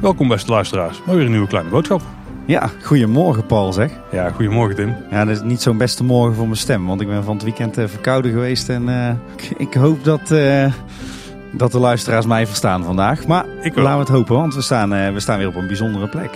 Welkom 0.00 0.28
beste 0.28 0.50
luisteraars, 0.50 1.02
maar 1.06 1.14
weer 1.16 1.24
een 1.24 1.30
nieuwe 1.30 1.46
kleine 1.46 1.70
boodschap. 1.70 2.02
Ja, 2.46 2.70
goedemorgen 2.82 3.46
Paul 3.46 3.72
zeg. 3.72 3.92
Ja, 4.10 4.30
goedemorgen 4.30 4.76
Tim. 4.76 4.94
Ja, 5.10 5.24
dat 5.24 5.36
is 5.36 5.42
niet 5.42 5.62
zo'n 5.62 5.78
beste 5.78 6.04
morgen 6.04 6.34
voor 6.34 6.44
mijn 6.44 6.56
stem, 6.56 6.86
want 6.86 7.00
ik 7.00 7.08
ben 7.08 7.24
van 7.24 7.34
het 7.34 7.42
weekend 7.42 7.78
uh, 7.78 7.86
verkouden 7.86 8.30
geweest 8.30 8.68
en 8.68 8.88
uh, 8.88 9.10
ik, 9.36 9.58
ik, 9.58 9.74
hoop 9.74 10.04
dat, 10.04 10.30
uh, 10.30 10.72
dat 11.52 11.72
de 11.72 11.78
luisteraars 11.78 12.26
mij 12.26 12.46
verstaan 12.46 12.84
vandaag. 12.84 13.26
Maar 13.26 13.44
ik 13.62 13.76
laten 13.76 13.92
we 13.92 13.98
het 13.98 14.08
hopen, 14.08 14.34
want 14.34 14.54
we 14.54 14.62
staan, 14.62 15.12
we 15.12 15.20
staan 15.20 15.38
weer 15.38 15.48
op 15.48 15.54
een 15.54 15.66
bijzondere 15.66 16.08
plek. 16.08 16.30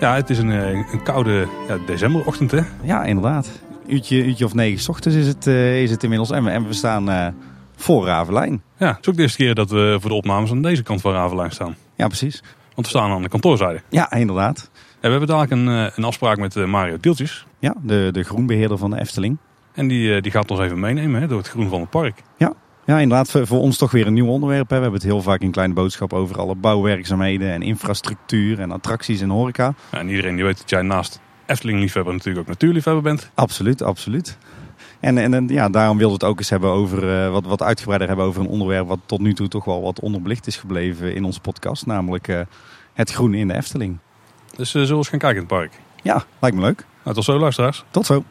Ja, 0.00 0.14
het 0.14 0.30
is 0.30 0.38
een, 0.38 0.48
een 0.48 1.02
koude 1.02 1.46
ja, 1.68 1.76
decemberochtend 1.86 2.50
hè? 2.50 2.60
Ja, 2.82 3.04
inderdaad. 3.04 3.48
Uurtje, 3.88 4.24
uurtje 4.24 4.44
of 4.44 4.54
negen 4.54 4.80
s 4.80 4.88
ochtends 4.88 5.18
is 5.18 5.26
het, 5.26 5.46
is 5.46 5.90
het 5.90 6.02
inmiddels 6.02 6.30
en 6.30 6.44
we, 6.44 6.50
en 6.50 6.66
we 6.66 6.72
staan 6.72 7.34
voor 7.76 8.06
Ravelijn. 8.06 8.62
Ja, 8.78 8.88
het 8.88 8.98
is 9.00 9.08
ook 9.08 9.16
de 9.16 9.22
eerste 9.22 9.36
keer 9.38 9.54
dat 9.54 9.70
we 9.70 9.96
voor 10.00 10.10
de 10.10 10.16
opnames 10.16 10.50
aan 10.50 10.62
deze 10.62 10.82
kant 10.82 11.00
van 11.00 11.12
Ravelijn 11.12 11.50
staan. 11.50 11.76
Ja, 11.96 12.06
precies. 12.06 12.42
Want 12.74 12.92
we 12.92 12.98
staan 12.98 13.10
aan 13.10 13.22
de 13.22 13.28
kantoorzijde. 13.28 13.82
Ja, 13.88 14.12
inderdaad. 14.12 14.70
we 15.00 15.08
hebben 15.08 15.28
dadelijk 15.28 15.52
een, 15.52 15.66
een 15.96 16.04
afspraak 16.04 16.38
met 16.38 16.66
Mario 16.66 16.96
Tieltjes. 16.96 17.46
Ja, 17.58 17.74
de, 17.82 18.08
de 18.12 18.22
groenbeheerder 18.22 18.78
van 18.78 18.90
de 18.90 19.00
Efteling. 19.00 19.38
En 19.76 19.88
die, 19.88 20.20
die 20.20 20.30
gaat 20.30 20.50
ons 20.50 20.60
even 20.60 20.80
meenemen 20.80 21.20
hè, 21.20 21.26
door 21.26 21.38
het 21.38 21.48
groen 21.48 21.68
van 21.68 21.80
het 21.80 21.90
park. 21.90 22.22
Ja, 22.36 22.52
ja 22.84 22.98
inderdaad. 22.98 23.30
Voor, 23.30 23.46
voor 23.46 23.60
ons 23.60 23.76
toch 23.76 23.90
weer 23.90 24.06
een 24.06 24.12
nieuw 24.12 24.28
onderwerp. 24.28 24.70
Hè. 24.70 24.76
We 24.76 24.82
hebben 24.82 25.00
het 25.00 25.10
heel 25.10 25.22
vaak 25.22 25.40
in 25.40 25.50
kleine 25.50 25.74
boodschap 25.74 26.12
over 26.12 26.38
alle 26.38 26.54
bouwwerkzaamheden 26.54 27.52
en 27.52 27.62
infrastructuur 27.62 28.60
en 28.60 28.70
attracties 28.70 29.20
en 29.20 29.28
horeca. 29.28 29.74
Ja, 29.92 29.98
en 29.98 30.08
iedereen 30.08 30.34
die 30.34 30.44
weet 30.44 30.58
dat 30.58 30.70
jij 30.70 30.82
naast 30.82 31.20
Efteling-liefhebber 31.46 32.12
natuurlijk 32.12 32.38
ook 32.40 32.52
natuurliefhebber 32.52 33.02
bent. 33.02 33.30
Absoluut, 33.34 33.82
absoluut. 33.82 34.38
En, 35.00 35.18
en, 35.18 35.48
ja, 35.48 35.68
daarom 35.68 35.98
wilde 35.98 36.14
het 36.14 36.24
ook 36.24 36.38
eens 36.38 36.50
hebben 36.50 36.70
over 36.70 37.24
uh, 37.24 37.30
wat, 37.30 37.44
wat 37.44 37.62
uitgebreider 37.62 38.08
hebben 38.08 38.26
over 38.26 38.40
een 38.40 38.48
onderwerp 38.48 38.88
wat 38.88 38.98
tot 39.06 39.20
nu 39.20 39.34
toe 39.34 39.48
toch 39.48 39.64
wel 39.64 39.82
wat 39.82 40.00
onderbelicht 40.00 40.46
is 40.46 40.56
gebleven 40.56 41.14
in 41.14 41.24
onze 41.24 41.40
podcast. 41.40 41.86
Namelijk 41.86 42.28
uh, 42.28 42.40
het 42.94 43.12
groen 43.12 43.34
in 43.34 43.48
de 43.48 43.54
Efteling. 43.54 43.98
Dus 44.56 44.68
uh, 44.68 44.72
zullen 44.72 44.88
we 44.88 44.96
eens 44.96 45.08
gaan 45.08 45.18
kijken 45.18 45.42
in 45.42 45.48
het 45.48 45.58
park? 45.58 45.72
Ja, 46.02 46.24
lijkt 46.38 46.56
me 46.56 46.62
leuk. 46.62 46.84
Nou, 47.02 47.16
tot 47.16 47.24
zo 47.24 47.38
luisteraars. 47.38 47.84
Tot 47.90 48.06
zo. 48.06 48.24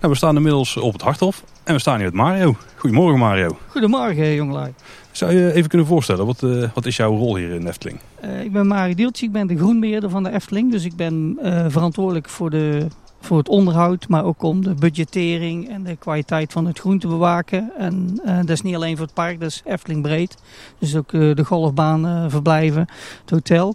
Nou, 0.00 0.12
we 0.12 0.22
staan 0.22 0.36
inmiddels 0.36 0.76
op 0.76 0.92
het 0.92 1.02
Harthof 1.02 1.44
en 1.62 1.74
we 1.74 1.80
staan 1.80 1.96
hier 1.96 2.04
met 2.04 2.14
Mario. 2.14 2.56
Goedemorgen 2.76 3.18
Mario. 3.18 3.58
Goedemorgen 3.68 4.34
jongelui. 4.34 4.74
Zou 5.14 5.32
je 5.32 5.52
even 5.52 5.68
kunnen 5.68 5.86
voorstellen, 5.86 6.26
wat, 6.26 6.42
uh, 6.42 6.68
wat 6.74 6.86
is 6.86 6.96
jouw 6.96 7.16
rol 7.16 7.36
hier 7.36 7.50
in 7.50 7.66
Efteling? 7.66 7.98
Uh, 8.24 8.42
ik 8.42 8.52
ben 8.52 8.66
Mario 8.66 8.94
Dieltje, 8.94 9.26
ik 9.26 9.32
ben 9.32 9.46
de 9.46 9.56
groenbeheerder 9.56 10.10
van 10.10 10.22
de 10.22 10.32
Efteling. 10.32 10.70
Dus 10.70 10.84
ik 10.84 10.96
ben 10.96 11.38
uh, 11.42 11.64
verantwoordelijk 11.68 12.28
voor, 12.28 12.50
de, 12.50 12.86
voor 13.20 13.38
het 13.38 13.48
onderhoud, 13.48 14.08
maar 14.08 14.24
ook 14.24 14.42
om 14.42 14.62
de 14.62 14.74
budgettering 14.74 15.68
en 15.68 15.82
de 15.82 15.96
kwaliteit 15.96 16.52
van 16.52 16.66
het 16.66 16.78
groen 16.78 16.98
te 16.98 17.06
bewaken. 17.06 17.70
En 17.78 18.20
dat 18.24 18.50
is 18.50 18.62
niet 18.62 18.74
alleen 18.74 18.96
voor 18.96 19.06
het 19.06 19.14
park, 19.14 19.40
dat 19.40 19.50
is 19.50 19.62
Efteling 19.64 20.02
breed. 20.02 20.36
Dus 20.78 20.96
ook 20.96 21.10
de 21.10 21.44
golfbaan, 21.44 22.30
verblijven, 22.30 22.88
het 23.20 23.30
hotel. 23.30 23.74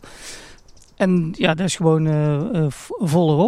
En 1.00 1.34
ja, 1.38 1.54
dat 1.54 1.66
is 1.66 1.76
gewoon 1.76 2.06
uh. 2.06 2.68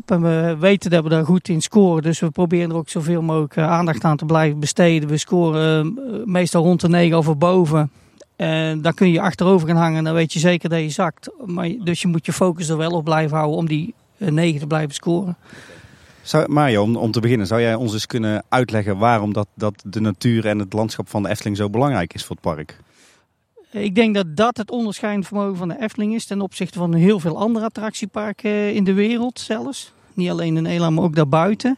En 0.06 0.22
we 0.22 0.56
weten 0.60 0.90
dat 0.92 1.04
we 1.04 1.10
daar 1.10 1.26
goed 1.26 1.50
in 1.50 1.62
scoren. 1.62 2.04
Dus 2.04 2.20
we 2.20 2.30
proberen 2.30 2.70
er 2.70 2.76
ook 2.76 2.90
zoveel 2.90 3.22
mogelijk 3.22 3.58
aandacht 3.58 4.04
aan 4.04 4.18
te 4.18 4.26
blijven 4.26 4.60
besteden. 4.60 5.10
We 5.10 5.18
scoren 5.18 6.00
meestal 6.26 6.64
rond 6.64 6.82
de 6.82 6.90
9 6.90 7.18
of 7.18 7.38
boven. 7.38 7.92
En 8.36 8.82
dan 8.82 8.94
kun 8.94 9.12
je 9.12 9.22
achterover 9.22 9.68
gaan 9.68 9.78
hangen. 9.78 10.04
Dan 10.04 10.14
weet 10.14 10.34
je 10.34 10.40
zeker 10.40 10.70
dat 10.70 10.80
je 10.80 10.90
zakt. 10.90 11.30
Maar, 11.46 11.70
dus 11.84 12.02
je 12.02 12.08
moet 12.08 12.26
je 12.26 12.34
focus 12.34 12.70
er 12.70 12.78
wel 12.78 12.92
op 12.92 13.04
blijven 13.04 13.38
houden 13.38 13.58
om 13.58 13.68
die 13.68 13.94
9 14.18 14.60
te 14.60 14.68
blijven 14.68 14.94
scoren. 14.94 15.38
Zou, 16.22 16.52
Mario, 16.52 16.84
om, 16.84 16.96
om 16.96 17.12
te 17.12 17.20
beginnen, 17.20 17.48
zou 17.48 17.62
jij 17.62 17.76
ons 17.76 17.94
eens 17.94 18.06
kunnen 18.06 18.44
uitleggen 18.50 18.98
waarom 18.98 19.34
dat, 19.34 19.48
dat 19.54 19.84
de 19.86 20.02
natuur 20.02 20.46
en 20.46 20.60
het 20.60 20.74
landschap 20.74 21.10
van 21.10 21.24
de 21.24 21.30
Efteling 21.30 21.58
zo 21.58 21.70
belangrijk 21.70 22.14
is 22.14 22.26
voor 22.26 22.36
het 22.36 22.46
park? 22.56 22.80
Ik 23.72 23.96
denk 23.96 24.16
dat 24.16 24.36
dat 24.36 24.58
het 24.58 24.72
onderscheidend 24.72 25.28
vermogen 25.28 25.58
van 25.58 25.68
de 25.68 25.80
Efteling 25.80 26.14
is 26.14 26.26
ten 26.26 26.42
opzichte 26.42 26.80
van 26.80 26.94
heel 26.94 27.20
veel 27.20 27.38
andere 27.38 27.66
attractieparken 27.66 28.74
in 28.74 28.84
de 28.84 28.94
wereld 28.94 29.40
zelfs. 29.40 29.94
Niet 30.14 30.30
alleen 30.30 30.58
in 30.58 30.64
Nederland, 30.64 30.96
maar 30.96 31.04
ook 31.04 31.16
daarbuiten. 31.16 31.78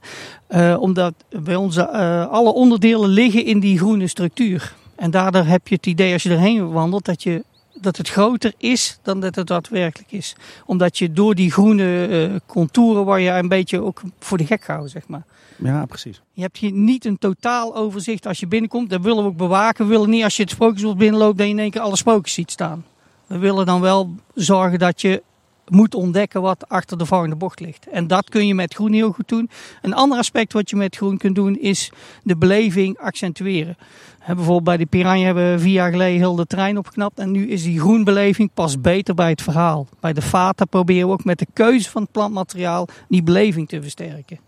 Uh, 0.49 0.75
omdat 0.79 1.13
bij 1.29 1.55
ons 1.55 1.77
uh, 1.77 2.27
alle 2.27 2.53
onderdelen 2.53 3.09
liggen 3.09 3.45
in 3.45 3.59
die 3.59 3.77
groene 3.77 4.07
structuur. 4.07 4.75
En 4.95 5.11
daardoor 5.11 5.43
heb 5.43 5.67
je 5.67 5.75
het 5.75 5.85
idee 5.85 6.13
als 6.13 6.23
je 6.23 6.29
erheen 6.29 6.71
wandelt 6.71 7.05
dat, 7.05 7.23
je, 7.23 7.43
dat 7.73 7.97
het 7.97 8.09
groter 8.09 8.53
is 8.57 8.99
dan 9.01 9.19
dat 9.19 9.35
het 9.35 9.47
daadwerkelijk 9.47 10.11
is. 10.11 10.35
Omdat 10.65 10.97
je 10.97 11.11
door 11.11 11.35
die 11.35 11.51
groene 11.51 12.41
contouren 12.45 13.05
waar 13.05 13.19
je 13.19 13.29
een 13.29 13.47
beetje 13.47 13.81
ook 13.81 14.01
voor 14.19 14.37
de 14.37 14.45
gek 14.45 14.63
gehouden, 14.63 14.91
zeg 14.91 15.07
maar. 15.07 15.23
Ja, 15.63 15.85
precies. 15.85 16.21
Je 16.31 16.41
hebt 16.41 16.57
hier 16.57 16.71
niet 16.71 17.05
een 17.05 17.17
totaal 17.17 17.75
overzicht 17.75 18.25
als 18.25 18.39
je 18.39 18.47
binnenkomt. 18.47 18.89
Dat 18.89 19.01
willen 19.01 19.23
we 19.23 19.29
ook 19.29 19.37
bewaken. 19.37 19.85
We 19.85 19.91
willen 19.91 20.09
niet 20.09 20.23
als 20.23 20.35
je 20.35 20.41
het 20.41 20.51
sprookjesbos 20.51 20.95
binnenloopt 20.95 21.37
dat 21.37 21.47
je 21.47 21.53
in 21.53 21.59
één 21.59 21.71
keer 21.71 21.81
alle 21.81 21.97
sprookjes 21.97 22.33
ziet 22.33 22.51
staan. 22.51 22.85
We 23.27 23.37
willen 23.37 23.65
dan 23.65 23.81
wel 23.81 24.15
zorgen 24.33 24.79
dat 24.79 25.01
je 25.01 25.23
moet 25.67 25.95
ontdekken 25.95 26.41
wat 26.41 26.69
achter 26.69 26.97
de 26.97 27.05
volgende 27.05 27.35
bocht 27.35 27.59
ligt. 27.59 27.87
En 27.87 28.07
dat 28.07 28.29
kun 28.29 28.47
je 28.47 28.55
met 28.55 28.73
groen 28.73 28.93
heel 28.93 29.11
goed 29.11 29.27
doen. 29.27 29.49
Een 29.81 29.93
ander 29.93 30.17
aspect 30.17 30.53
wat 30.53 30.69
je 30.69 30.75
met 30.75 30.95
groen 30.95 31.17
kunt 31.17 31.35
doen 31.35 31.59
is 31.59 31.91
de 32.23 32.37
beleving 32.37 32.97
accentueren. 32.97 33.77
bijvoorbeeld 34.25 34.63
bij 34.63 34.77
de 34.77 34.85
Piranha 34.85 35.25
hebben 35.25 35.51
we 35.51 35.59
vier 35.59 35.73
jaar 35.73 35.91
geleden 35.91 36.19
heel 36.19 36.35
de 36.35 36.45
trein 36.45 36.77
opgeknapt. 36.77 37.19
En 37.19 37.31
nu 37.31 37.49
is 37.49 37.63
die 37.63 37.79
groenbeleving 37.79 38.49
pas 38.53 38.81
beter 38.81 39.15
bij 39.15 39.29
het 39.29 39.41
verhaal. 39.41 39.87
Bij 39.99 40.13
de 40.13 40.21
Fata 40.21 40.65
proberen 40.65 41.07
we 41.07 41.13
ook 41.13 41.23
met 41.23 41.39
de 41.39 41.47
keuze 41.53 41.89
van 41.89 42.01
het 42.01 42.11
plantmateriaal 42.11 42.87
die 43.07 43.23
beleving 43.23 43.67
te 43.67 43.81
versterken. 43.81 44.39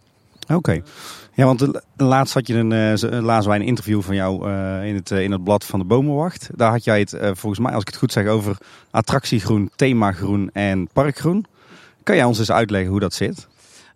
Oké. 0.47 0.81
Ja, 1.33 1.45
want 1.45 1.67
laatst 1.95 2.33
had 2.33 2.47
je 2.47 2.53
een, 2.53 2.71
uh, 2.71 3.21
lazen 3.21 3.49
wij 3.49 3.59
een 3.59 3.65
interview 3.65 4.01
van 4.01 4.15
jou 4.15 4.49
uh, 4.49 4.85
in, 4.87 4.95
het, 4.95 5.11
in 5.11 5.31
het 5.31 5.43
blad 5.43 5.65
van 5.65 5.79
de 5.79 5.85
Bomenwacht. 5.85 6.49
Daar 6.55 6.71
had 6.71 6.83
jij 6.83 6.99
het 6.99 7.17
volgens 7.21 7.59
mij, 7.59 7.71
als 7.71 7.81
ik 7.81 7.87
het 7.87 7.97
goed 7.97 8.11
zeg, 8.11 8.27
over 8.27 8.57
attractiegroen, 8.91 9.71
themagroen 9.75 10.49
en 10.53 10.87
parkgroen. 10.93 11.45
Kan 12.03 12.15
jij 12.15 12.25
ons 12.25 12.39
eens 12.39 12.51
uitleggen 12.51 12.91
hoe 12.91 12.99
dat 12.99 13.13
zit? 13.13 13.47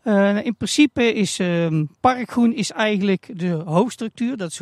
Uh, 0.04 0.46
in 0.46 0.56
principe 0.56 1.14
is 1.14 1.40
uh, 1.40 1.82
parkgroen 2.00 2.54
is 2.54 2.72
eigenlijk 2.72 3.30
de 3.40 3.50
hoofdstructuur. 3.50 4.38
Dat 4.38 4.52
is 4.52 4.58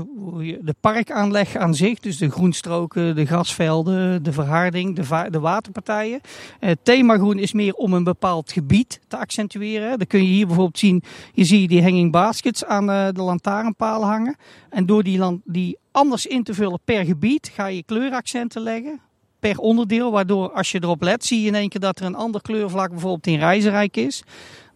de 0.62 0.76
parkaanleg 0.82 1.56
aan 1.56 1.76
zich. 1.76 2.00
Dus 2.00 2.18
de 2.18 2.32
groenstroken, 2.32 3.16
de 3.16 3.26
grasvelden, 3.26 4.24
de 4.24 4.32
verharding, 4.32 4.96
de, 4.96 5.30
de 5.30 5.40
waterpartijen. 5.40 6.22
Uh, 6.60 6.72
themagroen 6.84 7.40
is 7.40 7.54
meer 7.54 7.74
om 7.74 7.94
een 7.94 8.04
bepaald 8.04 8.52
gebied 8.52 9.00
te 9.08 9.18
accentueren. 9.18 9.98
Dan 9.98 10.08
kun 10.08 10.22
je 10.22 10.30
hier 10.30 10.46
bijvoorbeeld 10.46 10.80
zien, 10.80 11.04
je 11.34 11.44
ziet 11.44 11.70
die 11.70 11.84
hanging 11.84 12.12
baskets 12.12 12.66
aan 12.66 12.88
de 12.88 13.22
lantaarnpalen 13.22 14.08
hangen. 14.08 14.36
En 14.70 14.86
door 14.86 15.04
die, 15.04 15.42
die 15.44 15.78
anders 15.92 16.26
in 16.26 16.44
te 16.44 16.54
vullen 16.54 16.80
per 16.86 17.06
gebied 17.06 17.52
ga 17.54 17.66
je 17.66 17.84
kleuraccenten 17.84 18.62
leggen 18.62 19.02
per 19.40 19.58
onderdeel. 19.58 20.12
Waardoor 20.12 20.52
als 20.52 20.72
je 20.72 20.84
erop 20.84 21.02
let, 21.02 21.26
zie 21.26 21.42
je 21.42 21.48
in 21.48 21.56
één 21.56 21.70
keer 21.70 21.82
dat 21.82 22.00
er 22.00 22.06
een 22.06 22.16
ander 22.16 22.42
kleurvlak 22.42 22.90
bijvoorbeeld 22.90 23.28
in 23.28 23.40
Reizenrijk 23.40 23.98
is 23.98 24.24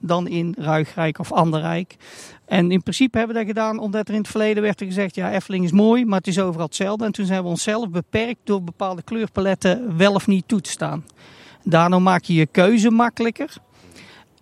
dan 0.01 0.27
in 0.27 0.55
Ruigrijk 0.57 1.19
of 1.19 1.31
Anderrijk. 1.31 1.95
En 2.45 2.71
in 2.71 2.81
principe 2.81 3.17
hebben 3.17 3.35
we 3.35 3.43
dat 3.43 3.51
gedaan 3.55 3.79
omdat 3.79 4.07
er 4.07 4.13
in 4.13 4.19
het 4.19 4.29
verleden 4.29 4.63
werd 4.63 4.79
er 4.79 4.85
gezegd... 4.85 5.15
ja, 5.15 5.31
Efteling 5.31 5.63
is 5.63 5.71
mooi, 5.71 6.05
maar 6.05 6.17
het 6.17 6.27
is 6.27 6.39
overal 6.39 6.65
hetzelfde. 6.65 7.05
En 7.05 7.11
toen 7.11 7.25
zijn 7.25 7.43
we 7.43 7.49
onszelf 7.49 7.89
beperkt 7.89 8.39
door 8.43 8.63
bepaalde 8.63 9.01
kleurpaletten 9.01 9.97
wel 9.97 10.13
of 10.13 10.27
niet 10.27 10.47
toe 10.47 10.61
te 10.61 10.69
staan. 10.69 11.05
Daardoor 11.63 12.01
maak 12.01 12.23
je 12.23 12.33
je 12.33 12.45
keuze 12.45 12.89
makkelijker. 12.89 13.53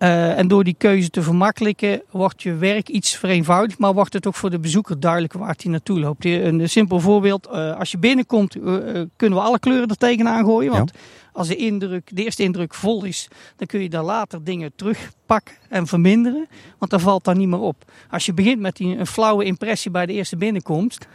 Uh, 0.02 0.38
en 0.38 0.48
door 0.48 0.64
die 0.64 0.74
keuze 0.78 1.10
te 1.10 1.22
vermakkelijken 1.22 2.02
wordt 2.10 2.42
je 2.42 2.54
werk 2.54 2.88
iets 2.88 3.16
vereenvoudigd, 3.16 3.78
maar 3.78 3.94
wordt 3.94 4.12
het 4.12 4.26
ook 4.26 4.34
voor 4.34 4.50
de 4.50 4.58
bezoeker 4.58 5.00
duidelijk 5.00 5.32
waar 5.32 5.54
hij 5.60 5.70
naartoe 5.70 6.00
loopt. 6.00 6.24
Een 6.24 6.68
simpel 6.68 7.00
voorbeeld, 7.00 7.48
uh, 7.52 7.78
als 7.78 7.90
je 7.90 7.98
binnenkomt 7.98 8.56
uh, 8.56 8.74
kunnen 9.16 9.38
we 9.38 9.44
alle 9.44 9.58
kleuren 9.58 9.88
er 9.88 9.96
tegenaan 9.96 10.44
gooien. 10.44 10.72
Want 10.72 10.90
ja. 10.94 11.00
als 11.32 11.48
de, 11.48 11.56
indruk, 11.56 12.10
de 12.16 12.24
eerste 12.24 12.42
indruk 12.42 12.74
vol 12.74 13.04
is, 13.04 13.28
dan 13.56 13.66
kun 13.66 13.82
je 13.82 13.88
daar 13.88 14.02
later 14.02 14.44
dingen 14.44 14.72
terugpakken 14.76 15.54
en 15.68 15.86
verminderen, 15.86 16.48
want 16.78 16.90
dan 16.90 17.00
valt 17.00 17.24
daar 17.24 17.36
niet 17.36 17.48
meer 17.48 17.60
op. 17.60 17.84
Als 18.10 18.26
je 18.26 18.32
begint 18.32 18.60
met 18.60 18.76
die, 18.76 18.96
een 18.96 19.06
flauwe 19.06 19.44
impressie 19.44 19.90
bij 19.90 20.06
de 20.06 20.12
eerste 20.12 20.36
binnenkomst, 20.36 21.06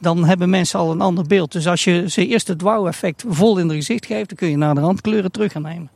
dan 0.00 0.24
hebben 0.24 0.50
mensen 0.50 0.78
al 0.78 0.90
een 0.90 1.00
ander 1.00 1.26
beeld. 1.26 1.52
Dus 1.52 1.66
als 1.66 1.84
je 1.84 2.10
ze 2.10 2.26
eerst 2.26 2.48
het 2.48 2.60
wow-effect 2.60 3.24
vol 3.28 3.58
in 3.58 3.68
het 3.68 3.76
gezicht 3.76 4.06
geeft, 4.06 4.28
dan 4.28 4.38
kun 4.38 4.48
je 4.50 4.56
naar 4.56 4.74
de 4.74 4.80
rand 4.80 5.00
kleuren 5.00 5.32
terug 5.32 5.52
gaan 5.52 5.62
nemen. 5.62 5.90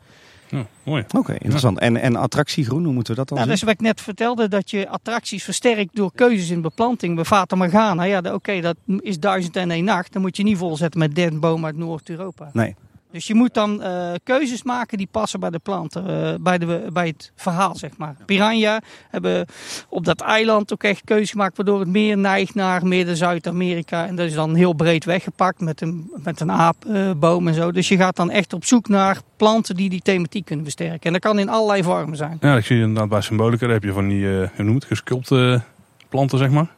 Ja, 0.49 0.67
mooi. 0.83 1.03
Oké, 1.03 1.17
okay, 1.17 1.37
interessant. 1.39 1.79
En, 1.79 1.97
en 1.97 2.17
attractiegroen, 2.17 2.85
hoe 2.85 2.93
moeten 2.93 3.13
we 3.13 3.19
dat 3.19 3.29
dan 3.29 3.39
nou, 3.39 3.49
zien? 3.49 3.59
Dat 3.59 3.69
is 3.69 3.75
wat 3.75 3.81
ik 3.83 3.95
net 3.95 4.01
vertelde, 4.05 4.49
dat 4.49 4.71
je 4.71 4.89
attracties 4.89 5.45
versterkt 5.45 5.97
door 5.97 6.13
keuzes 6.15 6.51
in 6.51 6.61
beplanting. 6.61 7.15
Bij 7.15 7.25
Fata 7.25 7.57
Morgana, 7.57 8.03
ja, 8.03 8.19
oké, 8.19 8.33
okay, 8.33 8.61
dat 8.61 8.77
is 9.01 9.21
duizend 9.21 9.57
en 9.57 9.71
één 9.71 9.85
nacht. 9.85 10.13
Dan 10.13 10.23
moet 10.23 10.37
je 10.37 10.43
niet 10.43 10.59
volzetten 10.59 11.01
met 11.01 11.15
denboom 11.15 11.65
uit 11.65 11.77
Noord-Europa. 11.77 12.51
Nee. 12.53 12.75
Dus 13.11 13.27
je 13.27 13.35
moet 13.35 13.55
dan 13.55 13.83
uh, 13.83 14.13
keuzes 14.23 14.63
maken 14.63 14.99
die 14.99 15.09
passen 15.11 15.41
bij 15.41 15.51
de 15.51 15.59
planten, 15.59 16.11
uh, 16.11 16.35
bij, 16.41 16.59
de, 16.59 16.87
bij 16.93 17.07
het 17.07 17.33
verhaal, 17.37 17.75
zeg 17.75 17.97
maar. 17.97 18.17
Piranha 18.27 18.81
hebben 19.11 19.47
op 19.89 20.05
dat 20.05 20.21
eiland 20.21 20.73
ook 20.73 20.83
echt 20.83 21.03
keuzes 21.05 21.31
gemaakt 21.31 21.57
waardoor 21.57 21.81
het 21.81 21.89
meer 21.89 22.19
neigt 22.19 22.55
naar 22.55 22.87
Midden-Zuid-Amerika. 22.87 24.07
En 24.07 24.17
dat 24.17 24.27
is 24.27 24.35
dan 24.35 24.55
heel 24.55 24.73
breed 24.73 25.05
weggepakt 25.05 25.61
met 25.61 25.81
een, 25.81 26.11
met 26.23 26.41
een 26.41 26.51
aapboom 26.51 27.43
uh, 27.43 27.49
en 27.49 27.55
zo. 27.55 27.73
Dus 27.73 27.89
je 27.89 27.97
gaat 27.97 28.17
dan 28.17 28.31
echt 28.31 28.53
op 28.53 28.65
zoek 28.65 28.89
naar 28.89 29.21
planten 29.37 29.77
die 29.77 29.91
die 29.91 30.03
thematiek 30.03 30.45
kunnen 30.45 30.65
versterken. 30.65 31.01
En 31.01 31.13
dat 31.13 31.23
kan 31.23 31.39
in 31.39 31.49
allerlei 31.49 31.83
vormen 31.83 32.17
zijn. 32.17 32.37
Ja, 32.41 32.57
ik 32.57 32.65
zie 32.65 32.81
inderdaad 32.81 33.09
bij 33.09 33.21
Symbolica, 33.21 33.65
daar 33.65 33.75
heb 33.75 33.85
je 33.85 33.93
van 33.93 34.09
die, 34.09 34.27
hoe 34.27 34.65
noem 34.65 34.75
het, 34.75 34.85
gesculpte 34.85 35.63
planten, 36.09 36.39
zeg 36.39 36.51
maar. 36.51 36.69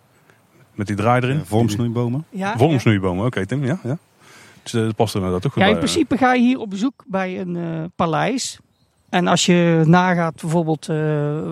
Met 0.74 0.86
die 0.86 0.96
draai 0.96 1.22
erin. 1.22 1.44
vormsnoeibomen. 1.44 2.24
Ja, 2.30 2.58
vormsnoeibomen, 2.58 3.18
oké 3.18 3.26
okay, 3.26 3.46
Tim, 3.46 3.64
ja. 3.64 3.78
ja. 3.82 3.98
Dat 4.72 4.96
past 4.96 5.14
er 5.14 5.20
inderdaad 5.20 5.46
ook 5.46 5.52
goed 5.52 5.62
ja, 5.62 5.68
in 5.68 5.74
bij. 5.74 5.82
principe 5.82 6.16
ga 6.16 6.34
je 6.34 6.42
hier 6.42 6.58
op 6.58 6.70
bezoek 6.70 7.04
bij 7.06 7.40
een 7.40 7.54
uh, 7.54 7.84
paleis. 7.96 8.58
En 9.08 9.26
als 9.26 9.46
je 9.46 9.82
nagaat 9.86 10.40
bijvoorbeeld 10.40 10.88
uh, 10.88 10.96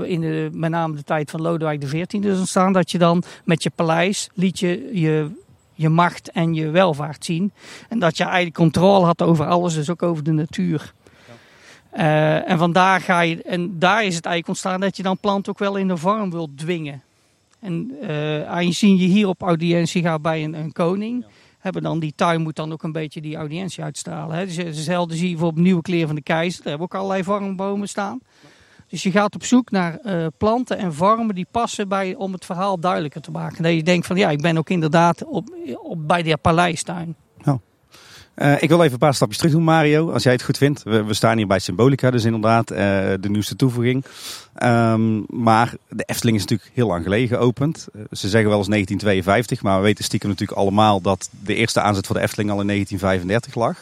in 0.02 0.20
de, 0.20 0.48
met 0.52 0.70
name 0.70 0.96
de 0.96 1.02
tijd 1.02 1.30
van 1.30 1.40
Lodewijk 1.40 1.80
XIV 1.80 2.12
is 2.12 2.38
ontstaan, 2.38 2.72
dat 2.72 2.90
je 2.90 2.98
dan 2.98 3.22
met 3.44 3.62
je 3.62 3.70
paleis 3.74 4.30
liet 4.34 4.58
je, 4.58 4.90
je 4.92 5.30
je 5.76 5.88
macht 5.88 6.30
en 6.30 6.54
je 6.54 6.70
welvaart 6.70 7.24
zien. 7.24 7.52
En 7.88 7.98
dat 7.98 8.16
je 8.16 8.24
eigenlijk 8.24 8.54
controle 8.54 9.04
had 9.04 9.22
over 9.22 9.46
alles, 9.46 9.74
dus 9.74 9.90
ook 9.90 10.02
over 10.02 10.24
de 10.24 10.32
natuur. 10.32 10.92
Uh, 11.94 12.50
en 12.50 12.58
vandaar 12.58 13.00
ga 13.00 13.20
je, 13.20 13.42
en 13.42 13.78
daar 13.78 14.04
is 14.04 14.14
het 14.14 14.24
eigenlijk 14.24 14.48
ontstaan 14.48 14.80
dat 14.80 14.96
je 14.96 15.02
dan 15.02 15.18
planten 15.18 15.52
ook 15.52 15.58
wel 15.58 15.76
in 15.76 15.88
de 15.88 15.96
vorm 15.96 16.30
wilt 16.30 16.58
dwingen. 16.58 17.02
En 17.60 17.96
uh, 18.02 18.48
aangezien 18.48 18.96
je 18.96 19.06
hier 19.06 19.28
op 19.28 19.42
audiëntie 19.42 20.02
gaat 20.02 20.22
bij 20.22 20.44
een, 20.44 20.54
een 20.54 20.72
koning. 20.72 21.24
Hebben 21.72 21.90
dan 21.90 21.98
die 21.98 22.12
tuin 22.16 22.42
moet 22.42 22.56
dan 22.56 22.72
ook 22.72 22.82
een 22.82 22.92
beetje 22.92 23.20
die 23.20 23.36
audiëntie 23.36 23.84
uitstralen. 23.84 24.36
Hè. 24.36 24.46
Dus 24.46 24.56
hetzelfde 24.56 25.16
zie 25.16 25.30
je 25.30 25.36
voor 25.36 25.52
nieuwe 25.54 25.82
kleren 25.82 26.06
van 26.06 26.16
de 26.16 26.22
keizer. 26.22 26.62
Daar 26.62 26.68
hebben 26.68 26.86
ook 26.86 26.94
allerlei 26.94 27.24
vormbomen 27.24 27.88
staan. 27.88 28.20
Dus 28.88 29.02
je 29.02 29.10
gaat 29.10 29.34
op 29.34 29.44
zoek 29.44 29.70
naar 29.70 29.98
uh, 30.04 30.26
planten 30.38 30.78
en 30.78 30.94
vormen 30.94 31.34
die 31.34 31.46
passen 31.50 31.88
bij, 31.88 32.14
om 32.14 32.32
het 32.32 32.44
verhaal 32.44 32.80
duidelijker 32.80 33.20
te 33.20 33.30
maken. 33.30 33.62
Dat 33.62 33.72
je 33.72 33.82
denkt 33.82 34.06
van 34.06 34.16
ja, 34.16 34.30
ik 34.30 34.40
ben 34.40 34.58
ook 34.58 34.70
inderdaad 34.70 35.24
op, 35.24 35.56
op, 35.82 36.08
bij 36.08 36.22
de 36.22 36.36
paleistuin. 36.36 37.16
Uh, 38.36 38.62
ik 38.62 38.68
wil 38.68 38.80
even 38.80 38.92
een 38.92 38.98
paar 38.98 39.14
stapjes 39.14 39.38
terug 39.38 39.52
doen, 39.52 39.62
Mario, 39.62 40.12
als 40.12 40.22
jij 40.22 40.32
het 40.32 40.42
goed 40.42 40.56
vindt. 40.56 40.82
We, 40.82 41.14
staan 41.14 41.36
hier 41.36 41.46
bij 41.46 41.58
Symbolica, 41.58 42.10
dus 42.10 42.24
inderdaad 42.24 42.70
uh, 42.70 42.78
de 43.20 43.28
nieuwste 43.28 43.56
toevoeging. 43.56 44.04
Um, 44.62 45.24
maar 45.28 45.74
de 45.88 46.02
Efteling 46.02 46.36
is 46.36 46.42
natuurlijk 46.42 46.70
heel 46.74 46.86
lang 46.86 47.02
geleden 47.02 47.28
geopend. 47.28 47.88
Uh, 47.94 48.02
ze 48.10 48.28
zeggen 48.28 48.48
wel 48.48 48.58
eens 48.58 48.68
1952, 48.68 49.62
maar 49.62 49.76
we 49.76 49.82
weten 49.82 50.04
stiekem 50.04 50.28
natuurlijk 50.28 50.58
allemaal 50.58 51.00
dat 51.00 51.28
de 51.44 51.54
eerste 51.54 51.80
aanzet 51.80 52.06
voor 52.06 52.16
de 52.16 52.22
Efteling 52.22 52.50
al 52.50 52.60
in 52.60 52.66
1935 52.66 53.54
lag. 53.54 53.76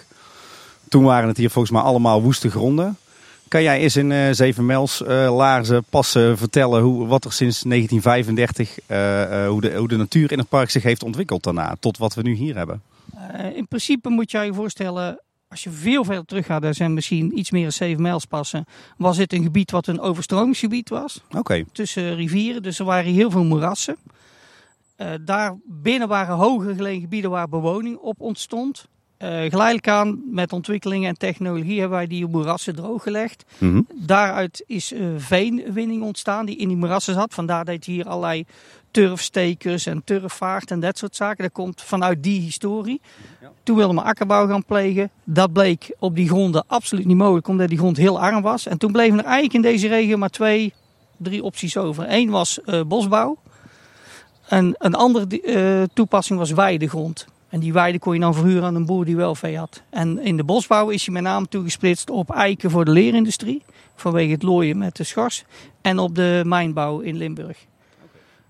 Toen 0.88 1.04
waren 1.04 1.28
het 1.28 1.36
hier 1.36 1.50
volgens 1.50 1.74
mij 1.74 1.82
allemaal 1.82 2.22
woeste 2.22 2.50
gronden. 2.50 2.96
Kan 3.48 3.62
jij 3.62 3.78
eens 3.78 3.96
in 3.96 4.34
zeven 4.34 4.66
mijls 4.66 5.02
uh, 5.02 5.36
laarzen 5.36 5.84
passen 5.90 6.38
vertellen 6.38 6.82
hoe, 6.82 7.06
wat 7.06 7.24
er 7.24 7.32
sinds 7.32 7.62
1935, 7.62 8.78
uh, 8.86 9.48
hoe, 9.48 9.60
de, 9.60 9.74
hoe 9.76 9.88
de 9.88 9.96
natuur 9.96 10.32
in 10.32 10.38
het 10.38 10.48
park 10.48 10.70
zich 10.70 10.82
heeft 10.82 11.02
ontwikkeld 11.02 11.42
daarna, 11.42 11.76
tot 11.80 11.98
wat 11.98 12.14
we 12.14 12.22
nu 12.22 12.34
hier 12.34 12.56
hebben? 12.56 12.82
Uh, 13.14 13.56
in 13.56 13.68
principe 13.68 14.08
moet 14.08 14.30
je 14.30 14.38
je 14.38 14.54
voorstellen, 14.54 15.22
als 15.48 15.62
je 15.62 15.70
veel 15.70 16.04
verder 16.04 16.24
terug 16.24 16.46
gaat, 16.46 16.64
er 16.64 16.74
zijn 16.74 16.94
misschien 16.94 17.38
iets 17.38 17.50
meer 17.50 17.62
dan 17.62 17.72
7 17.72 18.02
mijls 18.02 18.24
passen, 18.24 18.64
was 18.96 19.16
dit 19.16 19.32
een 19.32 19.42
gebied 19.42 19.70
wat 19.70 19.86
een 19.86 20.00
overstromingsgebied 20.00 20.88
was. 20.88 21.22
Okay. 21.36 21.66
Tussen 21.72 22.14
rivieren, 22.14 22.62
dus 22.62 22.78
er 22.78 22.84
waren 22.84 23.12
heel 23.12 23.30
veel 23.30 23.44
moerassen. 23.44 23.96
Uh, 24.98 25.12
daar 25.20 25.54
binnen 25.64 26.08
waren 26.08 26.36
hoger 26.36 26.74
gelegen 26.74 27.00
gebieden 27.00 27.30
waar 27.30 27.48
bewoning 27.48 27.96
op 27.96 28.20
ontstond. 28.20 28.86
Uh, 29.18 29.28
geleidelijk 29.28 29.88
aan 29.88 30.22
met 30.30 30.52
ontwikkelingen 30.52 31.08
en 31.08 31.18
technologie 31.18 31.80
hebben 31.80 31.98
wij 31.98 32.06
die 32.06 32.26
moerassen 32.26 32.74
drooggelegd. 32.74 33.44
Mm 33.58 33.70
-hmm. 33.70 33.86
Daaruit 34.06 34.64
is 34.66 34.92
uh, 34.92 35.06
veenwinning 35.16 36.02
ontstaan 36.02 36.46
die 36.46 36.56
in 36.56 36.68
die 36.68 36.76
moerassen 36.76 37.14
zat. 37.14 37.34
Vandaar 37.34 37.64
dat 37.64 37.86
je 37.86 37.92
hier 37.92 38.08
allerlei 38.08 38.44
turfstekers 38.94 39.86
en 39.86 40.02
turfvaart 40.04 40.70
en 40.70 40.80
dat 40.80 40.98
soort 40.98 41.16
zaken. 41.16 41.44
Dat 41.44 41.52
komt 41.52 41.82
vanuit 41.82 42.22
die 42.22 42.40
historie. 42.40 43.00
Ja. 43.40 43.50
Toen 43.62 43.76
wilden 43.76 43.96
we 43.96 44.02
akkerbouw 44.02 44.46
gaan 44.46 44.64
plegen. 44.64 45.10
Dat 45.24 45.52
bleek 45.52 45.94
op 45.98 46.16
die 46.16 46.28
gronden 46.28 46.64
absoluut 46.66 47.04
niet 47.04 47.16
mogelijk, 47.16 47.48
omdat 47.48 47.68
die 47.68 47.78
grond 47.78 47.96
heel 47.96 48.20
arm 48.20 48.42
was. 48.42 48.66
En 48.66 48.78
toen 48.78 48.92
bleven 48.92 49.18
er 49.18 49.24
eigenlijk 49.24 49.54
in 49.54 49.62
deze 49.62 49.88
regio 49.88 50.16
maar 50.16 50.28
twee, 50.28 50.72
drie 51.16 51.42
opties 51.42 51.76
over. 51.76 52.04
Eén 52.08 52.30
was 52.30 52.58
uh, 52.66 52.80
bosbouw. 52.82 53.36
En 54.48 54.74
een 54.78 54.94
andere 54.94 55.26
uh, 55.42 55.82
toepassing 55.94 56.38
was 56.38 56.50
weidegrond. 56.50 57.26
En 57.48 57.60
die 57.60 57.72
weide 57.72 57.98
kon 57.98 58.14
je 58.14 58.20
dan 58.20 58.34
verhuren 58.34 58.64
aan 58.64 58.74
een 58.74 58.86
boer 58.86 59.04
die 59.04 59.16
wel 59.16 59.34
vee 59.34 59.58
had. 59.58 59.82
En 59.90 60.18
in 60.18 60.36
de 60.36 60.44
bosbouw 60.44 60.88
is 60.88 61.04
hij 61.04 61.14
met 61.14 61.22
name 61.22 61.46
toegesplitst 61.46 62.10
op 62.10 62.30
eiken 62.30 62.70
voor 62.70 62.84
de 62.84 62.90
leerindustrie. 62.90 63.62
Vanwege 63.94 64.32
het 64.32 64.42
looien 64.42 64.78
met 64.78 64.96
de 64.96 65.04
schors. 65.04 65.44
En 65.80 65.98
op 65.98 66.14
de 66.14 66.42
mijnbouw 66.44 67.00
in 67.00 67.16
Limburg. 67.16 67.66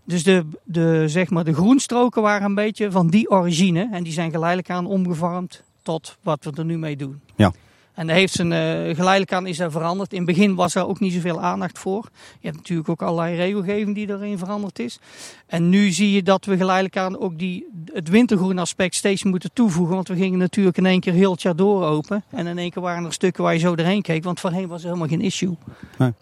Dus 0.04 0.22
de, 0.22 0.46
de, 0.64 1.04
zeg 1.08 1.30
maar, 1.30 1.44
de 1.44 1.54
groenstroken 1.54 2.22
waren 2.22 2.46
een 2.46 2.54
beetje 2.54 2.90
van 2.90 3.08
die 3.08 3.30
origine. 3.30 3.88
En 3.92 4.02
die 4.02 4.12
zijn 4.12 4.30
geleidelijk 4.30 4.70
aan 4.70 4.86
omgevormd 4.86 5.62
tot 5.82 6.16
wat 6.22 6.44
we 6.44 6.50
er 6.56 6.64
nu 6.64 6.78
mee 6.78 6.96
doen. 6.96 7.20
Ja. 7.36 7.52
En 7.94 8.08
heeft 8.08 8.32
zijn, 8.32 8.50
uh, 8.50 8.96
geleidelijk 8.96 9.32
aan 9.32 9.46
is 9.46 9.56
dat 9.56 9.72
veranderd. 9.72 10.12
In 10.12 10.18
het 10.18 10.26
begin 10.26 10.54
was 10.54 10.74
er 10.74 10.86
ook 10.86 11.00
niet 11.00 11.12
zoveel 11.12 11.40
aandacht 11.40 11.78
voor. 11.78 12.08
Je 12.40 12.46
hebt 12.46 12.56
natuurlijk 12.56 12.88
ook 12.88 13.02
allerlei 13.02 13.36
regelgeving 13.36 13.94
die 13.94 14.08
erin 14.08 14.38
veranderd 14.38 14.78
is. 14.78 14.98
En 15.46 15.68
nu 15.68 15.90
zie 15.90 16.12
je 16.12 16.22
dat 16.22 16.44
we 16.44 16.56
geleidelijk 16.56 16.96
aan 16.96 17.18
ook 17.18 17.38
die, 17.38 17.66
het 17.92 18.08
wintergroen 18.08 18.58
aspect 18.58 18.94
steeds 18.94 19.24
moeten 19.24 19.50
toevoegen. 19.52 19.94
Want 19.94 20.08
we 20.08 20.16
gingen 20.16 20.38
natuurlijk 20.38 20.76
in 20.76 20.86
één 20.86 21.00
keer 21.00 21.12
heel 21.12 21.32
het 21.32 21.42
jaar 21.42 21.56
door 21.56 21.84
open. 21.84 22.24
En 22.30 22.46
in 22.46 22.58
één 22.58 22.70
keer 22.70 22.82
waren 22.82 23.04
er 23.04 23.12
stukken 23.12 23.42
waar 23.42 23.52
je 23.52 23.58
zo 23.58 23.76
doorheen 23.76 24.02
keek. 24.02 24.24
Want 24.24 24.40
voorheen 24.40 24.68
was 24.68 24.80
er 24.80 24.86
helemaal 24.86 25.08
geen 25.08 25.20
issue. 25.20 25.56
Nee. 25.98 26.12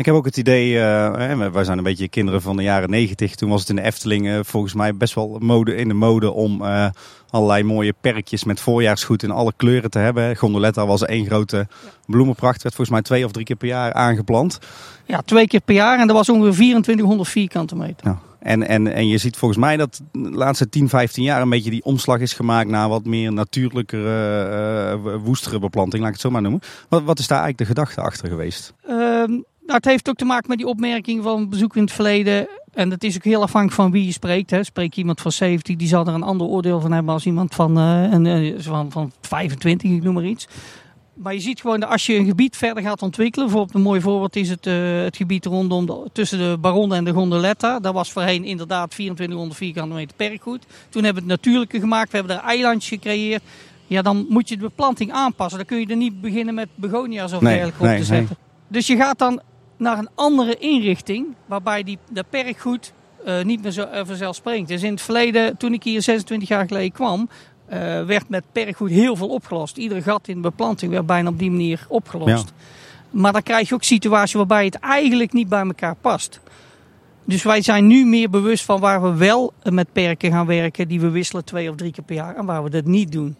Ik 0.00 0.06
heb 0.06 0.14
ook 0.14 0.24
het 0.24 0.36
idee, 0.36 0.72
uh, 0.72 1.48
wij 1.48 1.64
zijn 1.64 1.78
een 1.78 1.84
beetje 1.84 2.08
kinderen 2.08 2.42
van 2.42 2.56
de 2.56 2.62
jaren 2.62 2.90
negentig. 2.90 3.34
Toen 3.34 3.50
was 3.50 3.60
het 3.60 3.68
in 3.68 3.76
de 3.76 3.82
Efteling 3.82 4.26
uh, 4.26 4.38
volgens 4.42 4.74
mij 4.74 4.94
best 4.94 5.14
wel 5.14 5.36
mode, 5.40 5.74
in 5.74 5.88
de 5.88 5.94
mode 5.94 6.30
om 6.30 6.62
uh, 6.62 6.86
allerlei 7.30 7.62
mooie 7.62 7.94
perkjes 8.00 8.44
met 8.44 8.60
voorjaarsgoed 8.60 9.22
in 9.22 9.30
alle 9.30 9.52
kleuren 9.56 9.90
te 9.90 9.98
hebben. 9.98 10.36
Gondoletta 10.36 10.86
was 10.86 11.04
één 11.04 11.26
grote 11.26 11.66
bloemenpracht. 12.06 12.62
Werd 12.62 12.74
volgens 12.74 12.96
mij 12.96 13.02
twee 13.02 13.24
of 13.24 13.32
drie 13.32 13.44
keer 13.44 13.56
per 13.56 13.68
jaar 13.68 13.92
aangeplant. 13.92 14.58
Ja, 15.04 15.22
twee 15.22 15.46
keer 15.46 15.60
per 15.60 15.74
jaar 15.74 15.98
en 15.98 16.06
dat 16.06 16.16
was 16.16 16.28
ongeveer 16.28 16.52
2400 16.52 17.28
vierkante 17.28 17.76
meter. 17.76 18.06
Ja. 18.06 18.18
En, 18.38 18.68
en, 18.68 18.86
en 18.86 19.08
je 19.08 19.18
ziet 19.18 19.36
volgens 19.36 19.60
mij 19.60 19.76
dat 19.76 20.00
de 20.12 20.30
laatste 20.30 20.68
10, 20.68 20.88
15 20.88 21.22
jaar 21.22 21.42
een 21.42 21.50
beetje 21.50 21.70
die 21.70 21.84
omslag 21.84 22.18
is 22.18 22.32
gemaakt 22.32 22.68
naar 22.68 22.88
wat 22.88 23.04
meer 23.04 23.32
natuurlijkere, 23.32 24.98
uh, 25.04 25.16
woestere 25.24 25.58
beplanting, 25.58 26.02
laat 26.02 26.08
ik 26.08 26.16
het 26.16 26.26
zo 26.26 26.30
maar 26.30 26.42
noemen. 26.42 26.60
Wat, 26.88 27.02
wat 27.02 27.18
is 27.18 27.26
daar 27.26 27.42
eigenlijk 27.42 27.68
de 27.68 27.74
gedachte 27.76 28.00
achter 28.00 28.28
geweest? 28.28 28.74
Um, 28.88 29.44
nou, 29.70 29.82
het 29.82 29.90
heeft 29.90 30.08
ook 30.08 30.16
te 30.16 30.24
maken 30.24 30.48
met 30.48 30.58
die 30.58 30.66
opmerking 30.66 31.22
van 31.22 31.48
bezoek 31.48 31.76
in 31.76 31.82
het 31.82 31.92
verleden. 31.92 32.48
En 32.72 32.88
dat 32.88 33.02
is 33.02 33.16
ook 33.16 33.24
heel 33.24 33.42
afhankelijk 33.42 33.80
van 33.80 33.90
wie 33.90 34.06
je 34.06 34.12
spreekt. 34.12 34.50
Hè. 34.50 34.64
Spreek 34.64 34.94
je 34.94 35.00
iemand 35.00 35.20
van 35.20 35.32
70, 35.32 35.76
die 35.76 35.88
zal 35.88 36.06
er 36.06 36.14
een 36.14 36.22
ander 36.22 36.46
oordeel 36.46 36.80
van 36.80 36.92
hebben 36.92 37.14
als 37.14 37.26
iemand 37.26 37.54
van, 37.54 37.78
uh, 37.78 38.12
een, 38.12 38.24
uh, 38.24 38.54
van, 38.58 38.92
van 38.92 39.12
25, 39.20 39.90
ik 39.90 40.02
noem 40.02 40.14
maar 40.14 40.24
iets. 40.24 40.48
Maar 41.14 41.34
je 41.34 41.40
ziet 41.40 41.60
gewoon 41.60 41.80
dat 41.80 41.90
als 41.90 42.06
je 42.06 42.14
een 42.14 42.26
gebied 42.26 42.56
verder 42.56 42.82
gaat 42.82 43.02
ontwikkelen, 43.02 43.46
bijvoorbeeld 43.46 43.76
een 43.76 43.82
mooi 43.82 44.00
voorbeeld 44.00 44.36
is 44.36 44.48
het, 44.48 44.66
uh, 44.66 45.02
het 45.02 45.16
gebied 45.16 45.44
rondom 45.44 45.86
de, 45.86 46.10
tussen 46.12 46.38
de 46.38 46.58
Baronne 46.60 46.96
en 46.96 47.04
de 47.04 47.12
Gondoletta. 47.12 47.80
Dat 47.80 47.94
was 47.94 48.12
voorheen 48.12 48.44
inderdaad 48.44 48.90
2400 48.90 49.58
vierkante 49.58 49.94
meter 49.94 50.16
perkgoed. 50.16 50.66
Toen 50.88 51.04
hebben 51.04 51.22
we 51.22 51.32
het 51.32 51.42
natuurlijke 51.42 51.80
gemaakt, 51.80 52.10
we 52.10 52.16
hebben 52.16 52.36
er 52.36 52.42
eilandjes 52.42 52.88
gecreëerd. 52.88 53.42
Ja, 53.86 54.02
dan 54.02 54.26
moet 54.28 54.48
je 54.48 54.56
de 54.56 54.62
beplanting 54.62 55.12
aanpassen. 55.12 55.58
Dan 55.58 55.66
kun 55.66 55.80
je 55.80 55.86
er 55.86 55.96
niet 55.96 56.20
beginnen 56.20 56.54
met 56.54 56.68
begonia's 56.74 57.32
of 57.32 57.40
dergelijke 57.40 57.82
nee, 57.82 57.92
op 57.92 57.98
te 57.98 58.04
zetten. 58.04 58.36
Nee. 58.40 58.48
Dus 58.68 58.86
je 58.86 58.96
gaat 58.96 59.18
dan 59.18 59.40
naar 59.80 59.98
een 59.98 60.08
andere 60.14 60.56
inrichting, 60.56 61.26
waarbij 61.46 61.82
die, 61.82 61.98
de 62.08 62.24
perkgoed 62.30 62.92
uh, 63.26 63.42
niet 63.42 63.62
meer 63.62 63.70
zo 63.70 63.82
uh, 63.82 64.00
vanzelfsprekend 64.04 64.70
is. 64.70 64.82
In 64.82 64.90
het 64.90 65.02
verleden, 65.02 65.56
toen 65.56 65.72
ik 65.72 65.82
hier 65.82 66.02
26 66.02 66.48
jaar 66.48 66.66
geleden 66.66 66.92
kwam, 66.92 67.28
uh, 67.72 67.76
werd 68.04 68.28
met 68.28 68.44
perkgoed 68.52 68.90
heel 68.90 69.16
veel 69.16 69.28
opgelost. 69.28 69.76
Iedere 69.76 70.02
gat 70.02 70.28
in 70.28 70.34
de 70.34 70.40
beplanting 70.40 70.92
werd 70.92 71.06
bijna 71.06 71.28
op 71.28 71.38
die 71.38 71.50
manier 71.50 71.86
opgelost. 71.88 72.28
Ja. 72.48 72.64
Maar 73.10 73.32
dan 73.32 73.42
krijg 73.42 73.68
je 73.68 73.74
ook 73.74 73.82
situaties 73.82 74.34
waarbij 74.34 74.64
het 74.64 74.74
eigenlijk 74.74 75.32
niet 75.32 75.48
bij 75.48 75.62
elkaar 75.62 75.94
past. 76.00 76.40
Dus 77.24 77.42
wij 77.42 77.62
zijn 77.62 77.86
nu 77.86 78.06
meer 78.06 78.30
bewust 78.30 78.64
van 78.64 78.80
waar 78.80 79.02
we 79.02 79.14
wel 79.14 79.52
met 79.62 79.92
perken 79.92 80.30
gaan 80.30 80.46
werken, 80.46 80.88
die 80.88 81.00
we 81.00 81.10
wisselen 81.10 81.44
twee 81.44 81.70
of 81.70 81.76
drie 81.76 81.92
keer 81.92 82.04
per 82.04 82.14
jaar, 82.14 82.36
en 82.36 82.44
waar 82.44 82.62
we 82.62 82.70
dat 82.70 82.84
niet 82.84 83.12
doen. 83.12 83.36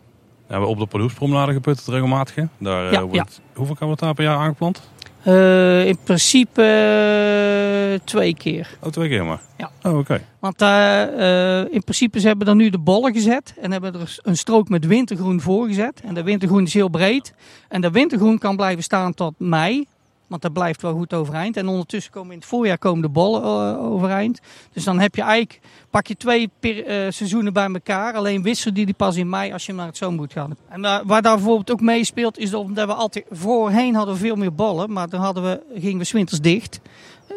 Ja, 0.49 0.61
we 0.61 0.66
op 0.66 0.78
de 0.78 0.87
Pardoespromenade 0.87 1.52
geput, 1.52 1.78
het 1.78 1.88
regelmatig. 1.88 2.47
Daar, 2.59 2.92
ja, 2.92 3.00
wordt, 3.00 3.14
ja. 3.14 3.26
Hoeveel 3.54 3.75
kan 3.75 3.94
daar 3.97 4.14
per 4.14 4.25
jaar 4.25 4.37
aangeplant? 4.37 4.90
Uh, 5.27 5.87
in 5.87 5.99
principe 6.05 6.62
uh, 6.62 7.99
twee 8.05 8.35
keer. 8.35 8.69
Oh, 8.83 8.91
twee 8.91 9.09
keer 9.09 9.25
maar? 9.25 9.41
Ja. 9.57 9.71
Oh, 9.83 9.91
oké. 9.91 9.99
Okay. 9.99 10.25
Want 10.39 10.62
uh, 10.62 11.75
in 11.75 11.85
principe 11.85 12.21
ze 12.21 12.27
hebben 12.27 12.47
er 12.47 12.55
nu 12.55 12.71
de 12.71 12.79
bollen 12.79 13.12
gezet 13.12 13.55
en 13.61 13.73
hebben 13.73 13.95
er 13.95 14.19
een 14.23 14.37
strook 14.37 14.69
met 14.69 14.87
wintergroen 14.87 15.41
voor 15.41 15.67
gezet. 15.67 16.00
En 16.05 16.15
de 16.15 16.23
wintergroen 16.23 16.62
is 16.62 16.75
heel 16.75 16.89
breed. 16.89 17.35
En 17.69 17.81
de 17.81 17.91
wintergroen 17.91 18.39
kan 18.39 18.57
blijven 18.57 18.83
staan 18.83 19.15
tot 19.15 19.35
mei. 19.39 19.87
Want 20.30 20.42
dat 20.42 20.52
blijft 20.52 20.82
wel 20.82 20.94
goed 20.94 21.14
overeind. 21.14 21.56
En 21.56 21.68
ondertussen 21.68 22.12
komen 22.12 22.32
in 22.32 22.38
het 22.38 22.46
voorjaar 22.46 22.78
komen 22.78 23.02
de 23.02 23.08
bollen 23.08 23.42
eh, 23.42 23.84
overeind. 23.84 24.40
Dus 24.72 24.84
dan 24.84 24.99
heb 24.99 25.14
je 25.14 25.22
eigenlijk, 25.22 25.60
pak 25.90 26.06
je 26.06 26.16
twee 26.16 26.50
per, 26.60 26.84
eh, 26.84 27.10
seizoenen 27.10 27.52
bij 27.52 27.68
elkaar. 27.72 28.14
Alleen 28.14 28.42
wisselen 28.42 28.75
die, 28.75 28.84
die 28.84 28.94
pas 28.94 29.16
in 29.16 29.28
mei 29.28 29.52
als 29.52 29.66
je 29.66 29.72
naar 29.72 29.87
het 29.87 29.96
zomergoed 29.96 30.32
gaat. 30.32 30.50
En 30.68 30.80
waar 30.80 31.22
daar 31.22 31.37
bijvoorbeeld 31.37 31.70
ook 31.70 31.80
meespeelt, 31.80 32.38
is 32.38 32.50
dat 32.50 32.66
we 32.66 32.94
altijd 32.94 33.25
voorheen 33.30 33.94
hadden 33.94 34.14
we 34.14 34.20
veel 34.20 34.37
meer 34.37 34.54
bollen. 34.54 34.92
Maar 34.92 35.08
dan 35.08 35.20
hadden 35.20 35.42
we, 35.42 35.80
gingen 35.80 35.99
we 35.99 36.10
winters 36.12 36.40
dicht. 36.40 36.80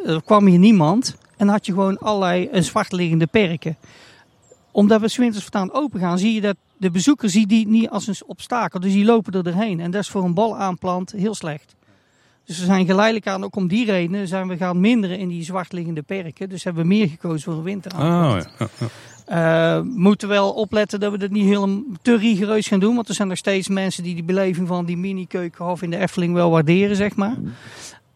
Er 0.05 0.23
kwam 0.23 0.45
hier 0.45 0.59
niemand. 0.59 1.15
En 1.37 1.47
had 1.47 1.65
je 1.65 1.71
gewoon 1.71 1.97
allerlei 1.97 2.49
zwart 2.61 2.91
liggende 2.91 3.27
perken 3.27 3.77
omdat 4.73 5.01
we 5.01 5.13
winters 5.17 5.43
voortaan 5.43 5.73
open 5.73 5.99
gaan, 5.99 6.19
zie 6.19 6.33
je 6.33 6.41
dat 6.41 6.55
de 6.77 6.91
bezoeker 6.91 7.29
ziet 7.29 7.49
die 7.49 7.67
niet 7.67 7.89
als 7.89 8.07
een 8.07 8.15
obstakel. 8.25 8.79
Dus 8.79 8.91
die 8.91 9.05
lopen 9.05 9.33
er 9.33 9.43
doorheen. 9.43 9.79
En 9.79 9.91
dat 9.91 10.01
is 10.01 10.09
voor 10.09 10.23
een 10.23 10.33
bal 10.33 10.57
aanplant 10.57 11.11
heel 11.11 11.35
slecht. 11.35 11.75
Dus 12.45 12.59
we 12.59 12.65
zijn 12.65 12.85
geleidelijk 12.85 13.27
aan, 13.27 13.43
ook 13.43 13.55
om 13.55 13.67
die 13.67 13.85
redenen, 13.85 14.27
zijn 14.27 14.47
we 14.47 14.57
gaan 14.57 14.79
minderen 14.79 15.19
in 15.19 15.27
die 15.27 15.43
zwartliggende 15.43 16.01
perken. 16.01 16.49
Dus 16.49 16.63
hebben 16.63 16.81
we 16.81 16.87
meer 16.87 17.07
gekozen 17.07 17.41
voor 17.41 17.53
een 17.53 17.63
winter. 17.63 17.91
Oh, 17.95 18.37
ja. 18.57 18.69
Uh, 19.29 19.81
moeten 19.81 20.27
wel 20.27 20.51
opletten 20.51 20.99
dat 20.99 21.11
we 21.11 21.17
dat 21.17 21.29
niet 21.29 21.45
helemaal 21.45 21.81
te 22.01 22.17
rigoureus 22.17 22.67
gaan 22.67 22.79
doen. 22.79 22.95
Want 22.95 23.09
er 23.09 23.15
zijn 23.15 23.27
nog 23.27 23.37
steeds 23.37 23.67
mensen 23.67 24.03
die 24.03 24.13
die 24.13 24.23
beleving 24.23 24.67
van 24.67 24.85
die 24.85 24.97
mini-keukenhof 24.97 25.81
in 25.81 25.89
de 25.89 25.97
Efteling 25.97 26.33
wel 26.33 26.49
waarderen, 26.49 26.95
zeg 26.95 27.15
maar. 27.15 27.37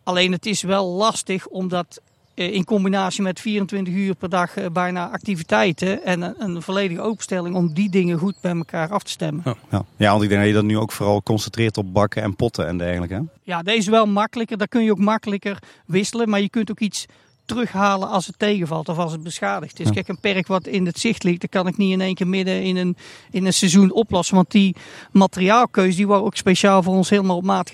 Alleen 0.04 0.32
het 0.32 0.46
is 0.46 0.62
wel 0.62 0.88
lastig 0.88 1.48
omdat 1.48 2.02
eh, 2.04 2.07
in 2.38 2.64
combinatie 2.64 3.22
met 3.22 3.40
24 3.40 3.94
uur 3.94 4.16
per 4.16 4.30
dag 4.30 4.58
eh, 4.58 4.66
bijna 4.72 5.10
activiteiten 5.10 6.04
en 6.04 6.22
een, 6.22 6.36
een, 6.38 6.62
volledige 6.62 7.02
openstelling 7.02 7.56
om 7.56 7.74
die 7.74 7.90
dingen 7.90 8.18
goed 8.18 8.36
bij 8.42 8.56
elkaar 8.56 8.90
af 8.90 9.04
te 9.04 9.12
stemmen. 9.12 9.44
Ja, 9.70 9.86
ja. 9.98 10.12
want 10.12 10.24
ik 10.24 10.30
denk 10.30 10.42
dat 10.42 10.50
je 10.50 10.56
dat 10.56 10.64
nu 10.64 10.78
ook 10.78 10.92
vooral 10.92 11.24
concentreert 11.24 11.78
op 11.78 11.94
bakken 11.94 12.24
en 12.24 12.36
potten 12.36 12.68
en 12.68 12.78
dergelijke. 12.78 13.26
Ja, 13.44 13.62
deze 13.62 13.78
is 13.78 13.88
wel 13.88 14.06
makkelijker. 14.06 14.58
Daar 14.58 14.68
kun 14.68 14.84
je 14.84 14.92
ook 14.92 15.00
makkelijker 15.00 15.58
wisselen, 15.86 16.30
maar 16.30 16.42
je 16.42 16.50
kunt 16.50 16.72
ook 16.72 16.80
iets 16.80 17.06
terughalen 17.46 18.10
als 18.10 18.26
het 18.26 18.40
tegenvalt 18.40 18.90
of 18.90 18.98
als 18.98 19.12
het 19.12 19.24
beschadigd 19.24 19.80
is. 19.80 19.86
Ja. 19.86 19.92
Kijk, 19.92 20.08
een 20.08 20.20
perk 20.20 20.48
wat 20.48 20.68
in 20.68 20.86
het 20.86 21.00
zicht 21.00 21.24
ligt, 21.24 21.42
dat 21.42 21.50
kan 21.50 21.68
ik 21.68 21.78
niet 21.78 21.92
in 21.92 22.02
één 22.02 22.16
keer 22.16 22.28
midden 22.28 22.64
in 22.64 22.78
een, 22.78 22.98
in 23.32 23.46
een 23.46 23.54
seizoen 23.54 23.92
oplossen. 23.92 24.36
Want 24.36 24.52
die 24.52 24.76
materiaalkeuze 25.12 25.98
die 25.98 26.08
wordt 26.08 26.24
ook 26.24 26.36
speciaal 26.36 26.84
voor 26.84 26.96
ons 26.96 27.10
helemaal 27.10 27.38
op 27.38 27.44
maat 27.44 27.70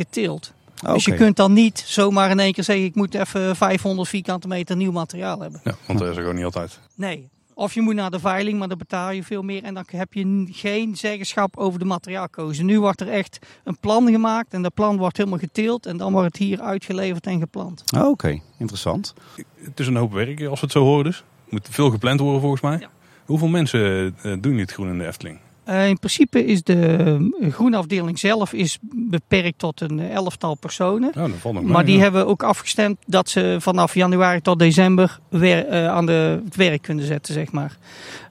geteeld. 0.83 1.05
Dus 1.05 1.13
je 1.13 1.23
kunt 1.23 1.35
dan 1.35 1.53
niet 1.53 1.83
zomaar 1.85 2.29
in 2.29 2.39
één 2.39 2.53
keer 2.53 2.63
zeggen: 2.63 2.85
ik 2.85 2.95
moet 2.95 3.13
even 3.13 3.55
500 3.55 4.09
vierkante 4.09 4.47
meter 4.47 4.75
nieuw 4.75 4.91
materiaal 4.91 5.39
hebben. 5.39 5.61
Ja, 5.63 5.75
want 5.87 5.99
dat 5.99 6.09
is 6.09 6.15
er 6.15 6.21
gewoon 6.21 6.35
niet 6.35 6.45
altijd. 6.45 6.79
Nee. 6.95 7.31
Of 7.55 7.73
je 7.73 7.81
moet 7.81 7.95
naar 7.95 8.11
de 8.11 8.19
veiling, 8.19 8.59
maar 8.59 8.67
dan 8.67 8.77
betaal 8.77 9.11
je 9.11 9.23
veel 9.23 9.41
meer 9.41 9.63
en 9.63 9.73
dan 9.73 9.83
heb 9.87 10.13
je 10.13 10.47
geen 10.51 10.95
zeggenschap 10.95 11.57
over 11.57 11.79
de 11.79 11.85
materiaalkeuze. 11.85 12.63
Nu 12.63 12.79
wordt 12.79 13.01
er 13.01 13.09
echt 13.09 13.39
een 13.63 13.77
plan 13.79 14.11
gemaakt 14.11 14.53
en 14.53 14.61
dat 14.61 14.73
plan 14.73 14.97
wordt 14.97 15.17
helemaal 15.17 15.39
geteeld 15.39 15.85
en 15.85 15.97
dan 15.97 16.11
wordt 16.11 16.27
het 16.27 16.37
hier 16.37 16.61
uitgeleverd 16.61 17.25
en 17.27 17.39
geplant. 17.39 17.83
Oh, 17.95 18.09
Oké, 18.09 18.39
interessant. 18.57 19.13
Het 19.55 19.79
is 19.79 19.87
een 19.87 19.95
hoop 19.95 20.11
werk 20.11 20.45
als 20.45 20.59
we 20.59 20.65
het 20.65 20.71
zo 20.71 20.83
horen 20.83 21.03
dus. 21.03 21.17
Er 21.17 21.23
moet 21.49 21.67
veel 21.71 21.89
gepland 21.89 22.19
worden 22.19 22.41
volgens 22.41 22.61
mij. 22.61 22.77
Ja. 22.79 22.89
Hoeveel 23.25 23.47
mensen 23.47 24.15
uh, 24.23 24.35
doen 24.41 24.57
dit 24.57 24.71
groen 24.71 24.89
in 24.89 24.97
de 24.97 25.07
Efteling? 25.07 25.39
Uh, 25.69 25.87
in 25.87 25.99
principe 25.99 26.45
is 26.45 26.63
de 26.63 27.31
groenafdeling 27.51 28.19
zelf 28.19 28.53
is 28.53 28.77
beperkt 28.91 29.59
tot 29.59 29.81
een 29.81 29.99
elftal 29.99 30.55
personen. 30.55 31.11
Dat 31.13 31.29
nog 31.53 31.61
maar 31.61 31.85
die 31.85 31.95
ja. 31.95 32.01
hebben 32.01 32.27
ook 32.27 32.43
afgestemd 32.43 32.97
dat 33.05 33.29
ze 33.29 33.57
vanaf 33.59 33.95
januari 33.95 34.41
tot 34.41 34.59
december 34.59 35.19
weer, 35.29 35.69
uh, 35.69 35.87
aan 35.87 36.05
de, 36.05 36.41
het 36.45 36.55
werk 36.55 36.81
kunnen 36.81 37.05
zetten, 37.05 37.33
zeg 37.33 37.51
maar. 37.51 37.77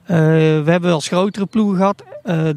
Uh, 0.03 0.17
we 0.17 0.63
hebben 0.65 0.81
wel 0.81 0.93
eens 0.93 1.07
grotere 1.07 1.45
ploegen 1.45 1.77
gehad. 1.77 2.03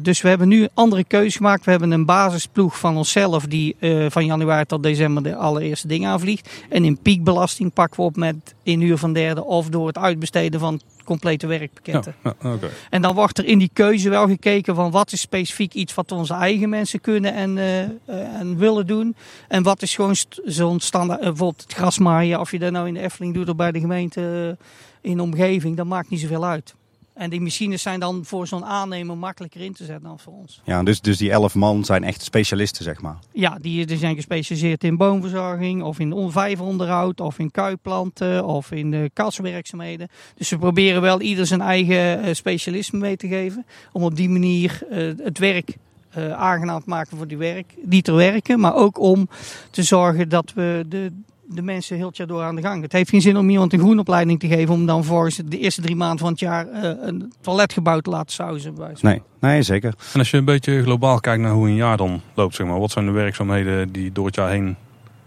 dus 0.01 0.21
we 0.21 0.29
hebben 0.29 0.47
nu 0.47 0.61
een 0.61 0.69
andere 0.73 1.03
keuze 1.03 1.37
gemaakt. 1.37 1.65
We 1.65 1.71
hebben 1.71 1.91
een 1.91 2.05
basisploeg 2.05 2.79
van 2.79 2.97
onszelf 2.97 3.45
die 3.45 3.75
van 4.09 4.25
januari 4.25 4.65
tot 4.65 4.83
december 4.83 5.23
de 5.23 5.35
allereerste 5.35 5.87
dingen 5.87 6.09
aanvliegt. 6.09 6.49
En 6.69 6.85
in 6.85 6.97
piekbelasting 6.97 7.73
pakken 7.73 7.99
we 7.99 8.05
op 8.05 8.15
met 8.15 8.35
inhuur 8.63 8.97
van 8.97 9.13
derde 9.13 9.43
of 9.43 9.69
door 9.69 9.87
het 9.87 9.97
uitbesteden 9.97 10.59
van 10.59 10.81
complete 11.07 11.47
werkpakketten. 11.47 12.15
Ja, 12.23 12.35
ja, 12.41 12.53
okay. 12.53 12.69
En 12.89 13.01
dan 13.01 13.15
wordt 13.15 13.37
er 13.37 13.45
in 13.45 13.57
die 13.57 13.69
keuze 13.73 14.09
wel 14.09 14.27
gekeken 14.27 14.75
van 14.75 14.91
wat 14.91 15.11
is 15.11 15.21
specifiek 15.21 15.73
iets 15.73 15.93
wat 15.93 16.11
onze 16.11 16.33
eigen 16.33 16.69
mensen 16.69 17.01
kunnen 17.01 17.33
en, 17.33 17.57
uh, 17.57 18.39
en 18.39 18.57
willen 18.57 18.87
doen. 18.87 19.15
En 19.47 19.63
wat 19.63 19.81
is 19.81 19.95
gewoon 19.95 20.15
st 20.15 20.41
zo'n 20.45 20.79
standaard, 20.79 21.19
uh, 21.19 21.27
bijvoorbeeld 21.27 21.61
het 21.61 21.73
grasmaaien, 21.73 22.39
of 22.39 22.51
je 22.51 22.59
dat 22.59 22.71
nou 22.71 22.87
in 22.87 22.93
de 22.93 23.01
Efteling 23.01 23.33
doet 23.33 23.49
of 23.49 23.55
bij 23.55 23.71
de 23.71 23.79
gemeente 23.79 24.57
in 25.01 25.17
de 25.17 25.23
omgeving, 25.23 25.77
dat 25.77 25.85
maakt 25.85 26.09
niet 26.09 26.19
zoveel 26.19 26.45
uit. 26.45 26.75
En 27.17 27.29
die 27.29 27.41
machines 27.41 27.81
zijn 27.81 27.99
dan 27.99 28.25
voor 28.25 28.47
zo'n 28.47 28.65
aannemer 28.65 29.17
makkelijker 29.17 29.61
in 29.61 29.73
te 29.73 29.85
zetten 29.85 30.07
dan 30.07 30.19
voor 30.19 30.33
ons. 30.33 30.61
Ja, 30.63 30.83
dus, 30.83 31.01
dus 31.01 31.17
die 31.17 31.31
elf 31.31 31.55
man 31.55 31.85
zijn 31.85 32.03
echt 32.03 32.21
specialisten, 32.21 32.83
zeg 32.83 33.01
maar? 33.01 33.17
Ja, 33.31 33.57
die, 33.61 33.85
die 33.85 33.97
zijn 33.97 34.15
gespecialiseerd 34.15 34.83
in 34.83 34.97
boomverzorging 34.97 35.83
of 35.83 35.99
in 35.99 36.31
vijveronderhoud 36.31 37.19
of 37.19 37.39
in 37.39 37.51
kuiplanten 37.51 38.45
of 38.45 38.71
in 38.71 38.91
de 38.91 39.09
kaswerkzaamheden. 39.13 40.07
Dus 40.35 40.49
we 40.49 40.57
proberen 40.57 41.01
wel 41.01 41.21
ieder 41.21 41.47
zijn 41.47 41.61
eigen 41.61 42.35
specialisme 42.35 42.99
mee 42.99 43.17
te 43.17 43.27
geven. 43.27 43.65
Om 43.91 44.03
op 44.03 44.15
die 44.15 44.29
manier 44.29 44.81
uh, 44.91 45.13
het 45.23 45.37
werk 45.37 45.77
uh, 46.17 46.31
aangenaam 46.31 46.83
te 46.83 46.89
maken 46.89 47.17
voor 47.17 47.27
die, 47.27 47.37
werk, 47.37 47.73
die 47.81 48.01
te 48.01 48.11
werken. 48.11 48.59
Maar 48.59 48.75
ook 48.75 48.99
om 48.99 49.29
te 49.71 49.83
zorgen 49.83 50.29
dat 50.29 50.53
we 50.53 50.85
de 50.87 51.11
de 51.49 51.61
mensen 51.61 51.97
heel 51.97 52.07
het 52.07 52.17
jaar 52.17 52.27
door 52.27 52.41
aan 52.41 52.55
de 52.55 52.61
gang. 52.61 52.81
Het 52.81 52.91
heeft 52.91 53.09
geen 53.09 53.21
zin 53.21 53.37
om 53.37 53.49
iemand 53.49 53.73
een 53.73 53.79
groenopleiding 53.79 54.39
te 54.39 54.47
geven 54.47 54.73
om 54.73 54.85
dan 54.85 55.03
volgens 55.03 55.35
de 55.45 55.57
eerste 55.57 55.81
drie 55.81 55.95
maanden 55.95 56.19
van 56.19 56.29
het 56.29 56.39
jaar 56.39 56.67
uh, 56.67 56.81
een 56.81 57.33
toiletgebouw 57.41 57.99
te 57.99 58.09
laten 58.09 58.33
sausen. 58.33 58.75
Nee, 59.01 59.21
nee, 59.39 59.61
zeker. 59.61 59.93
En 60.13 60.19
als 60.19 60.31
je 60.31 60.37
een 60.37 60.45
beetje 60.45 60.83
globaal 60.83 61.19
kijkt 61.19 61.41
naar 61.41 61.51
hoe 61.51 61.67
een 61.67 61.75
jaar 61.75 61.97
dan 61.97 62.21
loopt, 62.33 62.55
zeg 62.55 62.67
maar, 62.67 62.79
wat 62.79 62.91
zijn 62.91 63.05
de 63.05 63.11
werkzaamheden 63.11 63.91
die 63.91 64.11
door 64.11 64.25
het 64.25 64.35
jaar 64.35 64.49
heen 64.49 64.75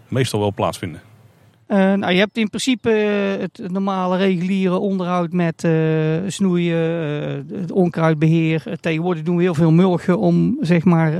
meestal 0.07 0.39
wel 0.39 0.53
plaatsvinden? 0.53 1.01
Uh, 1.71 1.77
nou, 1.77 2.11
je 2.11 2.19
hebt 2.19 2.37
in 2.37 2.49
principe 2.49 2.89
het 3.39 3.61
normale 3.67 4.17
reguliere 4.17 4.77
onderhoud 4.77 5.31
met 5.31 5.63
uh, 5.63 5.71
snoeien, 6.27 6.77
het 7.53 7.71
onkruidbeheer. 7.71 8.77
Tegenwoordig 8.79 9.23
doen 9.23 9.35
we 9.35 9.41
heel 9.41 9.53
veel 9.53 9.71
mulchen 9.71 10.17
om 10.17 10.57
zeg 10.61 10.83
maar, 10.83 11.13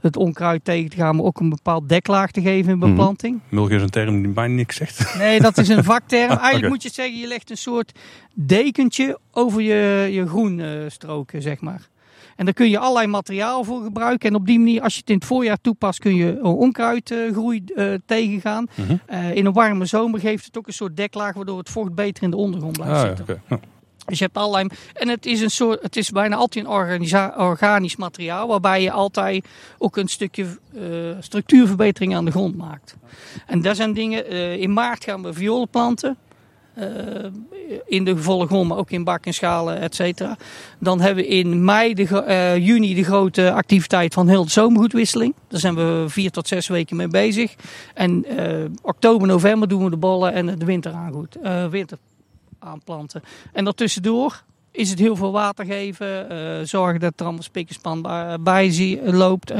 het 0.00 0.16
onkruid 0.16 0.64
tegen 0.64 0.90
te 0.90 0.96
gaan, 0.96 1.16
maar 1.16 1.24
ook 1.24 1.40
een 1.40 1.48
bepaald 1.48 1.88
deklaag 1.88 2.30
te 2.30 2.40
geven 2.40 2.72
in 2.72 2.78
beplanting. 2.78 3.34
Mm. 3.34 3.40
Mulch 3.48 3.70
is 3.70 3.82
een 3.82 3.90
term 3.90 4.22
die 4.22 4.32
bijna 4.32 4.54
niks 4.54 4.76
zegt. 4.76 5.14
Nee, 5.18 5.40
dat 5.40 5.58
is 5.58 5.68
een 5.68 5.84
vakterm. 5.84 6.28
Eigenlijk 6.30 6.56
okay. 6.56 6.68
moet 6.68 6.82
je 6.82 6.90
zeggen, 6.92 7.18
je 7.18 7.26
legt 7.26 7.50
een 7.50 7.56
soort 7.56 7.98
dekentje 8.34 9.18
over 9.32 9.62
je, 9.62 10.08
je 10.12 10.26
groenstroken, 10.26 11.42
zeg 11.42 11.60
maar. 11.60 11.89
En 12.40 12.46
daar 12.46 12.54
kun 12.54 12.70
je 12.70 12.78
allerlei 12.78 13.06
materiaal 13.06 13.64
voor 13.64 13.82
gebruiken. 13.82 14.28
En 14.28 14.34
op 14.34 14.46
die 14.46 14.58
manier, 14.58 14.82
als 14.82 14.94
je 14.94 15.00
het 15.00 15.10
in 15.10 15.14
het 15.14 15.24
voorjaar 15.24 15.60
toepast, 15.60 15.98
kun 15.98 16.14
je 16.14 16.42
onkruidgroei 16.42 17.64
uh, 17.76 17.94
tegengaan. 18.06 18.66
-hmm. 18.74 19.00
uh, 19.10 19.34
in 19.34 19.46
een 19.46 19.52
warme 19.52 19.84
zomer 19.84 20.20
geeft 20.20 20.44
het 20.44 20.58
ook 20.58 20.66
een 20.66 20.72
soort 20.72 20.96
deklaag, 20.96 21.34
waardoor 21.34 21.58
het 21.58 21.68
vocht 21.68 21.94
beter 21.94 22.22
in 22.22 22.30
de 22.30 22.36
ondergrond 22.36 22.76
blijft 22.76 22.94
ah, 22.94 23.06
zitten. 23.06 23.24
Ja, 23.28 23.32
okay. 23.32 23.58
ja. 23.58 23.68
Dus 24.04 24.18
je 24.18 24.24
hebt 24.24 24.36
allerlei. 24.36 24.68
En 24.92 25.08
het 25.08 25.26
is, 25.26 25.40
een 25.40 25.50
soort, 25.50 25.82
het 25.82 25.96
is 25.96 26.10
bijna 26.10 26.36
altijd 26.36 26.64
een 26.64 26.70
organisch 27.36 27.96
materiaal, 27.96 28.48
waarbij 28.48 28.82
je 28.82 28.90
altijd 28.90 29.46
ook 29.78 29.96
een 29.96 30.08
stukje 30.08 30.46
uh, 30.72 30.82
structuurverbetering 31.20 32.16
aan 32.16 32.24
de 32.24 32.30
grond 32.30 32.56
maakt. 32.56 32.96
En 33.46 33.62
daar 33.62 33.74
zijn 33.74 33.92
dingen. 33.92 34.28
in 34.58 34.72
maart 34.72 35.04
gaan 35.04 35.22
we 35.22 35.32
violen 35.32 35.68
planten. 35.68 36.16
Uh, 36.78 36.84
in 37.86 38.04
de 38.04 38.16
volle 38.16 38.64
maar 38.64 38.76
ook 38.76 38.90
in 38.90 39.04
bak 39.04 39.26
en 39.26 39.34
schalen, 39.34 39.80
et 39.80 39.94
cetera. 39.94 40.36
Dan 40.78 41.00
hebben 41.00 41.24
we 41.24 41.30
in 41.30 41.64
mei, 41.64 41.94
de, 41.94 42.24
uh, 42.28 42.66
juni 42.66 42.94
de 42.94 43.04
grote 43.04 43.52
activiteit 43.52 44.14
van 44.14 44.28
heel 44.28 44.44
de 44.44 44.50
zomergoedwisseling. 44.50 45.34
Daar 45.48 45.60
zijn 45.60 45.74
we 45.74 46.04
vier 46.08 46.30
tot 46.30 46.48
zes 46.48 46.68
weken 46.68 46.96
mee 46.96 47.08
bezig. 47.08 47.54
En 47.94 48.24
uh, 48.40 48.64
oktober, 48.82 49.26
november 49.26 49.68
doen 49.68 49.84
we 49.84 49.90
de 49.90 49.96
bollen 49.96 50.32
en 50.32 50.58
de 50.58 50.64
winter 50.64 50.92
aangoed, 50.92 51.36
winter 51.70 51.98
aanplanten. 52.58 53.22
En 53.52 53.64
daartussendoor 53.64 54.42
is 54.70 54.90
het 54.90 54.98
heel 54.98 55.16
veel 55.16 55.32
water 55.32 55.64
geven, 55.64 56.68
zorgen 56.68 57.00
dat 57.00 57.12
er 57.16 57.24
allemaal 57.24 57.42
spikkerspan 57.42 58.08
bij 58.40 59.00
loopt. 59.04 59.52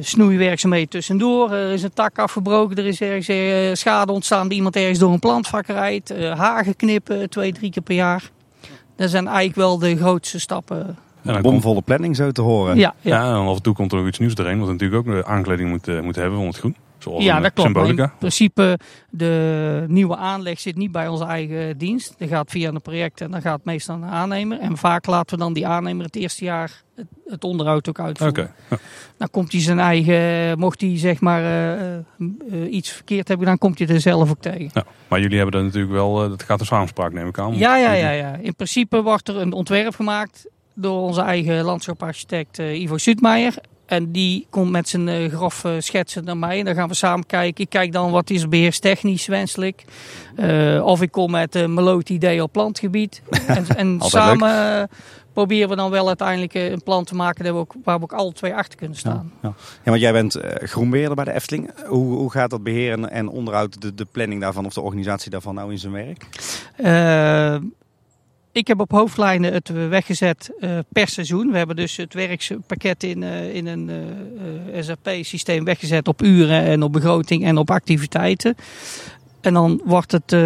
Snoeiwerkzaamheden 0.00 0.88
tussendoor. 0.88 1.52
Er 1.52 1.72
is 1.72 1.82
een 1.82 1.92
tak 1.92 2.18
afgebroken, 2.18 2.76
er 2.76 2.86
is 2.86 3.00
ergens 3.00 3.28
uh, 3.28 3.74
schade 3.74 4.12
ontstaan 4.12 4.48
die 4.48 4.56
iemand 4.56 4.76
ergens 4.76 4.98
door 4.98 5.12
een 5.12 5.18
plantvak 5.18 5.66
rijdt. 5.66 6.12
Uh, 6.12 6.38
hagen 6.38 6.76
knippen 6.76 7.30
twee, 7.30 7.52
drie 7.52 7.70
keer 7.70 7.82
per 7.82 7.94
jaar. 7.94 8.30
Dat 8.96 9.10
zijn 9.10 9.26
eigenlijk 9.26 9.56
wel 9.56 9.78
de 9.78 9.96
grootste 9.96 10.40
stappen. 10.40 10.96
Een 11.24 11.42
bomvolle 11.42 11.82
planning 11.82 12.16
zo 12.16 12.30
te 12.30 12.42
horen. 12.42 12.76
Ja, 12.76 12.94
ja. 13.00 13.16
ja, 13.16 13.30
en 13.30 13.46
af 13.46 13.56
en 13.56 13.62
toe 13.62 13.74
komt 13.74 13.92
er 13.92 13.98
nog 13.98 14.06
iets 14.06 14.18
nieuws 14.18 14.34
doorheen, 14.34 14.58
wat 14.58 14.68
natuurlijk 14.68 15.08
ook 15.08 15.14
de 15.14 15.24
aankleding 15.24 15.70
moet, 15.70 15.88
uh, 15.88 16.00
moet 16.00 16.16
hebben 16.16 16.38
van 16.38 16.46
het 16.46 16.56
groen. 16.56 16.76
Zoals 17.02 17.24
ja, 17.24 17.40
dat 17.40 17.52
klopt. 17.52 17.70
symbolica. 17.70 18.04
In 18.04 18.18
principe, 18.18 18.78
de 19.10 19.84
nieuwe 19.88 20.16
aanleg 20.16 20.60
zit 20.60 20.76
niet 20.76 20.92
bij 20.92 21.08
onze 21.08 21.24
eigen 21.24 21.78
dienst. 21.78 22.14
Dat 22.18 22.28
gaat 22.28 22.50
via 22.50 22.68
een 22.68 22.82
project 22.82 23.20
en 23.20 23.30
dan 23.30 23.40
gaat 23.40 23.64
meestal 23.64 23.96
naar 23.96 24.10
de 24.10 24.16
aannemer. 24.16 24.58
En 24.58 24.76
vaak 24.76 25.06
laten 25.06 25.38
we 25.38 25.42
dan 25.42 25.52
die 25.52 25.66
aannemer 25.66 26.04
het 26.04 26.16
eerste 26.16 26.44
jaar 26.44 26.82
het, 26.94 27.06
het 27.26 27.44
onderhoud 27.44 27.88
ook 27.88 27.98
uitvoeren. 28.00 28.44
Okay. 28.44 28.52
Ja. 28.70 28.78
Dan 29.16 29.30
komt 29.30 29.52
hij 29.52 29.60
zijn 29.60 29.78
eigen, 29.78 30.58
mocht 30.58 30.80
hij 30.80 30.98
zeg 30.98 31.20
maar 31.20 31.42
uh, 31.42 31.96
uh, 32.18 32.72
iets 32.72 32.90
verkeerd 32.90 33.28
hebben, 33.28 33.46
dan 33.46 33.58
komt 33.58 33.78
hij 33.78 33.88
er 33.88 34.00
zelf 34.00 34.30
ook 34.30 34.40
tegen. 34.40 34.70
Ja, 34.72 34.84
maar 35.08 35.20
jullie 35.20 35.36
hebben 35.36 35.54
dat 35.54 35.64
natuurlijk 35.64 35.92
wel, 35.92 36.24
uh, 36.24 36.30
dat 36.30 36.42
gaat 36.42 36.60
een 36.60 36.66
samenspraak 36.66 37.12
neem 37.12 37.28
ik 37.28 37.38
aan. 37.38 37.56
Ja, 37.56 37.76
ja, 37.76 37.92
ja, 37.92 38.10
ja. 38.10 38.36
In 38.40 38.54
principe 38.54 39.02
wordt 39.02 39.28
er 39.28 39.36
een 39.36 39.52
ontwerp 39.52 39.94
gemaakt 39.94 40.48
door 40.74 41.00
onze 41.00 41.20
eigen 41.20 41.64
landschapsarchitect 41.64 42.58
Ivo 42.58 42.96
Sutmeijer. 42.98 43.54
En 43.90 44.12
die 44.12 44.46
komt 44.50 44.70
met 44.70 44.88
zijn 44.88 45.08
uh, 45.08 45.32
grof 45.32 45.64
uh, 45.64 45.72
schetsen 45.78 46.24
naar 46.24 46.36
mij. 46.36 46.58
En 46.58 46.64
dan 46.64 46.74
gaan 46.74 46.88
we 46.88 46.94
samen 46.94 47.26
kijken. 47.26 47.64
Ik 47.64 47.70
kijk 47.70 47.92
dan 47.92 48.10
wat 48.10 48.30
is 48.30 48.48
beheerstechnisch 48.48 49.26
wenselijk. 49.26 49.84
Uh, 50.36 50.86
of 50.86 51.02
ik 51.02 51.10
kom 51.10 51.30
met 51.30 51.54
een 51.54 51.74
meloot 51.74 52.08
idee 52.08 52.42
op 52.42 52.52
plantgebied. 52.52 53.22
en, 53.46 53.66
en 53.76 54.00
samen 54.00 54.88
proberen 55.32 55.68
we 55.68 55.76
dan 55.76 55.90
wel 55.90 56.06
uiteindelijk 56.06 56.54
een 56.54 56.82
plan 56.82 57.04
te 57.04 57.14
maken 57.14 57.44
waar 57.44 57.52
we 57.52 57.58
ook, 57.58 57.74
waar 57.84 57.96
we 57.96 58.02
ook 58.02 58.12
alle 58.12 58.32
twee 58.32 58.54
achter 58.54 58.78
kunnen 58.78 58.96
staan. 58.96 59.32
Ja, 59.42 59.48
ja. 59.48 59.54
ja 59.84 59.90
want 59.90 60.00
jij 60.00 60.12
bent 60.12 60.38
groenbeheerder 60.58 61.16
bij 61.16 61.24
de 61.24 61.32
Efteling. 61.32 61.70
Hoe, 61.86 62.14
hoe 62.14 62.30
gaat 62.30 62.50
dat 62.50 62.62
beheren 62.62 63.10
en 63.10 63.28
onderhoud, 63.28 63.80
de, 63.80 63.94
de 63.94 64.06
planning 64.12 64.40
daarvan 64.40 64.66
of 64.66 64.74
de 64.74 64.80
organisatie 64.80 65.30
daarvan 65.30 65.54
nou 65.54 65.70
in 65.70 65.78
zijn 65.78 65.92
werk? 65.92 66.26
Ik 68.52 68.66
heb 68.66 68.80
op 68.80 68.90
hoofdlijnen 68.90 69.52
het 69.52 69.68
weggezet 69.68 70.50
uh, 70.60 70.78
per 70.88 71.08
seizoen. 71.08 71.50
We 71.50 71.56
hebben 71.56 71.76
dus 71.76 71.96
het 71.96 72.14
werkspakket 72.14 73.02
in, 73.02 73.22
uh, 73.22 73.54
in 73.54 73.66
een 73.66 73.88
uh, 73.88 74.78
eh, 74.78 74.84
SAP-systeem 74.84 75.64
weggezet 75.64 76.08
op 76.08 76.22
uren 76.22 76.62
en 76.62 76.82
op 76.82 76.92
begroting 76.92 77.44
en 77.44 77.56
op 77.56 77.70
activiteiten. 77.70 78.54
En 79.40 79.52
dan 79.52 79.80
wordt 79.84 80.12
het 80.12 80.36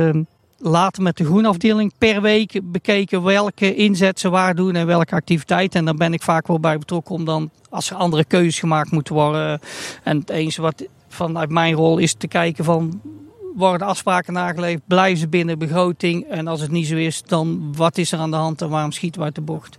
later 0.58 1.02
met 1.02 1.16
de 1.16 1.24
groenafdeling 1.24 1.92
per 1.98 2.22
week 2.22 2.60
bekeken 2.62 3.22
welke 3.22 3.74
inzet 3.74 4.20
ze 4.20 4.30
waar 4.30 4.54
doen 4.54 4.74
en 4.74 4.86
welke 4.86 5.14
activiteiten. 5.14 5.78
En 5.78 5.84
daar 5.84 5.94
ben 5.94 6.12
ik 6.12 6.22
vaak 6.22 6.46
wel 6.46 6.60
bij 6.60 6.78
betrokken 6.78 7.14
om 7.14 7.24
dan, 7.24 7.50
als 7.70 7.90
er 7.90 7.96
andere 7.96 8.24
keuzes 8.24 8.58
gemaakt 8.58 8.90
moeten 8.90 9.14
worden. 9.14 9.60
En 10.02 10.18
het 10.18 10.30
eens 10.30 10.56
wat 10.56 10.84
vanuit 11.08 11.50
mijn 11.50 11.74
rol 11.74 11.98
is 11.98 12.14
te 12.14 12.28
kijken 12.28 12.64
van 12.64 13.00
worden 13.54 13.86
afspraken 13.86 14.32
nageleefd, 14.32 14.82
blijven 14.86 15.18
ze 15.18 15.28
binnen 15.28 15.58
begroting. 15.58 16.24
En 16.24 16.46
als 16.46 16.60
het 16.60 16.70
niet 16.70 16.86
zo 16.86 16.96
is, 16.96 17.22
dan 17.22 17.74
wat 17.76 17.98
is 17.98 18.12
er 18.12 18.18
aan 18.18 18.30
de 18.30 18.36
hand 18.36 18.62
en 18.62 18.68
waarom 18.68 18.92
schieten 18.92 19.20
we 19.20 19.26
uit 19.26 19.34
de 19.34 19.40
bocht? 19.40 19.78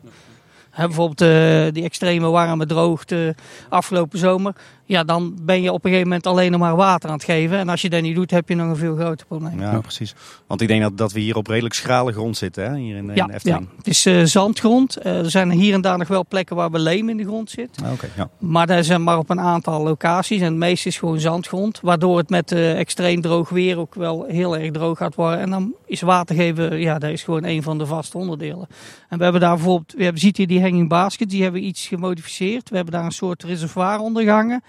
bijvoorbeeld 0.76 1.22
uh, 1.22 1.74
die 1.74 1.84
extreme 1.84 2.28
warme 2.28 2.66
droogte 2.66 3.36
afgelopen 3.70 4.20
zomer 4.20 4.56
ja, 4.86 5.04
dan 5.04 5.38
ben 5.42 5.62
je 5.62 5.72
op 5.72 5.86
een 5.86 5.90
gegeven 5.90 6.10
moment 6.10 6.28
alleen 6.28 6.52
nog 6.52 6.60
maar 6.60 6.76
water 6.76 7.10
aan 7.10 7.16
het 7.16 7.24
geven. 7.24 7.58
En 7.58 7.70
als 7.70 7.82
je 7.82 7.90
dat 7.90 8.02
niet 8.02 8.16
doet, 8.16 8.32
heb 8.32 8.50
je 8.50 8.56
nog 8.56 8.68
een 8.70 8.76
veel 8.76 8.96
groter 8.96 9.26
probleem. 9.26 9.60
Ja, 9.60 9.80
precies. 9.80 10.16
Want 10.48 10.62
ik 10.62 10.68
denk 10.68 10.82
dat, 10.82 10.98
dat 10.98 11.12
we 11.12 11.20
hier 11.20 11.36
op 11.36 11.48
redelijk 11.48 11.74
schrale 11.74 12.12
grond 12.12 12.38
zitten, 12.38 12.64
hè? 12.64 12.78
hier 12.78 12.96
in, 12.96 13.12
ja, 13.14 13.26
in 13.26 13.34
Efteling. 13.34 13.68
Ja, 13.70 13.76
het 13.78 13.88
is 13.88 14.06
uh, 14.06 14.24
zandgrond. 14.24 14.98
Uh, 15.06 15.18
er 15.18 15.32
zijn 15.32 15.52
hier 15.52 15.74
en 15.74 15.82
daar 15.82 15.98
nog 15.98 16.08
wel 16.08 16.26
plekken 16.28 16.56
waar 16.56 16.72
we 16.72 16.80
leem 16.80 17.10
in 17.10 17.18
de 17.18 17.24
grond 17.24 17.50
zit. 17.50 17.70
Ah, 17.84 17.92
okay, 17.92 18.10
ja. 18.16 18.30
Maar 18.40 18.68
daar 18.68 18.84
zijn 18.84 19.04
maar 19.04 19.18
op 19.18 19.30
een 19.30 19.40
aantal 19.40 19.84
locaties. 19.84 20.40
En 20.40 20.46
het 20.46 20.56
meeste 20.56 20.88
is 20.88 20.98
gewoon 20.98 21.20
zandgrond. 21.20 21.80
Waardoor 21.82 22.18
het 22.18 22.30
met 22.30 22.52
uh, 22.52 22.80
extreem 22.80 23.22
droog 23.22 23.50
weer 23.50 23.80
ook 23.80 23.96
wel 23.96 24.26
heel 24.28 24.58
erg 24.58 24.72
droog 24.72 24.98
gaat 24.98 25.16
worden. 25.16 25.40
En 25.40 25.50
dan 25.50 25.74
is 25.86 26.02
water 26.02 26.36
geven, 26.36 26.80
ja, 26.80 27.00
dat 27.00 27.10
is 27.10 27.24
gewoon 27.24 27.44
een 27.44 27.64
van 27.64 27.78
de 27.78 27.86
vaste 27.86 28.18
onderdelen. 28.18 28.68
En 29.10 29.18
we 29.18 29.24
hebben 29.24 29.42
daar 29.42 29.56
bijvoorbeeld, 29.56 29.94
we 29.98 30.04
hebben, 30.04 30.22
ziet 30.22 30.38
hier 30.38 30.48
die 30.48 30.62
hanging 30.62 30.90
baskets, 30.90 31.32
die 31.32 31.44
hebben 31.44 31.62
we 31.62 31.68
iets 31.68 31.88
gemodificeerd. 31.88 32.70
We 32.70 32.76
hebben 32.76 32.94
daar 32.94 33.06
een 33.06 33.12
soort 33.12 33.44
reservoir 33.44 34.00
ondergangen. 34.00 34.64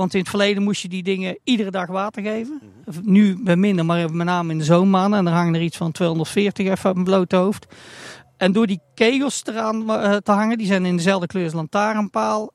Want 0.00 0.14
in 0.14 0.20
het 0.20 0.28
verleden 0.28 0.62
moest 0.62 0.82
je 0.82 0.88
die 0.88 1.02
dingen 1.02 1.38
iedere 1.44 1.70
dag 1.70 1.86
water 1.86 2.22
geven. 2.22 2.60
Mhm. 2.84 3.00
Nu 3.02 3.42
bij 3.42 3.56
minder, 3.56 3.84
maar 3.84 4.14
met 4.14 4.26
name 4.26 4.52
in 4.52 4.58
de 4.58 4.64
zomermaanden. 4.64 5.18
En 5.18 5.24
dan 5.24 5.34
hangen 5.34 5.54
er 5.54 5.62
iets 5.62 5.76
van 5.76 5.92
240 5.92 6.66
even 6.66 6.88
op 6.90 6.94
mijn 6.94 7.06
blote 7.06 7.36
hoofd. 7.36 7.66
En 8.36 8.52
door 8.52 8.66
die 8.66 8.80
kegels 8.94 9.42
eraan 9.44 9.82
uh, 9.82 10.16
te 10.16 10.32
hangen, 10.32 10.58
die 10.58 10.66
zijn 10.66 10.84
in 10.84 10.96
dezelfde 10.96 11.26
kleur 11.26 11.44
als 11.44 11.52
lantaarnpaal, 11.52 12.52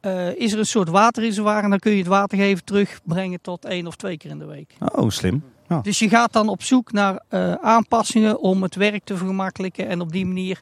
uh, 0.00 0.34
is 0.34 0.52
er 0.52 0.58
een 0.58 0.66
soort 0.66 0.88
waterreservoir. 0.88 1.62
En 1.62 1.70
dan 1.70 1.78
kun 1.78 1.92
je 1.92 1.98
het 1.98 2.06
water 2.06 2.38
geven 2.38 2.64
terugbrengen 2.64 3.40
tot 3.40 3.64
één 3.64 3.86
of 3.86 3.96
twee 3.96 4.16
keer 4.16 4.30
in 4.30 4.38
de 4.38 4.46
week. 4.46 4.74
Oh, 4.94 5.10
slim. 5.10 5.44
Ja. 5.68 5.80
Dus 5.80 5.98
je 5.98 6.08
gaat 6.08 6.32
dan 6.32 6.48
op 6.48 6.62
zoek 6.62 6.92
naar 6.92 7.22
uh, 7.30 7.52
aanpassingen 7.52 8.40
om 8.40 8.62
het 8.62 8.74
werk 8.74 9.04
te 9.04 9.16
vergemakkelijken. 9.16 9.88
En 9.88 10.00
op 10.00 10.12
die 10.12 10.26
manier 10.26 10.60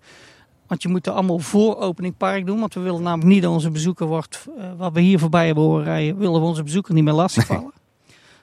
want 0.71 0.83
je 0.83 0.89
moet 0.89 1.07
er 1.07 1.13
allemaal 1.13 1.39
voor 1.39 1.77
opening 1.77 2.17
park 2.17 2.47
doen. 2.47 2.61
Want 2.61 2.75
we 2.75 2.81
willen 2.81 3.03
namelijk 3.03 3.29
niet 3.29 3.43
dat 3.43 3.53
onze 3.53 3.71
bezoeker 3.71 4.07
wordt, 4.07 4.47
uh, 4.59 4.65
wat 4.77 4.93
we 4.93 5.01
hier 5.01 5.19
voorbij 5.19 5.47
hebben 5.47 5.65
horen 5.65 5.85
rijden, 5.85 6.19
willen 6.19 6.41
we 6.41 6.47
onze 6.47 6.63
bezoeker 6.63 6.95
niet 6.95 7.05
meer 7.05 7.13
lastigvallen. 7.13 7.73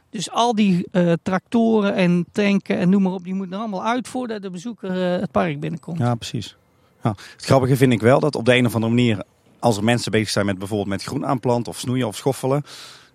Dus 0.10 0.32
al 0.32 0.56
die 0.56 0.88
uh, 0.92 1.14
tractoren 1.24 1.96
en 1.96 2.26
tanken 2.32 2.78
en 2.78 2.90
noem 2.90 3.02
maar 3.02 3.12
op, 3.12 3.24
die 3.24 3.34
moeten 3.34 3.54
er 3.54 3.60
allemaal 3.60 3.84
uit 3.84 4.08
voordat 4.08 4.42
de 4.42 4.50
bezoeker 4.50 5.14
uh, 5.14 5.20
het 5.20 5.32
park 5.32 5.60
binnenkomt. 5.60 5.98
Ja, 5.98 6.16
precies. 6.16 6.56
Ja. 7.04 7.10
Het 7.10 7.46
grappige 7.46 7.78
vind 7.78 7.94
ik 7.94 8.02
wel 8.02 8.20
dat 8.20 8.36
op 8.36 8.46
de 8.46 8.56
een 8.56 8.66
of 8.66 8.76
andere 8.76 8.94
manier, 8.94 9.24
als 9.60 9.78
er 9.78 9.84
mensen 9.84 10.12
bezig 10.12 10.30
zijn 10.30 10.46
met 10.46 10.58
bijvoorbeeld 10.58 10.90
met 10.90 11.04
groen 11.04 11.26
aanplanten 11.26 11.72
of 11.72 11.80
snoeien 11.80 12.08
of 12.08 12.16
schoffelen, 12.16 12.64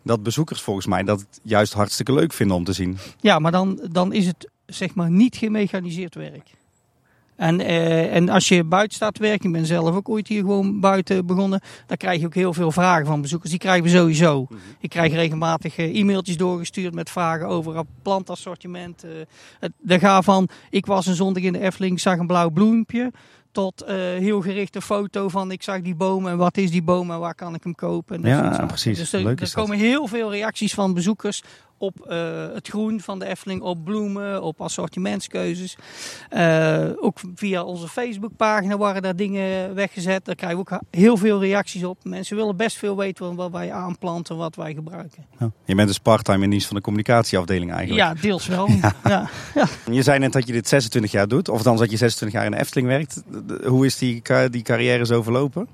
dat 0.02 0.22
bezoekers 0.22 0.60
volgens 0.60 0.86
mij 0.86 1.02
dat 1.02 1.26
juist 1.42 1.72
hartstikke 1.72 2.12
leuk 2.12 2.32
vinden 2.32 2.56
om 2.56 2.64
te 2.64 2.72
zien. 2.72 2.98
Ja, 3.20 3.38
maar 3.38 3.52
dan, 3.52 3.80
dan 3.90 4.12
is 4.12 4.26
het 4.26 4.50
zeg 4.66 4.94
maar 4.94 5.10
niet 5.10 5.36
gemechaniseerd 5.36 6.14
werk. 6.14 6.50
En, 7.42 7.60
uh, 7.60 8.14
en 8.14 8.28
als 8.28 8.48
je 8.48 8.64
buiten 8.64 8.96
staat 8.96 9.14
te 9.14 9.20
werken, 9.22 9.46
ik 9.46 9.52
ben 9.52 9.66
zelf 9.66 9.94
ook 9.94 10.08
ooit 10.08 10.28
hier 10.28 10.40
gewoon 10.40 10.80
buiten 10.80 11.26
begonnen, 11.26 11.60
dan 11.86 11.96
krijg 11.96 12.20
je 12.20 12.26
ook 12.26 12.34
heel 12.34 12.52
veel 12.52 12.72
vragen 12.72 13.06
van 13.06 13.20
bezoekers. 13.20 13.50
Die 13.50 13.58
krijgen 13.58 13.82
we 13.82 13.90
sowieso. 13.90 14.46
Mhm. 14.48 14.60
Ik 14.80 14.90
krijg 14.90 15.12
regelmatig 15.12 15.78
uh, 15.78 15.98
e-mailtjes 16.00 16.36
doorgestuurd 16.36 16.94
met 16.94 17.10
vragen 17.10 17.46
over 17.46 17.76
het 17.76 17.86
plantassortiment. 18.02 19.04
Het, 19.58 19.72
daar 19.80 19.98
gaat 19.98 20.24
van, 20.24 20.48
ik 20.70 20.86
was 20.86 21.06
een 21.06 21.14
zondag 21.14 21.42
in 21.42 21.52
de 21.52 21.58
Efteling, 21.58 22.00
zag 22.00 22.18
een 22.18 22.26
blauw 22.26 22.50
bloempje 22.50 23.12
tot 23.52 23.82
uh, 23.82 23.88
heel 23.94 24.40
gerichte 24.40 24.80
foto 24.80 25.28
van 25.28 25.50
ik 25.50 25.62
zag 25.62 25.80
die 25.80 25.94
boom 25.94 26.28
en 26.28 26.36
wat 26.36 26.56
is 26.56 26.70
die 26.70 26.82
boom 26.82 27.10
en 27.10 27.18
waar 27.18 27.34
kan 27.34 27.54
ik 27.54 27.62
hem 27.62 27.74
kopen. 27.74 28.24
En 28.24 28.30
ja, 28.30 28.66
precies. 28.66 28.98
Dus 28.98 29.12
er, 29.12 29.26
er 29.26 29.52
komen 29.54 29.78
heel 29.78 30.06
veel 30.06 30.30
reacties 30.30 30.74
van 30.74 30.94
bezoekers 30.94 31.42
op 31.82 32.06
uh, 32.10 32.54
het 32.54 32.68
groen 32.68 33.00
van 33.00 33.18
de 33.18 33.26
Efteling, 33.26 33.62
op 33.62 33.84
bloemen, 33.84 34.42
op 34.42 34.60
assortimentskeuzes. 34.60 35.76
Uh, 36.30 36.88
ook 37.00 37.20
via 37.34 37.62
onze 37.62 37.88
Facebookpagina 37.88 38.76
waren 38.76 39.02
daar 39.02 39.16
dingen 39.16 39.74
weggezet. 39.74 40.24
Daar 40.24 40.34
krijgen 40.34 40.58
we 40.58 40.70
ook 40.70 40.80
heel 40.90 41.16
veel 41.16 41.40
reacties 41.40 41.84
op. 41.84 41.98
Mensen 42.04 42.36
willen 42.36 42.56
best 42.56 42.76
veel 42.76 42.96
weten 42.96 43.34
wat 43.34 43.50
wij 43.50 43.72
aanplanten, 43.72 44.36
wat 44.36 44.56
wij 44.56 44.74
gebruiken. 44.74 45.26
Ja. 45.38 45.50
Je 45.64 45.74
bent 45.74 45.88
dus 45.88 45.98
parttime 45.98 46.44
in 46.44 46.50
dienst 46.50 46.66
van 46.66 46.76
de 46.76 46.82
communicatieafdeling 46.82 47.72
eigenlijk. 47.72 48.00
Ja, 48.00 48.22
deels 48.22 48.46
wel. 48.46 48.68
ja. 49.04 49.28
Ja. 49.54 49.66
Je 49.90 50.02
zei 50.02 50.18
net 50.18 50.32
dat 50.32 50.46
je 50.46 50.52
dit 50.52 50.68
26 50.68 51.10
jaar 51.10 51.28
doet, 51.28 51.48
of 51.48 51.62
dan 51.62 51.76
dat 51.76 51.90
je 51.90 51.96
26 51.96 52.38
jaar 52.38 52.46
in 52.46 52.56
de 52.56 52.60
Efteling 52.60 52.88
werkt. 52.88 53.22
Hoe 53.64 53.86
is 53.86 53.98
die, 53.98 54.22
die 54.50 54.62
carrière 54.62 55.06
zo 55.06 55.22
verlopen? 55.22 55.68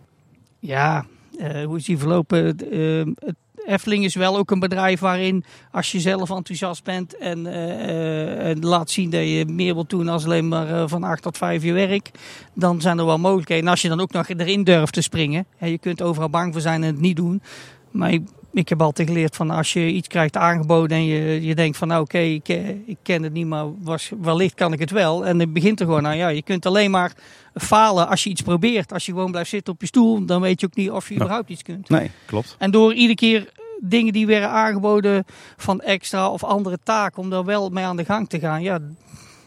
Ja, 0.58 1.06
uh, 1.38 1.64
hoe 1.64 1.76
is 1.76 1.84
die 1.84 1.98
verlopen? 1.98 2.44
het 2.44 3.36
Efteling 3.68 4.04
is 4.04 4.14
wel 4.14 4.36
ook 4.36 4.50
een 4.50 4.58
bedrijf 4.58 5.00
waarin 5.00 5.44
als 5.72 5.92
je 5.92 6.00
zelf 6.00 6.30
enthousiast 6.30 6.84
bent 6.84 7.16
en, 7.16 7.46
uh, 7.46 8.62
laat 8.62 8.90
zien 8.90 9.10
dat 9.10 9.20
je 9.20 9.44
meer 9.46 9.74
wilt 9.74 9.90
doen 9.90 10.06
dan 10.06 10.24
alleen 10.24 10.48
maar 10.48 10.70
uh, 10.70 10.82
van 10.86 11.02
8 11.02 11.22
tot 11.22 11.36
5 11.36 11.62
je 11.62 11.72
werk, 11.72 12.10
dan 12.54 12.80
zijn 12.80 12.98
er 12.98 13.04
wel 13.04 13.18
mogelijkheden. 13.18 13.64
En 13.64 13.70
als 13.70 13.82
je 13.82 13.88
dan 13.88 14.00
ook 14.00 14.12
nog 14.12 14.28
erin 14.28 14.64
durft 14.64 14.92
te 14.92 15.00
springen, 15.00 15.46
hè, 15.56 15.66
je 15.66 15.78
kunt 15.78 16.02
overal 16.02 16.30
bang 16.30 16.52
voor 16.52 16.62
zijn 16.62 16.82
en 16.82 16.90
het 16.90 17.00
niet 17.00 17.16
doen. 17.16 17.42
Maar 17.90 18.12
ik, 18.12 18.22
ik 18.52 18.68
heb 18.68 18.82
altijd 18.82 19.08
geleerd 19.08 19.36
van 19.36 19.50
als 19.50 19.72
je 19.72 19.86
iets 19.86 20.08
krijgt 20.08 20.36
aangeboden 20.36 20.96
en 20.96 21.04
je, 21.04 21.42
je 21.42 21.54
denkt 21.54 21.76
van 21.76 21.88
nou 21.88 22.02
oké, 22.02 22.16
okay, 22.16 22.32
ik, 22.32 22.48
ik, 22.86 22.98
ken 23.02 23.22
het 23.22 23.32
niet, 23.32 23.46
maar 23.46 23.66
was, 23.82 24.10
wellicht 24.20 24.54
kan 24.54 24.72
ik 24.72 24.78
het 24.78 24.90
wel. 24.90 25.26
En 25.26 25.38
het 25.38 25.52
begint 25.52 25.80
er 25.80 25.86
gewoon 25.86 26.06
aan. 26.06 26.16
Ja, 26.16 26.28
je 26.28 26.42
kunt 26.42 26.66
alleen 26.66 26.90
maar 26.90 27.12
falen 27.54 28.08
als 28.08 28.24
je 28.24 28.30
iets 28.30 28.42
probeert. 28.42 28.92
Als 28.92 29.06
je 29.06 29.12
gewoon 29.12 29.30
blijft 29.30 29.50
zitten 29.50 29.72
op 29.72 29.80
je 29.80 29.86
stoel, 29.86 30.24
dan 30.24 30.40
weet 30.40 30.60
je 30.60 30.66
ook 30.66 30.76
niet 30.76 30.90
of 30.90 31.08
je 31.08 31.14
überhaupt 31.14 31.50
iets 31.50 31.62
kunt. 31.62 31.88
Nee, 31.88 32.10
klopt. 32.26 32.56
En 32.58 32.70
door 32.70 32.94
iedere 32.94 33.14
keer 33.14 33.52
dingen 33.80 34.12
die 34.12 34.26
werden 34.26 34.50
aangeboden 34.50 35.24
van 35.56 35.80
extra 35.80 36.30
of 36.30 36.44
andere 36.44 36.78
taken, 36.82 37.22
om 37.22 37.30
daar 37.30 37.44
wel 37.44 37.68
mee 37.68 37.84
aan 37.84 37.96
de 37.96 38.04
gang 38.04 38.28
te 38.28 38.38
gaan, 38.38 38.62
ja, 38.62 38.78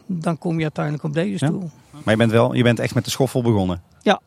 dan 0.06 0.38
kom 0.38 0.56
je 0.56 0.62
uiteindelijk 0.62 1.04
op 1.04 1.12
deze 1.12 1.36
stoel. 1.36 1.70
Maar 1.90 2.14
je 2.14 2.16
bent 2.16 2.30
wel, 2.30 2.54
je 2.54 2.62
bent 2.62 2.78
echt 2.78 2.94
met 2.94 3.04
de 3.04 3.10
schoffel 3.10 3.42
begonnen? 3.42 3.82
Ja. 4.02 4.20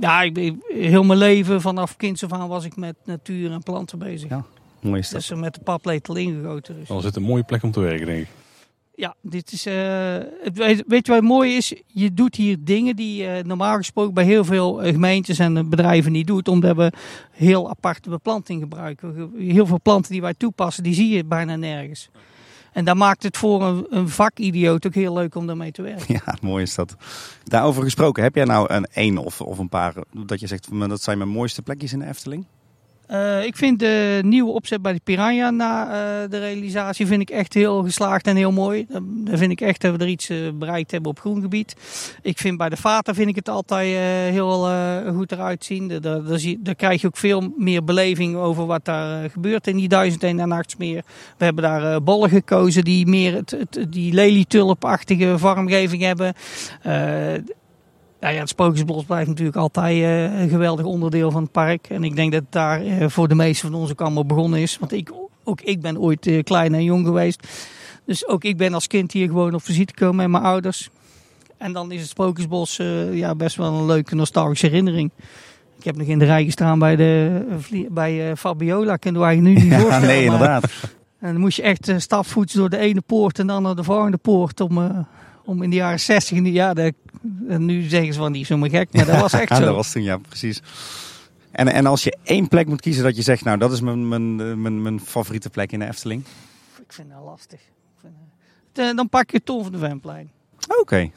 Ja, 0.00 0.22
ik 0.22 0.34
ben, 0.34 0.62
heel 0.68 1.02
mijn 1.02 1.18
leven, 1.18 1.60
vanaf 1.60 1.96
kinds 1.96 2.24
af 2.24 2.32
aan, 2.32 2.48
was 2.48 2.64
ik 2.64 2.76
met 2.76 2.96
natuur 3.04 3.52
en 3.52 3.62
planten 3.62 3.98
bezig. 3.98 4.30
Ja, 4.30 4.44
mooi 4.80 4.98
is 4.98 5.08
dat. 5.08 5.20
Dus 5.20 5.30
er 5.30 5.38
met 5.38 5.54
de 5.54 5.60
paplepel 5.60 6.16
ingegoten. 6.16 6.74
Dus. 6.78 6.88
Dan 6.88 6.98
is 6.98 7.04
het 7.04 7.16
een 7.16 7.22
mooie 7.22 7.42
plek 7.42 7.62
om 7.62 7.70
te 7.70 7.80
werken, 7.80 8.06
denk 8.06 8.20
ik. 8.20 8.28
Ja, 8.96 9.14
dit 9.22 9.52
is, 9.52 9.66
uh, 9.66 9.74
weet, 10.86 11.06
je 11.06 11.12
wat 11.12 11.22
mooi 11.22 11.56
is? 11.56 11.74
Je 11.86 12.14
doet 12.14 12.34
hier 12.34 12.56
dingen 12.60 12.96
die 12.96 13.22
je 13.22 13.38
uh, 13.38 13.44
normaal 13.44 13.76
gesproken 13.76 14.14
bij 14.14 14.24
heel 14.24 14.44
veel 14.44 14.82
eh, 14.82 14.92
gemeentes 14.92 15.38
en 15.38 15.68
bedrijven 15.68 16.12
niet 16.12 16.26
doet. 16.26 16.48
Omdat 16.48 16.76
we 16.76 16.92
heel 17.30 17.70
aparte 17.70 18.10
beplanting 18.10 18.62
gebruiken. 18.62 19.32
Heel 19.36 19.66
veel 19.66 19.80
planten 19.82 20.12
die 20.12 20.20
wij 20.20 20.34
toepassen, 20.34 20.82
die 20.82 20.94
zie 20.94 21.08
je 21.08 21.24
bijna 21.24 21.56
nergens. 21.56 22.10
En 22.72 22.84
dat 22.84 22.96
maakt 22.96 23.22
het 23.22 23.36
voor 23.36 23.62
een, 23.62 23.86
een 23.90 24.08
vakidioot 24.08 24.86
ook 24.86 24.94
heel 24.94 25.14
leuk 25.14 25.34
om 25.34 25.46
daarmee 25.46 25.72
te 25.72 25.82
werken. 25.82 26.20
Ja, 26.24 26.36
mooi 26.40 26.62
is 26.62 26.74
dat. 26.74 26.96
Daarover 27.44 27.82
gesproken, 27.82 28.22
heb 28.22 28.34
jij 28.34 28.44
nou 28.44 28.72
een 28.72 28.86
één 28.92 29.18
of, 29.18 29.40
of 29.40 29.58
een 29.58 29.68
paar 29.68 29.94
dat 30.26 30.40
je 30.40 30.46
zegt, 30.46 30.68
dat 30.88 31.02
zijn 31.02 31.18
mijn 31.18 31.30
mooiste 31.30 31.62
plekjes 31.62 31.92
in 31.92 31.98
de 31.98 32.06
Efteling? 32.06 32.46
Uh, 33.14 33.44
ik 33.44 33.56
vind 33.56 33.78
de 33.78 34.20
nieuwe 34.24 34.52
opzet 34.52 34.82
bij 34.82 34.92
de 34.92 35.00
Piranha 35.04 35.50
na 35.50 35.86
uh, 35.86 36.30
de 36.30 36.38
realisatie 36.38 37.06
vind 37.06 37.20
ik 37.20 37.30
echt 37.30 37.54
heel 37.54 37.82
geslaagd 37.82 38.26
en 38.26 38.36
heel 38.36 38.52
mooi. 38.52 38.86
Dan 38.88 39.38
vind 39.38 39.52
ik 39.52 39.60
echt 39.60 39.80
dat 39.80 39.96
we 39.96 39.98
er 39.98 40.08
iets 40.08 40.30
bereikt 40.54 40.90
hebben 40.90 41.10
op 41.10 41.20
groengebied. 41.20 41.76
Ik 42.22 42.38
vind 42.38 42.56
bij 42.56 42.68
de 42.68 42.76
Vata 42.76 43.14
vind 43.14 43.28
ik 43.28 43.36
het 43.36 43.48
altijd 43.48 43.96
heel 44.32 44.68
goed 45.14 45.32
eruit 45.32 45.64
zien. 45.64 45.88
Daar, 45.88 46.00
daar, 46.00 46.40
daar, 46.58 46.74
krijg 46.74 47.00
je 47.00 47.06
ook 47.06 47.16
veel 47.16 47.52
meer 47.56 47.84
beleving 47.84 48.36
over 48.36 48.66
wat 48.66 48.84
daar 48.84 49.30
gebeurt 49.30 49.66
in 49.66 49.76
die 49.76 49.88
duizend 49.88 50.22
en 50.22 50.48
nachts 50.48 50.76
meer. 50.76 51.02
We 51.38 51.44
hebben 51.44 51.64
daar 51.64 52.02
bollen 52.02 52.30
gekozen 52.30 52.84
die 52.84 53.06
meer 53.06 53.34
het, 53.34 53.50
het, 53.50 53.86
die 53.88 54.14
vormgeving 55.38 56.02
hebben 56.02 56.34
Nou 58.24 58.36
ja, 58.36 58.42
het 58.42 58.48
Sprookjesbos 58.48 59.04
blijft 59.04 59.28
natuurlijk 59.28 59.56
altijd 59.56 60.02
eh, 60.02 60.40
een 60.40 60.48
geweldig 60.48 60.84
onderdeel 60.86 61.30
van 61.30 61.42
het 61.42 61.52
park. 61.52 61.86
En 61.88 62.04
ik 62.04 62.16
denk 62.16 62.32
dat 62.32 62.40
het 62.40 62.52
daar 62.52 62.82
eh, 62.82 63.08
voor 63.08 63.28
de 63.28 63.34
meeste 63.34 63.66
van 63.66 63.74
ons 63.74 63.90
ook 63.90 64.00
allemaal 64.00 64.26
begonnen 64.26 64.60
is. 64.60 64.78
Want 64.78 64.92
ik, 64.92 65.12
ook 65.44 65.60
ik 65.60 65.80
ben 65.80 65.98
ooit 65.98 66.26
eh, 66.26 66.42
klein 66.42 66.74
en 66.74 66.84
jong 66.84 67.06
geweest. 67.06 67.48
Dus 68.06 68.28
ook 68.28 68.44
ik 68.44 68.56
ben 68.56 68.74
als 68.74 68.86
kind 68.86 69.12
hier 69.12 69.26
gewoon 69.26 69.54
op 69.54 69.62
visite 69.62 69.92
gekomen 69.96 70.16
met 70.16 70.28
mijn 70.28 70.42
ouders. 70.42 70.90
En 71.56 71.72
dan 71.72 71.92
is 71.92 72.00
het 72.00 72.08
Sprookjesbos 72.10 72.76
ja, 73.12 73.34
best 73.34 73.56
wel 73.56 73.72
een 73.72 73.86
leuke 73.86 74.14
nostalgische 74.14 74.66
herinnering. 74.66 75.10
Ik 75.78 75.84
heb 75.84 75.96
nog 75.96 76.06
in 76.06 76.18
de 76.18 76.24
rij 76.24 76.44
gestaan 76.44 76.78
bij, 76.78 76.96
de, 76.96 77.40
bij 77.90 78.36
Fabiola. 78.36 78.96
Kunnen 78.96 79.20
we 79.20 79.26
eigenlijk 79.26 79.56
nu 79.56 79.62
niet 79.64 79.72
Ja, 79.72 79.78
voorstellen. 79.80 80.08
nee, 80.08 80.26
maar- 80.26 80.32
inderdaad. 80.32 80.70
en 81.20 81.32
dan 81.32 81.40
moest 81.40 81.56
je 81.56 81.62
echt 81.62 81.92
stapvoets 81.96 82.52
door 82.52 82.70
de 82.70 82.78
ene 82.78 83.00
poort 83.00 83.38
en 83.38 83.46
dan 83.46 83.62
naar 83.62 83.76
de 83.76 83.84
volgende 83.84 84.16
poort. 84.16 84.60
Om, 84.60 85.06
om 85.44 85.62
in 85.62 85.70
de 85.70 85.76
jaren 85.76 86.00
60, 86.00 86.36
in 86.36 86.44
de- 86.44 86.52
ja, 86.52 86.74
de, 86.74 86.94
nu 87.58 87.82
zeggen 87.82 88.12
ze 88.12 88.18
van 88.18 88.32
niet 88.32 88.46
zomaar 88.46 88.70
gek, 88.70 88.92
maar 88.92 89.06
dat 89.06 89.20
was 89.20 89.32
echt 89.40 89.48
Ja, 89.48 89.56
zo. 89.56 89.64
dat 89.64 89.74
was 89.74 89.92
toen, 89.92 90.02
ja, 90.02 90.16
precies. 90.16 90.62
En, 91.50 91.68
en 91.68 91.86
als 91.86 92.02
je 92.04 92.16
één 92.22 92.48
plek 92.48 92.66
moet 92.66 92.80
kiezen 92.80 93.02
dat 93.04 93.16
je 93.16 93.22
zegt, 93.22 93.44
nou, 93.44 93.58
dat 93.58 93.72
is 93.72 93.80
mijn, 93.80 94.08
mijn, 94.08 94.40
eh, 94.40 94.52
mijn, 94.54 94.82
mijn 94.82 95.00
favoriete 95.00 95.50
plek 95.50 95.72
in 95.72 95.78
de 95.78 95.86
Efteling. 95.86 96.24
Ik 96.86 96.92
vind 96.92 97.10
dat 97.10 97.24
lastig. 97.24 97.60
Eh, 98.72 98.94
dan 98.96 99.08
pak 99.08 99.30
je 99.30 99.42
Tom 99.42 99.62
van 99.62 99.72
de 99.72 99.78
Venplein. 99.78 100.30
Oké. 100.80 101.10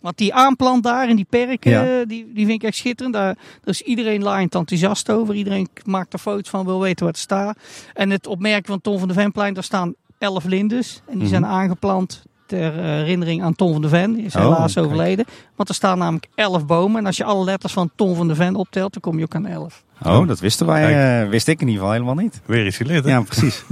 Want 0.00 0.18
die 0.18 0.34
aanplant 0.34 0.82
daar 0.82 1.08
in 1.08 1.16
die 1.16 1.26
perken, 1.30 1.70
Ja. 1.70 2.00
eh, 2.00 2.06
die, 2.06 2.32
die 2.32 2.46
vind 2.46 2.62
ik 2.62 2.68
echt 2.68 2.76
schitterend. 2.76 3.14
Daar, 3.14 3.34
daar 3.34 3.74
is 3.74 3.82
iedereen 3.82 4.22
laaiend 4.22 4.54
enthousiast 4.54 5.10
over. 5.10 5.34
Iedereen 5.34 5.68
maakt 5.84 6.12
er 6.12 6.18
foto's 6.18 6.48
van, 6.50 6.64
wil 6.64 6.80
weten 6.80 7.04
waar 7.04 7.12
het 7.12 7.22
staat. 7.22 7.58
En 7.94 8.10
het 8.10 8.26
opmerken 8.26 8.66
van 8.66 8.80
Tom 8.80 8.98
van 8.98 9.08
de 9.08 9.14
Venplein, 9.14 9.54
daar 9.54 9.62
staan 9.64 9.94
elf 10.18 10.44
lindes. 10.44 11.00
En 11.06 11.12
die 11.12 11.20
Mhm. 11.22 11.28
zijn 11.30 11.46
aangeplant 11.46 12.22
ter 12.46 12.78
eh, 12.78 12.84
herinnering 12.84 13.42
aan 13.42 13.54
Tom 13.54 13.72
van 13.72 13.82
de 13.82 13.88
Ven. 13.88 14.12
Die 14.12 14.24
is 14.24 14.36
Oh, 14.36 14.42
helaas 14.42 14.78
overleden. 14.78 15.24
Want 15.56 15.68
er 15.68 15.74
staan 15.74 15.98
namelijk 15.98 16.26
elf 16.34 16.66
bomen. 16.66 16.98
En 16.98 17.06
als 17.06 17.16
je 17.16 17.24
alle 17.24 17.44
letters 17.44 17.72
van 17.72 17.90
Tom 17.96 18.14
van 18.14 18.28
de 18.28 18.34
Ven 18.34 18.54
optelt, 18.54 18.92
dan 18.92 19.02
kom 19.02 19.18
je 19.18 19.24
ook 19.24 19.34
aan 19.34 19.46
elf. 19.46 19.84
Oh, 20.02 20.28
dat 20.28 20.40
wisten 20.40 20.66
wij, 20.66 21.22
eh, 21.22 21.28
wist 21.28 21.48
ik 21.48 21.60
in 21.60 21.66
ieder 21.66 21.80
geval 21.82 21.92
helemaal 21.92 22.22
niet. 22.24 22.40
Weer 22.44 22.66
iets 22.66 22.76
geleerd, 22.76 23.04
hè? 23.04 23.10
Ja, 23.10 23.20
precies. 23.20 23.64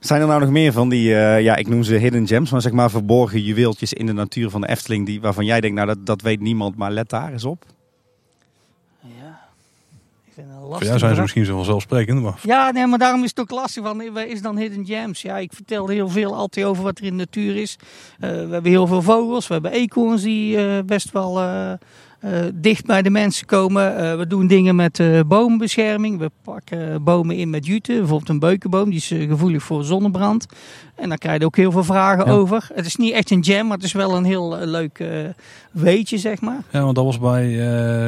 Zijn 0.00 0.20
er 0.20 0.26
nou 0.26 0.40
nog 0.40 0.50
meer 0.50 0.72
van 0.72 0.88
die, 0.88 1.14
eh, 1.14 1.40
ja, 1.42 1.56
ik 1.56 1.68
noem 1.68 1.82
ze 1.82 1.94
hidden 1.94 2.26
gems, 2.26 2.50
maar 2.50 2.60
zeg 2.60 2.72
maar 2.72 2.90
verborgen 2.90 3.42
juweeltjes 3.42 3.92
in 3.92 4.06
de 4.06 4.12
natuur 4.12 4.50
van 4.50 4.60
de 4.60 4.68
Efteling, 4.68 5.06
die, 5.06 5.20
waarvan 5.20 5.44
jij 5.44 5.60
denkt, 5.60 5.76
nou, 5.76 5.88
dat, 5.88 6.06
dat 6.06 6.22
weet 6.22 6.40
niemand, 6.40 6.76
maar 6.76 6.90
let 6.90 7.08
daar 7.08 7.32
eens 7.32 7.44
op. 7.44 7.64
Vind 10.34 10.46
Voor 10.70 10.84
jou 10.84 10.98
zijn 10.98 11.14
ze 11.14 11.20
misschien 11.20 11.44
zo 11.44 11.56
vanzelfsprekend, 11.56 12.22
maar 12.22 12.38
Ja, 12.42 12.70
nee, 12.70 12.86
maar 12.86 12.98
daarom 12.98 13.22
is 13.22 13.28
het 13.30 13.40
ook 13.40 13.50
lastig. 13.50 13.84
Van, 13.84 14.12
wat 14.12 14.26
is 14.26 14.42
dan 14.42 14.56
Hidden 14.56 14.86
Gems? 14.86 15.22
Ja, 15.22 15.38
ik 15.38 15.52
vertel 15.52 15.88
heel 15.88 16.08
veel 16.08 16.34
altijd 16.34 16.66
over 16.66 16.82
wat 16.82 16.98
er 16.98 17.04
in 17.04 17.10
de 17.10 17.16
natuur 17.16 17.56
is. 17.56 17.76
Eh, 18.20 18.30
we 18.30 18.36
hebben 18.52 18.70
heel 18.70 18.86
veel 18.86 19.02
vogels. 19.02 19.46
We 19.46 19.52
hebben 19.52 19.72
eekhoorns 19.72 20.22
die 20.22 20.56
eh, 20.56 20.84
best 20.86 21.12
wel 21.12 21.40
eh, 21.40 21.72
dicht 22.54 22.86
bij 22.86 23.02
de 23.02 23.10
mensen 23.10 23.46
komen. 23.46 24.18
We 24.18 24.26
doen 24.26 24.46
dingen 24.46 24.76
met 24.76 25.02
bomenbescherming. 25.26 26.18
We 26.18 26.30
pakken 26.42 27.02
bomen 27.04 27.36
in 27.36 27.50
met 27.50 27.66
jute. 27.66 27.92
Bijvoorbeeld 27.92 28.28
een 28.28 28.38
beukenboom. 28.38 28.90
Die 28.90 28.98
is 28.98 29.06
gevoelig 29.28 29.62
voor 29.62 29.84
zonnebrand. 29.84 30.46
En 30.94 31.08
daar 31.08 31.18
krijg 31.18 31.38
je 31.38 31.44
ook 31.46 31.56
heel 31.56 31.72
veel 31.72 31.84
vragen 31.84 32.26
Ja. 32.26 32.32
over. 32.32 32.68
Het 32.74 32.86
is 32.86 32.96
niet 32.96 33.12
echt 33.12 33.30
een 33.30 33.40
jam, 33.40 33.66
maar 33.66 33.76
het 33.76 33.86
is 33.86 33.92
wel 33.92 34.16
een 34.16 34.24
heel 34.24 34.58
leuk 34.58 35.04
weetje, 35.72 36.18
zeg 36.18 36.40
maar. 36.40 36.62
ja, 36.70 36.82
want 36.82 36.94
dat 36.94 37.04
was 37.04 37.18
bij 37.18 37.46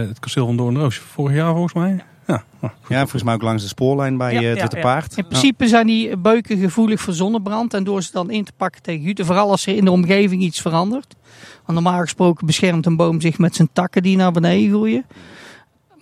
het 0.08 0.18
kasteel 0.18 0.46
van 0.46 0.56
Doornroos 0.56 0.96
vorig 0.98 1.37
jaar 1.37 1.52
volgens 1.52 1.72
mij. 1.74 1.90
Ja, 1.90 2.04
nou, 2.26 2.40
goed. 2.60 2.70
Ja, 2.88 3.00
volgens 3.00 3.22
mij 3.22 3.34
ook 3.34 3.42
langs 3.42 3.62
de 3.62 3.68
spoorlijn 3.68 4.16
bij 4.16 4.32
Ja, 4.32 4.40
eh, 4.40 4.46
het 4.48 4.56
ja, 4.56 4.62
Witte 4.62 4.76
ja. 4.76 4.82
Paard. 4.82 5.16
In 5.16 5.26
principe 5.26 5.68
zijn 5.68 5.87
die 5.87 6.16
beuken 6.16 6.58
gevoelig 6.58 7.00
voor 7.00 7.14
zonnebrand. 7.14 7.74
En 7.74 7.84
door 7.84 8.02
ze 8.02 8.12
dan 8.12 8.30
in 8.30 8.44
te 8.44 8.52
pakken 8.56 8.82
tegen 8.82 9.02
jute, 9.02 9.24
vooral 9.24 9.50
als 9.50 9.66
er 9.66 9.76
in 9.76 9.84
de 9.84 9.90
omgeving 9.90 10.42
iets 10.42 10.60
verandert. 10.60 11.14
Want 11.66 11.78
normaal 11.78 12.00
gesproken 12.00 12.46
beschermt 12.46 12.87
een 12.87 12.96
boom 12.96 13.20
zich 13.20 13.38
met 13.38 13.54
zijn 13.54 13.68
takken 13.72 14.02
die 14.02 14.16
naar 14.16 14.32
beneden 14.32 14.68
groeien. 14.70 15.04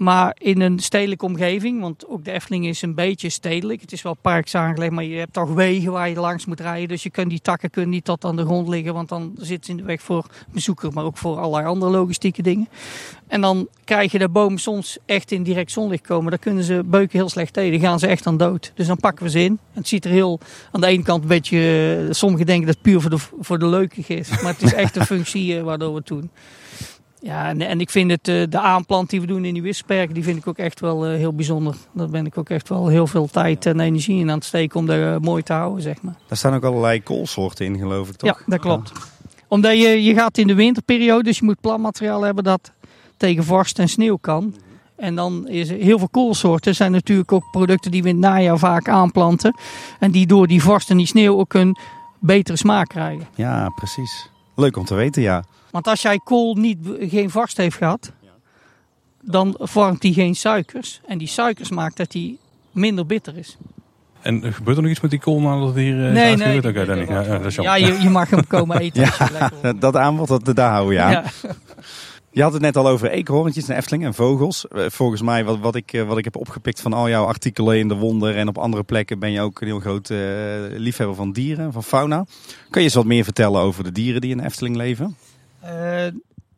Maar 0.02 0.36
in 0.38 0.60
een 0.60 0.78
stedelijke 0.78 1.24
omgeving, 1.24 1.80
want 1.80 2.06
ook 2.08 2.24
de 2.24 2.32
Efteling 2.32 2.66
is 2.66 2.82
een 2.82 2.94
beetje 2.94 3.28
stedelijk. 3.28 3.80
Het 3.80 3.92
is 3.92 4.02
wel 4.02 4.16
parks 4.20 4.54
aangelegd, 4.54 4.92
maar 4.92 5.04
je 5.04 5.18
hebt 5.18 5.32
toch 5.32 5.52
wegen 5.54 5.92
waar 5.92 6.08
je 6.08 6.20
langs 6.20 6.46
moet 6.46 6.60
rijden. 6.60 6.88
Dus 6.88 7.02
je 7.02 7.10
kunt 7.10 7.30
die 7.30 7.40
takken 7.40 7.70
kunnen 7.70 7.90
niet 7.90 8.04
tot 8.04 8.24
aan 8.24 8.36
de 8.36 8.44
grond 8.44 8.68
liggen, 8.68 8.94
want 8.94 9.08
dan 9.08 9.32
zit 9.36 9.64
ze 9.64 9.70
in 9.70 9.76
de 9.76 9.82
weg 9.82 10.02
voor 10.02 10.26
bezoekers, 10.52 10.94
maar 10.94 11.04
ook 11.04 11.16
voor 11.16 11.38
allerlei 11.38 11.66
andere 11.66 11.90
logistieke 11.90 12.42
dingen. 12.42 12.68
En 13.26 13.40
dan 13.40 13.68
krijg 13.84 14.12
je 14.12 14.18
de 14.18 14.28
bomen 14.28 14.58
soms 14.58 14.98
echt 15.06 15.30
in 15.30 15.42
direct 15.42 15.70
zonlicht 15.72 16.06
komen. 16.06 16.30
Daar 16.30 16.38
kunnen 16.40 16.64
ze 16.64 16.82
beuken 16.84 17.18
heel 17.18 17.28
slecht 17.28 17.52
tegen. 17.52 17.80
Dan 17.80 17.88
gaan 17.88 17.98
ze 17.98 18.06
echt 18.06 18.26
aan 18.26 18.36
dood. 18.36 18.72
Dus 18.74 18.86
dan 18.86 18.96
pakken 18.96 19.24
we 19.24 19.30
ze 19.30 19.40
in. 19.40 19.58
Het 19.72 19.88
ziet 19.88 20.04
er 20.04 20.10
heel 20.10 20.40
aan 20.70 20.80
de 20.80 20.86
ene 20.86 21.02
kant 21.02 21.22
een 21.22 21.28
beetje. 21.28 21.58
eh, 22.08 22.12
Sommigen 22.12 22.46
denken 22.46 22.66
dat 22.66 22.74
het 22.74 22.84
puur 22.84 23.00
voor 23.00 23.10
de, 23.10 23.18
voor 23.40 23.58
de 23.58 23.66
leukig 23.66 24.08
is. 24.08 24.28
Maar 24.42 24.52
het 24.52 24.62
is 24.62 24.74
echt 24.74 24.96
een 24.96 25.06
functie 25.16 25.56
eh, 25.56 25.62
waardoor 25.62 25.90
we 25.90 25.96
het 25.96 26.06
doen. 26.06 26.30
Ja, 27.22 27.48
en, 27.48 27.60
en 27.60 27.80
ik 27.80 27.90
vind 27.90 28.10
het, 28.10 28.28
eh, 28.28 28.42
de 28.48 28.60
aanplant 28.60 29.10
die 29.10 29.20
we 29.20 29.26
doen 29.26 29.44
in 29.44 29.52
die 29.52 29.62
wisselperken, 29.62 30.14
die 30.14 30.24
vind 30.24 30.38
ik 30.38 30.46
ook 30.46 30.58
echt 30.58 30.80
wel 30.80 31.06
eh, 31.06 31.16
heel 31.16 31.34
bijzonder. 31.34 31.74
Daar 31.92 32.08
ben 32.08 32.26
ik 32.26 32.38
ook 32.38 32.48
echt 32.48 32.68
wel 32.68 32.88
heel 32.88 33.06
veel 33.06 33.26
tijd 33.26 33.66
en 33.66 33.80
energie 33.80 34.18
in 34.18 34.30
aan 34.30 34.36
het 34.36 34.44
steken 34.44 34.78
om 34.78 34.86
dat 34.86 34.96
eh, 34.96 35.16
mooi 35.16 35.42
te 35.42 35.52
houden, 35.52 35.82
zeg 35.82 36.02
maar. 36.02 36.14
Daar 36.26 36.38
staan 36.38 36.54
ook 36.54 36.64
allerlei 36.64 37.02
koolsoorten 37.02 37.66
in, 37.66 37.78
geloof 37.78 38.08
ik, 38.08 38.16
toch? 38.16 38.38
Ja, 38.38 38.44
dat 38.46 38.60
klopt. 38.60 38.92
Omdat 39.48 39.72
je, 39.72 40.02
je 40.02 40.14
gaat 40.14 40.38
in 40.38 40.46
de 40.46 40.54
winterperiode, 40.54 41.22
dus 41.22 41.38
je 41.38 41.44
moet 41.44 41.60
plantmateriaal 41.60 42.22
hebben 42.22 42.44
dat 42.44 42.72
tegen 43.16 43.44
vorst 43.44 43.78
en 43.78 43.88
sneeuw 43.88 44.16
kan. 44.16 44.54
En 44.96 45.14
dan 45.14 45.48
is 45.48 45.68
er 45.68 45.76
heel 45.76 45.98
veel 45.98 46.08
koolsoorten. 46.08 46.74
zijn 46.74 46.92
natuurlijk 46.92 47.32
ook 47.32 47.50
producten 47.50 47.90
die 47.90 48.02
we 48.02 48.08
in 48.08 48.14
het 48.14 48.24
najaar 48.24 48.58
vaak 48.58 48.88
aanplanten. 48.88 49.56
En 49.98 50.10
die 50.10 50.26
door 50.26 50.46
die 50.46 50.62
vorst 50.62 50.90
en 50.90 50.96
die 50.96 51.06
sneeuw 51.06 51.38
ook 51.38 51.54
een 51.54 51.76
betere 52.18 52.56
smaak 52.56 52.88
krijgen. 52.88 53.26
Ja, 53.34 53.68
precies. 53.68 54.30
Leuk 54.54 54.76
om 54.76 54.84
te 54.84 54.94
weten, 54.94 55.22
ja. 55.22 55.44
Want 55.72 55.86
als 55.86 56.02
jij 56.02 56.18
kool 56.24 56.54
niet, 56.54 56.78
geen 57.00 57.30
vorst 57.30 57.56
heeft 57.56 57.76
gehad, 57.76 58.12
dan 59.20 59.54
vormt 59.58 60.00
die 60.00 60.12
geen 60.14 60.34
suikers. 60.34 61.00
En 61.06 61.18
die 61.18 61.28
suikers 61.28 61.70
maakt 61.70 61.96
dat 61.96 62.10
die 62.10 62.38
minder 62.72 63.06
bitter 63.06 63.36
is. 63.36 63.56
En 64.20 64.52
gebeurt 64.52 64.76
er 64.76 64.82
nog 64.82 64.90
iets 64.92 65.00
met 65.00 65.10
die 65.10 65.20
kool 65.20 65.40
nadat 65.40 65.66
het 65.66 65.76
hier 65.76 66.06
eh, 66.06 66.12
Nee, 66.12 66.32
is 66.32 66.38
nee. 66.38 66.60
Ja, 66.62 67.22
ja, 67.22 67.38
dat 67.38 67.44
is 67.44 67.54
Ja, 67.54 67.78
jammer. 67.78 67.98
je, 67.98 68.02
je 68.04 68.10
mag 68.10 68.30
hem 68.30 68.46
komen 68.46 68.78
eten. 68.90 69.10
Dat, 69.80 69.96
aanbod, 69.96 70.28
dat, 70.28 70.56
daar 70.56 70.70
houden 70.70 70.94
we 70.96 71.00
aan. 71.02 71.10
Ja. 71.10 71.24
Je 72.34 72.42
had 72.42 72.52
het 72.52 72.62
net 72.62 72.76
al 72.76 72.88
over 72.88 73.10
eekhoorntjes 73.10 73.68
en 73.68 73.76
Efteling 73.76 74.04
en 74.04 74.14
vogels. 74.14 74.68
Eh, 74.68 74.84
Volgens 74.88 75.22
mij, 75.22 75.44
wat, 75.44 75.58
wat, 75.58 75.74
ik, 75.74 75.92
eh, 75.92 76.02
wat 76.02 76.18
ik 76.18 76.24
heb 76.24 76.36
opgepikt 76.36 76.80
van 76.80 76.92
al 76.92 77.08
jouw 77.08 77.24
artikelen 77.24 77.78
in 77.78 77.88
De 77.88 77.94
Wonder 77.94 78.36
en 78.36 78.48
op 78.48 78.58
andere 78.58 78.82
plekken, 78.82 79.18
ben 79.18 79.32
je 79.32 79.40
ook 79.40 79.60
een 79.60 79.66
heel 79.66 79.80
groot 79.80 80.10
eh, 80.10 80.18
liefhebber 80.76 81.16
van 81.16 81.32
dieren, 81.32 81.72
van 81.72 81.84
fauna. 81.84 82.24
Kun 82.70 82.80
je 82.80 82.86
eens 82.86 82.94
wat 82.94 83.04
meer 83.04 83.24
vertellen 83.24 83.60
over 83.60 83.84
de 83.84 83.92
dieren 83.92 84.20
die 84.20 84.30
in 84.30 84.36
de 84.36 84.44
Efteling 84.44 84.76
leven? 84.76 85.16
Eh, 85.62 86.06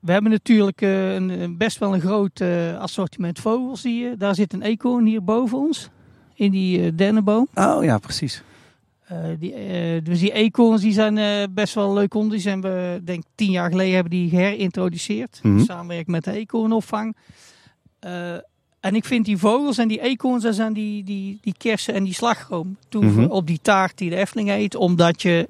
we 0.05 0.13
hebben 0.13 0.31
natuurlijk 0.31 0.81
eh, 0.81 1.15
een, 1.15 1.57
best 1.59 1.79
wel 1.79 1.95
een 1.95 2.01
groot 2.01 2.41
eh, 2.41 2.79
assortiment 2.79 3.39
vogels. 3.39 3.83
Die, 3.83 4.17
daar 4.17 4.35
zit 4.35 4.53
een 4.53 4.63
eekhoorn 4.63 5.07
hier 5.07 5.25
boven 5.25 5.59
ons, 5.59 5.89
in 6.35 6.51
die 6.51 6.95
dennenboom. 6.95 7.49
Oh 7.55 7.85
ja, 7.85 7.99
precies. 7.99 8.43
Eh, 9.05 9.19
die, 9.39 9.55
dus 10.03 10.19
die 10.21 10.33
eekhoorns 10.33 10.83
die 10.83 10.93
zijn 10.93 11.49
best 11.55 11.75
wel 11.75 11.93
leuk 11.93 12.15
om. 12.15 12.29
Die 12.29 12.41
zijn 12.41 12.61
we, 12.61 13.01
denk 13.05 13.19
ik, 13.23 13.31
tien 13.35 13.51
jaar 13.51 13.71
geleden 13.71 13.95
hebben 13.95 14.11
die 14.13 14.29
geherintroduceerd. 14.29 15.41
Mhm. 15.43 15.59
Samenwerking 15.65 16.11
met 16.11 16.25
de 16.25 16.33
eekhoornopvang. 16.33 17.17
En 18.81 18.95
ik 18.95 19.05
vind 19.05 19.25
die 19.25 19.37
vogels 19.39 19.79
en 19.79 19.89
die 19.89 20.01
eekhoorns, 20.01 20.43
dat 20.43 20.55
zijn 20.55 20.73
die, 20.73 21.05
die, 21.05 21.39
die 21.41 21.55
kersen 21.59 21.95
en 21.95 22.05
die 22.05 22.15
slagroom. 22.15 22.77
Toen 22.89 23.05
Mhm. 23.05 23.25
op 23.25 23.47
die 23.47 23.59
taart 23.63 23.99
die 23.99 24.11
de 24.11 24.17
Efteling 24.17 24.51
eet. 24.51 24.75
Omdat 24.75 25.23
je, 25.23 25.49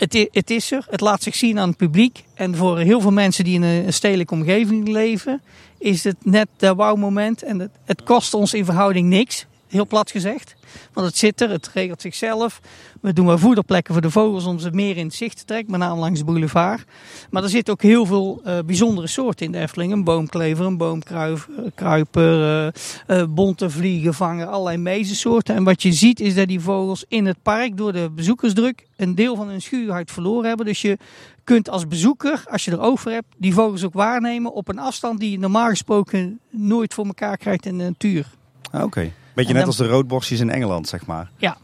het, 0.00 0.28
het 0.32 0.50
is 0.50 0.70
er, 0.70 0.86
het 0.90 1.00
laat 1.00 1.22
zich 1.22 1.34
zien 1.34 1.58
aan 1.58 1.68
het 1.68 1.76
publiek. 1.76 2.24
En 2.34 2.56
voor 2.56 2.78
heel 2.78 3.00
veel 3.00 3.10
mensen 3.10 3.44
die 3.44 3.54
in 3.54 3.62
een, 3.62 3.92
stedelijke 3.92 4.34
omgeving 4.34 4.88
leven, 4.88 5.42
is 5.78 6.04
het 6.04 6.16
net 6.22 6.48
dat 6.56 6.76
wauw-moment. 6.76 7.42
En 7.42 7.58
het, 7.58 7.70
het 7.84 8.02
kost 8.02 8.34
ons 8.34 8.54
in 8.54 8.64
verhouding 8.64 9.08
niks, 9.08 9.46
heel 9.68 9.86
plat 9.86 10.10
gezegd. 10.10 10.54
Want 10.92 11.06
het 11.06 11.16
zit 11.16 11.40
er, 11.40 11.50
het 11.50 11.70
regelt 11.74 12.00
zichzelf. 12.00 12.60
We 13.00 13.12
doen 13.12 13.26
wel 13.26 13.38
voederplekken 13.38 13.92
voor 13.92 14.02
de 14.02 14.10
vogels 14.10 14.44
om 14.44 14.58
ze 14.58 14.70
meer 14.70 14.96
in 14.96 15.06
het 15.06 15.14
zicht 15.14 15.36
te 15.36 15.44
trekken, 15.44 15.70
met 15.70 15.80
name 15.80 16.00
langs 16.00 16.18
de 16.18 16.24
boulevard. 16.24 16.84
Maar 17.30 17.42
er 17.42 17.48
zitten 17.48 17.72
ook 17.72 17.82
heel 17.82 18.06
veel 18.06 18.40
eh, 18.44 18.58
bijzondere 18.66 19.06
soorten 19.06 19.46
in 19.46 19.52
de 19.52 19.58
Efteling. 19.58 19.92
Een 19.92 20.04
boomklever, 20.04 20.64
een 20.64 20.76
boomkruiper, 20.76 22.42
eh, 22.42 22.66
eh, 23.06 23.26
bonte 23.28 23.70
vliegenvanger, 23.70 24.46
allerlei 24.46 24.76
mezensoorten. 24.76 25.54
En 25.54 25.64
wat 25.64 25.82
je 25.82 25.92
ziet 25.92 26.20
is 26.20 26.34
dat 26.34 26.48
die 26.48 26.60
vogels 26.60 27.04
in 27.08 27.26
het 27.26 27.42
park 27.42 27.76
door 27.76 27.92
de 27.92 28.10
bezoekersdruk 28.14 28.86
een 28.96 29.14
deel 29.14 29.36
van 29.36 29.48
hun 29.48 29.62
schuwheid 29.62 30.10
verloren 30.10 30.48
hebben. 30.48 30.66
Dus 30.66 30.80
je 30.80 30.98
kunt 31.44 31.70
als 31.70 31.88
bezoeker, 31.88 32.42
als 32.50 32.64
je 32.64 32.70
er 32.70 32.80
oog 32.80 33.00
voor 33.00 33.12
hebt, 33.12 33.26
die 33.36 33.54
vogels 33.54 33.84
ook 33.84 33.92
waarnemen 33.92 34.52
op 34.52 34.68
een 34.68 34.78
afstand 34.78 35.20
die 35.20 35.30
je 35.30 35.38
normaal 35.38 35.68
gesproken 35.68 36.40
nooit 36.50 36.94
voor 36.94 37.06
elkaar 37.06 37.36
krijgt 37.36 37.66
in 37.66 37.78
de 37.78 37.84
natuur. 37.84 38.26
Ah, 38.70 38.82
Oké. 38.82 39.12
Beetje 39.34 39.52
net 39.54 39.66
als 39.66 39.76
de 39.76 39.88
roodborstjes 39.88 40.40
in 40.40 40.50
Engeland, 40.50 40.88
zeg 40.88 41.06
maar. 41.06 41.30
Ja, 41.36 41.56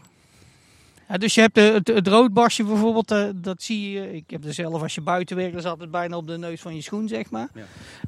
dus 1.15 1.35
je 1.35 1.41
hebt 1.41 1.55
het, 1.55 1.87
het 1.87 2.07
roodbasje 2.07 2.63
bijvoorbeeld, 2.63 3.11
eh, 3.11 3.23
dat 3.35 3.63
zie 3.63 3.91
je. 3.91 4.15
Ik 4.15 4.23
heb 4.27 4.45
er 4.45 4.53
zelf, 4.53 4.81
als 4.81 4.95
je 4.95 5.01
buiten 5.01 5.35
werkt, 5.35 5.53
dan 5.53 5.61
zat 5.61 5.79
het 5.79 5.91
bijna 5.91 6.17
op 6.17 6.27
de 6.27 6.37
neus 6.37 6.61
van 6.61 6.75
je 6.75 6.81
schoen, 6.81 7.07
zeg 7.07 7.29
maar. 7.29 7.47
Ja. 7.53 7.61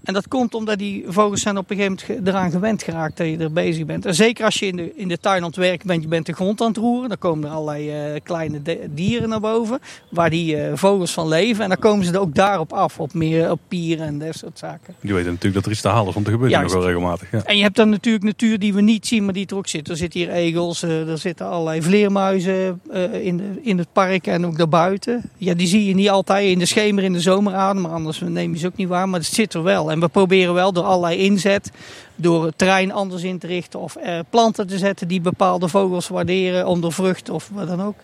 En 0.04 0.14
dat 0.14 0.28
komt 0.28 0.54
omdat 0.54 0.78
die 0.78 1.04
vogels 1.08 1.42
zijn 1.42 1.58
op 1.58 1.70
een 1.70 1.78
gegeven 1.78 2.08
moment 2.08 2.28
eraan 2.28 2.52
gewend 2.52 2.84
geraakt 2.84 3.18
dat 3.18 3.28
je 3.28 3.38
er 3.38 3.52
bezig 3.52 3.86
bent. 3.86 4.06
En 4.06 4.16
zeker 4.16 4.46
als 4.46 4.60
je 4.60 4.66
in 4.66 4.76
de, 4.76 4.96
in 4.96 5.08
de 5.08 5.20
tuin 5.20 5.42
aan 5.42 5.48
het 5.48 5.56
werken 5.56 5.88
bent, 5.88 6.02
je 6.02 6.08
bent 6.08 6.26
de 6.26 6.34
grond 6.34 6.62
aan 6.62 6.68
het 6.68 6.78
roeren. 6.78 7.10
Dan 7.10 7.18
komen 7.18 7.50
er 7.50 7.56
allerlei 7.56 8.14
eh, 8.14 8.22
kleine 8.24 8.62
dieren 8.90 9.30
naar 9.30 9.40
boven, 9.40 9.80
waar 10.10 10.30
die 10.30 10.58
eh, 10.58 10.72
vogels 10.76 11.14
van 11.14 11.28
leven. 11.28 11.64
En 11.64 11.70
dan 11.70 11.80
komen 11.80 12.06
ze 12.06 12.14
er 12.14 12.20
ook 12.20 12.36
daarop 12.36 12.74
af, 12.74 13.00
op 13.00 13.14
meer 13.14 13.52
op 13.52 13.60
pieren 13.68 14.06
en 14.06 14.20
dat 14.20 14.36
soort 14.36 14.58
zaken. 14.58 14.96
Die 15.02 15.14
weten 15.14 15.30
natuurlijk 15.30 15.56
dat 15.56 15.66
er 15.66 15.72
iets 15.72 15.82
te 15.82 15.88
halen 15.88 16.08
is, 16.08 16.14
want 16.14 16.26
er 16.26 16.34
gebeurt 16.34 16.62
nog 16.62 16.74
wel 16.74 16.86
regelmatig. 16.86 17.32
Ja. 17.32 17.44
En 17.44 17.58
je 17.58 17.64
hebt 17.64 17.76
dan 17.76 17.90
natuurlijk 17.90 18.24
natuur 18.24 18.60
die 18.60 18.74
we 18.74 18.82
niet 18.82 19.08
zien, 19.08 19.26
maar 19.26 19.34
die 19.34 19.48
er 19.48 19.56
ook 19.56 19.68
zit. 19.68 19.90
Er 19.90 19.98
zitten 19.98 20.20
hier 20.20 20.30
egels, 20.30 20.82
er 20.82 21.18
zitten 21.18 21.48
allerlei 21.48 21.82
vleermuizen 21.82 22.82
eh, 22.92 23.26
in, 23.26 23.38
de, 23.38 23.60
in 23.62 23.78
het 23.78 23.88
park 23.94 24.28
en 24.28 24.46
ook 24.46 24.58
daarbuiten. 24.58 25.30
Ja, 25.38 25.54
die 25.54 25.68
zie 25.68 25.86
je 25.86 25.96
niet 25.96 26.10
altijd 26.10 26.50
in 26.50 26.60
de 26.60 26.66
schemer, 26.66 27.04
in 27.04 27.14
de 27.14 27.20
zomer 27.20 27.54
aan, 27.54 27.82
maar 27.82 27.92
anders 27.92 28.20
neem 28.20 28.54
je 28.54 28.60
ze 28.60 28.68
ook 28.68 28.76
niet 28.76 28.88
waar. 28.88 29.10
Maar 29.10 29.20
het 29.20 29.30
zit 29.30 29.54
er 29.54 29.64
wel. 29.64 29.92
En 29.92 30.00
we 30.00 30.08
proberen 30.08 30.54
wel 30.54 30.74
door 30.74 30.84
allerlei 30.84 31.18
inzet, 31.18 31.72
door 32.16 32.46
het 32.46 32.58
terrein 32.58 32.92
anders 32.92 33.24
in 33.24 33.40
te 33.40 33.48
richten 33.48 33.80
of 33.80 33.96
eh, 33.96 34.20
planten 34.30 34.68
te 34.68 34.78
zetten 34.78 35.08
die 35.08 35.22
bepaalde 35.22 35.68
vogels 35.68 36.08
waarderen, 36.08 36.68
onder 36.68 36.94
vrucht 36.94 37.30
of 37.30 37.50
wat 37.54 37.68
dan 37.68 37.82
ook. 37.82 37.98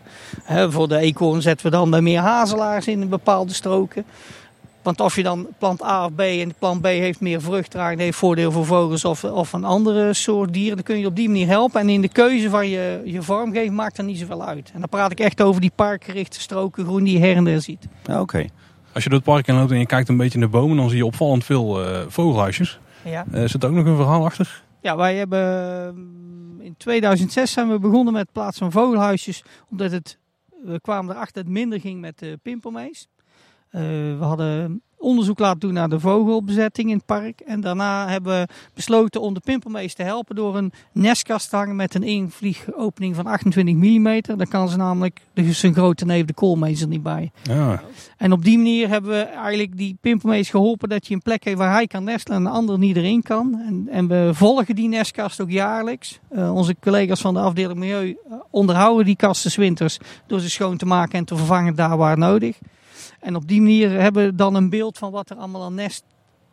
Voor 0.70 0.88
de 0.88 0.98
eekhoorn 0.98 1.42
zetten 1.42 1.66
we 1.66 1.72
dan 1.72 2.04
meer 2.04 2.20
hazelaars 2.20 2.88
in 2.88 3.10
bepaalde 3.10 3.54
stroken. 3.54 4.06
Want 4.86 5.00
of 5.00 5.16
je 5.16 5.24
dan 5.24 5.48
plant 5.58 5.84
A 5.84 6.06
of 6.06 6.16
B 6.16 6.20
en 6.20 6.54
plant 6.60 6.82
B 6.82 6.86
heeft 6.86 7.20
meer 7.20 7.42
vrucht 7.42 7.72
draagt, 7.72 8.00
heeft 8.00 8.18
voordeel 8.18 8.52
voor 8.52 8.66
vogels 8.66 9.06
of, 9.06 9.24
of 9.24 9.54
een 9.54 9.64
andere 9.64 10.14
soort 10.14 10.54
dieren, 10.54 10.76
dan 10.76 10.86
kun 10.86 11.00
je 11.00 11.06
op 11.06 11.16
die 11.16 11.28
manier 11.28 11.48
helpen. 11.48 11.82
En 11.82 11.90
in 11.90 12.02
de 12.02 12.08
keuze 12.08 12.50
van 12.50 12.70
je, 12.70 13.02
je 13.06 13.22
vormgeving 13.22 13.76
maakt 13.76 13.98
er 13.98 14.04
niet 14.04 14.18
zoveel 14.18 14.46
uit. 14.46 14.72
En 14.74 14.80
dan 14.80 14.90
praat 14.90 15.12
ik 15.12 15.20
echt 15.20 15.42
over 15.42 15.62
die 15.62 15.72
parkgerichte 15.76 16.42
stroken 16.42 16.86
groen 16.86 17.04
die 17.04 17.14
je 17.14 17.26
her 17.26 17.36
en 17.36 17.44
der 17.44 17.62
ziet. 17.62 17.88
Ja, 18.04 18.22
Oké. 18.22 18.46
Als 18.94 19.04
je 19.04 19.10
door 19.10 19.20
het 19.20 19.28
park 19.28 19.48
in 19.48 19.56
loopt 19.56 19.72
en 19.72 19.80
je 19.80 19.86
kijkt 19.86 20.10
een 20.10 20.18
beetje 20.18 20.40
naar 20.40 20.48
de 20.52 20.58
bomen, 20.58 20.78
dan 20.78 20.90
zie 20.90 20.98
je 20.98 21.06
opvallend 21.06 21.44
veel 21.44 21.86
eh, 21.86 22.02
vogelhuisjes. 22.08 22.80
Ja. 23.04 23.26
Eh 23.32 23.44
zit 23.46 23.64
er 23.64 23.70
ook 23.70 23.76
nog 23.76 23.86
een 23.86 23.96
verhaal 23.96 24.26
achter? 24.26 24.64
Ja, 24.82 24.96
wij 24.96 25.16
hebben 25.16 25.96
mm, 25.96 26.62
in 26.62 26.76
2006 26.78 27.52
zijn 27.52 27.70
we 27.70 27.80
begonnen 27.80 28.14
met 28.14 28.22
het 28.22 28.32
plaatsen 28.32 28.72
van 28.72 28.82
vogelhuisjes. 28.82 29.44
Omdat 29.70 29.92
het, 29.92 30.18
we 30.64 30.80
kwamen 30.82 31.16
erachter 31.16 31.34
dat 31.34 31.44
het 31.44 31.54
minder 31.54 31.80
ging 31.80 32.00
met 32.00 32.20
de 32.20 32.40
pimpelmees. 32.42 33.08
Eh, 33.76 33.82
we 34.18 34.24
hadden 34.24 34.82
onderzoek 35.06 35.40
laten 35.40 35.60
doen 35.60 35.74
naar 35.74 35.90
de 35.90 36.00
vogelbezetting 36.00 36.90
in 36.90 36.96
het 36.96 37.06
park. 37.06 37.40
En 37.40 37.62
daarna 37.62 38.08
hebben 38.08 38.40
we 38.40 38.48
besloten 38.74 39.22
om 39.22 39.34
de 39.34 39.40
pimpelmees 39.40 39.94
te 39.94 40.04
helpen 40.04 40.36
door 40.36 40.58
een 40.58 40.72
nestkast 40.92 41.50
te 41.50 41.56
hangen 41.56 41.76
met 41.76 41.96
een 41.96 42.04
invliegopening 42.04 43.16
van 43.16 43.26
28 43.26 43.76
mm. 43.76 44.22
Dan 44.22 44.48
kan 44.48 44.70
ze 44.70 44.78
namelijk 44.78 45.22
zijn 45.34 45.74
grote 45.74 46.06
neef 46.06 46.26
de 46.26 46.34
koolmees 46.34 46.82
er 46.82 46.88
niet 46.88 47.04
bij. 47.04 47.32
Ja, 47.44 47.82
En 48.18 48.32
op 48.32 48.44
die 48.44 48.58
manier 48.58 48.90
hebben 48.90 49.12
we 49.12 49.22
eigenlijk 49.22 49.78
die 49.78 49.98
pimpelmees 50.02 50.50
geholpen 50.50 50.90
dat 50.90 51.08
je 51.08 51.14
een 51.14 51.22
plek 51.22 51.44
heeft 51.44 51.58
waar 51.58 51.74
hij 51.74 51.88
kan 51.88 52.04
nestelen 52.04 52.38
en 52.38 52.44
de 52.44 52.50
ander 52.50 52.78
niet 52.78 52.96
erin 52.96 53.22
kan. 53.22 53.62
En, 53.68 53.88
en 53.92 54.08
we 54.08 54.30
volgen 54.34 54.76
die 54.76 54.88
nestkast 54.88 55.42
ook 55.42 55.52
jaarlijks. 55.52 56.20
Eh, 56.30 56.56
onze 56.56 56.76
collega's 56.80 57.22
van 57.22 57.34
de 57.34 57.40
afdeling 57.40 57.80
Milieu 57.80 58.18
eh, 58.30 58.38
onderhouden 58.52 59.06
die 59.06 59.16
kasten 59.16 59.52
's 59.52 59.56
winters 59.56 59.98
door 60.28 60.40
ze 60.40 60.50
schoon 60.50 60.78
te 60.78 60.86
maken 60.86 61.20
en 61.20 61.26
te 61.26 61.36
vervangen 61.36 61.76
daar 61.76 61.98
waar 61.98 62.18
nodig. 62.18 62.58
En 63.26 63.36
op 63.36 63.48
die 63.48 63.62
manier 63.62 63.90
hebben 63.90 64.26
we 64.26 64.36
dan 64.36 64.56
een 64.56 64.70
beeld 64.70 64.98
van 64.98 65.12
wat 65.12 65.30
er 65.30 65.38
allemaal 65.38 65.64
aan 65.64 65.74
nest, 65.74 66.04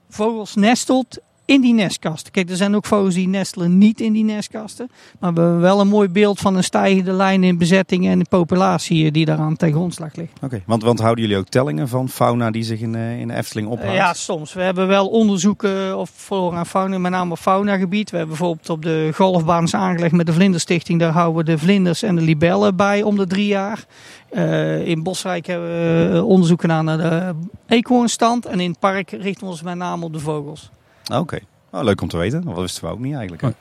vogels 0.09 0.55
nestelt 0.55 1.19
in 1.53 1.61
die 1.61 1.75
nestkasten. 1.75 2.33
Kijk, 2.33 2.51
er 2.51 2.57
zijn 2.57 2.75
ook 2.75 2.85
vogels 2.87 3.15
die 3.15 3.29
nestelen 3.29 3.79
niet 3.79 4.01
in 4.01 4.13
die 4.13 4.25
nestkasten. 4.25 4.91
Maar 5.19 5.33
we 5.33 5.41
hebben 5.41 5.61
wel 5.61 5.81
een 5.81 5.89
mooi 5.89 6.09
beeld 6.09 6.41
van 6.41 6.57
een 6.57 6.65
stijgende 6.65 7.13
lijn 7.13 7.45
in 7.45 7.59
bezetting 7.59 8.07
en 8.07 8.19
de 8.19 8.27
populatie 8.29 9.07
eh, 9.07 9.13
die 9.13 9.25
daaraan 9.25 9.57
ten 9.57 9.73
grondslag 9.73 10.15
ligt. 10.17 10.33
Oké. 10.43 10.63
Want, 10.67 10.83
want 10.83 11.01
houden 11.01 11.25
jullie 11.25 11.39
ook 11.39 11.49
tellingen 11.49 11.89
van 11.89 12.09
fauna 12.09 12.51
die 12.51 12.63
zich 12.63 12.81
in, 12.81 12.95
eh, 12.95 13.21
in 13.21 13.29
de 13.29 13.35
Efteling 13.35 13.67
Eh, 13.67 13.73
ophoudt? 13.73 13.95
Ja, 13.95 14.13
soms. 14.13 14.53
We 14.53 14.63
hebben 14.63 14.87
wel 14.87 15.09
onderzoeken 15.09 15.99
op 15.99 16.09
flora 16.15 16.59
en 16.59 16.67
fauna, 16.67 16.99
met 16.99 17.13
name 17.13 17.33
op 17.33 17.39
faunagebied. 17.39 18.11
We 18.11 18.17
hebben 18.17 18.37
bijvoorbeeld 18.37 18.71
op 18.71 18.83
de 18.83 19.11
golfbaan 19.15 19.65
is 19.65 19.75
aangelegd 19.75 20.13
met 20.15 20.27
de 20.27 20.33
Vlinderstichting. 20.33 21.01
Daar 21.01 21.13
houden 21.13 21.45
we 21.45 21.51
de 21.51 21.59
vlinders 21.59 22.03
en 22.03 22.15
de 22.15 22.23
libellen 22.23 22.77
bij 22.77 23.03
om 23.03 23.17
de 23.17 23.27
drie 23.27 23.47
jaar. 23.47 23.85
Eh, 24.31 24.87
in 24.87 25.03
Bosrijk 25.03 25.47
hebben 25.47 25.69
we 25.69 26.11
eh, 26.13 26.27
onderzoek 26.29 26.61
gedaan 26.61 26.85
naar 26.85 26.99
de 26.99 27.35
eekhoornstand. 27.67 28.47
En 28.47 28.61
in 28.61 28.71
het 28.71 28.79
park 28.79 29.11
richten 29.11 29.45
we 29.45 29.51
ons 29.51 29.63
met 29.63 29.75
name 29.75 30.05
op 30.05 30.13
de 30.13 30.19
vogels. 30.19 30.71
Oké. 31.13 31.39
Oh, 31.71 31.83
leuk 31.83 32.01
om 32.01 32.09
te 32.09 32.17
weten. 32.17 32.45
Dat 32.45 32.57
wisten 32.57 32.85
we 32.85 32.91
ook 32.91 32.99
niet 32.99 33.13
eigenlijk. 33.15 33.43
Nee. 33.43 33.53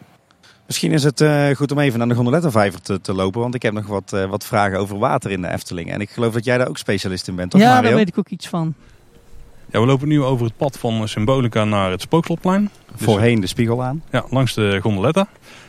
Misschien 0.65 0.91
is 0.91 1.03
het 1.03 1.21
eh, 1.21 1.49
goed 1.49 1.71
om 1.71 1.79
even 1.79 1.99
naar 1.99 2.07
de 2.07 2.15
Gondolettenvijver 2.15 2.81
te, 2.81 3.01
te 3.01 3.13
lopen. 3.13 3.41
Want 3.41 3.55
ik 3.55 3.61
heb 3.61 3.73
nog 3.73 3.87
wat, 3.87 4.13
eh, 4.13 4.25
wat 4.25 4.45
vragen 4.45 4.79
over 4.79 4.97
water 4.97 5.31
in 5.31 5.41
de 5.41 5.47
Efteling. 5.47 5.91
En 5.91 6.01
ik 6.01 6.09
geloof 6.09 6.33
dat 6.33 6.45
jij 6.45 6.57
daar 6.57 6.67
ook 6.67 6.77
specialist 6.77 7.27
in 7.27 7.35
bent, 7.35 7.51
toch 7.51 7.61
ja, 7.61 7.67
Mario? 7.67 7.87
daar 7.89 7.97
weet 7.97 8.07
ik 8.07 8.17
ook 8.17 8.29
iets 8.29 8.47
van. 8.47 8.73
Ja, 9.71 9.79
we 9.79 9.85
lopen 9.85 10.07
nu 10.07 10.23
over 10.23 10.45
het 10.45 10.57
pad 10.57 10.77
van 10.77 11.07
Symbolica 11.07 11.63
naar 11.63 11.91
het 11.91 12.01
Spookslotplein. 12.01 12.69
Dus, 12.91 13.05
Voorheen 13.05 13.41
de 13.41 13.47
spiegel 13.47 13.83
aan. 13.83 14.03
Ja, 14.11 14.25
langs 14.29 14.53
de 14.53 14.79
gondoletta. 14.81 15.27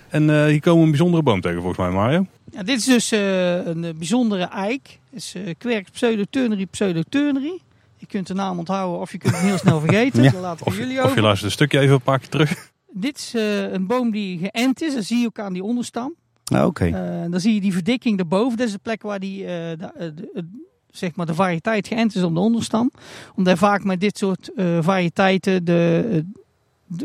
En 0.08 0.30
eh, 0.30 0.44
hier 0.44 0.60
komen 0.60 0.78
we 0.78 0.84
een 0.84 0.90
bijzondere 0.90 1.22
boom 1.22 1.40
tegen 1.40 1.58
volgens 1.58 1.78
mij, 1.78 1.90
Mario. 1.90 2.26
Ja, 2.50 2.62
dit 2.62 2.78
is 2.78 2.84
dus 2.84 3.12
eh, 3.12 3.66
een 3.66 3.94
bijzondere 3.98 4.44
eik. 4.44 4.98
Het 5.10 5.18
is 5.18 5.34
uh, 5.34 5.54
Quercus 5.58 5.90
pseudoturnery 5.90 6.66
pseudoturnery. 6.66 7.60
Je 8.02 8.08
kunt 8.08 8.26
de 8.26 8.34
naam 8.34 8.58
onthouden 8.58 9.00
of 9.00 9.12
je 9.12 9.18
kunt 9.18 9.34
het 9.34 9.42
heel 9.42 9.58
snel 9.58 9.80
vergeten. 9.86 10.22
Ja. 10.22 10.32
Laat 10.40 10.60
ik 10.60 10.66
Of, 10.66 10.76
jullie 10.76 10.92
je- 10.92 10.98
of 10.98 11.04
over. 11.04 11.16
je 11.16 11.22
luistert 11.22 11.46
een 11.46 11.56
stukje 11.56 11.78
even 11.78 11.94
een 11.94 12.00
paar 12.02 12.18
keer 12.18 12.28
terug. 12.28 12.70
Dit 12.92 13.18
is 13.18 13.34
eh, 13.34 13.72
een 13.72 13.86
boom 13.86 14.10
die 14.10 14.38
geënt 14.52 14.82
is. 14.82 14.94
Dat 14.94 15.04
zie 15.04 15.18
je 15.18 15.26
ook 15.26 15.38
aan 15.38 15.52
die 15.52 15.62
onderstam. 15.62 16.14
Nou, 16.44 16.66
Oké. 16.66 16.84
Eh, 16.86 17.30
dan 17.30 17.40
zie 17.40 17.54
je 17.54 17.60
die 17.60 17.72
verdikking 17.72 18.18
erboven. 18.18 18.56
Dat 18.58 18.66
is 18.66 18.72
de 18.72 18.78
plek 18.82 19.02
waar 19.02 19.18
die, 19.20 19.40
eh, 19.44 19.50
de, 19.78 20.12
de- 20.14 20.46
zeg 20.90 21.14
maar 21.14 21.26
de 21.26 21.34
variëteit 21.34 21.86
geënt 21.88 22.14
is 22.14 22.22
op 22.22 22.34
de 22.34 22.40
onderstam. 22.40 22.90
Omdat 23.34 23.58
vaak 23.58 23.84
met 23.84 24.00
dit 24.00 24.18
soort 24.18 24.50
variëteiten 24.80 25.64
de, 25.64 26.24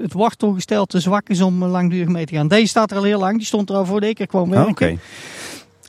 het 0.01 0.13
wortelgestel 0.13 0.85
te 0.85 0.99
zwak 0.99 1.29
is 1.29 1.41
om 1.41 1.63
langdurig 1.63 2.07
mee 2.07 2.25
te 2.25 2.35
gaan. 2.35 2.47
Deze 2.47 2.67
staat 2.67 2.91
er 2.91 2.97
al 2.97 3.03
heel 3.03 3.19
lang. 3.19 3.37
Die 3.37 3.45
stond 3.45 3.69
er 3.69 3.75
al 3.75 3.85
voor 3.85 4.01
de 4.01 4.13
keer 4.13 4.27
kwam 4.27 4.43
Ah, 4.43 4.49
werken. 4.49 4.71
Oké. 4.71 4.97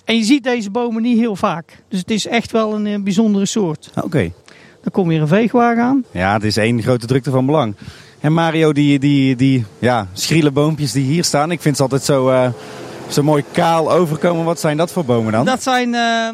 En 0.05 0.17
je 0.17 0.25
ziet 0.25 0.43
deze 0.45 0.71
bomen 0.71 1.03
niet 1.03 1.19
heel 1.19 1.37
vaak. 1.37 1.83
Dus 1.89 1.99
het 1.99 2.11
is 2.11 2.27
echt 2.27 2.53
wel 2.53 2.75
een 2.87 3.05
bijzondere 3.05 3.47
soort. 3.47 3.91
Ah, 3.95 4.05
Oké. 4.05 4.33
Dan 4.89 4.97
komt 5.03 5.13
weer 5.13 5.21
een 5.21 5.29
veegwagen 5.29 5.83
aan. 5.83 6.05
Ja, 6.11 6.33
het 6.33 6.45
is 6.45 6.57
één 6.57 6.83
grote 6.83 7.07
drukte 7.07 7.31
van 7.31 7.47
belang. 7.47 7.75
En 8.21 8.33
Mario, 8.33 8.73
die, 8.73 8.99
die, 8.99 9.37
die 9.37 9.65
ja, 9.79 10.07
schriele 10.13 10.51
boompjes 10.51 10.93
die 10.93 11.05
hier 11.05 11.25
staan. 11.25 11.51
Ik 11.51 11.61
vind 11.61 11.77
ze 11.77 11.83
altijd 11.83 12.03
zo, 12.03 12.29
eh, 12.29 12.49
zo 13.09 13.23
mooi 13.23 13.45
kaal 13.53 13.93
overkomen. 13.93 14.45
Wat 14.45 14.61
zijn 14.61 14.77
dat 14.77 14.93
voor 14.93 15.05
bomen 15.05 15.33
dan? 15.33 15.45
Dat 15.45 15.63
zijn 15.63 15.95
eh 15.95 16.29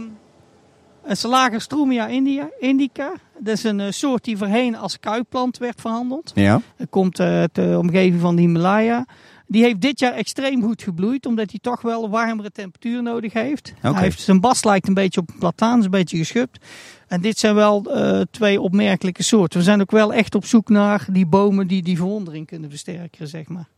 een 1.04 1.60
strumia 1.60 2.06
india, 2.06 2.48
indica. 2.58 3.12
Dat 3.38 3.54
is 3.54 3.64
een 3.64 3.80
eh, 3.80 3.90
soort 3.90 4.24
die 4.24 4.36
voorheen 4.36 4.76
als 4.76 5.00
kuiplant 5.00 5.58
werd 5.58 5.80
verhandeld. 5.80 6.32
Ja. 6.34 6.60
Het 6.76 6.90
komt 6.90 7.20
uit 7.20 7.54
de 7.54 7.76
omgeving 7.78 8.20
van 8.20 8.36
de 8.36 8.42
Himalaya. 8.42 9.06
Die 9.46 9.62
heeft 9.62 9.80
dit 9.80 9.98
jaar 9.98 10.12
extreem 10.12 10.62
goed 10.62 10.82
gebloeid, 10.82 11.26
omdat 11.26 11.50
hij 11.50 11.58
toch 11.62 11.80
wel 11.80 12.10
warmere 12.10 12.50
temperatuur 12.50 13.02
nodig 13.02 13.32
heeft. 13.32 13.72
Hij 13.80 13.92
heeft, 13.94 14.20
zijn 14.20 14.40
bas 14.40 14.64
lijkt 14.64 14.88
een 14.88 14.94
beetje 14.94 15.20
op 15.20 15.28
een 15.28 15.38
plataan, 15.38 15.78
is 15.78 15.84
een 15.84 15.90
beetje 15.90 16.16
geschupt. 16.16 16.64
En 17.08 17.20
dit 17.20 17.38
zijn 17.38 17.54
wel 17.54 17.84
eh, 17.84 18.20
twee 18.30 18.60
opmerkelijke 18.60 19.22
soorten. 19.22 19.58
We 19.58 19.64
zijn 19.64 19.80
ook 19.80 19.90
wel 19.90 20.12
echt 20.12 20.34
op 20.34 20.44
zoek 20.44 20.68
naar 20.68 21.06
die 21.10 21.26
bomen 21.26 21.66
die 21.66 21.82
die 21.82 21.96
verwondering 21.96 22.46
kunnen 22.46 22.70
versterken, 22.70 23.28
zeg 23.28 23.48
maar. 23.48 23.68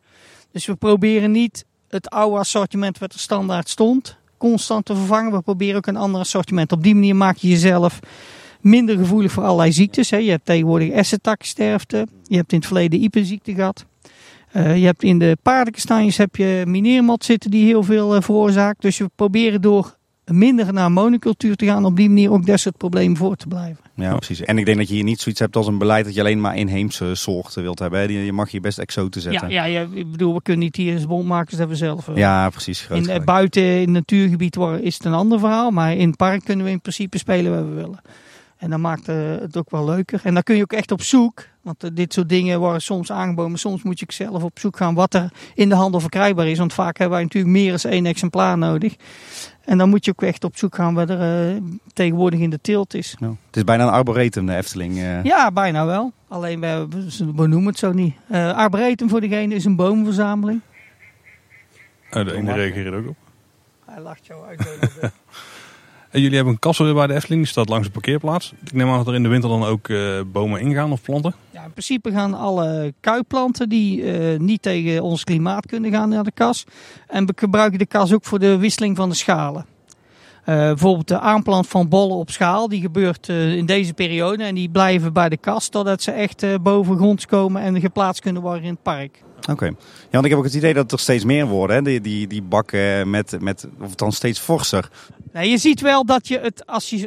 Dus 0.52 0.66
we 0.66 0.74
proberen 0.74 1.30
niet 1.30 1.64
het 1.88 2.10
oude 2.10 2.38
assortiment 2.38 2.98
wat 2.98 3.12
er 3.12 3.18
standaard 3.18 3.68
stond, 3.68 4.16
constant 4.36 4.84
te 4.84 4.96
vervangen. 4.96 5.32
We 5.32 5.40
proberen 5.40 5.76
ook 5.76 5.86
een 5.86 5.96
ander 5.96 6.20
assortiment. 6.20 6.72
Op 6.72 6.82
die 6.82 6.94
manier 6.94 7.16
maak 7.16 7.36
je 7.36 7.48
jezelf 7.48 8.00
minder 8.60 8.96
gevoelig 8.96 9.32
voor 9.32 9.42
allerlei 9.42 9.72
ziektes. 9.72 10.10
Hè. 10.10 10.16
Je 10.16 10.30
hebt 10.30 10.44
tegenwoordig 10.44 10.90
essentaksterfte. 10.90 12.06
Je 12.22 12.36
hebt 12.36 12.52
in 12.52 12.58
het 12.58 12.66
verleden 12.66 13.02
IPE-ziekte 13.02 13.54
gehad. 13.54 13.84
Eh, 14.56 14.76
je 14.76 14.84
hebt 14.84 15.02
in 15.02 15.18
de 15.18 15.36
paardenkastanjes 15.42 16.16
heb 16.16 16.36
je 16.36 16.62
mineermot 16.66 17.24
zitten 17.24 17.50
die 17.50 17.64
heel 17.64 17.82
veel 17.82 18.14
eh, 18.14 18.22
veroorzaakt. 18.22 18.82
Dus 18.82 18.98
we 18.98 19.10
proberen 19.16 19.60
door 19.60 19.96
minder 20.24 20.72
naar 20.72 20.92
monocultuur 20.92 21.56
te 21.56 21.66
gaan, 21.66 21.84
op 21.84 21.96
die 21.96 22.08
manier 22.08 22.30
ook 22.30 22.46
dat 22.46 22.60
soort 22.60 22.76
problemen 22.76 23.16
voor 23.16 23.36
te 23.36 23.46
blijven. 23.46 23.84
ja, 23.94 24.16
precies. 24.16 24.40
En 24.40 24.58
ik 24.58 24.64
denk 24.64 24.78
dat 24.78 24.88
je 24.88 24.94
hier 24.94 25.04
niet 25.04 25.20
zoiets 25.20 25.40
hebt 25.40 25.56
als 25.56 25.66
een 25.66 25.78
beleid 25.78 26.04
dat 26.04 26.14
je 26.14 26.20
alleen 26.20 26.40
maar 26.40 26.56
inheemse 26.56 27.14
soorten 27.14 27.62
wilt 27.62 27.78
hebben. 27.78 28.00
hè. 28.00 28.06
Je 28.06 28.32
mag 28.32 28.50
hier 28.50 28.60
best 28.60 28.78
exoten 28.78 29.20
zetten. 29.20 29.50
ja, 29.50 29.64
ja, 29.64 29.86
ik 29.92 30.10
bedoel, 30.10 30.34
we 30.34 30.42
kunnen 30.42 30.64
niet 30.64 30.76
hier 30.76 30.92
eens 30.92 31.06
bond 31.06 31.26
maken, 31.26 31.50
dat 31.50 31.58
hebben 31.58 31.76
we 31.78 31.84
zelf. 31.84 32.08
eh. 32.08 32.16
Ja, 32.16 32.50
precies. 32.50 32.86
In, 32.90 33.04
gelijk. 33.04 33.24
buiten 33.24 33.62
in 33.62 33.78
het 33.80 33.90
natuurgebied 33.90 34.56
is 34.80 34.94
het 34.94 35.04
een 35.04 35.12
ander 35.12 35.38
verhaal. 35.38 35.70
Maar 35.70 35.94
in 35.96 36.08
het 36.08 36.16
park 36.16 36.44
kunnen 36.44 36.64
we 36.64 36.72
in 36.72 36.80
principe 36.80 37.18
spelen 37.18 37.52
waar 37.52 37.68
we 37.68 37.74
willen. 37.74 38.00
En 38.56 38.70
dat 38.70 38.78
maakt 38.78 39.06
het 39.06 39.56
ook 39.56 39.70
wel 39.70 39.84
leuker. 39.84 40.20
En 40.22 40.34
dan 40.34 40.42
kun 40.42 40.56
je 40.56 40.62
ook 40.62 40.72
echt 40.72 40.90
op 40.92 41.02
zoek. 41.02 41.44
Want 41.66 41.84
eh, 41.84 41.90
dit 41.92 42.12
soort 42.12 42.28
dingen 42.28 42.58
worden 42.58 42.82
soms 42.82 43.12
aangeboden. 43.12 43.58
Soms 43.58 43.82
moet 43.82 43.98
je 43.98 44.06
zelf 44.08 44.42
op 44.42 44.58
zoek 44.58 44.76
gaan 44.76 44.94
wat 44.94 45.14
er 45.14 45.30
in 45.54 45.68
de 45.68 45.74
handel 45.74 46.00
verkrijgbaar 46.00 46.46
is. 46.46 46.58
Want 46.58 46.72
vaak 46.72 46.98
hebben 46.98 47.16
wij 47.16 47.22
natuurlijk 47.24 47.52
meer 47.52 47.80
dan 47.82 47.90
één 47.90 48.06
exemplaar 48.06 48.58
nodig. 48.58 48.96
En 49.64 49.78
dan 49.78 49.88
moet 49.88 50.04
je 50.04 50.10
ook 50.10 50.22
echt 50.22 50.44
op 50.44 50.56
zoek 50.56 50.74
gaan 50.74 50.94
wat 50.94 51.10
er 51.10 51.20
eh, 51.54 51.62
tegenwoordig 51.92 52.40
in 52.40 52.50
de 52.50 52.60
teelt 52.60 52.94
is. 52.94 53.16
Ja. 53.18 53.26
Het 53.46 53.56
is 53.56 53.64
bijna 53.64 53.82
een 53.84 53.90
arboretum, 53.92 54.46
de 54.46 54.56
Efteling. 54.56 54.98
eh. 54.98 55.24
Ja, 55.24 55.50
bijna 55.52 55.86
wel. 55.86 56.12
Alleen 56.28 56.60
we, 56.60 56.86
we 57.18 57.24
benoemen 57.32 57.68
het 57.68 57.78
zo 57.78 57.92
niet. 57.92 58.14
Eh 58.28 58.52
Arboretum 58.52 59.08
voor 59.08 59.20
degene 59.20 59.54
is 59.54 59.64
een 59.64 59.76
boomverzameling. 59.76 60.60
Uh, 62.10 62.24
de 62.24 62.34
ene 62.34 62.52
reageert 62.52 62.94
ook 62.94 63.08
op. 63.08 63.16
Hij 63.86 64.00
lacht 64.00 64.26
jou 64.26 64.46
uit. 64.46 64.60
En 66.16 66.22
jullie 66.22 66.36
hebben 66.36 66.54
een 66.54 66.60
kassen 66.60 66.94
bij 66.94 67.06
de 67.06 67.14
Efteling, 67.14 67.42
die 67.42 67.50
staat 67.50 67.68
langs 67.68 67.86
de 67.86 67.92
parkeerplaats. 67.92 68.52
Ik 68.64 68.72
neem 68.72 68.88
aan 68.88 68.96
dat 68.96 69.06
er 69.06 69.14
in 69.14 69.22
de 69.22 69.28
winter 69.28 69.50
dan 69.50 69.64
ook 69.64 69.88
eh, 69.88 70.20
bomen 70.26 70.60
ingaan 70.60 70.92
of 70.92 71.02
planten. 71.02 71.34
Ja, 71.50 71.64
in 71.64 71.70
principe 71.70 72.10
gaan 72.10 72.34
alle 72.34 72.94
kuiplanten 73.00 73.68
die 73.68 74.12
eh, 74.12 74.38
niet 74.38 74.62
tegen 74.62 75.02
ons 75.02 75.24
klimaat 75.24 75.66
kunnen 75.66 75.90
gaan 75.90 76.08
naar 76.08 76.24
de 76.24 76.32
kas. 76.34 76.64
En 77.06 77.26
we 77.26 77.32
gebruiken 77.36 77.78
de 77.78 77.86
kas 77.86 78.12
ook 78.12 78.24
voor 78.24 78.38
de 78.38 78.58
wisseling 78.58 78.96
van 78.96 79.08
de 79.08 79.14
schalen. 79.14 79.66
Eh, 80.46 80.54
bijvoorbeeld 80.54 81.08
de 81.08 81.20
aanplant 81.20 81.66
van 81.66 81.88
bollen 81.88 82.16
op 82.16 82.30
schaal, 82.30 82.68
die 82.68 82.80
gebeurt 82.80 83.28
eh, 83.28 83.56
in 83.56 83.66
deze 83.66 83.94
periode. 83.94 84.44
En 84.44 84.54
die 84.54 84.68
blijven 84.68 85.12
bij 85.12 85.28
de 85.28 85.36
kast 85.36 85.70
totdat 85.72 86.02
ze 86.02 86.10
echt 86.10 86.42
uh, 86.42 86.54
boven 86.60 86.96
gronds 86.96 87.26
komen 87.26 87.62
en 87.62 87.80
geplaatst 87.80 88.22
kunnen 88.22 88.42
worden 88.42 88.62
in 88.62 88.70
het 88.70 88.82
park. 88.82 89.22
Oké. 89.50 89.64
Ja, 89.64 89.74
want 90.10 90.24
ik 90.24 90.30
heb 90.30 90.38
ook 90.38 90.44
het 90.44 90.54
idee 90.54 90.74
dat 90.74 90.92
er 90.92 90.98
steeds 90.98 91.24
meer 91.24 91.46
worden, 91.46 91.76
hè? 91.76 91.82
Die, 91.82 92.00
die, 92.00 92.26
die 92.26 92.42
bakken 92.42 93.10
met, 93.10 93.36
met, 93.40 93.68
of 93.80 93.94
dan 93.94 94.12
steeds 94.12 94.38
forser. 94.38 94.88
Nee, 95.36 95.50
je 95.50 95.58
ziet 95.58 95.80
wel 95.80 96.04
dat 96.04 96.28
je 96.28 96.38
het 96.38 96.64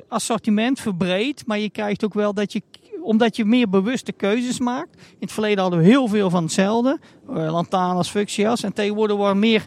assortiment 0.08 0.80
verbreedt, 0.80 1.46
maar 1.46 1.60
je 1.60 1.70
krijgt 1.70 2.06
ook 2.06 2.14
wel 2.14 2.34
dat 2.34 2.54
je 2.54 2.62
omdat 3.02 3.36
je 3.36 3.46
meer 3.46 3.70
bewuste 3.70 4.12
keuzes 4.12 4.60
maakt. 4.60 4.96
In 4.96 5.18
het 5.20 5.32
verleden 5.32 5.62
hadden 5.62 5.80
we 5.80 5.86
heel 5.86 6.08
veel 6.08 6.30
van 6.30 6.44
hetzelfde. 6.44 7.00
Uh, 7.30 7.36
lantanas, 7.52 8.10
fuchsias. 8.10 8.64
En 8.64 8.74
tegenwoordig 8.74 9.18
worden 9.18 9.40
meer 9.40 9.66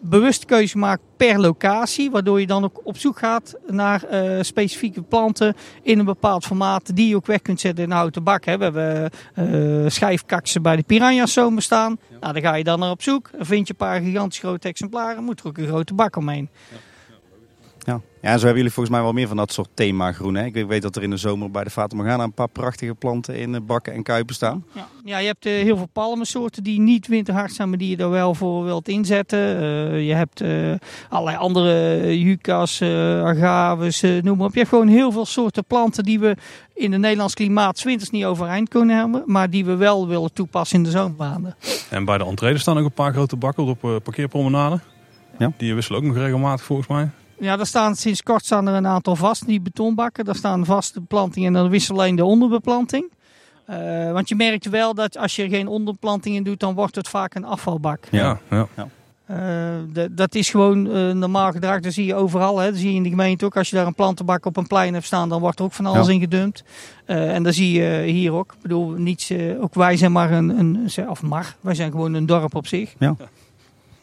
bewust 0.00 0.44
keuze 0.44 0.78
maakt 0.78 1.02
per 1.16 1.40
locatie. 1.40 2.10
Waardoor 2.10 2.40
je 2.40 2.46
dan 2.46 2.64
ook 2.64 2.80
op 2.84 2.98
zoek 2.98 3.18
gaat 3.18 3.54
naar 3.66 4.04
uh, 4.12 4.42
specifieke 4.42 5.02
planten 5.02 5.54
in 5.82 5.98
een 5.98 6.04
bepaald 6.04 6.44
formaat. 6.44 6.96
Die 6.96 7.08
je 7.08 7.16
ook 7.16 7.26
weg 7.26 7.42
kunt 7.42 7.60
zetten 7.60 7.84
in 7.84 7.90
een 7.90 7.96
houten 7.96 8.22
bak. 8.22 8.44
Hè. 8.44 8.58
We 8.58 8.64
hebben 8.64 9.10
uh, 9.38 9.90
schijfkaksen 9.90 10.62
bij 10.62 10.76
de 10.76 10.82
piranha's 10.82 11.32
zomer 11.32 11.62
staan. 11.62 11.98
Ja. 12.10 12.16
Nou, 12.20 12.32
dan 12.32 12.42
ga 12.42 12.54
je 12.54 12.64
dan 12.64 12.78
naar 12.78 12.90
op 12.90 13.02
zoek. 13.02 13.30
Dan 13.36 13.46
vind 13.46 13.66
je 13.66 13.72
een 13.78 13.86
paar 13.86 14.00
gigantisch 14.00 14.38
grote 14.38 14.68
exemplaren. 14.68 15.24
Moet 15.24 15.40
er 15.40 15.46
ook 15.46 15.58
een 15.58 15.66
grote 15.66 15.94
bak 15.94 16.16
omheen. 16.16 16.48
Ja. 16.70 16.76
Ja. 17.84 18.00
ja, 18.22 18.30
zo 18.30 18.38
hebben 18.38 18.56
jullie 18.56 18.72
volgens 18.72 18.94
mij 18.94 19.04
wel 19.04 19.12
meer 19.12 19.28
van 19.28 19.36
dat 19.36 19.52
soort 19.52 19.68
thema 19.74 20.12
groen. 20.12 20.34
Hè? 20.34 20.44
Ik 20.44 20.66
weet 20.66 20.82
dat 20.82 20.96
er 20.96 21.02
in 21.02 21.10
de 21.10 21.16
zomer 21.16 21.50
bij 21.50 21.64
de 21.64 21.70
Fata 21.70 21.96
Morgana 21.96 22.24
een 22.24 22.32
paar 22.32 22.48
prachtige 22.48 22.94
planten 22.94 23.36
in 23.36 23.66
bakken 23.66 23.92
en 23.92 24.02
kuipen 24.02 24.34
staan. 24.34 24.64
Ja, 24.72 24.88
ja 25.04 25.18
je 25.18 25.26
hebt 25.26 25.46
uh, 25.46 25.52
heel 25.52 25.76
veel 25.76 25.88
palmensoorten 25.92 26.62
die 26.62 26.80
niet 26.80 27.06
winterhard 27.06 27.52
zijn, 27.52 27.68
maar 27.68 27.78
die 27.78 27.90
je 27.90 27.96
er 27.96 28.10
wel 28.10 28.34
voor 28.34 28.64
wilt 28.64 28.88
inzetten. 28.88 29.38
Uh, 29.38 30.06
je 30.06 30.14
hebt 30.14 30.42
uh, 30.42 30.74
allerlei 31.08 31.36
andere 31.36 32.18
jucas, 32.18 32.82
agaves, 33.22 34.00
noem 34.00 34.36
maar 34.36 34.46
op. 34.46 34.52
Je 34.52 34.58
hebt 34.58 34.70
gewoon 34.70 34.88
heel 34.88 35.12
veel 35.12 35.26
soorten 35.26 35.64
planten 35.64 36.04
die 36.04 36.20
we 36.20 36.36
in 36.74 36.92
het 36.92 37.00
Nederlands 37.00 37.34
klimaat 37.34 37.82
winters 37.82 38.10
niet 38.10 38.24
overeind 38.24 38.68
kunnen 38.68 38.96
hebben, 38.96 39.22
maar 39.26 39.50
die 39.50 39.64
we 39.64 39.76
wel 39.76 40.08
willen 40.08 40.32
toepassen 40.32 40.76
in 40.76 40.84
de 40.84 40.90
zomermaanden. 40.90 41.56
En 41.90 42.04
bij 42.04 42.18
de 42.18 42.24
entree 42.24 42.58
staan 42.58 42.78
ook 42.78 42.84
een 42.84 42.92
paar 42.92 43.12
grote 43.12 43.36
bakken 43.36 43.64
op 43.64 44.00
parkeerpromenade. 44.02 44.80
Ja. 45.38 45.52
Die 45.56 45.74
wisselen 45.74 46.00
ook 46.00 46.06
nog 46.06 46.16
regelmatig 46.16 46.64
volgens 46.64 46.88
mij. 46.88 47.10
Ja, 47.38 47.56
daar 47.56 47.66
staan 47.66 47.96
sinds 47.96 48.22
kort 48.22 48.44
staan 48.44 48.68
er 48.68 48.74
een 48.74 48.86
aantal 48.86 49.16
vast, 49.16 49.46
die 49.46 49.60
betonbakken. 49.60 50.24
Daar 50.24 50.34
staan 50.34 50.64
vaste 50.64 51.00
beplantingen 51.00 51.54
en 51.54 51.60
dan 51.62 51.70
wisselen 51.70 52.00
alleen 52.00 52.16
de 52.16 52.24
onderbeplanting. 52.24 53.12
Uh, 53.70 54.12
want 54.12 54.28
je 54.28 54.34
merkt 54.34 54.68
wel 54.68 54.94
dat 54.94 55.18
als 55.18 55.36
je 55.36 55.42
er 55.42 55.48
geen 55.48 55.68
onderplanting 55.68 56.36
in 56.36 56.42
doet, 56.42 56.60
dan 56.60 56.74
wordt 56.74 56.94
het 56.94 57.08
vaak 57.08 57.34
een 57.34 57.44
afvalbak. 57.44 58.04
Ja, 58.10 58.38
ja. 58.50 58.66
ja. 58.76 58.88
Uh, 59.30 59.36
de, 59.92 60.14
dat 60.14 60.34
is 60.34 60.50
gewoon 60.50 60.86
uh, 60.86 61.10
normaal 61.10 61.52
gedrag. 61.52 61.80
Dat 61.80 61.92
zie 61.92 62.06
je 62.06 62.14
overal. 62.14 62.58
Hè. 62.58 62.70
Dat 62.70 62.78
zie 62.78 62.90
je 62.90 62.96
in 62.96 63.02
de 63.02 63.08
gemeente 63.08 63.44
ook. 63.44 63.56
Als 63.56 63.70
je 63.70 63.76
daar 63.76 63.86
een 63.86 63.94
plantenbak 63.94 64.46
op 64.46 64.56
een 64.56 64.66
plein 64.66 64.94
hebt 64.94 65.06
staan, 65.06 65.28
dan 65.28 65.40
wordt 65.40 65.58
er 65.58 65.64
ook 65.64 65.72
van 65.72 65.86
alles 65.86 66.06
ja. 66.06 66.12
in 66.12 66.20
gedumpt. 66.20 66.64
Uh, 67.06 67.34
en 67.34 67.42
dat 67.42 67.54
zie 67.54 67.82
je 67.82 68.02
hier 68.02 68.32
ook. 68.32 68.52
Ik 68.52 68.62
bedoel, 68.62 68.90
niets, 68.90 69.32
ook 69.60 69.74
wij 69.74 69.96
zijn 69.96 70.12
maar 70.12 70.32
een, 70.32 70.58
een, 70.58 71.08
of 71.08 71.22
maar, 71.22 71.56
wij 71.60 71.74
zijn 71.74 71.90
gewoon 71.90 72.14
een 72.14 72.26
dorp 72.26 72.54
op 72.54 72.66
zich. 72.66 72.94
Ja. 72.98 73.16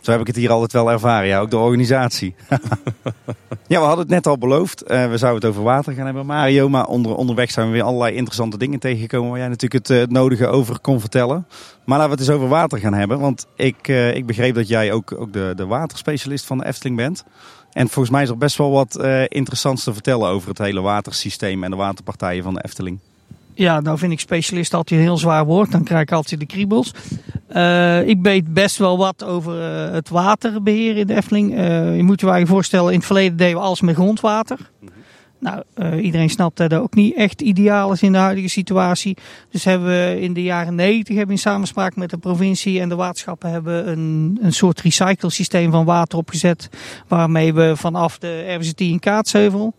Zo 0.01 0.11
heb 0.11 0.19
ik 0.19 0.27
het 0.27 0.35
hier 0.35 0.51
altijd 0.51 0.71
wel 0.71 0.91
ervaren, 0.91 1.27
ja, 1.27 1.39
ook 1.39 1.49
de 1.49 1.57
organisatie. 1.57 2.35
ja, 3.67 3.79
we 3.79 3.85
hadden 3.85 3.99
het 3.99 4.09
net 4.09 4.27
al 4.27 4.37
beloofd. 4.37 4.83
Uh, 4.83 5.09
we 5.09 5.17
zouden 5.17 5.41
het 5.41 5.49
over 5.49 5.63
water 5.63 5.93
gaan 5.93 6.05
hebben, 6.05 6.25
Mario. 6.25 6.69
Maar 6.69 6.85
onder, 6.85 7.15
onderweg 7.15 7.51
zijn 7.51 7.67
we 7.67 7.73
weer 7.73 7.83
allerlei 7.83 8.15
interessante 8.15 8.57
dingen 8.57 8.79
tegengekomen 8.79 9.29
waar 9.29 9.39
jij 9.39 9.47
natuurlijk 9.47 9.87
het, 9.87 9.97
uh, 9.97 10.03
het, 10.03 10.11
nodige 10.11 10.47
over 10.47 10.79
kon 10.79 10.99
vertellen. 10.99 11.47
Maar 11.85 11.97
laten 11.97 12.15
we 12.15 12.21
het 12.21 12.29
eens 12.29 12.37
over 12.37 12.47
water 12.47 12.79
gaan 12.79 12.93
hebben. 12.93 13.19
Want 13.19 13.47
ik, 13.55 13.87
uh, 13.87 14.15
ik 14.15 14.25
begreep 14.25 14.55
dat 14.55 14.67
jij 14.67 14.91
ook, 14.91 15.13
ook 15.17 15.33
de, 15.33 15.53
de 15.55 15.65
waterspecialist 15.65 16.45
van 16.45 16.57
de 16.57 16.65
Efteling 16.65 16.97
bent. 16.97 17.23
En 17.71 17.89
volgens 17.89 18.09
mij 18.09 18.23
is 18.23 18.29
er 18.29 18.37
best 18.37 18.57
wel 18.57 18.71
wat 18.71 19.03
interessants 19.27 19.83
te 19.83 19.93
vertellen 19.93 20.29
over 20.29 20.49
het 20.49 20.57
hele 20.57 20.81
watersysteem 20.81 21.63
en 21.63 21.69
de 21.69 21.77
waterpartijen 21.77 22.43
van 22.43 22.53
de 22.53 22.63
Efteling. 22.63 22.99
Ja, 23.53 23.79
nou 23.79 23.97
vind 23.97 24.11
ik 24.11 24.19
specialist 24.19 24.73
altijd 24.73 24.99
een 24.99 25.05
heel 25.05 25.17
zwaar 25.17 25.45
woord. 25.45 25.71
Dan 25.71 25.83
krijg 25.83 26.01
ik 26.01 26.11
altijd 26.11 26.39
de 26.39 26.45
kriebels. 26.45 26.93
Uh, 27.55 28.07
ik 28.07 28.17
weet 28.21 28.53
best 28.53 28.77
wel 28.77 28.97
wat 28.97 29.23
over 29.23 29.85
uh, 29.87 29.93
het 29.93 30.09
waterbeheer 30.09 30.97
in 30.97 31.07
de 31.07 31.15
Efteling. 31.15 31.57
Uh, 31.57 31.95
je 31.95 32.03
moet 32.03 32.21
je 32.21 32.27
je 32.27 32.45
voorstellen, 32.45 32.91
in 32.91 32.97
het 32.97 33.05
verleden 33.05 33.37
deden 33.37 33.55
we 33.55 33.63
alles 33.63 33.81
met 33.81 33.95
grondwater. 33.95 34.57
Nou, 35.39 35.63
iedereen 36.01 36.29
snapt 36.29 36.57
dat 36.57 36.69
dat 36.69 36.81
ook 36.81 36.95
niet 36.95 37.15
echt 37.15 37.41
ideaal 37.41 37.91
is 37.91 38.01
in 38.01 38.11
de 38.11 38.17
huidige 38.17 38.47
situatie. 38.47 39.17
Dus 39.49 39.63
hebben 39.63 39.87
we 39.87 40.21
in 40.21 40.33
de 40.33 40.43
jaren 40.43 40.75
90 40.75 41.15
hebben 41.15 41.35
in 41.35 41.41
samenspraak 41.41 41.95
met 41.95 42.09
de 42.09 42.17
provincie 42.17 42.79
en 42.79 42.89
de 42.89 42.95
waterschappen 42.95 43.49
hebben 43.49 43.91
een, 43.91 44.39
een 44.41 44.53
soort 44.53 44.81
recyclesysteem 44.81 45.71
van 45.71 45.85
water 45.85 46.17
opgezet. 46.17 46.69
Waarmee 47.07 47.53
we 47.53 47.73
vanaf 47.75 48.17
de 48.17 48.53
RWZT 48.53 48.79
in 48.79 48.99
Kaatsheuvel 48.99 49.73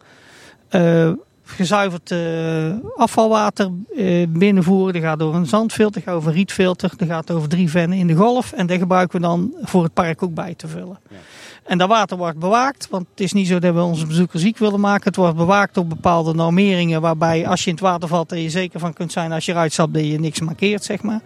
gezuiverd 1.53 2.11
uh, 2.11 2.75
afvalwater 2.97 3.71
uh, 3.97 4.27
binnenvoeren. 4.29 4.93
Dat 4.93 5.03
gaat 5.03 5.19
door 5.19 5.35
een 5.35 5.47
zandfilter, 5.47 6.03
gaat 6.03 6.15
over 6.15 6.29
een 6.29 6.35
rietfilter. 6.35 6.93
Dat 6.97 7.09
gaat 7.09 7.31
over 7.31 7.49
drie 7.49 7.71
vennen 7.71 7.99
in 7.99 8.07
de 8.07 8.15
golf. 8.15 8.53
En 8.53 8.67
dat 8.67 8.79
gebruiken 8.79 9.21
we 9.21 9.27
dan 9.27 9.55
voor 9.63 9.83
het 9.83 9.93
park 9.93 10.23
ook 10.23 10.35
bij 10.35 10.55
te 10.55 10.69
vullen. 10.69 10.99
Ja. 11.11 11.17
En 11.65 11.79
dat 11.79 11.89
water 11.89 12.17
wordt 12.17 12.39
bewaakt, 12.39 12.89
want 12.91 13.07
het 13.11 13.21
is 13.21 13.33
niet 13.33 13.47
zo 13.47 13.59
dat 13.59 13.75
we 13.75 13.81
onze 13.81 14.07
bezoekers 14.07 14.43
ziek 14.43 14.59
willen 14.59 14.81
maken. 14.81 15.05
Het 15.05 15.17
wordt 15.17 15.37
bewaakt 15.37 15.77
op 15.77 15.89
bepaalde 15.89 16.35
normeringen, 16.35 17.01
waarbij 17.01 17.47
als 17.47 17.61
je 17.61 17.67
in 17.67 17.75
het 17.75 17.85
water 17.85 18.09
valt, 18.09 18.31
er 18.31 18.39
je 18.39 18.51
zeker 18.51 18.81
van 18.81 18.93
kunt 18.93 19.13
zijn 19.13 19.33
als 19.33 19.45
je 19.45 19.53
eruit 19.53 19.73
stapt 19.73 19.95
dat 19.95 20.07
je 20.07 20.21
niks 20.21 20.41
markeert, 20.41 20.85
zeg 20.85 21.03
maar. 21.03 21.21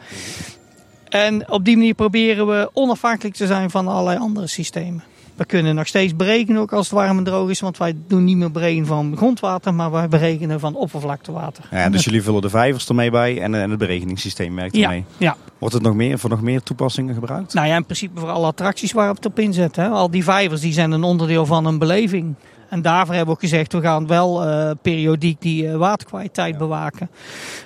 En 1.09 1.51
op 1.51 1.65
die 1.65 1.77
manier 1.77 1.95
proberen 1.95 2.47
we 2.47 2.71
onafhankelijk 2.73 3.37
te 3.37 3.47
zijn 3.47 3.71
van 3.71 3.89
allerlei 3.89 4.19
andere 4.19 4.47
systemen. 4.47 5.03
We 5.37 5.45
kunnen 5.45 5.75
nog 5.75 5.87
steeds 5.87 6.17
berekenen 6.17 6.61
ook 6.61 6.73
als 6.73 6.91
het 6.91 6.99
warm 6.99 7.19
en 7.19 7.25
droog 7.25 7.51
is. 7.51 7.61
Want 7.61 7.79
wij 7.79 7.95
doen 8.07 8.25
niet 8.25 8.37
meer 8.37 8.51
berekenen 8.51 8.87
van 8.87 9.17
grondwater, 9.17 9.75
maar 9.75 9.91
wij 9.91 10.09
berekenen 10.09 10.61
van 10.61 10.75
oppervlaktewater. 10.75 11.65
Ja, 11.71 11.89
dus 11.89 12.05
jullie 12.05 12.23
vullen 12.23 12.43
de 12.43 12.49
vijvers 12.49 12.89
ermee 12.89 13.11
bij 13.11 13.41
en, 13.43 13.55
en 13.55 13.71
het 13.71 13.79
berekeningssysteem 13.79 14.55
werkt 14.55 14.77
ermee. 14.77 15.05
Ja, 15.17 15.27
ja. 15.27 15.37
Wordt 15.59 15.75
het 15.75 15.83
nog 15.83 15.95
meer, 15.95 16.19
voor 16.19 16.31
nog 16.31 16.43
meer 16.43 16.63
toepassingen 16.63 17.15
gebruikt? 17.15 17.55
Nou 17.55 17.67
ja, 17.67 17.77
in 17.77 17.85
principe 17.85 18.21
voor 18.21 18.29
alle 18.29 18.47
attracties 18.47 18.93
waar 18.93 19.09
we 19.09 19.15
het 19.15 19.27
op 19.27 19.39
inzetten. 19.39 19.83
Hè. 19.85 19.89
Al 19.89 20.11
die 20.11 20.25
vijvers 20.25 20.61
die 20.61 20.73
zijn 20.73 20.91
een 20.91 21.03
onderdeel 21.03 21.47
van 21.47 21.67
een 21.67 21.79
beleving. 21.79 22.35
En 22.69 22.83
daarvoor 22.83 23.15
hebben 23.15 23.35
we 23.35 23.41
ook 23.41 23.49
gezegd, 23.51 23.73
we 23.73 23.81
gaan 23.81 24.07
wel 24.07 24.47
uh, 24.47 24.71
periodiek 24.83 25.41
die 25.41 25.65
uh, 25.65 25.77
waterkwaliteit 25.77 26.53
ja. 26.53 26.59
bewaken. 26.59 27.11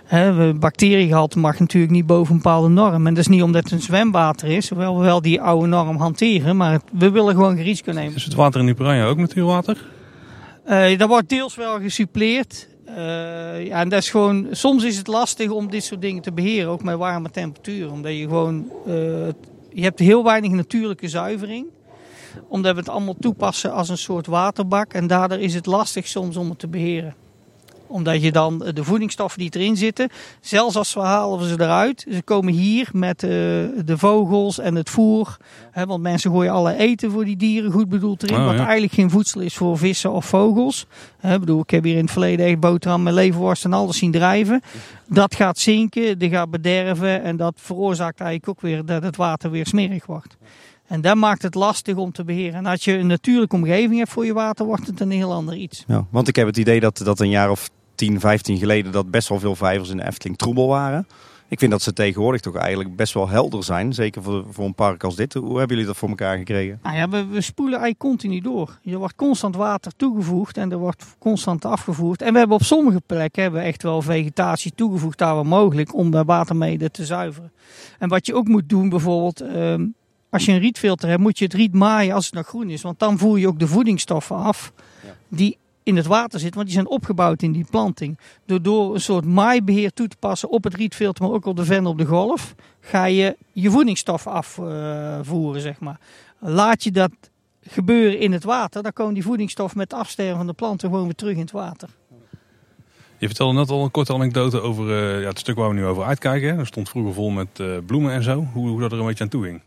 Hè, 0.05 0.55
bacteriegehalte 0.55 1.39
mag 1.39 1.59
natuurlijk 1.59 1.93
niet 1.93 2.07
boven 2.07 2.35
een 2.35 2.43
bepaalde 2.43 2.69
norm. 2.69 3.07
En 3.07 3.15
dat 3.15 3.23
is 3.23 3.29
niet 3.29 3.43
omdat 3.43 3.63
het 3.63 3.73
een 3.73 3.83
zwemwater 3.83 4.49
is, 4.49 4.69
hoewel 4.69 4.99
we 4.99 5.05
wel 5.05 5.23
die 5.23 5.41
oude 5.41 5.67
norm 5.67 5.97
hanteren. 5.97 6.57
Maar 6.57 6.73
het, 6.73 6.83
we 6.93 7.11
willen 7.11 7.35
gewoon 7.35 7.55
geen 7.55 7.65
risico 7.65 7.93
nemen. 7.93 8.15
Is 8.15 8.25
het 8.25 8.35
water 8.35 8.61
in 8.61 8.67
die 8.67 8.75
piranha 8.75 9.05
ook 9.05 9.19
natuurwater? 9.19 9.85
Uh, 10.69 10.99
dat 10.99 11.09
wordt 11.09 11.29
deels 11.29 11.55
wel 11.55 11.81
gesuppleerd. 11.81 12.69
ja, 13.65 13.81
en 13.81 13.89
dat 13.89 14.03
is 14.03 14.11
gewoon, 14.11 14.47
soms 14.51 14.85
is 14.85 14.97
het 14.97 15.07
lastig 15.07 15.51
om 15.51 15.71
dit 15.71 15.85
soort 15.85 16.01
dingen 16.01 16.23
te 16.23 16.33
beheren, 16.33 16.71
ook 16.71 16.83
met 16.83 16.97
warme 16.97 17.31
temperaturen. 17.31 17.91
Omdat 17.91 18.13
je 18.13 18.23
gewoon, 18.23 18.73
je 19.73 19.83
hebt 19.83 19.99
heel 19.99 20.25
weinig 20.25 20.51
natuurlijke 20.51 21.09
zuivering 21.09 21.67
omdat 22.49 22.73
we 22.73 22.79
het 22.81 22.89
allemaal 22.89 23.17
toepassen 23.21 23.73
als 23.73 23.89
een 23.89 23.99
soort 23.99 24.27
waterbak. 24.27 24.93
En 24.93 25.07
daardoor 25.07 25.39
is 25.39 25.55
het 25.55 25.67
lastig 25.67 26.07
soms 26.07 26.37
om 26.37 26.49
het 26.49 26.59
te 26.59 26.69
beheren. 26.69 27.15
Omdat 27.87 28.23
je 28.23 28.33
dan 28.33 28.59
de 28.75 28.85
voedingsstoffen 28.85 29.41
die 29.41 29.51
erin 29.55 29.77
zitten, 29.77 30.09
zelfs 30.41 30.77
als 30.77 30.95
we 30.95 31.01
halen 31.01 31.39
we 31.39 31.49
ze 31.49 31.55
eruit. 31.61 32.07
Ze 32.11 32.23
komen 32.23 32.53
hier 32.53 32.89
met 32.93 33.23
uh, 33.23 33.31
de 33.31 33.95
vogels 33.95 34.59
en 34.59 34.75
het 34.75 34.91
voer. 34.91 35.37
Hè, 35.71 35.87
want 35.87 36.03
mensen 36.03 36.31
gooien 36.31 36.53
alle 36.53 36.77
eten 36.77 37.11
voor 37.11 37.25
die 37.25 37.37
dieren 37.37 37.73
goed 37.73 37.89
bedoeld 37.89 38.23
erin. 38.23 38.37
Oh, 38.37 38.45
wat 38.45 38.55
ja. 38.55 38.61
eigenlijk 38.61 38.93
geen 38.93 39.11
voedsel 39.11 39.41
is 39.41 39.55
voor 39.55 39.79
vissen 39.79 40.13
of 40.13 40.25
vogels. 40.25 40.87
Hè, 41.19 41.39
bedoel, 41.39 41.61
ik 41.61 41.71
heb 41.71 41.85
hier 41.85 41.97
in 41.97 42.03
het 42.03 42.11
verleden 42.11 42.47
echt 42.47 42.61
boterham 42.61 43.03
met 43.03 43.15
leverworst 43.15 43.65
en 43.65 43.73
alles 43.73 43.99
zien 43.99 44.13
drijven. 44.13 44.63
Dat 45.09 45.35
gaat 45.35 45.59
zinken, 45.59 46.19
dat 46.19 46.31
gaat 46.31 46.51
bederven. 46.51 47.23
En 47.23 47.37
dat 47.37 47.55
veroorzaakt 47.57 48.21
eigenlijk 48.21 48.51
ook 48.51 48.61
weer 48.61 48.85
dat 48.85 49.03
het 49.03 49.17
water 49.17 49.51
weer 49.51 49.67
smerig 49.67 50.07
wordt. 50.07 50.37
En 50.91 51.01
dat 51.01 51.17
maakt 51.17 51.43
het 51.43 51.55
lastig 51.55 51.97
om 51.97 52.13
te 52.13 52.25
beheren. 52.25 52.55
En 52.55 52.67
als 52.67 52.85
je 52.85 52.93
een 52.93 53.07
natuurlijke 53.07 53.57
omgeving 53.57 53.99
hebt 53.99 54.11
voor 54.11 54.25
je 54.25 54.33
water, 54.33 54.67
wordt 54.67 54.87
het 54.87 55.01
een 55.01 55.11
heel 55.11 55.33
ander 55.33 55.55
iets. 55.55 55.85
Ja, 55.87 56.07
want 56.11 56.29
ik 56.29 56.37
heb 56.37 56.47
het 56.47 56.57
idee 56.57 56.81
dat, 56.81 56.99
dat 56.99 57.21
een 57.21 57.29
jaar 57.31 57.51
of 57.51 57.71
10, 57.95 58.21
15 58.21 58.59
geleden 58.59 58.93
dat 58.93 59.11
best 59.11 59.29
wel 59.29 59.39
veel 59.39 59.57
vijvers 59.57 59.91
in 59.91 59.97
de 59.97 60.07
Efteling 60.07 60.39
troebel 60.39 60.67
waren. 60.67 61.07
Ik 61.49 61.59
vind 61.59 61.71
dat 61.71 61.83
ze 61.83 61.93
tegenwoordig 61.93 62.41
toch 62.41 62.57
eigenlijk 62.57 62.97
best 62.97 63.15
wel 63.15 63.29
helder 63.29 63.65
zijn. 63.65 63.93
Zeker 63.93 64.23
voor, 64.23 64.45
voor 64.51 64.65
een 64.65 64.75
park 64.75 65.05
als 65.05 65.17
dit. 65.17 65.35
Hoe 65.35 65.59
hebben 65.59 65.69
jullie 65.69 65.87
dat 65.87 65.97
voor 65.97 66.09
elkaar 66.09 66.39
gekregen? 66.39 66.79
Nou 66.83 66.97
ja, 66.97 67.09
we, 67.09 67.27
we 67.27 67.41
spoelen 67.41 67.79
eigenlijk 67.79 68.01
continu 68.01 68.41
door. 68.41 68.79
Er 68.85 68.99
wordt 68.99 69.15
constant 69.15 69.57
water 69.57 69.93
toegevoegd 69.97 70.57
en 70.57 70.73
er 70.73 70.79
wordt 70.79 71.05
constant 71.19 71.65
afgevoerd. 71.65 72.23
En 72.23 72.33
we 72.33 72.39
hebben 72.39 72.57
op 72.57 72.63
sommige 72.63 73.01
plekken 73.07 73.43
hebben 73.43 73.61
we 73.61 73.67
echt 73.67 73.83
wel 73.83 74.03
vegetatie 74.03 74.73
toegevoegd 74.75 75.19
daar 75.19 75.35
waar 75.35 75.47
mogelijk 75.47 75.95
om 75.95 76.11
de 76.11 76.25
watermede 76.25 76.91
te 76.91 77.05
zuiveren. 77.05 77.53
En 77.99 78.09
wat 78.09 78.27
je 78.27 78.35
ook 78.35 78.49
moet 78.49 78.69
doen 78.69 78.89
bijvoorbeeld... 78.89 79.41
Um, 79.41 79.95
als 80.31 80.45
je 80.45 80.53
een 80.53 80.59
rietfilter 80.59 81.09
hebt, 81.09 81.21
moet 81.21 81.39
je 81.39 81.45
het 81.45 81.55
riet 81.55 81.75
maaien 81.75 82.15
als 82.15 82.25
het 82.25 82.35
nog 82.35 82.47
groen 82.47 82.71
is. 82.71 82.83
Want 82.83 82.99
dan 82.99 83.19
voer 83.19 83.39
je 83.39 83.49
ook 83.49 83.59
de 83.59 83.67
voedingsstoffen 83.67 84.37
af. 84.37 84.73
Ja. 85.05 85.17
Die 85.29 85.59
in 85.83 85.97
het 85.97 86.07
water 86.07 86.41
zitten, 86.41 86.57
want 86.57 86.67
die 86.67 86.77
zijn 86.77 86.89
opgebouwd 86.89 87.43
in 87.43 87.53
die 87.53 87.67
planting. 87.71 88.19
Door, 88.47 88.63
door 88.63 88.95
een 88.95 89.01
soort 89.01 89.25
maaibeheer 89.25 89.93
toe 89.93 90.09
te 90.09 90.17
passen 90.19 90.51
op 90.51 90.65
het 90.65 90.75
rietveld, 90.75 91.21
maar 91.21 91.31
ook 91.31 91.47
op 91.47 91.57
de 91.57 91.65
ven 91.65 91.87
op 91.87 91.99
de 91.99 92.05
golf, 92.05 92.55
ga 92.81 93.05
je 93.05 93.37
je 93.53 93.71
voedingsstof 93.71 94.27
afvoeren, 94.27 95.61
zeg 95.61 95.81
maar. 95.81 95.99
Laat 96.39 96.85
je 96.85 96.91
dat 96.91 97.11
gebeuren 97.63 98.19
in 98.19 98.33
het 98.33 98.45
water, 98.45 98.83
dan 98.83 98.93
komen 98.93 99.15
die 99.15 99.23
voedingsstof 99.23 99.75
met 99.75 99.93
afsterven 99.93 100.37
van 100.37 100.47
de 100.47 100.53
planten 100.53 100.89
gewoon 100.89 101.05
weer 101.05 101.15
terug 101.15 101.35
in 101.35 101.41
het 101.41 101.51
water. 101.51 101.89
Je 103.19 103.27
vertelde 103.27 103.59
net 103.59 103.71
al 103.71 103.85
een 103.85 103.91
korte 103.91 104.13
anekdote 104.13 104.61
over 104.61 104.87
uh, 104.87 105.23
ja, 105.23 105.29
het 105.29 105.39
stuk 105.39 105.57
waar 105.57 105.69
we 105.69 105.75
nu 105.75 105.85
over 105.85 106.05
uitkijken. 106.05 106.59
Er 106.59 106.67
stond 106.67 106.89
vroeger 106.89 107.15
vol 107.15 107.31
met 107.31 107.59
uh, 107.59 107.77
bloemen 107.87 108.13
en 108.13 108.23
zo. 108.23 108.49
Hoe, 108.53 108.69
hoe 108.69 108.81
dat 108.81 108.93
er 108.93 108.99
een 108.99 109.07
beetje 109.07 109.25
aan 109.25 109.31
toe 109.31 109.43
ging. 109.43 109.63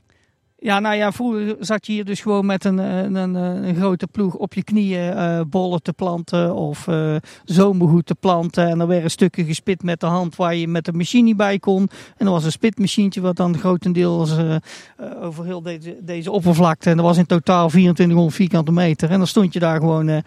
Ja, 0.64 0.80
nou 0.80 0.96
ja, 0.96 1.12
vroeger 1.12 1.56
zat 1.60 1.86
je 1.86 1.92
hier 1.92 2.06
dus 2.06 2.22
gewoon 2.22 2.46
met 2.46 2.66
een, 2.66 2.78
een, 2.78 3.36
een, 3.36 3.76
grote 3.76 4.08
ploeg 4.08 4.36
op 4.36 4.54
je 4.54 4.64
knieën 4.64 5.18
uh, 5.18 5.42
bollen 5.48 5.82
te 5.82 5.94
planten 5.94 6.56
of 6.56 6.88
uh, 6.88 7.16
zomergoed 7.46 8.06
te 8.06 8.16
planten. 8.16 8.68
En 8.68 8.80
er 8.80 8.88
werden 8.88 9.12
stukken 9.12 9.46
gespit 9.46 9.84
met 9.84 10.00
de 10.00 10.06
hand 10.06 10.36
waar 10.36 10.56
je 10.56 10.68
met 10.68 10.86
de 10.86 10.94
machine 10.94 11.36
bij 11.36 11.60
kon. 11.60 11.90
En 12.18 12.26
er 12.26 12.32
was 12.32 12.46
een 12.46 12.52
spitmachientje 12.52 13.22
wat 13.22 13.36
dan 13.36 13.58
grotendeels 13.58 14.38
uh, 14.38 14.56
over 15.22 15.46
heel 15.46 15.62
deze, 15.62 15.98
deze 16.02 16.32
oppervlakte. 16.32 16.90
En 16.90 16.96
dat 16.96 17.06
was 17.06 17.18
in 17.18 17.26
totaal 17.26 17.68
2400 17.70 18.36
vierkante 18.36 18.72
meter. 18.72 19.10
En 19.10 19.18
dan 19.18 19.28
stond 19.28 19.54
je 19.54 19.60
daar 19.60 19.80
gewoon 19.80 20.24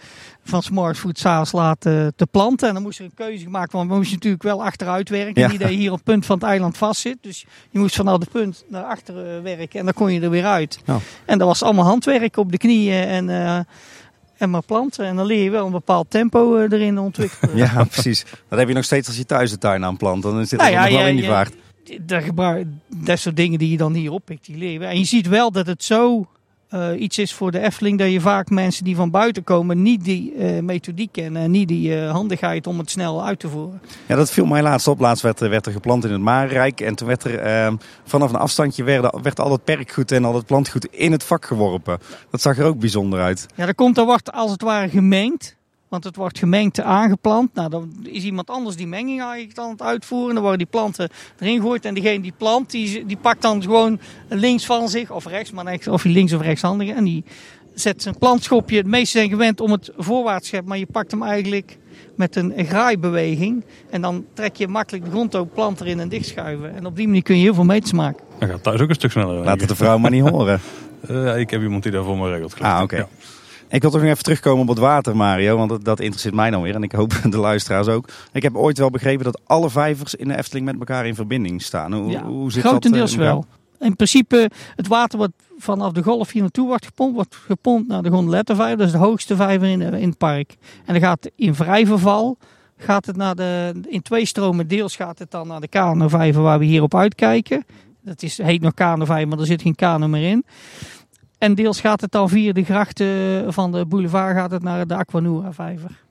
van 0.48 0.62
Smartfood 0.62 1.18
s'avonds 1.18 1.52
laten 1.52 2.12
te 2.16 2.26
planten. 2.26 2.68
En 2.68 2.74
dan 2.74 2.82
moest 2.82 2.98
er 2.98 3.04
een 3.04 3.14
keuze 3.14 3.44
gemaakt 3.44 3.72
worden. 3.72 3.88
Dan 3.88 3.98
moest 3.98 4.10
je 4.10 4.16
natuurlijk 4.16 4.42
wel 4.42 4.64
achteruit 4.64 5.08
werken. 5.08 5.42
Ja. 5.42 5.48
Niet 5.48 5.60
dat 5.60 5.70
je 5.70 5.76
hier 5.76 5.90
op 5.90 5.96
het 5.96 6.04
punt 6.04 6.26
van 6.26 6.38
het 6.38 6.46
eiland 6.46 6.76
vastzit. 6.76 7.16
Dus 7.20 7.46
je 7.70 7.78
moest 7.78 7.96
vanaf 7.96 8.18
de 8.18 8.26
punt 8.32 8.64
naar 8.68 8.82
achteren 8.82 9.42
werken. 9.42 9.78
En 9.78 9.84
dan 9.84 9.94
kon 9.94 10.12
je 10.12 10.20
er 10.20 10.30
weer 10.30 10.44
uit. 10.44 10.78
Ja. 10.84 10.98
En 11.24 11.38
dat 11.38 11.48
was 11.48 11.62
allemaal 11.62 11.84
handwerk 11.84 12.36
op 12.36 12.50
de 12.52 12.58
knieën 12.58 13.04
en, 13.04 13.28
uh, 13.28 13.58
en 14.36 14.50
maar 14.50 14.62
planten. 14.62 15.06
En 15.06 15.16
dan 15.16 15.26
leer 15.26 15.42
je 15.42 15.50
wel 15.50 15.66
een 15.66 15.72
bepaald 15.72 16.10
tempo 16.10 16.56
uh, 16.56 16.72
erin 16.72 16.98
ontwikkelen. 16.98 17.56
ja, 17.66 17.84
precies. 17.84 18.24
Dat 18.48 18.58
heb 18.58 18.68
je 18.68 18.74
nog 18.74 18.84
steeds 18.84 19.08
als 19.08 19.16
je 19.16 19.26
thuis 19.26 19.50
de 19.50 19.58
tuin 19.58 19.84
aan 19.84 19.96
plant. 19.96 20.22
Dan 20.22 20.46
zit 20.46 20.60
er 20.60 20.70
nou, 20.70 20.90
nog 20.90 20.98
wel 20.98 21.08
in 21.08 21.16
die 21.16 21.26
vaart. 21.26 21.54
Dat, 22.00 22.22
gebruik, 22.22 22.66
dat 22.88 23.18
soort 23.18 23.36
dingen 23.36 23.58
die 23.58 23.70
je 23.70 23.76
dan 23.76 23.94
hier 23.94 24.10
oppikt, 24.10 24.46
die 24.46 24.56
leren. 24.56 24.88
En 24.88 24.98
je 24.98 25.04
ziet 25.04 25.28
wel 25.28 25.50
dat 25.50 25.66
het 25.66 25.84
zo 25.84 26.26
uh, 26.76 27.00
iets 27.00 27.18
is 27.18 27.34
voor 27.34 27.50
de 27.50 27.60
Efteling 27.60 27.98
dat 27.98 28.10
je 28.10 28.20
vaak 28.20 28.50
mensen 28.50 28.84
die 28.84 28.96
van 28.96 29.10
buiten 29.10 29.44
komen 29.44 29.82
niet 29.82 30.04
die 30.04 30.34
uh, 30.36 30.60
methodiek 30.60 31.12
kennen 31.12 31.42
en 31.42 31.50
niet 31.50 31.68
die 31.68 31.96
uh, 31.96 32.10
handigheid 32.10 32.66
om 32.66 32.78
het 32.78 32.90
snel 32.90 33.24
uit 33.24 33.38
te 33.38 33.48
voeren. 33.48 33.80
Ja, 34.06 34.16
dat 34.16 34.30
viel 34.30 34.46
mij 34.46 34.62
laatst 34.62 34.88
op. 34.88 35.00
Laatst 35.00 35.22
werd, 35.22 35.40
werd 35.40 35.66
er 35.66 35.72
geplant 35.72 36.04
in 36.04 36.12
het 36.12 36.20
Marenrijk 36.20 36.80
en 36.80 36.94
toen 36.94 37.06
werd 37.06 37.24
er 37.24 37.38
ehm, 37.38 37.76
vanaf 38.04 38.30
een 38.30 38.38
afstandje 38.38 38.84
werd, 38.84 39.18
werd 39.22 39.40
al 39.40 39.52
het 39.52 39.64
perkgoed 39.64 40.12
en 40.12 40.24
al 40.24 40.34
het 40.34 40.46
plantgoed 40.46 40.86
in 40.90 41.12
het 41.12 41.24
vak 41.24 41.44
geworpen. 41.44 41.98
Dat 42.30 42.40
zag 42.40 42.58
er 42.58 42.64
ook 42.64 42.78
bijzonder 42.78 43.20
uit. 43.20 43.46
Ja, 43.54 43.66
dat 43.66 43.74
komt, 43.74 43.98
er 43.98 44.04
wordt 44.04 44.32
als 44.32 44.50
het 44.50 44.62
ware 44.62 44.88
gemengd. 44.88 45.55
Want 45.96 46.08
het 46.08 46.16
wordt 46.16 46.38
gemengd 46.38 46.80
aangeplant. 46.80 47.54
Nou, 47.54 47.70
dan 47.70 47.92
is 48.02 48.24
iemand 48.24 48.50
anders 48.50 48.76
die 48.76 48.86
menging 48.86 49.22
eigenlijk 49.22 49.58
aan 49.58 49.70
het 49.70 49.82
uitvoeren. 49.82 50.34
Dan 50.34 50.42
worden 50.42 50.58
die 50.58 50.68
planten 50.70 51.08
erin 51.38 51.56
gegooid. 51.56 51.84
En 51.84 51.94
degene 51.94 52.20
die 52.20 52.32
plant, 52.36 52.70
die, 52.70 53.06
die 53.06 53.16
pakt 53.16 53.42
dan 53.42 53.62
gewoon 53.62 54.00
links 54.28 54.66
van 54.66 54.88
zich, 54.88 55.10
of 55.10 55.26
rechts, 55.26 55.50
maar 55.50 55.78
of 55.90 56.02
hij 56.02 56.12
links 56.12 56.32
of 56.32 56.40
rechtshandig. 56.40 56.88
En 56.88 57.04
die 57.04 57.24
zet 57.74 58.02
zijn 58.02 58.18
plantschopje. 58.18 58.76
Het 58.76 58.86
meeste 58.86 59.18
zijn 59.18 59.28
gewend 59.28 59.60
om 59.60 59.72
het 59.72 59.90
voorwaarts 59.96 60.42
te 60.42 60.46
scheppen. 60.46 60.68
Maar 60.68 60.78
je 60.78 60.86
pakt 60.86 61.10
hem 61.10 61.22
eigenlijk 61.22 61.78
met 62.16 62.36
een 62.36 62.52
graaibeweging. 62.56 63.64
En 63.90 64.00
dan 64.00 64.24
trek 64.34 64.56
je 64.56 64.68
makkelijk 64.68 65.04
de 65.04 65.10
grond 65.10 65.36
ook 65.36 65.54
plant 65.54 65.80
erin 65.80 66.00
en 66.00 66.08
dichtschuiven. 66.08 66.74
En 66.74 66.86
op 66.86 66.96
die 66.96 67.06
manier 67.06 67.22
kun 67.22 67.36
je 67.36 67.42
heel 67.42 67.54
veel 67.54 67.64
meters 67.64 67.92
maken. 67.92 68.24
Dat 68.38 68.48
gaat 68.48 68.62
thuis 68.62 68.80
ook 68.80 68.88
een 68.88 68.94
stuk 68.94 69.10
sneller. 69.10 69.44
Laat 69.44 69.60
het 69.60 69.68
de 69.68 69.76
vrouw 69.76 69.98
maar 69.98 70.10
niet 70.10 70.28
horen. 70.30 70.60
Uh, 71.10 71.38
ik 71.38 71.50
heb 71.50 71.62
iemand 71.62 71.82
die 71.82 71.92
daarvoor 71.92 72.16
me 72.16 72.30
regelt. 72.30 72.60
Ah, 72.60 72.82
oké. 72.82 72.96
Ja. 72.96 73.08
Ik 73.68 73.82
wil 73.82 73.90
toch 73.90 74.00
nog 74.00 74.10
even 74.10 74.22
terugkomen 74.22 74.62
op 74.62 74.68
het 74.68 74.78
water, 74.78 75.16
Mario, 75.16 75.56
want 75.56 75.70
dat, 75.70 75.84
dat, 75.84 76.00
interesseert 76.00 76.34
mij 76.34 76.50
dan 76.50 76.62
weer. 76.62 76.74
En 76.74 76.82
ik 76.82 76.92
hoop 76.92 77.12
de 77.30 77.38
luisteraars 77.38 77.86
ook. 77.86 78.08
Ik 78.32 78.42
heb 78.42 78.56
ooit 78.56 78.78
wel 78.78 78.90
begrepen 78.90 79.24
dat 79.24 79.40
alle 79.44 79.70
vijvers 79.70 80.14
in 80.14 80.28
de 80.28 80.36
Efteling 80.36 80.66
met 80.66 80.78
elkaar 80.78 81.06
in 81.06 81.14
verbinding 81.14 81.62
staan. 81.62 81.92
Hoe, 81.92 82.10
ja, 82.10 82.24
hoe 82.24 82.52
zit 82.52 82.64
grotendeels 82.64 83.10
dat, 83.10 83.20
uh, 83.20 83.26
wel. 83.26 83.44
In 83.80 83.96
principe, 83.96 84.50
het 84.76 84.86
water 84.86 85.18
wat 85.18 85.30
vanaf 85.58 85.92
de 85.92 86.02
golf 86.02 86.30
hier 86.30 86.42
naartoe 86.42 86.66
wordt 86.66 86.84
gepompt, 86.84 87.14
wordt 87.14 87.36
gepompt 87.36 87.88
naar 87.88 88.02
de 88.02 88.10
Gondolettenvijver. 88.10 88.76
Dat 88.76 88.86
is 88.86 88.92
de 88.92 88.98
hoogste 88.98 89.36
vijver 89.36 89.68
in, 89.68 89.80
in 89.80 90.08
het 90.08 90.18
park. 90.18 90.56
En 90.84 90.92
dan 90.92 91.02
gaat 91.02 91.30
in 91.36 91.54
vrij 91.54 91.86
verval, 91.86 92.38
gaat 92.76 93.06
het 93.06 93.16
naar 93.16 93.34
de, 93.34 93.80
in 93.88 94.02
twee 94.02 94.26
stromen, 94.26 94.68
deels 94.68 94.96
gaat 94.96 95.18
het 95.18 95.30
dan 95.30 95.48
naar 95.48 95.60
de 95.60 95.68
Kano-vijver 95.68 96.42
waar 96.42 96.58
we 96.58 96.64
hier 96.64 96.82
op 96.82 96.94
uitkijken. 96.94 97.64
Dat 98.02 98.22
is, 98.22 98.38
heet 98.38 98.60
nog 98.60 98.74
Kano-vijver, 98.74 99.28
maar 99.28 99.38
er 99.38 99.46
zit 99.46 99.62
geen 99.62 99.74
kano 99.74 100.08
meer 100.08 100.30
in. 100.30 100.44
En 101.38 101.54
deels 101.54 101.80
gaat 101.80 102.00
het 102.00 102.12
dan 102.12 102.28
via 102.28 102.52
de 102.52 102.64
grachten 102.64 103.52
van 103.52 103.72
de 103.72 103.86
boulevard 103.86 104.36
gaat 104.36 104.50
het 104.50 104.62
naar 104.62 104.86
de 104.86 104.94
Aquanura 104.94 105.52
vijver. 105.52 106.04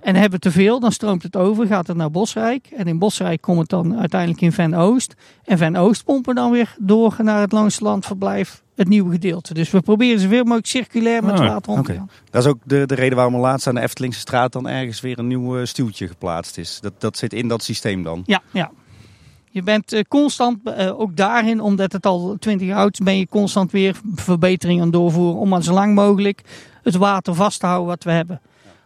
En 0.00 0.14
hebben 0.14 0.30
we 0.32 0.38
te 0.38 0.50
veel, 0.50 0.80
dan 0.80 0.92
stroomt 0.92 1.22
het 1.22 1.36
over, 1.36 1.66
gaat 1.66 1.86
het 1.86 1.96
naar 1.96 2.10
Bosrijk. 2.10 2.66
En 2.76 2.86
in 2.86 2.98
Bosrijk 2.98 3.40
komt 3.40 3.58
het 3.58 3.68
dan 3.68 3.98
uiteindelijk 3.98 4.40
in 4.40 4.52
Ven 4.52 4.74
Oost. 4.74 5.14
En 5.44 5.58
Ven 5.58 5.76
Oost 5.76 6.04
pompen 6.04 6.34
dan 6.34 6.50
weer 6.50 6.74
door 6.78 7.16
naar 7.18 7.40
het 7.40 7.52
langste 7.52 7.84
landverblijf, 7.84 8.62
het 8.74 8.88
nieuwe 8.88 9.10
gedeelte. 9.12 9.54
Dus 9.54 9.70
we 9.70 9.80
proberen 9.80 10.20
zoveel 10.20 10.42
mogelijk 10.42 10.66
circulair 10.66 11.24
met 11.24 11.40
Ah, 11.40 11.46
water 11.46 11.72
om 11.72 11.82
te 11.82 11.94
gaan. 11.94 12.10
Dat 12.30 12.42
is 12.44 12.48
ook 12.50 12.58
de, 12.64 12.86
de 12.86 12.94
reden 12.94 13.16
waarom 13.16 13.34
er 13.34 13.40
laatst 13.40 13.66
aan 13.66 13.74
de 13.74 13.80
Eftelingse 13.80 14.20
straat 14.20 14.52
dan 14.52 14.68
ergens 14.68 15.00
weer 15.00 15.18
een 15.18 15.26
nieuw 15.26 15.58
uh, 15.58 15.64
stuwtje 15.64 16.08
geplaatst 16.08 16.58
is. 16.58 16.78
Dat, 16.80 16.92
dat 16.98 17.16
zit 17.16 17.32
in 17.32 17.48
dat 17.48 17.62
systeem 17.62 18.02
dan. 18.02 18.22
Ja, 18.26 18.42
ja. 18.50 18.70
Je 19.52 19.62
bent 19.62 19.92
uh, 19.92 20.00
constant, 20.08 20.58
uh, 20.64 21.00
ook 21.00 21.16
daarin, 21.16 21.60
omdat 21.60 21.92
het 21.92 22.06
al 22.06 22.36
20 22.38 22.66
jaar 22.66 22.78
oud 22.78 22.92
is, 22.92 22.98
ben 22.98 23.18
je 23.18 23.28
constant 23.28 23.70
weer 23.70 24.00
verbeteringen 24.14 24.90
doorvoeren 24.90 25.40
om 25.40 25.54
aan 25.54 25.62
zo 25.62 25.72
lang 25.72 25.94
mogelijk 25.94 26.42
het 26.82 26.96
water 26.96 27.34
vast 27.34 27.60
te 27.60 27.66
houden 27.66 27.88
wat 27.88 28.04
we 28.04 28.10
hebben. 28.10 28.40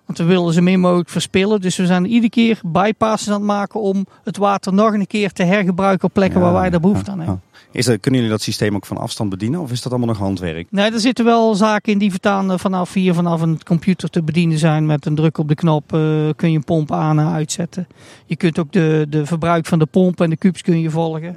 Want 0.07 0.19
we 0.19 0.25
willen 0.25 0.53
zo 0.53 0.63
min 0.63 0.81
mogelijk 0.81 1.09
verspillen. 1.09 1.61
Dus 1.61 1.77
we 1.77 1.87
zijn 1.87 2.07
iedere 2.07 2.31
keer 2.31 2.61
bypasses 2.65 3.29
aan 3.29 3.35
het 3.35 3.43
maken 3.43 3.81
om 3.81 4.07
het 4.25 4.37
water 4.37 4.73
nog 4.73 4.93
een 4.93 5.07
keer 5.07 5.33
te 5.33 5.43
hergebruiken 5.43 6.09
op 6.09 6.13
plekken 6.13 6.41
Ja, 6.41 6.45
waar 6.45 6.61
wij 6.61 6.71
daar 6.71 6.81
behoefte 6.81 7.05
ja, 7.05 7.13
aan 7.13 7.19
hebben. 7.19 7.43
Is 7.77 7.85
dat, 7.85 8.01
kunnen 8.01 8.21
jullie 8.21 8.37
dat 8.37 8.45
systeem 8.45 8.75
ook 8.75 8.87
van 8.87 8.97
afstand 8.97 9.31
bedienen 9.31 9.61
of 9.61 9.71
is 9.71 9.83
dat 9.83 9.93
allemaal 9.93 10.09
nog 10.09 10.19
handwerk? 10.19 10.67
Nee, 10.71 10.91
er 10.91 11.01
zitten 11.01 11.25
wel 11.25 11.55
zaken 11.55 11.93
in 11.93 11.99
die 11.99 12.11
vertaan 12.11 12.59
vanaf 12.59 12.93
hier, 12.93 13.15
vanaf 13.15 13.41
een 13.41 13.63
computer 13.65 14.11
te 14.11 14.23
bedienen 14.23 14.59
zijn. 14.59 14.87
Met 14.87 15.07
een 15.07 15.15
druk 15.15 15.39
op 15.39 15.49
de 15.49 15.55
knop 15.55 15.93
eh, 15.93 16.01
kun 16.37 16.51
je 16.51 16.57
een 16.57 16.65
pomp 16.65 16.93
aan 16.93 17.19
en 17.19 17.27
uitzetten. 17.27 17.87
Je 18.27 18.37
kunt 18.37 18.59
ook 18.59 18.73
de, 18.73 19.07
de 19.09 19.27
verbruik 19.27 19.67
van 19.67 19.79
de 19.79 19.87
pomp 19.87 20.21
en 20.21 20.31
de 20.31 20.37
kubus 20.37 20.63
kun 20.63 20.81
je 20.81 20.91
volgen. 20.91 21.37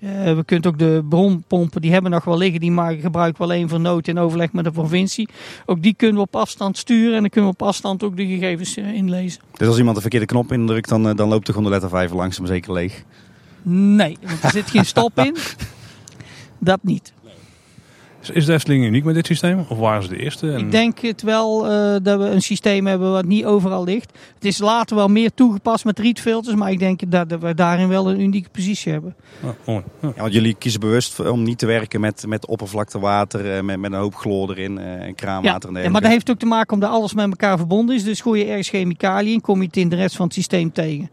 Eh, 0.00 0.34
we 0.34 0.44
kunnen 0.44 0.70
ook 0.70 0.78
de 0.78 1.04
bronpompen, 1.08 1.80
die 1.80 1.92
hebben 1.92 2.10
nog 2.10 2.24
wel 2.24 2.36
liggen, 2.36 2.60
die 2.60 2.70
maar 2.70 2.94
gebruiken 2.94 3.38
we 3.38 3.44
alleen 3.44 3.68
voor 3.68 3.80
nood 3.80 4.08
in 4.08 4.18
overleg 4.18 4.52
met 4.52 4.64
de 4.64 4.70
provincie. 4.70 5.28
Ook 5.66 5.82
die 5.82 5.94
kunnen 5.94 6.16
we 6.16 6.22
op 6.22 6.36
afstand 6.36 6.78
sturen 6.78 7.14
en 7.14 7.20
dan 7.20 7.30
kunnen 7.30 7.50
we 7.50 7.56
op 7.60 7.68
afstand 7.68 8.02
ook 8.02 8.16
de 8.16 8.26
gegevens 8.26 8.76
eh, 8.76 8.94
inlezen. 8.94 9.42
Dus 9.56 9.68
als 9.68 9.78
iemand 9.78 9.94
de 9.94 10.00
verkeerde 10.00 10.26
knop 10.26 10.52
indrukt, 10.52 10.88
dan, 10.88 11.08
eh, 11.08 11.14
dan 11.14 11.28
loopt 11.28 11.46
de 11.46 11.52
gondolettenvijver 11.52 12.16
langzaam 12.16 12.46
zeker 12.46 12.72
leeg. 12.72 13.04
Nee, 13.62 14.16
want 14.26 14.42
er 14.42 14.50
zit 14.50 14.70
geen 14.70 14.84
stop 14.84 15.18
in. 15.18 15.36
Dat 16.58 16.78
niet. 16.82 17.12
Is- 18.32 18.44
de 18.44 18.52
Efteling 18.52 18.84
uniek 18.84 19.04
met 19.04 19.14
dit 19.14 19.26
systeem? 19.26 19.64
Of 19.68 19.78
waren 19.78 20.02
ze 20.02 20.08
de 20.08 20.16
eerste? 20.22 20.52
En- 20.52 20.58
Ik 20.58 20.70
denk 20.70 20.98
het 20.98 21.22
wel 21.22 21.64
eh, 21.70 21.96
dat 22.02 22.18
we 22.18 22.24
een 22.24 22.42
systeem 22.42 22.86
hebben 22.86 23.12
wat 23.12 23.24
niet 23.24 23.44
overal 23.44 23.84
ligt. 23.84 24.18
Het 24.34 24.44
is 24.44 24.58
later 24.58 24.96
wel 24.96 25.08
meer 25.08 25.30
toegepast 25.34 25.84
met 25.84 25.98
rietfilters, 25.98 26.54
maar 26.56 26.70
ik 26.70 26.78
denk 26.78 27.00
dat 27.10 27.26
we 27.40 27.54
daarin 27.54 27.88
wel 27.88 28.10
een 28.10 28.20
unieke 28.20 28.48
positie 28.48 28.92
hebben. 28.92 29.14
Ah, 29.44 29.50
mooi. 29.66 29.82
Ja. 30.02 30.12
Ja, 30.14 30.20
want 30.20 30.32
jullie 30.32 30.54
kiezen 30.54 30.80
bewust 30.80 31.20
om 31.20 31.42
niet 31.42 31.58
te 31.58 31.66
werken 31.66 32.00
met, 32.00 32.24
met 32.26 32.46
oppervlaktewater, 32.46 33.56
eh, 33.56 33.62
met, 33.62 33.78
met 33.80 33.92
een 33.92 33.98
hoop 33.98 34.14
chloor 34.14 34.50
erin 34.50 34.78
eh, 34.78 34.84
en 34.92 35.06
Ja, 35.06 35.12
kraanwater 35.12 35.42
en 35.44 35.50
ja, 35.50 35.60
dergelijke. 35.60 35.90
maar 35.90 36.00
dat 36.00 36.10
heeft 36.10 36.30
ook 36.30 36.38
te 36.38 36.46
maken 36.46 36.74
omdat 36.74 36.90
alles 36.90 37.14
met 37.14 37.26
elkaar 37.26 37.56
verbonden 37.56 37.94
is. 37.96 38.04
Dus 38.04 38.20
gooi 38.20 38.40
je 38.40 38.46
ergens 38.48 38.68
chemicaliën 38.68 39.32
in, 39.32 39.40
kom 39.40 39.60
je 39.60 39.66
het 39.66 39.76
in 39.76 39.88
de 39.88 39.96
rest 39.96 40.16
van 40.16 40.24
het 40.24 40.34
systeem 40.34 40.72
tegen. 40.72 41.10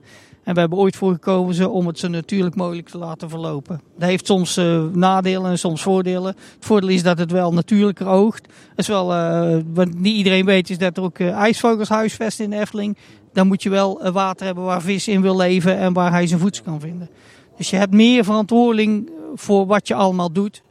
En 0.47 0.53
we 0.53 0.59
hebben 0.59 0.77
ooit 0.77 0.95
voor 0.95 1.11
gekozen 1.11 1.71
om 1.71 1.87
het 1.87 1.99
zo 1.99 2.07
natuurlijk 2.07 2.55
mogelijk 2.55 2.89
te 2.89 2.97
laten 2.97 3.29
verlopen. 3.29 3.81
Dat 3.97 4.09
heeft 4.09 4.25
soms 4.25 4.57
eh, 4.57 4.83
nadelen 4.93 5.51
en 5.51 5.59
soms 5.59 5.81
voordelen. 5.81 6.35
Het 6.53 6.65
voordeel 6.65 6.89
is 6.89 7.03
dat 7.03 7.17
het 7.17 7.31
wel 7.31 7.53
natuurlijker 7.53 8.07
oogt. 8.07 8.47
Is 8.75 8.87
wel, 8.87 9.13
eh, 9.13 9.57
wat 9.73 9.93
niet 9.93 10.15
iedereen 10.15 10.45
weet 10.45 10.69
is 10.69 10.77
dat 10.77 10.97
er 10.97 11.03
ook 11.03 11.19
eh, 11.19 11.31
ijsvogels 11.31 11.89
huisvesten 11.89 12.43
in 12.43 12.49
de 12.49 12.59
Efteling. 12.59 12.97
Dan 13.33 13.47
moet 13.47 13.63
je 13.63 13.69
wel 13.69 14.11
water 14.11 14.45
hebben 14.45 14.63
waar 14.63 14.81
vis 14.81 15.07
in 15.07 15.21
wil 15.21 15.35
leven 15.35 15.77
en 15.77 15.93
waar 15.93 16.11
hij 16.11 16.27
zijn 16.27 16.39
voedsel 16.39 16.63
kan 16.63 16.79
vinden. 16.79 17.09
Dus 17.57 17.69
je 17.69 17.75
hebt 17.75 17.93
meer 17.93 18.23
verantwoording 18.23 19.09
voor 19.35 19.65
wat 19.65 19.87
je 19.87 19.93
allemaal 19.93 20.31
doet. 20.31 20.61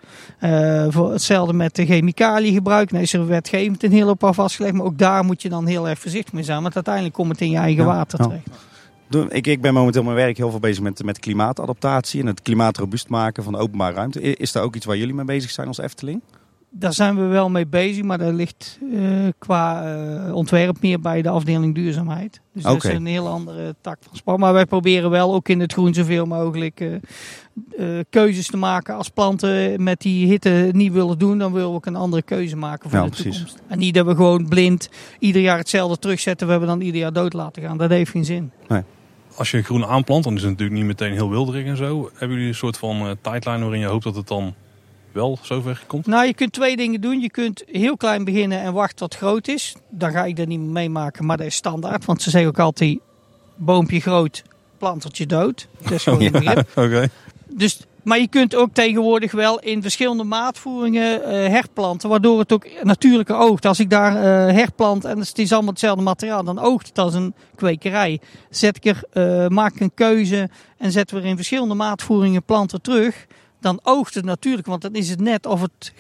Voor 0.89 1.13
hetzelfde 1.13 1.53
met 1.53 1.75
de 1.75 1.87
chemicaliegebruik. 1.87 2.91
Nou 2.91 3.03
is 3.03 3.13
er 3.13 3.27
wetgevend 3.27 3.83
een 3.83 3.93
hele 3.93 4.05
hoop 4.05 4.25
al 4.25 4.35
vastgelegd. 4.35 4.75
Maar 4.75 4.87
ook 4.87 4.99
daar 4.99 5.25
moet 5.25 5.43
je 5.43 5.49
dan 5.49 5.67
heel 5.67 5.89
erg 5.89 5.99
voorzichtig 5.99 6.33
mee 6.33 6.43
zijn. 6.43 6.63
Want 6.63 6.75
uiteindelijk 6.75 7.15
komt 7.15 7.29
het 7.29 7.41
in 7.41 7.51
je 7.51 7.57
eigen 7.57 7.85
Ja, 7.85 7.91
water 7.91 8.19
terecht. 8.19 8.49
Ik, 9.29 9.47
ik 9.47 9.61
ben 9.61 9.75
momenteel 9.75 10.03
mijn 10.03 10.17
werk 10.17 10.37
heel 10.37 10.51
veel 10.51 10.61
bezig 10.61 10.83
met, 10.83 11.05
met 11.05 11.19
klimaatadaptatie 11.19 12.21
en 12.21 12.27
het 12.27 12.43
klimaatrobuust 12.43 13.09
maken 13.09 13.43
van 13.43 13.53
de 13.53 13.59
openbare 13.59 13.95
ruimte. 13.95 14.21
Is 14.21 14.53
daar 14.53 14.63
ook 14.63 14.77
iets 14.77 14.87
waar 14.87 14.97
jullie 14.97 15.15
mee 15.15 15.25
bezig 15.25 15.51
zijn 15.51 15.69
als 15.69 15.79
Efteling? 15.79 16.23
daar 16.79 16.93
zijn 16.93 17.17
we 17.17 17.23
wel 17.23 17.51
mee 17.51 17.67
bezig, 17.67 18.05
maar 18.05 18.19
dat 18.19 18.33
ligt 18.33 18.79
uh, 18.93 19.29
qua 19.39 19.97
uh, 19.97 20.35
ontwerp 20.35 20.77
meer 20.81 21.01
bij 21.01 21.23
de 21.23 21.29
afdeling 21.29 21.75
duurzaamheid. 21.75 22.41
Dus 22.53 22.63
dat 22.63 22.85
is 22.85 22.93
een 22.93 23.07
heel 23.07 23.29
andere 23.29 23.75
tak 23.81 23.99
van 24.01 24.17
sport. 24.17 24.39
Maar 24.39 24.53
wij 24.53 24.67
proberen 24.67 25.11
wel 25.11 25.35
ook 25.35 25.49
in 25.49 25.61
het 25.61 25.73
groen 25.73 25.95
zoveel 25.95 26.27
mogelijk 26.27 26.81
uh, 26.81 27.99
keuzes 28.11 28.47
te 28.47 28.57
maken. 28.57 28.95
Als 28.95 29.09
planten 29.09 29.83
met 29.83 30.01
die 30.01 30.27
hitte 30.27 30.71
niet 30.73 30.93
willen 30.93 31.19
doen, 31.19 31.39
dan 31.39 31.53
willen 31.53 31.71
we 31.71 31.75
ook 31.75 31.87
een 31.87 31.97
andere 31.97 32.23
keuze 32.23 32.57
maken 32.57 32.91
voor 32.91 33.03
de 33.03 33.09
precies. 33.09 33.37
toekomst. 33.37 33.63
En 33.67 33.79
niet 33.79 33.95
dat 33.95 34.07
we 34.07 34.15
gewoon 34.15 34.49
blind 34.49 34.89
ieder 35.19 35.43
jaar 35.43 35.59
hetzelfde 35.59 35.99
terugzetten, 35.99 36.47
we 36.47 36.53
hebben 36.53 36.71
dan 36.71 36.81
ieder 36.81 37.01
jaar 37.01 37.13
dood 37.13 37.33
laten 37.33 37.63
gaan. 37.63 37.79
Dat 37.79 37.91
heeft 37.91 38.11
geen 38.11 38.25
zin. 38.25 38.51
Nee 38.69 38.83
als 39.37 39.51
je 39.51 39.63
groen 39.63 39.87
aanplant, 39.87 40.25
dan 40.25 40.35
is 40.35 40.41
het 40.41 40.51
natuurlijk 40.51 40.79
niet 40.79 40.87
meteen 40.87 41.13
heel 41.13 41.31
wilderig 41.31 41.67
en 41.67 41.77
zo. 41.77 42.11
Hebben 42.13 42.37
jullie 42.37 42.49
een 42.53 42.59
soort 42.59 42.79
van 42.79 43.07
uh, 43.07 43.11
tijdlijn 43.21 43.61
waarin 43.61 43.81
je 43.81 43.87
hoopt 43.87 44.05
dat 44.05 44.15
het 44.15 44.29
dan 44.29 44.55
wel 45.13 45.39
zover 45.43 45.83
komt? 45.87 46.07
Nou, 46.07 46.27
je 46.27 46.35
kunt 46.35 46.53
twee 46.53 46.77
dingen 46.77 47.01
doen. 47.01 47.21
Je 47.21 47.31
kunt 47.31 47.63
heel 47.67 47.97
klein 47.97 48.25
beginnen 48.25 48.61
en 48.61 48.73
wachten 48.73 48.97
tot 48.97 49.13
het 49.13 49.23
groot 49.23 49.49
is. 49.49 49.75
Dan 49.91 50.11
ga 50.11 50.25
ik 50.25 50.37
dat 50.37 50.47
niet 50.47 50.61
meemaken, 50.61 51.27
maar 51.27 51.37
dat 51.37 51.47
is 51.47 51.55
standaard. 51.55 52.05
Want 52.05 52.23
ze 52.23 52.31
zeggen 52.31 52.51
ook 52.51 52.59
altijd, 52.59 52.99
boompje 53.55 54.01
groot, 54.01 54.43
plantertje 54.79 55.27
dood. 55.27 55.69
Dat 55.83 55.93
is 55.93 56.03
gewoon 56.03 56.21
ja, 56.43 56.65
Oké. 56.75 57.09
Dus 57.47 57.81
maar 58.07 58.19
je 58.21 58.29
kunt 58.29 58.55
ook 58.55 58.73
tegenwoordig 58.73 59.33
wel 59.33 59.59
in 59.59 59.83
verschillende 59.83 60.25
maatvoeringen 60.25 61.21
uh, 61.21 61.27
herplanten, 61.27 62.09
waardoor 62.09 62.39
het 62.39 62.53
ook 62.53 62.83
natuurlijker 62.83 63.37
oogt. 63.37 63.67
Als 63.67 63.81
ik 63.81 63.91
daar 63.91 64.15
uh, 64.15 64.23
herplant 64.55 65.05
en 65.05 65.19
het 65.19 65.39
is 65.39 65.53
allemaal 65.53 65.71
hetzelfde 65.71 66.03
materiaal, 66.03 66.45
dan 66.45 66.59
oogt 66.59 66.87
het 66.87 66.99
als 66.99 67.15
een 67.15 67.35
kwekerij. 67.55 68.21
Zet 68.51 68.77
ik 68.77 68.85
er, 68.85 69.03
uh, 69.13 69.49
maak 69.49 69.75
ik 69.75 69.81
een 69.81 69.95
keuze 69.95 70.49
en 70.79 70.93
zetten 70.93 71.17
we 71.17 71.23
er 71.23 71.29
in 71.29 71.37
verschillende 71.37 71.75
maatvoeringen 71.75 72.43
planten 72.43 72.83
terug, 72.83 73.27
dan 73.61 73.81
oogt 73.83 74.15
het 74.15 74.25
natuurlijk, 74.25 74.67
want 74.67 74.83
dan 74.83 74.95
is 74.95 75.09
het 75.09 75.21
net 75.21 75.47
of 75.47 75.61
het, 75.61 75.93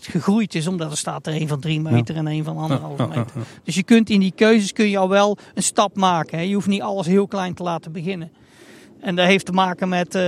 gegroeid 0.00 0.54
is, 0.54 0.66
omdat 0.66 0.90
er 0.90 0.96
staat 0.96 1.26
er 1.26 1.40
een 1.40 1.48
van 1.48 1.60
drie 1.60 1.80
meter 1.80 2.16
en 2.16 2.26
een 2.26 2.44
van 2.44 2.56
anderhalve 2.56 3.06
meter. 3.06 3.32
Dus 3.64 3.74
je 3.74 3.82
kunt 3.82 4.10
in 4.10 4.20
die 4.20 4.32
keuzes 4.36 4.72
kun 4.72 4.88
je 4.88 4.98
al 4.98 5.08
wel 5.08 5.36
een 5.54 5.62
stap 5.62 5.96
maken. 5.96 6.38
Hè. 6.38 6.44
Je 6.44 6.54
hoeft 6.54 6.66
niet 6.66 6.82
alles 6.82 7.06
heel 7.06 7.26
klein 7.26 7.54
te 7.54 7.62
laten 7.62 7.92
beginnen. 7.92 8.32
En 9.02 9.16
dat 9.16 9.26
heeft 9.26 9.46
te 9.46 9.52
maken 9.52 9.88
met 9.88 10.14
uh, 10.14 10.22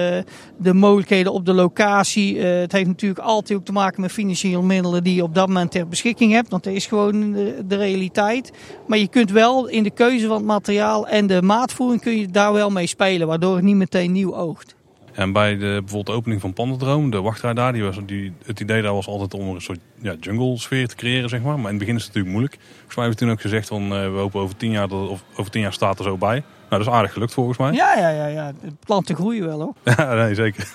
de 0.59 0.75
mogelijkheden 0.75 1.33
op 1.33 1.47
de 1.47 1.53
locatie. 1.53 2.37
Uh, 2.37 2.43
het 2.43 2.73
heeft 2.73 2.87
natuurlijk 2.87 3.21
altijd 3.21 3.59
ook 3.59 3.65
te 3.65 3.73
maken 3.73 4.01
met 4.01 4.13
financiële 4.13 4.63
middelen 4.63 5.05
die 5.05 5.15
je 5.15 5.23
op 5.23 5.35
dat 5.35 5.47
moment 5.47 5.71
ter 5.71 5.89
beschikking 5.89 6.33
hebt. 6.33 6.49
Want 6.49 6.65
dat 6.65 6.73
is 6.73 6.87
gewoon 6.87 7.33
de, 7.33 7.63
de, 7.67 7.77
realiteit. 7.77 8.53
Maar 8.87 8.99
je 8.99 9.09
kunt 9.09 9.31
wel 9.31 9.69
in 9.69 9.83
de 9.83 9.91
keuze 9.91 10.27
van 10.27 10.37
het 10.37 10.47
materiaal 10.47 11.09
en 11.09 11.27
de 11.27 11.43
maatvoering 11.43 12.01
kun 12.01 12.19
je 12.19 12.29
daar 12.29 12.53
wel 12.53 12.71
mee 12.71 12.87
spelen. 12.87 13.27
Waardoor 13.27 13.55
het 13.55 13.65
niet 13.65 13.77
meteen 13.77 14.13
nieuw 14.13 14.37
oogt. 14.37 14.75
En 15.13 15.33
bij 15.33 15.53
de 15.53 15.59
bijvoorbeeld 15.59 16.07
de 16.07 16.13
opening 16.13 16.41
van 16.41 16.53
Pandadroom, 16.53 17.11
de 17.11 17.21
wachtrij 17.21 17.55
daar, 17.55 17.73
die 17.73 17.83
was, 17.83 17.97
die, 18.07 18.33
het 18.45 18.61
idee 18.61 18.83
daar 18.83 18.93
was 18.93 19.07
altijd 19.07 19.35
om 19.35 19.49
een 19.49 19.61
soort 19.61 19.81
ja, 20.03 20.15
jungle 20.21 20.59
sfeer 20.59 20.89
te 20.89 20.97
creëren, 20.97 21.29
zeg 21.29 21.43
maar. 21.43 21.55
Maar 21.55 21.73
in 21.73 21.79
het 21.79 21.79
begin 21.79 21.97
is 21.97 22.05
het 22.05 22.15
natuurlijk 22.15 22.35
moeilijk. 22.37 22.63
Volgens 22.63 22.97
mij 22.97 23.05
hebben 23.05 23.13
we 23.13 23.25
toen 23.25 23.35
ook 23.35 23.41
gezegd 23.41 23.69
van 23.69 23.83
uh, 23.83 24.13
we 24.13 24.19
hopen 24.19 24.41
over 24.41 24.57
tien 24.57 24.71
jaar 24.71 24.89
dat, 24.89 25.09
of 25.09 25.25
over 25.37 25.51
tien 25.51 25.63
jaar 25.63 25.73
staat 25.73 25.99
er 25.99 26.05
zo 26.05 26.17
bij. 26.17 26.43
Nou, 26.69 26.83
dat 26.83 26.93
is 26.93 26.99
aardig 26.99 27.13
gelukt 27.13 27.33
volgens 27.33 27.59
mij. 27.59 27.73
Ja, 27.73 27.99
ja, 27.99 28.09
ja, 28.09 28.27
ja. 28.27 28.53
De 28.63 28.73
planten 28.85 29.15
groeien 29.15 29.47
wel 29.47 29.61
hoor. 29.61 29.75
Ja, 29.97 30.15
nee, 30.15 30.35
zeker. 30.35 30.69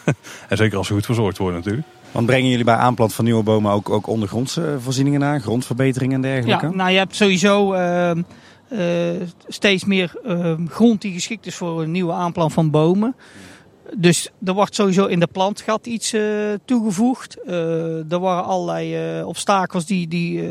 en 0.50 0.58
zeker 0.58 0.78
als 0.78 0.88
ze 0.88 0.94
goed 0.94 1.06
verzorgd 1.06 1.38
worden 1.38 1.58
natuurlijk. 1.58 1.88
Want 2.12 2.26
brengen 2.26 2.50
jullie 2.50 2.66
bij 2.66 2.76
aanplant 2.76 3.14
van 3.14 3.26
nieuwe 3.26 3.44
bomen 3.44 3.72
ook, 3.72 3.90
ook 3.90 4.08
ondergrondse 4.08 4.76
voorzieningen 4.80 5.24
aan? 5.24 5.42
Grondverbeteringen 5.42 6.16
en 6.16 6.22
dergelijke? 6.22 6.66
Ja, 6.66 6.74
nou 6.74 6.90
je 6.92 6.98
hebt 6.98 7.16
sowieso 7.16 7.74
uh, 7.74 8.12
uh, 8.70 9.22
steeds 9.48 9.86
meer 9.86 10.14
uh, 10.26 10.54
grond 10.68 11.02
die 11.02 11.14
geschikt 11.14 11.46
is 11.46 11.56
voor 11.56 11.82
een 11.82 11.92
nieuwe 11.92 12.14
aanplant 12.14 12.54
van 12.54 12.70
bomen. 12.70 13.16
Dus 13.98 14.30
er 14.46 14.54
wordt 14.54 14.76
sowieso 14.76 15.06
in 15.06 15.20
de 15.20 15.28
plantgat 15.28 15.88
iets 15.88 16.14
uh, 16.14 16.24
toegevoegd. 16.66 17.38
Uh, 17.48 18.12
er 18.12 18.20
waren 18.20 18.44
allerlei 18.44 19.18
uh, 19.20 19.28
obstakels 19.28 19.86
die, 19.86 20.08
die 20.08 20.44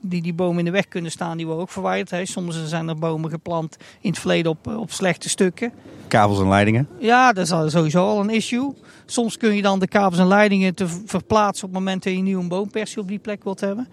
die 0.00 0.22
die 0.22 0.34
bomen 0.34 0.58
in 0.58 0.64
de 0.64 0.70
weg 0.70 0.88
kunnen 0.88 1.10
staan, 1.10 1.36
die 1.36 1.46
worden 1.46 1.64
ook 1.64 1.70
verwijderd. 1.70 2.10
Hè. 2.10 2.26
Soms 2.26 2.66
zijn 2.66 2.88
er 2.88 2.98
bomen 2.98 3.30
geplant 3.30 3.76
in 4.00 4.10
het 4.10 4.18
verleden 4.18 4.50
op, 4.50 4.66
op 4.66 4.90
slechte 4.90 5.28
stukken. 5.28 5.72
Kabels 6.08 6.40
en 6.40 6.48
leidingen? 6.48 6.88
Ja, 6.98 7.32
dat 7.32 7.44
is 7.44 7.72
sowieso 7.72 8.04
al 8.04 8.20
een 8.20 8.30
issue. 8.30 8.74
Soms 9.06 9.36
kun 9.36 9.54
je 9.54 9.62
dan 9.62 9.78
de 9.78 9.88
kabels 9.88 10.20
en 10.20 10.26
leidingen 10.26 10.74
te 10.74 10.86
verplaatsen 11.04 11.66
op 11.66 11.74
het 11.74 11.78
moment 11.78 12.02
dat 12.02 12.12
je 12.12 12.18
nieuw 12.18 12.40
een 12.40 12.48
boompersie 12.48 13.00
op 13.00 13.08
die 13.08 13.18
plek 13.18 13.44
wilt 13.44 13.60
hebben. 13.60 13.88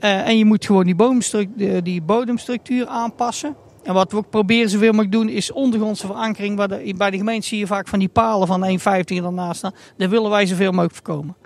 Uh, 0.00 0.28
en 0.28 0.38
je 0.38 0.44
moet 0.44 0.66
gewoon 0.66 0.84
die, 0.84 1.82
die 1.82 2.02
bodemstructuur 2.02 2.86
aanpassen. 2.86 3.56
En 3.82 3.94
wat 3.94 4.10
we 4.10 4.16
ook 4.16 4.30
proberen 4.30 4.70
zoveel 4.70 4.90
mogelijk 4.90 5.12
doen 5.12 5.28
is 5.28 5.52
ondergrondse 5.52 6.06
verankering. 6.06 6.56
Bij 6.96 7.10
de 7.10 7.16
gemeente 7.16 7.46
zie 7.46 7.58
je 7.58 7.66
vaak 7.66 7.88
van 7.88 7.98
die 7.98 8.08
palen 8.08 8.46
van 8.46 8.78
1,50 8.78 8.78
ernaast 9.06 9.58
staan. 9.58 9.74
Daar 9.96 10.08
willen 10.08 10.30
wij 10.30 10.46
zoveel 10.46 10.70
mogelijk 10.70 10.94
voorkomen. 10.94 11.36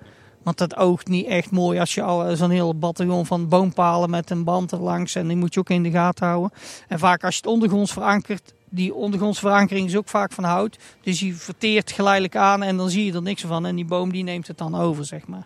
Want 0.50 0.70
dat 0.70 0.80
oogt 0.80 1.08
niet 1.08 1.26
echt 1.26 1.50
mooi 1.50 1.78
als 1.78 1.94
je 1.94 2.02
al 2.02 2.36
zo'n 2.36 2.50
heel 2.50 2.74
bataljon 2.74 3.26
van 3.26 3.48
boompalen 3.48 4.10
met 4.10 4.30
een 4.30 4.44
band 4.44 4.72
erlangs. 4.72 5.14
En 5.14 5.28
die 5.28 5.36
moet 5.36 5.54
je 5.54 5.60
ook 5.60 5.70
in 5.70 5.82
de 5.82 5.90
gaten 5.90 6.26
houden. 6.26 6.50
En 6.88 6.98
vaak 6.98 7.24
als 7.24 7.34
je 7.34 7.40
het 7.40 7.50
ondergronds 7.50 7.92
verankert, 7.92 8.54
die 8.68 8.94
ondergrondsverankering 8.94 9.86
is 9.86 9.96
ook 9.96 10.08
vaak 10.08 10.32
van 10.32 10.44
hout. 10.44 10.78
Dus 11.00 11.18
die 11.18 11.36
verteert 11.36 11.92
geleidelijk 11.92 12.36
aan 12.36 12.62
en 12.62 12.76
dan 12.76 12.90
zie 12.90 13.04
je 13.04 13.12
er 13.12 13.22
niks 13.22 13.42
van. 13.42 13.66
En 13.66 13.76
die 13.76 13.84
boom 13.84 14.12
die 14.12 14.22
neemt 14.22 14.46
het 14.46 14.58
dan 14.58 14.74
over, 14.74 15.04
zeg 15.04 15.26
maar. 15.26 15.44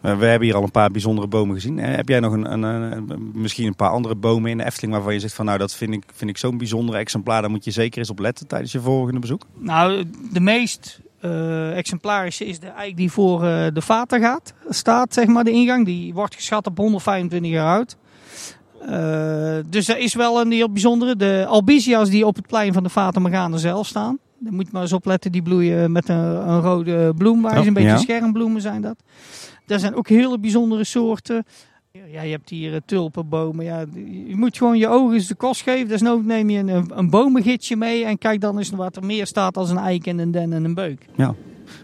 We 0.00 0.08
hebben 0.08 0.42
hier 0.42 0.56
al 0.56 0.62
een 0.62 0.70
paar 0.70 0.90
bijzondere 0.90 1.26
bomen 1.26 1.54
gezien. 1.54 1.78
Heb 1.78 2.08
jij 2.08 2.20
nog 2.20 2.32
een, 2.32 2.52
een, 2.52 2.62
een, 2.62 3.30
misschien 3.34 3.66
een 3.66 3.76
paar 3.76 3.90
andere 3.90 4.14
bomen 4.14 4.50
in 4.50 4.58
de 4.58 4.64
Efteling 4.64 4.92
waarvan 4.92 5.12
je 5.12 5.20
zegt 5.20 5.34
van 5.34 5.44
nou 5.44 5.58
dat 5.58 5.74
vind 5.74 5.94
ik, 5.94 6.04
vind 6.14 6.30
ik 6.30 6.38
zo'n 6.38 6.58
bijzondere 6.58 6.98
exemplaar. 6.98 7.40
Daar 7.40 7.50
moet 7.50 7.64
je 7.64 7.70
zeker 7.70 7.98
eens 7.98 8.10
op 8.10 8.18
letten 8.18 8.46
tijdens 8.46 8.72
je 8.72 8.80
volgende 8.80 9.20
bezoek? 9.20 9.46
Nou, 9.58 10.04
de 10.32 10.40
meest 10.40 11.00
uh, 11.24 11.76
exemplarische 11.76 12.46
is 12.46 12.58
de 12.58 12.66
eik 12.66 12.96
die 12.96 13.10
voor 13.10 13.44
uh, 13.44 13.66
de 13.72 13.80
vater 13.80 14.20
gaat, 14.20 14.54
staat, 14.68 15.14
zeg 15.14 15.26
maar, 15.26 15.44
de 15.44 15.50
ingang. 15.50 15.86
Die 15.86 16.14
wordt 16.14 16.34
geschat 16.34 16.66
op 16.66 16.78
125 16.78 17.50
jaar 17.50 17.76
oud. 17.76 17.96
Uh, 18.82 19.56
dus 19.70 19.88
er 19.88 19.98
is 19.98 20.14
wel 20.14 20.40
een 20.40 20.52
heel 20.52 20.70
bijzondere. 20.70 21.16
De 21.16 21.44
albicia's 21.48 22.10
die 22.10 22.26
op 22.26 22.36
het 22.36 22.46
plein 22.46 22.72
van 22.72 22.82
de 22.82 23.20
Morgana 23.20 23.56
zelf 23.56 23.86
staan. 23.86 24.18
Daar 24.38 24.52
moet 24.52 24.66
je 24.66 24.72
maar 24.72 24.82
eens 24.82 24.92
op 24.92 25.04
letten. 25.04 25.32
Die 25.32 25.42
bloeien 25.42 25.92
met 25.92 26.08
een, 26.08 26.48
een 26.48 26.60
rode 26.60 27.14
bloem. 27.16 27.42
Waar 27.42 27.58
oh, 27.58 27.66
een 27.66 27.72
beetje 27.72 27.88
ja. 27.88 27.96
schermbloemen 27.96 28.60
zijn 28.60 28.82
dat. 28.82 28.96
Er 29.66 29.78
zijn 29.78 29.94
ook 29.94 30.08
hele 30.08 30.38
bijzondere 30.38 30.84
soorten. 30.84 31.44
Ja, 31.92 32.22
je 32.22 32.30
hebt 32.30 32.50
hier 32.50 32.72
uh, 32.72 32.78
tulpenbomen. 32.84 33.64
Ja, 33.64 33.84
je 34.26 34.36
moet 34.36 34.56
gewoon 34.56 34.78
je 34.78 34.88
ogen 34.88 35.14
eens 35.14 35.26
de 35.26 35.34
kost 35.34 35.62
geven. 35.62 35.88
Desnoods 35.88 36.26
neem 36.26 36.50
je 36.50 36.58
een, 36.58 36.90
een 36.94 37.10
bomengitsje 37.10 37.76
mee 37.76 38.04
en 38.04 38.18
kijk 38.18 38.40
dan 38.40 38.58
eens 38.58 38.70
wat 38.70 38.96
er 38.96 39.04
meer 39.04 39.26
staat 39.26 39.56
als 39.56 39.70
een 39.70 39.78
eik 39.78 40.06
en 40.06 40.18
een 40.18 40.30
den 40.30 40.52
en 40.52 40.64
een 40.64 40.74
beuk. 40.74 41.06
Ja. 41.16 41.34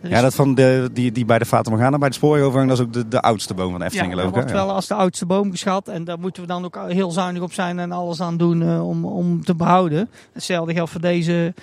Ja, 0.03 0.21
dat 0.21 0.35
van 0.35 0.55
de, 0.55 0.91
die, 0.93 1.13
die 1.13 1.25
bij 1.25 1.39
de 1.39 1.45
Fata 1.45 1.71
Morgana, 1.71 1.99
bij 1.99 2.09
de 2.09 2.15
spoorovergang, 2.15 2.69
dat 2.69 2.79
is 2.79 2.85
ook 2.85 2.93
de, 2.93 3.09
de 3.09 3.21
oudste 3.21 3.55
boom 3.55 3.73
van 3.73 3.83
Efteling, 3.83 4.09
ja, 4.09 4.15
geloof 4.15 4.29
ik. 4.29 4.35
wordt 4.35 4.51
wel 4.51 4.71
als 4.71 4.87
de 4.87 4.95
oudste 4.95 5.27
boom 5.27 5.51
geschat. 5.51 5.89
En 5.89 6.05
daar 6.05 6.19
moeten 6.19 6.43
we 6.43 6.49
dan 6.49 6.65
ook 6.65 6.79
heel 6.89 7.11
zuinig 7.11 7.43
op 7.43 7.53
zijn 7.53 7.79
en 7.79 7.93
alles 7.93 8.21
aan 8.21 8.37
doen 8.37 8.63
uh, 8.63 8.89
om, 8.89 9.05
om 9.05 9.45
te 9.45 9.55
behouden. 9.55 10.09
Hetzelfde 10.33 10.73
geldt 10.73 10.91
voor 10.91 11.01
deze 11.01 11.55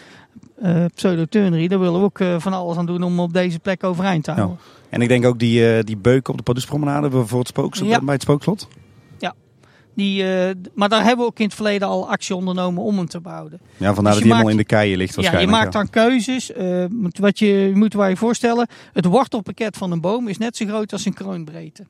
uh, 0.64 0.86
pseudo-turnery. 0.96 1.68
Daar 1.68 1.80
willen 1.80 2.00
we 2.00 2.06
ook 2.06 2.20
uh, 2.20 2.36
van 2.40 2.54
alles 2.54 2.78
aan 2.78 2.86
doen 2.86 3.04
om 3.04 3.20
op 3.20 3.34
deze 3.34 3.60
plek 3.60 3.84
overeind 3.84 4.24
te 4.24 4.32
houden. 4.32 4.58
Ja. 4.60 4.75
En 4.90 5.02
ik 5.02 5.08
denk 5.08 5.26
ook 5.26 5.40
die, 5.40 5.78
uh, 5.78 5.84
die 5.84 5.98
beuk 5.98 6.28
op 6.28 6.38
de 6.38 6.44
Paduspromenade 6.44 7.26
voor 7.26 7.40
het 7.40 7.48
spookslot, 7.48 7.90
ja. 7.90 8.02
bij 8.02 8.14
het 8.14 8.22
spookslot. 8.22 8.68
Ja, 9.18 9.36
die, 9.94 10.24
uh, 10.24 10.50
maar 10.74 10.90
daar 10.90 11.04
hebben 11.04 11.26
we 11.26 11.32
ook 11.32 11.40
in 11.40 11.46
het 11.46 11.56
verleden 11.56 11.88
al 11.88 12.10
actie 12.10 12.36
ondernomen 12.36 12.84
om 12.84 12.98
hem 12.98 13.08
te 13.08 13.22
behouden. 13.22 13.60
Ja, 13.78 13.94
vandaar 13.94 13.96
dus 13.96 14.04
dat 14.04 14.22
die 14.22 14.32
helemaal 14.32 14.52
in 14.52 14.58
de 14.58 14.66
keien 14.66 14.98
ligt 14.98 15.16
waarschijnlijk. 15.16 15.52
Ja, 15.52 15.58
je 15.58 15.64
maakt 15.64 15.76
dan 15.76 15.90
keuzes. 15.90 16.52
Uh, 16.52 16.86
wat 17.20 17.40
je, 17.40 17.72
moet 17.74 17.94
je 17.94 18.16
voorstellen, 18.16 18.68
het 18.94 19.06
wortelpakket 19.06 19.78
van 19.78 19.92
een 19.92 20.02
boom 20.02 20.28
is 20.28 20.38
net 20.38 20.58
zo 20.58 20.66
groot 20.66 20.92
als 20.92 21.06
een 21.06 21.14
kroonbreedte. 21.14 21.86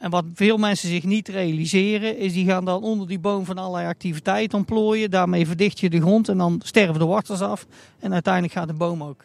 En 0.00 0.10
wat 0.10 0.24
veel 0.34 0.56
mensen 0.56 0.88
zich 0.88 1.04
niet 1.04 1.28
realiseren, 1.28 2.18
is 2.18 2.32
die 2.32 2.46
gaan 2.46 2.64
dan 2.64 2.82
onder 2.82 3.08
die 3.08 3.18
boom 3.18 3.44
van 3.44 3.58
allerlei 3.58 3.86
activiteiten 3.86 4.58
ontplooien. 4.58 5.10
Daarmee 5.10 5.46
verdicht 5.46 5.80
je 5.80 5.90
de 5.90 6.00
grond 6.00 6.28
en 6.28 6.38
dan 6.38 6.60
sterven 6.64 6.98
de 6.98 7.04
wortels 7.04 7.40
af. 7.40 7.66
En 7.98 8.12
uiteindelijk 8.12 8.52
gaat 8.52 8.68
de 8.68 8.74
boom 8.74 9.02
ook. 9.02 9.24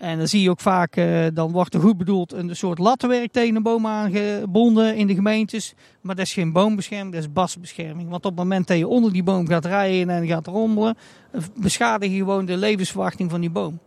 En 0.00 0.18
dan 0.18 0.28
zie 0.28 0.42
je 0.42 0.50
ook 0.50 0.60
vaak, 0.60 0.96
uh, 0.96 1.26
dan 1.34 1.52
wordt 1.52 1.74
er 1.74 1.80
goed 1.80 1.96
bedoeld 1.96 2.32
een 2.32 2.56
soort 2.56 2.78
lattenwerk 2.78 3.32
tegen 3.32 3.56
een 3.56 3.62
boom 3.62 3.86
aangebonden 3.86 4.96
in 4.96 5.06
de 5.06 5.14
gemeentes. 5.14 5.74
Maar 6.00 6.14
dat 6.14 6.26
is 6.26 6.32
geen 6.32 6.52
boombescherming, 6.52 7.12
dat 7.12 7.22
is 7.22 7.32
basbescherming. 7.32 8.08
Want 8.08 8.24
op 8.24 8.30
het 8.30 8.40
moment 8.40 8.66
dat 8.66 8.78
je 8.78 8.86
onder 8.86 9.12
die 9.12 9.22
boom 9.22 9.48
gaat 9.48 9.64
rijden 9.64 10.10
en 10.10 10.26
gaat 10.26 10.46
rommelen, 10.46 10.96
beschadig 11.56 12.10
je 12.10 12.16
gewoon 12.16 12.44
de 12.44 12.56
levensverwachting 12.56 13.30
van 13.30 13.40
die 13.40 13.50
boom. 13.50 13.78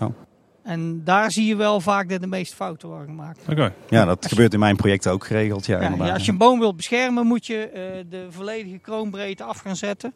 Oh. 0.00 0.14
En 0.62 1.04
daar 1.04 1.30
zie 1.30 1.46
je 1.46 1.56
wel 1.56 1.80
vaak 1.80 2.08
dat 2.08 2.20
de 2.20 2.26
meeste 2.26 2.56
fouten 2.56 2.88
worden 2.88 3.06
gemaakt. 3.06 3.40
Okay. 3.50 3.72
Ja, 3.88 4.04
dat 4.04 4.26
gebeurt 4.26 4.52
in 4.52 4.58
mijn 4.58 4.76
project 4.76 5.08
ook 5.08 5.26
geregeld. 5.26 5.66
Ja, 5.66 5.82
ja, 5.82 5.94
ja, 5.98 6.12
als 6.12 6.24
je 6.24 6.32
een 6.32 6.38
boom 6.38 6.58
wilt 6.58 6.76
beschermen, 6.76 7.26
moet 7.26 7.46
je 7.46 7.70
uh, 7.74 8.10
de 8.10 8.26
volledige 8.30 8.78
kroonbreedte 8.78 9.44
af 9.44 9.58
gaan 9.58 9.76
zetten. 9.76 10.14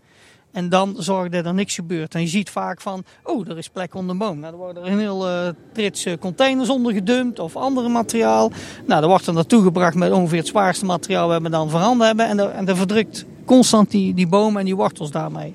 En 0.55 0.69
dan 0.69 0.95
zorg 0.99 1.29
dat 1.29 1.47
er 1.47 1.55
niks 1.55 1.75
gebeurt. 1.75 2.15
En 2.15 2.21
je 2.21 2.27
ziet 2.27 2.51
vaak 2.51 2.81
van, 2.81 3.05
oh, 3.25 3.49
er 3.49 3.59
is 3.59 3.69
plek 3.69 3.95
onder 3.95 4.19
de 4.19 4.25
boom. 4.25 4.39
Nou, 4.39 4.51
dan 4.51 4.61
worden 4.61 4.85
er 4.85 4.93
een 4.93 4.99
heel 4.99 5.29
uh, 5.29 5.49
trits 5.73 6.07
containers 6.21 6.69
onder 6.69 6.93
gedumpt 6.93 7.39
of 7.39 7.57
andere 7.57 7.89
materiaal. 7.89 8.51
Nou, 8.87 9.01
dan 9.01 9.09
wordt 9.09 9.27
er 9.27 9.33
naartoe 9.33 9.63
gebracht 9.63 9.95
met 9.95 10.13
ongeveer 10.13 10.39
het 10.39 10.47
zwaarste 10.47 10.85
materiaal 10.85 11.29
we 11.29 11.41
we 11.41 11.51
dan 11.51 11.71
voorhanden 11.71 12.07
hebben. 12.07 12.27
En 12.27 12.37
dan, 12.37 12.51
en 12.51 12.77
verdrukt 12.77 13.25
constant 13.45 13.91
die, 13.91 14.15
die 14.15 14.27
bomen 14.27 14.59
en 14.59 14.65
die 14.65 14.77
wortels 14.77 15.11
daarmee. 15.11 15.55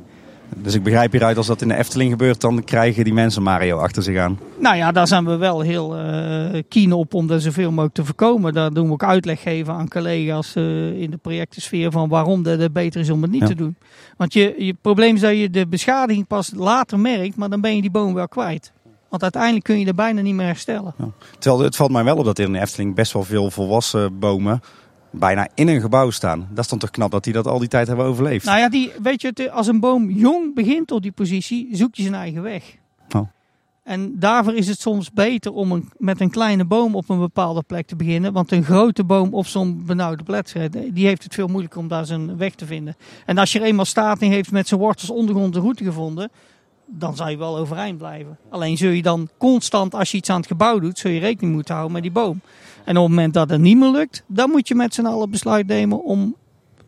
Dus 0.55 0.73
ik 0.73 0.83
begrijp 0.83 1.11
hieruit, 1.11 1.37
als 1.37 1.47
dat 1.47 1.61
in 1.61 1.67
de 1.67 1.75
Efteling 1.75 2.11
gebeurt, 2.11 2.41
dan 2.41 2.63
krijgen 2.63 3.03
die 3.03 3.13
mensen 3.13 3.43
Mario 3.43 3.77
achter 3.77 4.03
zich 4.03 4.17
aan. 4.17 4.39
Nou 4.59 4.75
ja, 4.75 4.91
daar 4.91 5.07
zijn 5.07 5.25
we 5.25 5.35
wel 5.35 5.61
heel 5.61 5.99
uh, 5.99 6.61
keen 6.67 6.93
op 6.93 7.13
om 7.13 7.27
dat 7.27 7.41
zoveel 7.41 7.69
mogelijk 7.69 7.93
te 7.93 8.05
voorkomen. 8.05 8.53
Daar 8.53 8.73
doen 8.73 8.87
we 8.87 8.93
ook 8.93 9.03
uitleg 9.03 9.41
geven 9.41 9.73
aan 9.73 9.87
collega's 9.87 10.55
uh, 10.55 11.01
in 11.01 11.11
de 11.11 11.17
projectensfeer 11.17 11.91
van 11.91 12.09
waarom 12.09 12.45
het 12.45 12.73
beter 12.73 13.01
is 13.01 13.09
om 13.09 13.21
het 13.21 13.31
niet 13.31 13.45
te 13.45 13.55
doen. 13.55 13.75
Want 14.17 14.33
je, 14.33 14.55
je 14.57 14.75
probleem 14.81 15.15
is 15.15 15.21
dat 15.21 15.37
je 15.37 15.49
de 15.49 15.67
beschadiging 15.67 16.27
pas 16.27 16.51
later 16.55 16.99
merkt, 16.99 17.35
maar 17.35 17.49
dan 17.49 17.61
ben 17.61 17.75
je 17.75 17.81
die 17.81 17.91
boom 17.91 18.13
wel 18.13 18.27
kwijt. 18.27 18.71
Want 19.09 19.21
uiteindelijk 19.21 19.63
kun 19.63 19.79
je 19.79 19.85
er 19.85 19.95
bijna 19.95 20.21
niet 20.21 20.33
meer 20.33 20.45
herstellen. 20.45 20.93
Ja. 20.97 21.09
Terwijl 21.39 21.63
het 21.63 21.75
valt 21.75 21.91
mij 21.91 22.03
wel 22.03 22.17
op 22.17 22.25
dat 22.25 22.39
in 22.39 22.53
de 22.53 22.59
Efteling 22.59 22.95
best 22.95 23.13
wel 23.13 23.23
veel 23.23 23.51
volwassen 23.51 24.19
bomen 24.19 24.61
bijna 25.11 25.47
in 25.53 25.67
een 25.67 25.81
gebouw 25.81 26.09
staan. 26.09 26.47
Dat 26.49 26.63
is 26.63 26.69
dan 26.69 26.79
toch 26.79 26.91
knap 26.91 27.11
dat 27.11 27.23
die 27.23 27.33
dat 27.33 27.47
al 27.47 27.59
die 27.59 27.67
tijd 27.67 27.87
hebben 27.87 28.05
overleefd. 28.05 28.45
Nou 28.45 28.59
ja, 28.59 28.69
die, 28.69 28.91
weet 29.01 29.21
je, 29.21 29.51
als 29.51 29.67
een 29.67 29.79
boom 29.79 30.09
jong 30.09 30.55
begint 30.55 30.91
op 30.91 31.01
die 31.01 31.11
positie, 31.11 31.67
zoekt 31.71 31.95
hij 31.95 32.05
zijn 32.05 32.17
eigen 32.17 32.41
weg. 32.41 32.75
Oh. 33.15 33.27
En 33.83 34.19
daarvoor 34.19 34.53
is 34.53 34.67
het 34.67 34.79
soms 34.79 35.11
beter 35.11 35.51
om 35.51 35.71
een, 35.71 35.89
met 35.97 36.21
een 36.21 36.29
kleine 36.29 36.65
boom 36.65 36.95
op 36.95 37.09
een 37.09 37.19
bepaalde 37.19 37.63
plek 37.63 37.87
te 37.87 37.95
beginnen. 37.95 38.33
Want 38.33 38.51
een 38.51 38.63
grote 38.63 39.03
boom 39.03 39.33
op 39.33 39.45
zo'n 39.45 39.83
benauwde 39.85 40.23
plek, 40.23 40.53
die 40.93 41.05
heeft 41.05 41.23
het 41.23 41.33
veel 41.33 41.47
moeilijker 41.47 41.79
om 41.79 41.87
daar 41.87 42.05
zijn 42.05 42.37
weg 42.37 42.55
te 42.55 42.65
vinden. 42.65 42.95
En 43.25 43.37
als 43.37 43.51
je 43.51 43.59
er 43.59 43.65
eenmaal 43.65 43.85
staat 43.85 44.21
en 44.21 44.31
heeft 44.31 44.51
met 44.51 44.67
zijn 44.67 44.79
wortels 44.79 45.09
ondergrond 45.09 45.53
de 45.53 45.59
route 45.59 45.83
gevonden, 45.83 46.31
dan 46.85 47.15
zou 47.15 47.29
je 47.29 47.37
wel 47.37 47.57
overeind 47.57 47.97
blijven. 47.97 48.37
Alleen 48.49 48.77
zul 48.77 48.91
je 48.91 49.01
dan 49.01 49.29
constant, 49.37 49.95
als 49.95 50.11
je 50.11 50.17
iets 50.17 50.29
aan 50.29 50.37
het 50.37 50.47
gebouw 50.47 50.79
doet, 50.79 50.99
zul 50.99 51.11
je 51.11 51.19
rekening 51.19 51.53
moeten 51.53 51.73
houden 51.73 51.93
met 51.93 52.03
die 52.03 52.11
boom. 52.11 52.41
En 52.83 52.97
op 52.97 53.03
het 53.03 53.15
moment 53.15 53.33
dat 53.33 53.49
het 53.49 53.61
niet 53.61 53.77
meer 53.77 53.91
lukt, 53.91 54.23
dan 54.27 54.49
moet 54.49 54.67
je 54.67 54.75
met 54.75 54.93
z'n 54.93 55.05
allen 55.05 55.29
besluit 55.29 55.67
nemen 55.67 56.03
om 56.03 56.35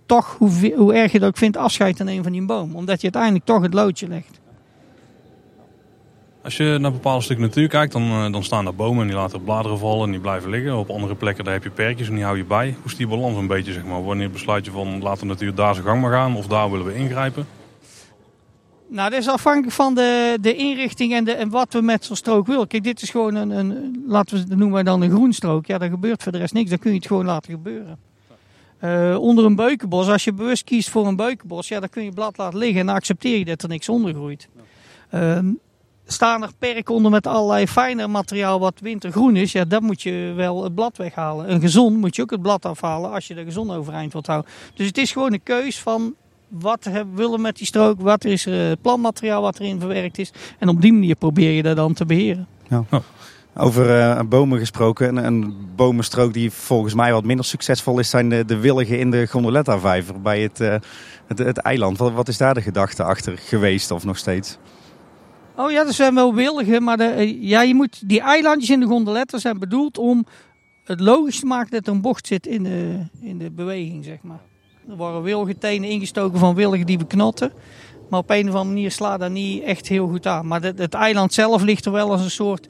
toch, 0.06 0.36
hoe, 0.38 0.74
hoe 0.76 0.94
erg 0.94 1.12
je 1.12 1.20
dat 1.20 1.28
ook 1.28 1.38
vindt, 1.38 1.58
afscheid 1.58 1.96
te 1.96 2.04
nemen 2.04 2.24
van 2.24 2.32
die 2.32 2.46
boom. 2.46 2.76
Omdat 2.76 2.98
je 2.98 3.04
uiteindelijk 3.04 3.46
toch 3.46 3.62
het 3.62 3.74
loodje 3.74 4.08
legt. 4.08 4.40
Als 6.44 6.58
je 6.58 6.78
naar 6.80 6.92
bepaalde 6.92 7.24
stukken 7.24 7.46
natuur 7.46 7.68
kijkt, 7.68 7.92
dan, 7.92 8.02
eh, 8.02 8.32
dan 8.32 8.44
staan 8.44 8.66
er 8.66 8.76
bomen 8.76 9.02
en 9.02 9.08
die 9.08 9.16
laten 9.16 9.44
bladeren 9.44 9.78
vallen 9.78 10.06
en 10.06 10.12
die 10.12 10.20
blijven 10.20 10.50
liggen. 10.50 10.78
Op 10.78 10.90
andere 10.90 11.16
plekken 11.16 11.44
daar 11.44 11.54
heb 11.54 11.64
je 11.64 11.70
perkjes 11.70 12.08
en 12.08 12.16
die 12.16 12.24
hou 12.24 12.38
je 12.38 12.46
bij. 12.46 12.76
Hoe 12.82 12.92
is 12.92 12.96
die 12.96 13.08
balans 13.08 13.38
een 13.38 13.48
beetje, 13.48 13.74
zeg 13.74 13.86
maar? 13.86 14.04
Wanneer 14.04 14.32
besluit 14.32 14.66
je 14.66 14.72
van 14.72 15.02
laat 15.02 15.20
de 15.20 15.26
natuur 15.26 15.56
daar 15.56 15.74
zijn 15.74 15.86
gang 15.86 16.02
maar 16.02 16.12
gaan 16.12 16.36
of 16.36 16.48
daar 16.48 16.72
willen 16.72 16.86
we 16.86 16.96
ingrijpen? 16.96 17.46
Nou, 18.92 19.10
dat 19.10 19.20
is 19.20 19.28
afhankelijk 19.28 19.72
van 19.72 19.96
de, 19.96 20.38
de 20.42 20.56
inrichting 20.56 21.14
en, 21.14 21.24
de, 21.24 21.32
en 21.32 21.50
wat 21.50 21.74
we 21.74 21.82
met 21.82 22.06
zo'n 22.06 22.16
strook 22.16 22.48
willen. 22.48 22.68
Kijk, 22.68 22.84
dit 22.84 23.02
is 23.02 23.10
gewoon 23.10 23.36
een, 23.36 23.50
een 23.50 24.04
laten 24.08 24.36
we 24.36 24.42
het 24.50 24.58
noemen 24.58 24.86
dan 24.86 25.02
een 25.02 25.10
groenstrook. 25.10 25.66
Ja, 25.66 25.78
daar 25.78 25.90
gebeurt 25.90 26.24
voor 26.24 26.32
de 26.32 26.38
rest 26.38 26.54
niks. 26.54 26.70
Dan 26.70 26.80
kun 26.80 26.92
je 26.92 26.98
het 26.98 27.08
gewoon 27.08 27.26
laten 27.26 27.52
gebeuren. 27.52 28.00
Uh, 28.84 29.18
onder 29.20 29.46
een 29.46 29.56
beukenbos, 29.56 30.08
als 30.08 30.24
je 30.24 30.34
bewust 30.34 30.64
kiest 30.64 30.90
voor 30.90 31.08
een 31.08 31.16
beukenbos, 31.16 31.68
ja, 31.68 31.80
dan 31.80 31.90
kun 31.90 32.04
je 32.04 32.12
blad 32.12 32.38
laten 32.38 32.60
liggen 32.60 32.80
en 32.80 32.86
dan 32.86 32.96
accepteer 32.96 33.38
je 33.38 33.46
dat 33.46 33.62
er 33.64 33.70
niks 33.70 33.90
onder 33.90 34.14
groeit. 34.14 34.48
Uh, 35.14 35.40
staan 36.06 36.44
er 36.44 36.50
perken 36.60 36.96
onder 36.96 37.12
met 37.12 37.28
allerlei 37.28 37.68
fijner 37.68 38.10
materiaal 38.10 38.60
wat 38.60 38.80
wintergroen 38.80 39.36
is, 39.36 39.52
ja, 39.52 39.66
dan 39.66 39.84
moet 39.84 40.02
je 40.02 40.34
wel 40.36 40.64
het 40.64 40.76
blad 40.76 40.98
weghalen. 40.98 41.52
Een 41.52 41.62
gezond 41.62 41.98
moet 41.98 42.16
je 42.16 42.22
ook 42.22 42.32
het 42.32 42.42
blad 42.42 42.66
afhalen 42.66 43.12
als 43.12 43.28
je 43.28 43.34
de 43.34 43.44
gezond 43.44 43.72
overeind 43.72 44.14
wilt 44.14 44.28
houden. 44.28 44.52
Dus 44.74 44.88
het 44.88 44.98
is 44.98 45.12
gewoon 45.12 45.34
een 45.34 45.44
keus 45.44 45.80
van 45.80 46.16
wat 46.52 46.84
hebben, 46.84 47.16
willen 47.16 47.36
we 47.36 47.42
met 47.42 47.58
die 47.58 47.66
strook, 47.66 48.02
wat 48.02 48.26
is 48.26 48.46
er 48.46 48.70
uh, 48.70 48.76
planmateriaal 48.82 49.42
wat 49.42 49.60
erin 49.60 49.80
verwerkt 49.80 50.18
is. 50.18 50.32
En 50.60 50.70
op 50.70 50.82
die 50.82 50.94
manier 50.94 51.16
probeer 51.16 51.52
je 51.52 51.64
dat 51.64 51.76
dan 51.76 51.94
te 51.94 52.06
beheren. 52.06 52.48
Ja. 52.68 52.84
Over 53.56 53.98
uh, 53.98 54.20
bomen 54.30 54.60
gesproken, 54.60 55.08
een, 55.08 55.26
een, 55.26 55.56
bomenstrook 55.76 56.34
die 56.34 56.52
volgens 56.52 56.94
mij 56.94 57.12
wat 57.12 57.24
minder 57.24 57.46
succesvol 57.46 58.00
is, 58.00 58.10
zijn 58.10 58.30
de, 58.30 58.46
de 58.46 58.58
willigen 58.58 59.00
in 59.00 59.12
de 59.12 59.28
Gondoletta-vijver 59.28 60.22
bij 60.22 60.42
het, 60.42 60.60
uh, 60.60 60.76
het, 61.28 61.38
het, 61.38 61.58
eiland. 61.58 61.98
Wat, 61.98 62.12
wat, 62.12 62.28
is 62.28 62.38
daar 62.38 62.54
de 62.54 62.62
gedachte 62.62 63.04
achter 63.04 63.38
geweest 63.38 63.92
of 63.92 64.04
nog 64.04 64.18
steeds? 64.18 64.58
Oh 65.56 65.72
ja, 65.72 65.86
er 65.86 65.94
zijn 65.94 66.16
wel 66.16 66.34
willigen, 66.34 66.84
maar 66.84 66.98
de, 66.98 67.38
ja, 67.42 67.62
je 67.62 67.76
moet, 67.76 68.10
die 68.10 68.22
eilandjes 68.22 68.70
in 68.70 68.80
de 68.80 68.86
Gondoletta 68.86 69.38
zijn 69.38 69.60
bedoeld 69.60 69.98
om 69.98 70.26
het 70.84 71.00
logisch 71.00 71.40
te 71.40 71.46
maken 71.46 71.72
dat 71.72 71.88
er 71.88 71.94
een 71.94 72.02
bocht 72.02 72.28
zit 72.28 72.48
in 72.48 72.64
de, 72.64 73.06
in 73.22 73.38
de 73.38 73.52
beweging, 73.52 74.06
zeg 74.06 74.22
maar. 74.22 74.40
Er 74.90 74.96
worden 74.96 75.22
wilgetenen 75.22 75.90
ingestoken 75.90 76.40
van 76.40 76.56
wilgen 76.56 76.86
die 76.86 76.98
we 76.98 77.06
knotten. 77.06 77.52
Maar 78.10 78.20
op 78.20 78.30
een 78.30 78.50
of 78.50 78.56
andere 78.56 78.74
manier 78.74 78.92
slaat 78.92 79.20
dat 79.20 79.32
niet 79.32 79.64
echt 79.64 79.88
heel 79.88 80.08
goed 80.08 80.28
aan. 80.28 80.48
Maar 80.48 80.62
het, 80.62 80.78
het 80.78 80.94
eiland 80.94 81.34
zelf 81.34 81.62
ligt 81.62 81.86
er 81.86 81.92
wel 81.92 82.12
als 82.12 82.22
een 82.22 82.32
soort 82.32 82.68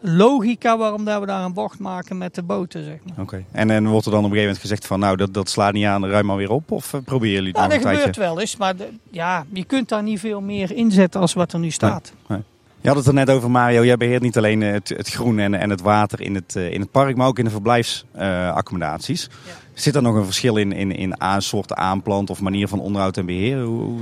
logica 0.00 0.78
waarom 0.78 1.04
dat 1.04 1.20
we 1.20 1.26
daar 1.26 1.44
een 1.44 1.52
bocht 1.52 1.78
maken 1.78 2.18
met 2.18 2.34
de 2.34 2.42
boten. 2.42 2.84
Zeg 2.84 2.98
maar. 3.04 3.24
Oké. 3.24 3.44
En, 3.52 3.70
en 3.70 3.86
wordt 3.86 4.06
er 4.06 4.12
dan 4.12 4.24
op 4.24 4.30
een 4.30 4.36
gegeven 4.36 4.54
moment 4.54 4.58
gezegd 4.58 4.86
van 4.86 5.00
nou 5.00 5.16
dat, 5.16 5.34
dat 5.34 5.48
slaat 5.48 5.72
niet 5.72 5.84
aan, 5.84 6.06
ruim 6.06 6.26
maar 6.26 6.36
weer 6.36 6.50
op? 6.50 6.70
Of 6.70 6.92
uh, 6.92 7.00
proberen 7.04 7.34
jullie 7.34 7.52
nou, 7.52 7.68
dat 7.68 7.84
een 7.84 7.90
gebeurt 7.90 8.16
wel 8.16 8.40
eens, 8.40 8.56
maar 8.56 8.74
ja, 9.10 9.44
je 9.52 9.64
kunt 9.64 9.88
daar 9.88 10.02
niet 10.02 10.20
veel 10.20 10.40
meer 10.40 10.72
inzetten 10.72 11.20
als 11.20 11.32
wat 11.32 11.52
er 11.52 11.58
nu 11.58 11.70
staat. 11.70 12.12
Nee, 12.28 12.42
Je 12.80 12.88
had 12.88 12.96
het 12.96 13.06
er 13.06 13.14
net 13.14 13.30
over 13.30 13.50
Mario, 13.50 13.84
jij 13.84 13.96
beheert 13.96 14.22
niet 14.22 14.36
alleen 14.36 14.60
het, 14.60 14.88
het 14.88 15.08
groen 15.08 15.38
en, 15.38 15.54
en 15.54 15.70
het 15.70 15.80
water 15.80 16.20
in 16.20 16.34
het, 16.34 16.54
uh, 16.56 16.72
in 16.72 16.80
het 16.80 16.90
park, 16.90 17.16
maar 17.16 17.26
ook 17.26 17.38
in 17.38 17.44
de 17.44 17.50
verblijfsaccommodaties. 17.50 19.28
Uh, 19.30 19.36
ja. 19.46 19.52
Zit 19.76 19.94
er 19.94 20.02
nog 20.02 20.14
een 20.14 20.24
verschil 20.24 20.56
in, 20.56 20.72
in, 20.72 20.92
in 20.92 21.20
aan 21.20 21.42
soort 21.42 21.72
aanplant 21.72 22.30
of 22.30 22.40
manier 22.40 22.68
van 22.68 22.80
onderhoud 22.80 23.16
en 23.16 23.26
beheer? 23.26 23.56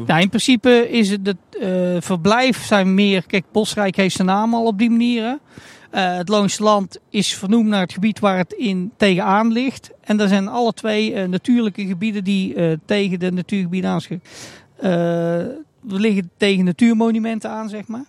Nou, 0.06 0.20
in 0.20 0.28
principe 0.28 0.88
is 0.90 1.10
het, 1.10 1.34
uh, 1.60 1.96
verblijf 2.00 2.64
zijn 2.64 2.94
meer... 2.94 3.26
Kijk, 3.26 3.44
Bosrijk 3.52 3.96
heeft 3.96 4.14
zijn 4.14 4.26
naam 4.26 4.54
al 4.54 4.66
op 4.66 4.78
die 4.78 4.90
manier. 4.90 5.24
Uh, 5.24 6.16
het 6.16 6.28
Loonse 6.28 6.62
Land 6.62 6.98
is 7.10 7.34
vernoemd 7.34 7.68
naar 7.68 7.80
het 7.80 7.92
gebied 7.92 8.18
waar 8.18 8.36
het 8.36 8.52
in 8.52 8.92
tegenaan 8.96 9.52
ligt. 9.52 9.90
En 10.00 10.20
er 10.20 10.28
zijn 10.28 10.48
alle 10.48 10.72
twee 10.72 11.12
uh, 11.12 11.24
natuurlijke 11.24 11.86
gebieden 11.86 12.24
die 12.24 12.78
tegen 12.84 13.20
de 13.20 13.32
natuurgebieden 13.32 14.00
we 15.80 16.00
liggen 16.00 16.30
tegen 16.36 16.64
natuurmonumenten 16.64 17.50
aan, 17.50 17.68
zeg 17.68 17.86
maar. 17.86 18.04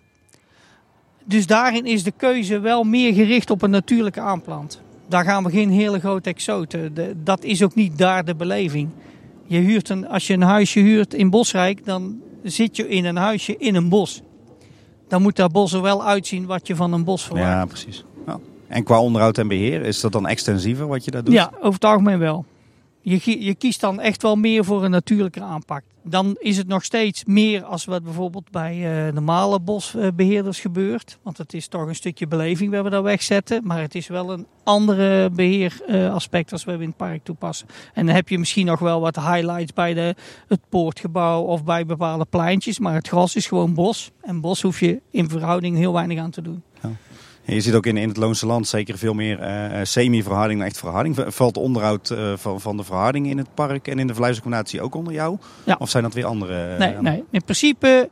Dus 1.23 1.47
daarin 1.47 1.85
is 1.85 2.03
de 2.03 2.13
keuze 2.17 2.59
wel 2.59 2.83
meer 2.83 3.13
gericht 3.13 3.49
op 3.49 3.61
een 3.61 3.69
natuurlijke 3.69 4.21
aanplant 4.21 4.83
daar 5.07 5.23
gaan 5.23 5.43
we 5.43 5.49
geen 5.49 5.69
hele 5.69 5.99
grote 5.99 6.29
exoten. 6.29 6.93
De, 6.93 7.15
dat 7.23 7.43
is 7.43 7.63
ook 7.63 7.75
niet 7.75 7.97
daar 7.97 8.25
de 8.25 8.35
beleving. 8.35 8.89
Je 9.45 9.59
huurt 9.59 9.89
een, 9.89 10.07
als 10.07 10.27
je 10.27 10.33
een 10.33 10.41
huisje 10.41 10.79
huurt 10.79 11.13
in 11.13 11.29
Bosrijk, 11.29 11.85
dan 11.85 12.19
zit 12.43 12.75
je 12.75 12.87
in 12.87 13.05
een 13.05 13.15
huisje 13.15 13.57
in 13.57 13.75
een 13.75 13.89
bos. 13.89 14.21
Dan 15.07 15.21
moet 15.21 15.35
dat 15.35 15.51
bos 15.51 15.73
er 15.73 15.81
wel 15.81 16.05
uitzien 16.05 16.45
wat 16.45 16.67
je 16.67 16.75
van 16.75 16.93
een 16.93 17.03
bos 17.03 17.25
verwacht. 17.25 17.45
Ja, 17.45 17.65
precies. 17.65 18.03
Ja. 18.27 18.39
En 18.67 18.83
qua 18.83 19.01
onderhoud 19.01 19.37
en 19.37 19.47
beheer, 19.47 19.81
is 19.81 20.01
dat 20.01 20.11
dan 20.11 20.27
extensiever 20.27 20.87
wat 20.87 21.05
je 21.05 21.11
daar 21.11 21.23
doet? 21.23 21.33
Ja, 21.33 21.51
over 21.57 21.73
het 21.73 21.85
algemeen 21.85 22.19
wel. 22.19 22.45
Je, 23.07 23.55
kiest 23.55 23.81
dan 23.81 23.99
echt 23.99 24.21
wel 24.21 24.35
meer 24.35 24.65
voor 24.65 24.83
een 24.83 24.91
natuurlijke 24.91 25.41
aanpak. 25.41 25.83
Dan 26.03 26.35
is 26.39 26.57
het 26.57 26.67
nog 26.67 26.83
steeds 26.83 27.25
meer 27.25 27.63
als 27.63 27.85
wat 27.85 28.03
bijvoorbeeld 28.03 28.51
bij 28.51 29.11
normale 29.13 29.59
bosbeheerders 29.59 30.59
gebeurt. 30.59 31.17
Want 31.21 31.37
het 31.37 31.53
is 31.53 31.67
toch 31.67 31.87
een 31.87 31.95
stukje 31.95 32.27
beleving 32.27 32.71
waar 32.71 32.83
we 32.83 32.89
daar 32.89 33.03
wegzetten. 33.03 33.61
Maar 33.63 33.81
het 33.81 33.95
is 33.95 34.07
wel 34.07 34.31
een 34.31 34.47
andere 34.63 35.29
beheeraspect 35.29 36.51
als 36.51 36.63
we 36.63 36.71
in 36.71 36.79
het 36.79 36.97
park 36.97 37.23
toepassen. 37.23 37.67
En 37.93 38.05
dan 38.05 38.15
heb 38.15 38.29
je 38.29 38.39
misschien 38.39 38.65
nog 38.65 38.79
wel 38.79 39.01
wat 39.01 39.15
highlights 39.15 39.73
bij 39.73 39.93
de, 39.93 40.15
het 40.47 40.59
poortgebouw 40.69 41.41
of 41.41 41.63
bij 41.63 41.85
bepaalde 41.85 42.25
pleintjes. 42.29 42.79
Maar 42.79 42.93
het 42.93 43.07
gras 43.07 43.35
is 43.35 43.47
gewoon 43.47 43.73
bos. 43.73 44.11
En 44.21 44.41
bos 44.41 44.61
hoef 44.61 44.79
je 44.79 45.01
in 45.11 45.29
verhouding 45.29 45.77
heel 45.77 45.93
weinig 45.93 46.19
aan 46.19 46.31
te 46.31 46.41
doen. 46.41 46.63
Je 47.45 47.61
ziet 47.61 47.73
ook 47.73 47.85
in, 47.85 47.97
in 47.97 48.07
het 48.07 48.17
Loonse 48.17 48.45
Land 48.45 48.67
zeker 48.67 48.97
veel 48.97 49.13
meer 49.13 49.39
uh, 49.41 49.79
semi-verharding 49.83 50.59
dan 50.59 50.67
echt 50.67 50.77
verharding. 50.77 51.15
Valt 51.27 51.57
onderhoud 51.57 52.09
uh, 52.09 52.33
van, 52.35 52.61
van 52.61 52.77
de 52.77 52.83
verharding 52.83 53.29
in 53.29 53.37
het 53.37 53.53
park 53.53 53.87
en 53.87 53.99
in 53.99 54.07
de 54.07 54.13
verblijfsaccommodatie 54.13 54.81
ook 54.81 54.95
onder 54.95 55.13
jou? 55.13 55.37
Ja. 55.63 55.75
Of 55.79 55.89
zijn 55.89 56.03
dat 56.03 56.13
weer 56.13 56.25
andere? 56.25 56.77
Nee, 56.77 56.95
nee. 57.01 57.23
in 57.29 57.43
principe 57.43 58.09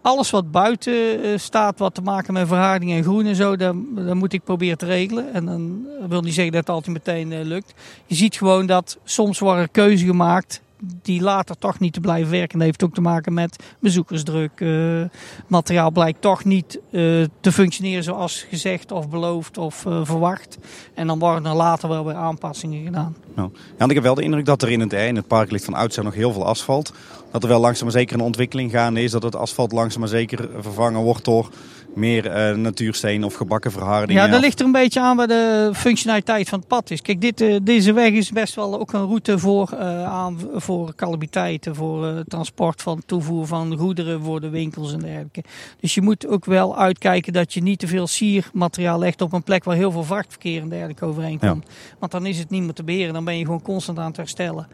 alles 0.00 0.30
wat 0.30 0.50
buiten 0.50 1.40
staat, 1.40 1.78
wat 1.78 1.94
te 1.94 2.02
maken 2.02 2.32
met 2.32 2.46
verharding 2.46 2.92
en 2.92 3.02
groen 3.02 3.26
en 3.26 3.36
zo, 3.36 3.56
dan, 3.56 3.86
dan 3.94 4.16
moet 4.16 4.32
ik 4.32 4.44
proberen 4.44 4.78
te 4.78 4.86
regelen. 4.86 5.32
En 5.32 5.44
dan 5.44 5.86
wil 6.08 6.20
niet 6.20 6.34
zeggen 6.34 6.52
dat 6.52 6.66
het 6.66 6.74
altijd 6.74 6.96
meteen 6.96 7.42
lukt. 7.42 7.74
Je 8.06 8.14
ziet 8.14 8.36
gewoon 8.36 8.66
dat 8.66 8.98
soms 9.04 9.38
worden 9.38 9.70
keuzes 9.70 10.08
gemaakt 10.08 10.60
die 11.02 11.22
later 11.22 11.58
toch 11.58 11.78
niet 11.78 11.92
te 11.92 12.00
blijven 12.00 12.30
werken. 12.30 12.58
Dat 12.58 12.66
heeft 12.66 12.84
ook 12.84 12.94
te 12.94 13.00
maken 13.00 13.34
met 13.34 13.64
bezoekersdruk. 13.80 14.60
Uh, 14.60 15.04
materiaal 15.46 15.90
blijkt 15.90 16.20
toch 16.20 16.44
niet 16.44 16.80
uh, 16.90 17.24
te 17.40 17.52
functioneren 17.52 18.04
zoals 18.04 18.46
gezegd 18.48 18.92
of 18.92 19.08
beloofd 19.08 19.58
of 19.58 19.84
uh, 19.84 20.00
verwacht. 20.04 20.58
En 20.94 21.06
dan 21.06 21.18
worden 21.18 21.46
er 21.46 21.56
later 21.56 21.88
wel 21.88 22.04
weer 22.04 22.14
aanpassingen 22.14 22.84
gedaan. 22.84 23.16
Nou, 23.34 23.50
ja, 23.78 23.86
ik 23.86 23.94
heb 23.94 24.02
wel 24.02 24.14
de 24.14 24.22
indruk 24.22 24.44
dat 24.44 24.62
er 24.62 24.70
in 24.70 24.80
het, 24.80 24.92
in 24.92 25.16
het 25.16 25.26
park 25.26 25.50
ligt 25.50 25.64
van 25.64 25.74
oudsher 25.74 26.04
nog 26.04 26.14
heel 26.14 26.32
veel 26.32 26.46
asfalt. 26.46 26.92
Dat 27.30 27.42
er 27.42 27.48
wel 27.48 27.60
langzaam 27.60 27.84
maar 27.84 27.96
zeker 27.96 28.14
een 28.14 28.24
ontwikkeling 28.24 28.70
gaande 28.70 29.02
is. 29.02 29.10
Dat 29.10 29.22
het 29.22 29.36
asfalt 29.36 29.72
langzaam 29.72 30.00
maar 30.00 30.08
zeker 30.08 30.48
vervangen 30.60 31.00
wordt 31.00 31.24
door 31.24 31.48
meer 31.96 32.50
uh, 32.50 32.56
natuursteen 32.56 33.24
of 33.24 33.34
gebakken 33.34 33.72
verharding. 33.72 34.18
Ja, 34.18 34.28
dat 34.28 34.40
ligt 34.40 34.60
er 34.60 34.66
een 34.66 34.72
beetje 34.72 35.00
aan 35.00 35.16
waar 35.16 35.26
de 35.26 35.70
functionaliteit 35.74 36.48
van 36.48 36.58
het 36.58 36.68
pad 36.68 36.90
is. 36.90 37.02
Kijk, 37.02 37.20
dit, 37.20 37.40
uh, 37.40 37.56
deze 37.62 37.92
weg 37.92 38.10
is 38.10 38.30
best 38.30 38.54
wel 38.54 38.80
ook 38.80 38.92
een 38.92 39.06
route 39.06 39.38
voor, 39.38 39.70
uh, 39.72 40.04
aan, 40.04 40.38
voor 40.54 40.94
calamiteiten, 40.94 41.74
voor 41.74 42.24
transport 42.28 42.82
van 42.82 43.02
toevoer 43.06 43.46
van 43.46 43.76
goederen 43.76 44.22
voor 44.22 44.40
de 44.40 44.48
winkels 44.48 44.92
en 44.92 44.98
dergelijke. 44.98 45.42
Dus 45.80 45.94
je 45.94 46.02
moet 46.02 46.26
ook 46.26 46.44
wel 46.44 46.78
uitkijken 46.78 47.32
dat 47.32 47.54
je 47.54 47.62
niet 47.62 47.78
te 47.78 47.86
veel 47.86 48.06
siermateriaal 48.06 48.98
legt 48.98 49.20
op 49.20 49.32
een 49.32 49.42
plek 49.42 49.64
waar 49.64 49.76
heel 49.76 49.90
veel 49.90 50.04
vrachtverkeer 50.04 50.60
en 50.60 50.68
dergelijke 50.68 51.04
overheen 51.04 51.38
komt. 51.38 51.64
Ja. 51.66 51.72
Want 51.98 52.12
dan 52.12 52.26
is 52.26 52.38
het 52.38 52.50
niet 52.50 52.62
meer 52.62 52.72
te 52.72 52.84
beheren, 52.84 53.14
dan 53.14 53.24
ben 53.24 53.38
je 53.38 53.44
gewoon 53.44 53.62
constant 53.62 53.98
aan 53.98 54.06
het 54.06 54.16
herstellen. 54.16 54.68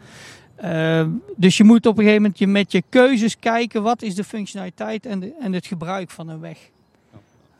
Uh, 0.63 1.05
dus 1.35 1.57
je 1.57 1.63
moet 1.63 1.85
op 1.85 1.97
een 1.97 2.03
gegeven 2.03 2.21
moment 2.21 2.39
je 2.39 2.47
met 2.47 2.71
je 2.71 2.83
keuzes 2.89 3.39
kijken 3.39 3.83
wat 3.83 4.01
is 4.01 4.15
de 4.15 4.23
functionaliteit 4.23 5.05
en, 5.05 5.19
de, 5.19 5.33
en 5.39 5.53
het 5.53 5.65
gebruik 5.65 6.09
van 6.09 6.27
een 6.27 6.39
weg. 6.39 6.57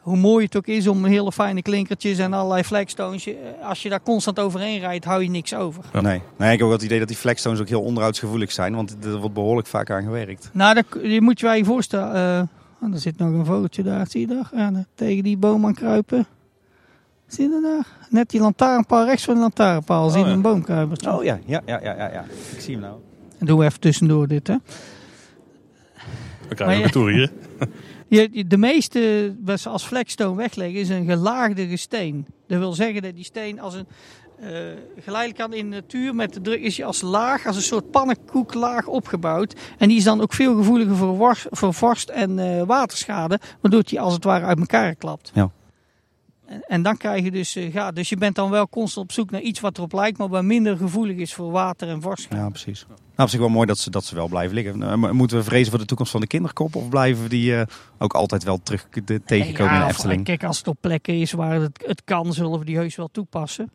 Hoe 0.03 0.17
mooi 0.17 0.45
het 0.45 0.55
ook 0.55 0.67
is 0.67 0.87
om 0.87 1.05
hele 1.05 1.31
fijne 1.31 1.61
klinkertjes 1.61 2.17
en 2.17 2.33
allerlei 2.33 2.63
flagstones. 2.63 3.29
Als 3.61 3.81
je 3.81 3.89
daar 3.89 4.01
constant 4.01 4.39
overheen 4.39 4.79
rijdt, 4.79 5.05
hou 5.05 5.23
je 5.23 5.29
niks 5.29 5.55
over. 5.55 5.83
Ja. 5.93 6.01
Nee. 6.01 6.21
nee, 6.37 6.51
ik 6.53 6.57
heb 6.57 6.67
ook 6.67 6.73
het 6.73 6.83
idee 6.83 6.99
dat 6.99 7.07
die 7.07 7.17
flagstones 7.17 7.59
ook 7.59 7.67
heel 7.67 7.81
onderhoudsgevoelig 7.81 8.51
zijn. 8.51 8.75
Want 8.75 8.95
er 9.03 9.17
wordt 9.17 9.33
behoorlijk 9.33 9.67
vaak 9.67 9.89
aan 9.89 10.03
gewerkt. 10.03 10.49
Nou, 10.53 10.73
dat, 10.73 10.85
je 11.03 11.21
moet 11.21 11.39
je 11.39 11.45
wel 11.45 11.55
je 11.55 11.65
voorstellen. 11.65 12.49
Uh, 12.81 12.93
er 12.93 12.99
zit 12.99 13.17
nog 13.17 13.29
een 13.29 13.45
vogeltje 13.45 13.83
daar, 13.83 14.07
zie 14.07 14.27
je 14.27 14.43
daar? 14.51 14.85
Tegen 14.95 15.23
die 15.23 15.37
boom 15.37 15.65
aan 15.65 15.73
kruipen. 15.73 16.25
Zie 17.27 17.49
je 17.49 17.61
daar? 17.61 17.87
Net 18.09 18.29
die 18.29 18.39
lantaarnpaal, 18.39 19.05
rechts 19.05 19.23
van 19.23 19.33
de 19.33 19.39
lantaarnpaal, 19.39 20.05
oh, 20.05 20.11
zie 20.11 20.19
je 20.19 20.27
ja. 20.27 20.33
een 20.33 20.41
boomkruiper. 20.41 21.09
Oh 21.09 21.23
ja, 21.23 21.39
ja, 21.45 21.61
ja, 21.65 21.79
ja, 21.83 21.95
ja, 21.95 22.11
ja. 22.11 22.25
Ik 22.55 22.59
zie 22.59 22.73
hem 22.73 22.81
nou. 22.83 22.95
En 23.37 23.45
doe 23.45 23.65
even 23.65 23.79
tussendoor 23.79 24.27
dit, 24.27 24.47
hè. 24.47 24.55
We 26.47 26.55
krijgen 26.55 26.83
een 26.83 26.91
tour 26.91 27.11
hier. 27.11 27.31
De 28.47 28.57
meeste 28.57 29.35
wat 29.43 29.59
ze 29.59 29.69
als 29.69 29.83
flagstone 29.83 30.35
wegleggen 30.35 30.79
is 30.79 30.89
een 30.89 31.05
gelaagde 31.05 31.77
steen. 31.77 32.25
Dat 32.47 32.59
wil 32.59 32.73
zeggen 32.73 33.01
dat 33.01 33.15
die 33.15 33.23
steen 33.23 33.59
als 33.59 33.73
een 33.73 33.87
uh, 34.43 34.49
geleidelijk 34.99 35.41
aan 35.41 35.53
in 35.53 35.69
de 35.69 35.75
natuur 35.75 36.15
met 36.15 36.33
de 36.33 36.41
druk 36.41 36.61
is 36.61 36.75
je 36.75 36.85
als 36.85 37.01
laag, 37.01 37.45
als 37.45 37.55
een 37.55 37.61
soort 37.61 37.91
pannenkoeklaag 37.91 38.87
opgebouwd. 38.87 39.53
En 39.77 39.87
die 39.87 39.97
is 39.97 40.03
dan 40.03 40.21
ook 40.21 40.33
veel 40.33 40.55
gevoeliger 40.55 40.95
voor, 41.51 41.73
vorst 41.73 42.09
en 42.09 42.37
uh, 42.37 42.63
waterschade, 42.63 43.39
waardoor 43.61 43.83
die 43.83 44.01
als 44.01 44.13
het 44.13 44.23
ware 44.23 44.45
uit 44.45 44.59
elkaar 44.59 44.95
klapt. 44.95 45.31
Ja. 45.33 45.51
En 46.67 46.81
dan 46.81 46.97
krijg 46.97 47.23
je 47.23 47.31
dus, 47.31 47.57
uh, 47.57 47.73
ja, 47.73 47.91
dus 47.91 48.09
je 48.09 48.17
bent 48.17 48.35
dan 48.35 48.49
wel 48.49 48.69
constant 48.69 49.05
op 49.05 49.11
zoek 49.11 49.31
naar 49.31 49.41
iets 49.41 49.59
wat 49.59 49.77
erop 49.77 49.93
lijkt, 49.93 50.17
maar 50.17 50.27
wat 50.27 50.43
minder 50.43 50.77
gevoelig 50.77 51.17
is 51.17 51.33
voor 51.33 51.51
water 51.51 51.89
en 51.89 52.01
vorst. 52.01 52.27
Ja, 52.29 52.49
precies. 52.49 52.85
Nou, 52.87 52.99
op 53.15 53.29
zich 53.29 53.39
wel 53.39 53.49
mooi 53.49 53.67
dat 53.67 53.77
ze, 53.77 53.89
dat 53.89 54.03
ze 54.03 54.15
wel 54.15 54.27
blijven 54.27 54.55
liggen. 54.55 54.81
Uh, 54.81 55.11
moeten 55.11 55.37
we 55.37 55.43
vrezen 55.43 55.69
voor 55.69 55.79
de 55.79 55.85
toekomst 55.85 56.11
van 56.11 56.21
de 56.21 56.27
kinderkop 56.27 56.75
of 56.75 56.89
blijven 56.89 57.29
die 57.29 57.51
uh, 57.51 57.61
ook 57.97 58.13
altijd 58.13 58.43
wel 58.43 58.59
terug 58.63 58.87
de, 58.89 59.21
tegenkomen 59.25 59.73
ja, 59.73 59.79
in 59.79 59.87
de 59.87 59.93
Efteling? 59.93 60.23
Kijk, 60.23 60.43
als 60.43 60.57
het 60.57 60.67
op 60.67 60.77
plekken 60.81 61.19
is 61.19 61.31
waar 61.31 61.61
het, 61.61 61.83
het 61.85 62.01
kan, 62.03 62.33
zullen 62.33 62.59
we 62.59 62.65
die 62.65 62.77
heus 62.77 62.95
wel 62.95 63.09
toepassen. 63.11 63.71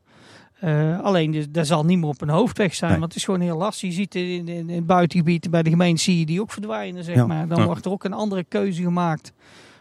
alleen, 1.03 1.47
dat 1.51 1.67
zal 1.67 1.85
niet 1.85 1.99
meer 1.99 2.09
op 2.09 2.21
een 2.21 2.29
hoofdweg 2.29 2.75
zijn, 2.75 2.91
nee. 2.91 3.01
want 3.01 3.13
het 3.13 3.21
is 3.21 3.27
gewoon 3.27 3.41
heel 3.41 3.57
lastig. 3.57 3.89
Je 3.89 3.95
ziet 3.95 4.15
in, 4.15 4.49
in, 4.49 4.49
in 4.49 4.69
het 4.71 4.87
buitengebied 4.87 5.51
bij 5.51 5.63
de 5.63 5.71
gemeente 5.71 6.03
zie 6.03 6.19
je 6.19 6.27
die 6.27 6.41
ook 6.41 6.53
verdwijnen, 6.53 7.05
zeg 7.05 7.15
ja. 7.15 7.27
maar. 7.27 7.49
Dan 7.49 7.59
ja. 7.59 7.65
wordt 7.65 7.85
er 7.85 7.91
ook 7.91 8.05
een 8.05 8.13
andere 8.13 8.45
keuze 8.45 8.83
gemaakt 8.83 9.33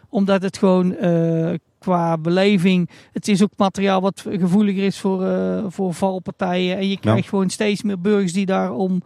omdat 0.08 0.42
het 0.42 0.58
gewoon 0.58 0.92
uh, 0.92 1.54
qua 1.78 2.18
beleving. 2.18 2.90
Het 3.12 3.28
is 3.28 3.42
ook 3.42 3.50
materiaal 3.56 4.00
wat 4.00 4.24
gevoeliger 4.30 4.84
is 4.84 4.98
voor, 4.98 5.22
uh, 5.22 5.64
voor 5.68 5.94
valpartijen. 5.94 6.76
En 6.76 6.88
je 6.88 6.98
krijgt 6.98 7.22
ja. 7.22 7.28
gewoon 7.28 7.50
steeds 7.50 7.82
meer 7.82 8.00
burgers 8.00 8.32
die 8.32 8.46
daarom. 8.46 9.02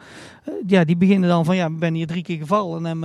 Uh, 0.48 0.54
ja, 0.66 0.84
die 0.84 0.96
beginnen 0.96 1.28
dan 1.28 1.44
van 1.44 1.56
ja, 1.56 1.66
ik 1.66 1.78
ben 1.78 1.94
hier 1.94 2.06
drie 2.06 2.22
keer 2.22 2.38
gevallen 2.38 2.86
en 2.86 2.98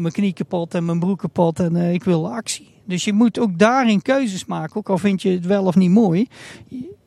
mijn 0.00 0.12
knie 0.12 0.32
kapot 0.32 0.74
en 0.74 0.84
mijn 0.84 0.98
broek 0.98 1.18
kapot 1.18 1.60
en 1.60 1.76
uh, 1.76 1.92
ik 1.92 2.04
wil 2.04 2.32
actie. 2.32 2.70
Dus 2.84 3.04
je 3.04 3.12
moet 3.12 3.38
ook 3.38 3.58
daarin 3.58 4.02
keuzes 4.02 4.44
maken, 4.44 4.76
ook 4.76 4.88
al 4.88 4.98
vind 4.98 5.22
je 5.22 5.30
het 5.30 5.46
wel 5.46 5.64
of 5.64 5.74
niet 5.74 5.90
mooi. 5.90 6.26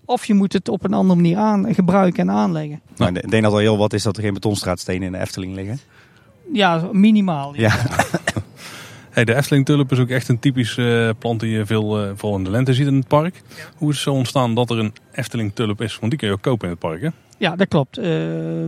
Of 0.05 0.25
je 0.25 0.33
moet 0.33 0.53
het 0.53 0.69
op 0.69 0.83
een 0.83 0.93
andere 0.93 1.21
manier 1.21 1.37
aan, 1.37 1.73
gebruiken 1.73 2.29
en 2.29 2.35
aanleggen. 2.35 2.81
Nou, 2.95 3.13
ik 3.13 3.29
denk 3.29 3.43
dat 3.43 3.51
al 3.51 3.57
heel 3.57 3.77
wat 3.77 3.93
is 3.93 4.03
dat 4.03 4.17
er 4.17 4.23
geen 4.23 4.33
betonstraatstenen 4.33 5.01
in 5.01 5.11
de 5.11 5.17
Efteling 5.17 5.55
liggen. 5.55 5.79
Ja, 6.53 6.89
minimaal. 6.91 7.55
Ja. 7.55 7.75
Hey, 9.15 9.25
de 9.25 9.35
Efteling 9.35 9.65
tulp 9.65 9.91
is 9.91 9.99
ook 9.99 10.09
echt 10.09 10.27
een 10.27 10.39
typisch 10.39 10.77
uh, 10.77 11.09
plant 11.19 11.39
die 11.39 11.51
je 11.51 11.65
veel, 11.65 12.03
uh, 12.03 12.11
vooral 12.15 12.37
in 12.37 12.43
de 12.43 12.49
lente 12.49 12.73
ziet 12.73 12.87
in 12.87 12.95
het 12.95 13.07
park. 13.07 13.35
Ja. 13.35 13.63
Hoe 13.77 13.89
is 13.89 13.95
het 13.95 14.03
zo 14.03 14.13
ontstaan 14.13 14.55
dat 14.55 14.69
er 14.69 14.79
een 14.79 14.93
Efteling 15.11 15.51
tulp 15.53 15.81
is? 15.81 15.99
Want 15.99 16.11
die 16.11 16.19
kun 16.19 16.27
je 16.27 16.33
ook 16.33 16.41
kopen 16.41 16.65
in 16.65 16.71
het 16.71 16.79
park, 16.79 17.01
hè? 17.01 17.09
Ja, 17.37 17.55
dat 17.55 17.67
klopt. 17.67 17.97
Uh, 17.97 18.67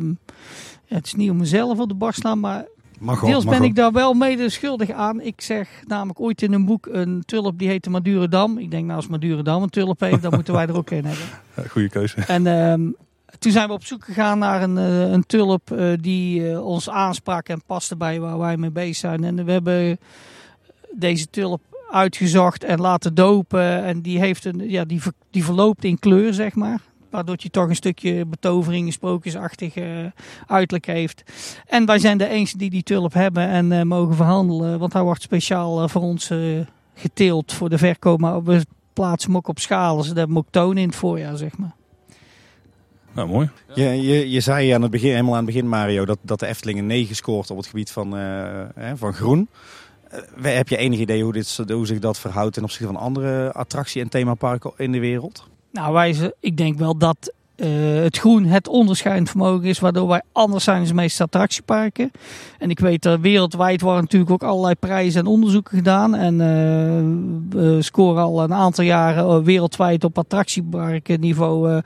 ja, 0.86 0.96
het 0.96 1.06
is 1.06 1.14
niet 1.14 1.30
om 1.30 1.38
mezelf 1.38 1.80
op 1.80 1.90
de 1.90 1.96
borst 1.96 2.20
slaan, 2.20 2.40
maar 2.40 2.66
mag 3.00 3.20
deels 3.20 3.46
ben 3.46 3.64
ik 3.64 3.76
daar 3.76 3.92
wel 3.92 4.14
mede 4.14 4.50
schuldig 4.50 4.92
aan. 4.92 5.22
Ik 5.22 5.42
zeg 5.42 5.70
namelijk 5.88 6.20
ooit 6.20 6.42
in 6.42 6.54
een 6.54 6.66
boek 6.66 6.88
een 6.92 7.24
tulp 7.26 7.60
die 7.60 7.68
heette 7.68 7.90
Madurodam. 7.90 8.58
Ik 8.58 8.72
denk 8.72 8.84
nou 8.84 8.96
als 8.96 9.08
Madurodam 9.08 9.64
een 9.64 9.70
tulp 9.70 10.00
heeft, 10.00 10.22
dan 10.22 10.34
moeten 10.34 10.54
wij 10.54 10.68
er 10.68 10.78
ook 10.78 10.92
in 10.92 11.06
hebben. 11.12 11.70
Goeie 11.70 11.90
keuze. 11.90 12.22
En 12.22 12.48
ehm, 12.48 12.90
toen 13.40 13.52
zijn 13.52 13.68
we 13.68 13.74
op 13.74 13.86
zoek 13.86 14.04
gegaan 14.04 14.40
naar 14.40 14.64
een, 14.64 14.76
een 15.14 15.26
tulp 15.26 15.78
die 16.00 16.62
ons 16.62 16.90
aansprak 16.90 17.50
en 17.50 17.62
paste 17.66 17.96
bij 17.96 18.20
waar 18.20 18.38
wij 18.38 18.58
mee 18.58 18.72
bezig 18.72 18.96
zijn. 18.96 19.24
En 19.24 19.46
we 19.46 19.52
hebben 19.52 20.00
deze 21.00 21.30
tulp 21.30 21.62
uitgezocht 21.92 22.64
en 22.64 22.80
laten 22.80 23.14
dopen. 23.16 23.84
En 23.84 24.02
die, 24.02 24.20
heeft 24.20 24.46
een, 24.46 24.70
ja, 24.70 24.86
die, 24.86 25.02
ver, 25.02 25.14
die 25.32 25.44
verloopt 25.44 25.84
in 25.84 26.00
kleur, 26.00 26.34
zeg 26.34 26.56
maar. 26.56 26.80
Waardoor 27.10 27.36
je 27.40 27.50
toch 27.50 27.70
een 27.70 27.76
stukje 27.76 28.26
betovering, 28.26 28.94
sprookjesachtig 28.94 29.76
uh, 29.76 30.06
uiterlijk 30.48 30.86
heeft. 30.86 31.24
En 31.66 31.86
wij 31.86 32.00
zijn 32.00 32.18
de 32.18 32.28
eens 32.28 32.54
die 32.54 32.70
die 32.70 32.84
tulp 32.84 33.14
hebben 33.14 33.48
en 33.48 33.72
uh, 33.72 33.82
mogen 33.82 34.16
verhandelen. 34.16 34.80
Want 34.80 34.94
hij 34.94 35.02
wordt 35.02 35.22
speciaal 35.22 35.84
uh, 35.84 35.90
voor 35.90 36.02
ons 36.02 36.32
geteeld 36.94 37.54
voor 37.54 37.70
de 37.70 37.78
verkoop. 37.78 38.20
Maar 38.20 38.44
we 38.44 38.66
plaatsen 38.94 39.30
hem 39.30 39.38
ook 39.38 39.48
op 39.48 39.60
schalen. 39.60 40.04
Ze 40.04 40.08
hebben 40.08 40.28
hem 40.28 40.38
ook 40.38 40.52
tonen 40.52 40.78
in 40.78 40.88
het 40.88 40.98
voorjaar, 40.98 41.38
zeg 41.38 41.58
maar. 41.58 41.76
Nou, 43.14 43.28
mooi. 43.30 43.50
Je, 43.74 43.84
je, 43.84 44.30
je 44.30 44.40
zei 44.40 44.70
aan 44.70 44.82
het 44.82 44.92
begin, 44.92 45.10
helemaal 45.10 45.36
aan 45.36 45.46
het 45.46 45.54
begin, 45.54 45.68
Mario, 45.68 46.06
dat, 46.06 46.18
dat 46.22 46.40
de 46.40 46.48
Efteling 46.48 46.80
een 46.80 46.88
9 46.88 47.16
scoort 47.16 47.52
op 47.52 47.58
het 47.58 47.68
gebied 47.68 47.92
van, 47.92 48.16
van 48.96 49.14
groen. 49.14 49.50
Uh, 50.14 50.56
heb 50.56 50.68
je 50.68 50.78
enig 50.78 51.00
idee 51.00 51.24
hoe, 51.24 51.34
dit, 51.34 51.64
hoe 51.68 51.88
zich 51.88 52.00
dat 52.00 52.20
verhoudt 52.20 52.54
ten 52.54 52.64
opzichte 52.64 52.86
van 52.86 52.96
andere 52.96 53.52
attractie- 53.52 54.02
en 54.02 54.10
themaparken 54.10 54.72
in 54.78 54.92
de 54.92 55.00
wereld? 55.00 55.48
Nou, 55.72 55.94
wij, 55.94 56.34
ik 56.40 56.58
denk 56.58 56.78
wel 56.78 56.98
dat 56.98 57.34
uh, 57.58 58.04
het 58.04 58.18
groen 58.18 58.46
het 58.46 58.68
onderscheidend 58.68 59.30
vermogen 59.30 59.68
is, 59.68 59.80
waardoor 59.80 60.08
wij 60.08 60.22
anders 60.32 60.64
zijn 60.64 60.78
dan 60.78 60.88
de 60.88 60.94
meeste 60.94 61.24
attractieparken. 61.24 62.12
En 62.60 62.70
ik 62.70 62.80
weet 62.80 63.02
dat 63.02 63.20
wereldwijd 63.20 63.82
worden 63.82 64.02
natuurlijk 64.02 64.32
ook 64.32 64.44
allerlei 64.44 64.76
prijzen 64.76 65.20
en 65.20 65.28
onderzoeken 65.28 65.78
gedaan. 65.78 66.16
En 66.16 66.34
uh, 66.34 67.60
we 67.62 67.82
scoren 67.82 68.24
al 68.24 68.44
een 68.44 68.54
aantal 68.54 68.84
jaren 68.84 69.44
wereldwijd 69.44 70.04
op 70.04 70.18
attractieparkenniveau 70.18 71.72
uh, 71.72 71.78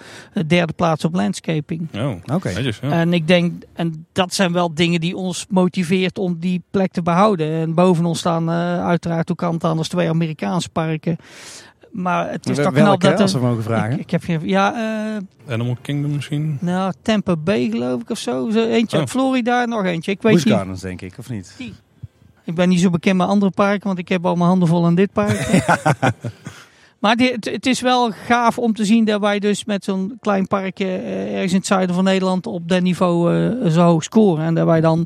derde 0.48 0.74
plaats 0.74 1.06
op 1.06 1.14
landscaping. 1.14 1.88
Oh, 1.96 2.10
oké. 2.10 2.34
Okay. 2.34 2.64
Ja. 2.64 2.92
En 2.92 3.14
ik 3.14 3.28
denk, 3.28 3.64
en 3.74 4.06
dat 4.12 4.34
zijn 4.34 4.54
wel 4.54 4.74
dingen 4.74 5.00
die 5.00 5.18
ons 5.18 5.46
motiveert 5.50 6.18
om 6.18 6.38
die 6.40 6.64
plek 6.72 6.92
te 6.92 7.02
behouden. 7.02 7.52
En 7.52 7.74
boven 7.74 8.06
ons 8.06 8.20
staan 8.20 8.50
uiteraard 8.50 9.32
ook 9.32 9.38
kant 9.38 9.64
anders 9.64 9.88
twee 9.88 10.10
Amerikaanse 10.10 10.70
parken. 10.70 11.18
Maar 11.92 12.32
het 12.32 12.50
is 12.50 12.58
toch 12.58 12.74
knap 12.74 13.02
dat... 13.02 13.20
als 13.20 13.34
we 13.34 13.40
mogen 13.40 13.64
vragen? 13.64 13.94
Ik, 13.94 14.00
ik 14.00 14.12
heb 14.12 14.24
geen... 14.24 14.40
Ja, 14.44 14.74
uh, 15.46 15.54
Animal 15.54 15.78
Kingdom 15.82 16.16
misschien? 16.16 16.58
Nou, 16.62 16.94
Tampa 17.02 17.36
Bay 17.36 17.70
geloof 17.70 18.02
ik 18.02 18.10
of 18.10 18.18
zo. 18.18 18.50
eentje 18.50 19.00
oh. 19.00 19.06
Florida 19.06 19.66
nog 19.66 19.86
eentje. 19.86 20.12
Ik 20.12 20.22
weet 20.22 20.34
Busch 20.34 20.48
Gardens 20.48 20.82
denk 20.82 21.02
ik, 21.02 21.14
of 21.18 21.30
niet? 21.30 21.54
Die. 21.58 21.74
Ik 22.44 22.56
ben 22.56 22.70
niet 22.70 22.80
zo 22.80 22.90
bekend 22.90 23.18
met 23.18 23.28
andere 23.28 23.52
parken, 23.52 23.88
want 23.88 24.00
ik 24.00 24.10
heb 24.10 24.26
al 24.26 24.36
mijn 24.36 24.50
handen 24.50 24.68
vol 24.68 24.86
aan 24.86 24.96
dit 24.96 25.14
park. 25.14 25.64
ja. 25.68 25.80
Maar 27.02 27.16
die, 27.16 27.32
het, 27.32 27.46
het, 27.46 27.66
is 27.66 27.82
wel 27.82 28.12
gaaf 28.12 28.58
om 28.58 28.74
te 28.74 28.86
zien 28.86 29.06
dat 29.06 29.22
wij 29.22 29.40
dus 29.40 29.66
met 29.66 29.84
zo'n 29.84 30.18
klein 30.20 30.48
parkje 30.48 30.86
uh, 30.86 31.34
ergens 31.34 31.52
in 31.52 31.58
het 31.58 31.68
zuiden 31.68 31.96
van 31.96 32.04
Nederland 32.04 32.48
op 32.48 32.70
dat 32.70 32.82
niveau 32.82 33.36
uh, 33.36 33.72
zo 33.72 33.82
hoog 33.82 34.04
scoren. 34.04 34.46
En 34.46 34.54
dat 34.54 34.66
wij 34.66 34.82
dan 34.82 35.06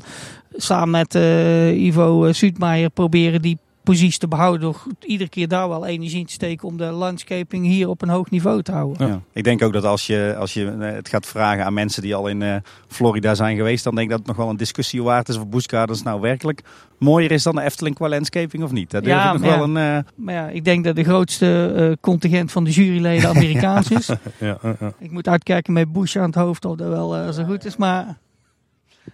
samen 0.52 0.90
met 0.90 1.14
uh, 1.14 1.84
Ivo 1.84 2.32
Suutmeijer 2.32 2.90
proberen 2.90 3.42
die 3.42 3.58
positie 3.86 4.18
te 4.18 4.28
behouden 4.28 4.60
door 4.60 4.82
iedere 5.00 5.30
keer 5.30 5.48
daar 5.48 5.68
wel 5.68 5.86
energie 5.86 6.18
in 6.18 6.26
te 6.26 6.32
steken 6.32 6.68
om 6.68 6.76
de 6.76 6.84
landscaping 6.84 7.66
hier 7.66 7.88
op 7.88 8.02
een 8.02 8.08
hoog 8.08 8.30
niveau 8.30 8.62
te 8.62 8.72
houden. 8.72 9.08
Ja. 9.08 9.20
Ik 9.32 9.44
denk 9.44 9.62
ook 9.62 9.72
dat 9.72 9.84
als 9.84 10.06
je, 10.06 10.34
als 10.38 10.54
je 10.54 10.64
het 10.78 11.08
gaat 11.08 11.26
vragen 11.26 11.64
aan 11.64 11.74
mensen 11.74 12.02
die 12.02 12.14
al 12.14 12.28
in 12.28 12.40
uh, 12.40 12.56
Florida 12.88 13.34
zijn 13.34 13.56
geweest, 13.56 13.84
dan 13.84 13.94
denk 13.94 14.06
ik 14.06 14.10
dat 14.10 14.18
het 14.18 14.28
nog 14.28 14.36
wel 14.36 14.48
een 14.48 14.56
discussie 14.56 15.02
waard 15.02 15.28
is 15.28 15.36
of 15.36 15.48
Busch 15.48 15.70
Gardens 15.70 16.02
nou 16.02 16.20
werkelijk 16.20 16.62
mooier 16.98 17.30
is 17.30 17.42
dan 17.42 17.54
de 17.54 17.62
Efteling 17.62 17.94
qua 17.94 18.08
landscaping 18.08 18.62
of 18.62 18.72
niet. 18.72 18.90
Dat 18.90 19.04
ja, 19.04 19.32
nog 19.32 19.42
wel 19.42 19.62
een, 19.62 19.76
uh... 19.76 19.98
maar 20.14 20.34
ja, 20.34 20.48
ik 20.48 20.64
denk 20.64 20.84
dat 20.84 20.96
de 20.96 21.04
grootste 21.04 21.74
uh, 21.76 21.92
contingent 22.00 22.52
van 22.52 22.64
de 22.64 22.70
juryleden 22.70 23.28
Amerikaans 23.36 23.90
is. 23.90 24.10
ja, 24.38 24.58
ik 24.98 25.10
moet 25.10 25.28
uitkijken 25.28 25.72
met 25.72 25.92
Bush 25.92 26.16
aan 26.16 26.26
het 26.26 26.34
hoofd 26.34 26.64
of 26.64 26.76
dat 26.76 26.88
wel 26.88 27.32
zo 27.32 27.44
goed 27.44 27.64
is, 27.64 27.76
maar... 27.76 28.16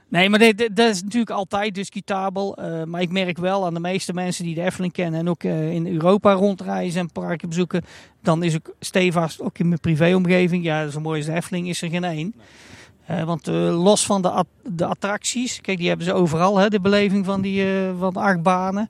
Nee, 0.09 0.29
maar 0.29 0.39
dat 0.39 0.79
is 0.79 1.03
natuurlijk 1.03 1.31
altijd 1.31 1.75
discutabel. 1.75 2.59
Uh, 2.59 2.85
maar 2.85 3.01
ik 3.01 3.11
merk 3.11 3.39
wel 3.39 3.67
aan 3.67 3.75
de 3.75 3.81
meeste 3.81 4.13
mensen 4.13 4.45
die 4.45 4.55
de 4.55 4.63
Efteling 4.63 4.93
kennen 4.93 5.21
en 5.21 5.29
ook 5.29 5.43
uh, 5.43 5.73
in 5.73 5.87
Europa 5.87 6.33
rondreizen 6.33 7.01
en 7.01 7.13
parken 7.13 7.49
bezoeken, 7.49 7.85
dan 8.23 8.43
is 8.43 8.55
ook 8.55 8.75
stevast, 8.81 9.41
ook 9.41 9.59
in 9.59 9.69
mijn 9.69 9.81
privéomgeving, 9.81 10.65
ja, 10.65 10.89
zo 10.89 11.01
mooi 11.01 11.19
als 11.19 11.27
de 11.27 11.35
Efteling 11.35 11.69
is 11.69 11.83
er 11.83 11.91
geen 11.91 12.05
één. 12.05 12.35
Uh, 13.11 13.23
want 13.23 13.47
los 13.47 14.07
van 14.07 14.23
de, 14.23 14.45
de 14.63 14.87
attracties, 14.87 15.61
kijk, 15.61 15.79
die 15.79 15.89
hebben 15.89 16.07
ze 16.07 16.13
overal, 16.13 16.57
hè, 16.57 16.69
de 16.69 16.81
beleving 16.81 17.25
van 17.25 17.41
die 17.41 17.67
van 17.99 18.13
de 18.13 18.21
achtbanen. 18.21 18.89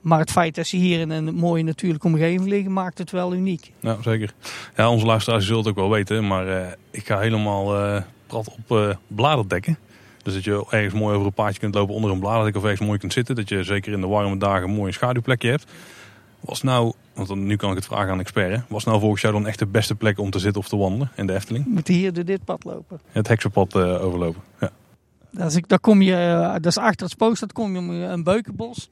Maar 0.00 0.18
het 0.18 0.30
feit 0.30 0.54
dat 0.54 0.66
ze 0.66 0.76
hier 0.76 1.00
in 1.00 1.10
een 1.10 1.34
mooie 1.34 1.62
natuurlijke 1.62 2.06
omgeving 2.06 2.48
liggen, 2.48 2.72
maakt 2.72 2.98
het 2.98 3.10
wel 3.10 3.34
uniek. 3.34 3.72
Ja, 3.80 3.96
zeker. 4.02 4.34
Ja, 4.76 4.90
onze 4.90 5.06
luisteraars 5.06 5.44
zullen 5.44 5.60
het 5.60 5.68
ook 5.68 5.76
wel 5.76 5.90
weten, 5.90 6.26
maar 6.26 6.76
ik 6.90 7.06
ga 7.06 7.18
helemaal 7.18 8.02
prat 8.26 8.54
op 8.68 8.96
bladerdekken. 9.06 9.78
Dus 10.24 10.34
dat 10.34 10.44
je 10.44 10.66
ergens 10.70 10.94
mooi 10.94 11.14
over 11.14 11.26
een 11.26 11.32
paadje 11.32 11.58
kunt 11.58 11.74
lopen 11.74 11.94
onder 11.94 12.10
een 12.10 12.20
bladerdek 12.20 12.56
of 12.56 12.62
ergens 12.62 12.86
mooi 12.86 12.98
kunt 12.98 13.12
zitten. 13.12 13.34
Dat 13.34 13.48
je 13.48 13.62
zeker 13.62 13.92
in 13.92 14.00
de 14.00 14.06
warme 14.06 14.36
dagen 14.36 14.68
een 14.68 14.74
mooi 14.74 14.92
schaduwplekje 14.92 15.50
hebt. 15.50 15.64
Was 16.40 16.62
nou, 16.62 16.92
want 17.14 17.28
dan, 17.28 17.46
nu 17.46 17.56
kan 17.56 17.70
ik 17.70 17.76
het 17.76 17.84
vragen 17.84 18.10
aan 18.10 18.20
expert. 18.20 18.62
Was 18.68 18.84
nou 18.84 19.00
volgens 19.00 19.22
jou 19.22 19.34
dan 19.34 19.46
echt 19.46 19.58
de 19.58 19.66
beste 19.66 19.94
plek 19.94 20.18
om 20.18 20.30
te 20.30 20.38
zitten 20.38 20.60
of 20.60 20.68
te 20.68 20.76
wandelen 20.76 21.10
in 21.16 21.26
de 21.26 21.34
Efteling? 21.34 21.66
Moet 21.66 21.88
hier 21.88 22.12
door 22.12 22.24
dit 22.24 22.44
pad 22.44 22.64
lopen? 22.64 23.00
Het 23.12 23.28
heksenpad 23.28 23.74
uh, 23.74 24.04
overlopen, 24.04 24.42
ja. 24.60 24.70
Dat 25.30 25.52
is, 25.52 25.60
daar 25.66 25.80
kom 25.80 26.02
je, 26.02 26.16
eh, 26.16 26.52
dat 26.52 26.66
is 26.66 26.78
achter 26.78 27.02
het 27.02 27.10
spookstad 27.10 27.52
kom 27.52 27.72
je 27.72 27.78
om 27.78 27.90
een 27.90 28.22
beukenbos. 28.22 28.88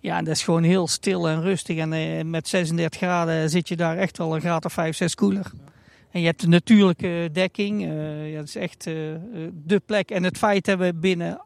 Ja, 0.00 0.18
en 0.18 0.24
dat 0.24 0.34
is 0.34 0.42
gewoon 0.42 0.62
heel 0.62 0.88
stil 0.88 1.28
en 1.28 1.42
rustig. 1.42 1.76
En 1.76 1.92
eh, 1.92 2.24
met 2.24 2.48
36 2.48 3.00
graden 3.00 3.50
zit 3.50 3.68
je 3.68 3.76
daar 3.76 3.96
echt 3.96 4.18
wel 4.18 4.34
een 4.34 4.40
graad 4.40 4.64
of 4.64 4.72
5, 4.72 4.96
6 4.96 5.14
koeler. 5.14 5.50
En 6.14 6.20
je 6.20 6.26
hebt 6.26 6.40
de 6.40 6.48
natuurlijke 6.48 7.28
dekking. 7.32 7.82
eh, 7.82 8.30
ja, 8.30 8.36
dat 8.38 8.48
is 8.48 8.56
echt 8.56 8.86
eh, 8.86 9.14
eh, 9.14 9.20
de 9.64 9.80
plek. 9.86 10.10
En 10.10 10.22
het 10.22 10.38
feit 10.38 10.64
dat 10.64 10.78
we 10.78 10.92
binnen 10.94 11.40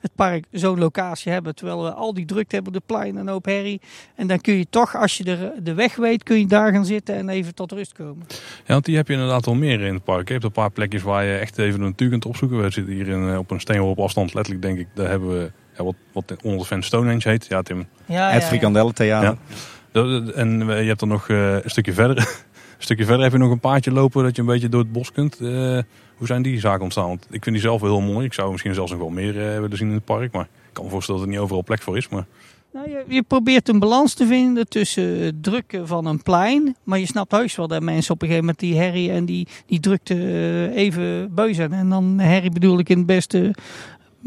het 0.00 0.14
park 0.14 0.44
zo'n 0.50 0.78
locatie 0.78 1.32
hebben. 1.32 1.54
Terwijl 1.54 1.82
we 1.82 1.92
al 1.92 2.14
die 2.14 2.24
drukte 2.24 2.54
hebben 2.54 2.74
op 2.74 2.80
de 2.80 2.94
plein 2.94 3.14
en 3.14 3.20
een 3.20 3.28
hoop 3.28 3.44
herrie. 3.44 3.80
En 4.14 4.26
dan 4.26 4.40
kun 4.40 4.54
je 4.54 4.66
toch, 4.70 4.96
als 4.96 5.16
je 5.16 5.24
de, 5.24 5.52
de 5.62 5.74
weg 5.74 5.96
weet, 5.96 6.22
kun 6.22 6.38
je 6.38 6.46
daar 6.46 6.72
gaan 6.72 6.84
zitten 6.84 7.14
en 7.14 7.28
even 7.28 7.54
tot 7.54 7.72
rust 7.72 7.92
komen. 7.92 8.26
Ja, 8.66 8.72
want 8.72 8.84
die 8.84 8.96
heb 8.96 9.06
je 9.06 9.12
inderdaad 9.12 9.44
wel 9.44 9.54
meer 9.54 9.80
in 9.80 9.94
het 9.94 10.04
park. 10.04 10.26
Je 10.26 10.32
hebt 10.32 10.44
een 10.44 10.52
paar 10.52 10.70
plekjes 10.70 11.02
waar 11.02 11.24
je 11.24 11.36
echt 11.36 11.58
even 11.58 11.80
de 11.80 11.86
natuur 11.86 12.08
kunt 12.08 12.26
opzoeken. 12.26 12.62
We 12.62 12.70
zitten 12.70 12.94
hier 12.94 13.08
in, 13.08 13.38
op 13.38 13.50
een 13.50 13.60
steenworp 13.60 13.98
afstand, 13.98 14.34
letterlijk 14.34 14.64
denk 14.64 14.78
ik. 14.78 14.86
Daar 14.94 15.08
hebben 15.08 15.28
we 15.28 15.52
ja, 15.76 15.84
wat, 15.84 15.94
wat 16.12 16.42
onder 16.42 16.60
de 16.60 16.66
fan 16.66 16.82
Stonehenge 16.82 17.28
heet. 17.28 17.46
Ja, 17.46 17.62
Tim. 17.62 17.86
Ja, 18.04 18.30
het 18.30 18.44
Frikandellentheater. 18.44 19.28
Ja. 19.28 19.62
En 20.34 20.66
je 20.66 20.88
hebt 20.88 21.00
er 21.00 21.06
nog 21.06 21.28
eh, 21.28 21.52
een 21.52 21.70
stukje 21.70 21.92
verder. 21.92 22.28
stukje 22.78 23.04
verder 23.04 23.22
heb 23.22 23.32
je 23.32 23.38
nog 23.38 23.50
een 23.50 23.60
paadje 23.60 23.92
lopen 23.92 24.22
dat 24.22 24.36
je 24.36 24.42
een 24.42 24.48
beetje 24.48 24.68
door 24.68 24.80
het 24.80 24.92
bos 24.92 25.12
kunt. 25.12 25.40
Eh, 25.40 25.78
hoe 26.16 26.26
zijn 26.26 26.42
die 26.42 26.60
zaken 26.60 26.82
ontstaan? 26.82 27.08
Want 27.08 27.26
ik 27.30 27.42
vind 27.42 27.54
die 27.56 27.64
zelf 27.64 27.80
wel 27.80 27.98
heel 27.98 28.12
mooi. 28.12 28.26
Ik 28.26 28.32
zou 28.32 28.50
misschien 28.50 28.74
zelfs 28.74 28.90
nog 28.90 29.00
wel 29.00 29.10
meer 29.10 29.52
eh, 29.52 29.60
willen 29.60 29.76
zien 29.76 29.88
in 29.88 29.94
het 29.94 30.04
park. 30.04 30.32
Maar 30.32 30.42
ik 30.44 30.72
kan 30.72 30.84
me 30.84 30.90
voorstellen 30.90 31.20
dat 31.20 31.28
er 31.28 31.34
niet 31.34 31.44
overal 31.44 31.64
plek 31.64 31.82
voor 31.82 31.96
is. 31.96 32.08
Maar 32.08 32.26
Nou, 32.72 32.90
je, 32.90 33.04
je 33.08 33.22
probeert 33.22 33.68
een 33.68 33.78
balans 33.78 34.14
te 34.14 34.26
vinden 34.26 34.68
tussen 34.68 35.20
het 35.20 35.42
drukken 35.42 35.86
van 35.86 36.06
een 36.06 36.22
plein. 36.22 36.76
Maar 36.82 36.98
je 36.98 37.06
snapt 37.06 37.32
heus 37.32 37.56
wel 37.56 37.68
dat 37.68 37.82
mensen 37.82 38.14
op 38.14 38.22
een 38.22 38.28
gegeven 38.28 38.46
moment 38.46 38.64
die 38.64 38.76
herrie 38.76 39.10
en 39.10 39.24
die, 39.24 39.48
die 39.66 39.80
drukte 39.80 40.14
eh, 40.14 40.76
even 40.76 41.34
beu 41.34 41.54
zijn. 41.54 41.72
En 41.72 41.88
dan 41.88 42.18
herrie 42.18 42.50
bedoel 42.50 42.78
ik 42.78 42.88
in 42.88 42.98
het 42.98 43.06
beste 43.06 43.54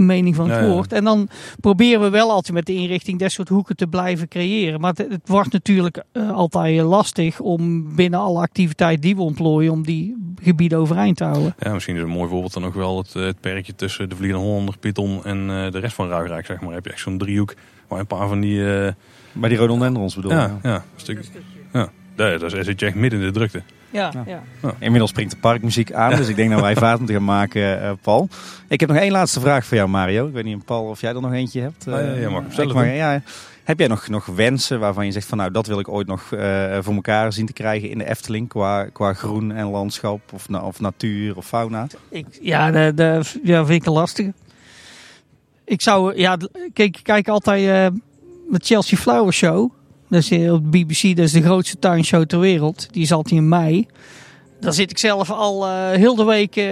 mening 0.05 0.35
van 0.35 0.49
het 0.49 0.59
Ja, 0.59 0.65
ja. 0.65 0.69
woord. 0.71 0.93
En 0.93 1.03
dan 1.03 1.29
proberen 1.59 2.01
we 2.01 2.09
wel 2.09 2.31
altijd 2.31 2.53
met 2.53 2.65
de 2.65 2.73
inrichting 2.73 3.19
dat 3.19 3.31
soort 3.31 3.49
hoeken 3.49 3.75
te 3.75 3.87
blijven 3.87 4.27
creëren. 4.27 4.79
Maar 4.79 4.93
het, 4.95 5.11
het 5.11 5.21
wordt 5.27 5.51
natuurlijk 5.53 6.03
eh, 6.11 6.31
altijd 6.31 6.81
lastig 6.81 7.39
om 7.39 7.95
binnen 7.95 8.19
alle 8.19 8.39
activiteit 8.39 9.01
die 9.01 9.15
we 9.15 9.21
ontplooien, 9.21 9.71
om 9.71 9.83
die 9.83 10.15
gebieden 10.41 10.77
overeind 10.77 11.17
te 11.17 11.23
houden. 11.23 11.55
ja, 11.59 11.73
misschien 11.73 11.95
is 11.95 12.01
een 12.01 12.07
mooi 12.09 12.29
voorbeeld 12.29 12.53
dan 12.53 12.61
nog 12.63 12.73
wel 12.73 12.97
het, 12.97 13.15
eh, 13.15 13.23
het 13.23 13.39
perkje 13.39 13.75
tussen 13.75 14.09
de 14.09 14.15
Vliegende 14.15 14.45
Hollander, 14.45 14.77
Python 14.77 15.23
en 15.23 15.37
eh, 15.49 15.71
de 15.71 15.79
rest 15.79 15.95
van 15.95 16.07
Ruigrijk. 16.07 16.45
Zeg 16.45 16.61
maar. 16.61 16.73
heb 16.73 16.85
je 16.85 16.91
echt 16.91 17.01
zo'n 17.01 17.17
driehoek 17.17 17.53
waar 17.87 17.99
een 17.99 18.07
paar 18.07 18.27
van 18.27 18.39
die... 18.39 18.59
eh, 18.85 18.93
Bij 19.33 19.49
die 19.49 19.57
rhododendrons 19.57 20.15
bedoel 20.15 20.31
je? 20.31 20.37
ja, 20.37 20.59
ja, 20.63 20.75
een 20.75 20.81
stuk, 20.95 21.29
ja. 21.73 21.89
Daar, 22.15 22.39
daar 22.39 22.49
zit 22.49 22.79
je 22.79 22.85
echt 22.85 22.95
midden 22.95 23.19
in 23.19 23.25
de 23.25 23.31
drukte. 23.31 23.61
Ja, 23.91 24.11
Ja. 24.25 24.41
ja. 24.61 24.73
Inmiddels 24.79 25.09
springt 25.09 25.31
de 25.31 25.37
parkmuziek 25.39 25.93
aan, 25.93 26.15
dus 26.15 26.27
ik 26.27 26.35
denk 26.35 26.51
dat 26.51 26.61
wij 26.61 26.75
vaart 26.85 26.97
moeten 26.97 27.15
gaan 27.15 27.25
maken, 27.25 27.81
eh, 27.81 27.91
Paul. 28.01 28.27
Ik 28.67 28.79
heb 28.79 28.89
nog 28.89 28.97
één 28.97 29.11
laatste 29.11 29.39
vraag 29.39 29.65
voor 29.65 29.77
jou, 29.77 29.89
Mario. 29.89 30.27
Ik 30.27 30.33
weet 30.33 30.43
niet, 30.43 30.65
Paul, 30.65 30.83
of 30.85 31.01
jij 31.01 31.13
er 31.15 31.21
nog 31.21 31.33
eentje 31.33 31.61
hebt. 31.61 31.87
Ah, 31.87 31.93
ja, 31.93 32.11
ja, 32.13 32.29
mag 32.29 32.43
Eh, 32.45 32.51
zelf 32.51 32.73
mag- 32.73 32.83
doen. 32.83 32.93
ja, 32.93 33.21
heb 33.63 33.79
jij 33.79 33.87
nog, 33.87 34.07
nog 34.07 34.25
wensen 34.25 34.79
waarvan 34.79 35.05
je 35.05 35.11
zegt 35.11 35.27
van 35.27 35.37
nou, 35.37 35.51
dat 35.51 35.67
wil 35.67 35.79
ik 35.79 35.87
ooit 35.87 36.07
nog 36.07 36.31
eh, 36.33 36.77
voor 36.81 36.93
elkaar 36.93 37.33
zien 37.33 37.45
te 37.45 37.53
krijgen 37.53 37.89
in 37.89 37.97
de 37.97 38.09
Efteling 38.09 38.47
qua, 38.47 38.83
qua 38.85 39.13
groen 39.13 39.51
en 39.51 39.65
landschap 39.69 40.19
of, 40.33 40.49
na- 40.49 40.61
of 40.61 40.79
natuur 40.79 41.35
of 41.37 41.45
fauna? 41.45 41.87
Ik, 42.09 42.25
ja, 42.41 42.71
de, 42.71 42.91
de, 42.95 43.21
ja, 43.43 43.65
vind 43.65 43.81
ik 43.81 43.87
een 43.87 43.93
lastige. 43.93 44.33
Ik 45.65 45.81
zou, 45.81 46.17
ja, 46.17 46.37
kijk, 46.73 46.97
ik 46.97 47.03
kijk 47.03 47.27
altijd 47.27 47.59
eh 47.67 47.99
de 48.51 48.59
Chelsea 48.63 48.97
Flower 48.97 49.33
Show. 49.33 49.71
Dat 50.09 50.19
is 50.21 50.31
eh, 50.31 50.53
op 50.53 50.71
BBC, 50.71 51.01
dat 51.15 51.25
is 51.25 51.31
de 51.31 51.41
grootste 51.41 51.79
tuinshow 51.79 52.25
ter 52.25 52.39
wereld. 52.39 52.87
Die 52.91 53.03
is 53.03 53.11
altijd 53.11 53.35
in 53.35 53.47
mei. 53.47 53.87
Daar 54.59 54.73
zit 54.73 54.91
ik 54.91 54.97
zelf 54.97 55.31
al 55.31 55.67
eh, 55.67 55.89
heel 55.91 56.15
de 56.15 56.23
week 56.23 56.55
eh, 56.55 56.65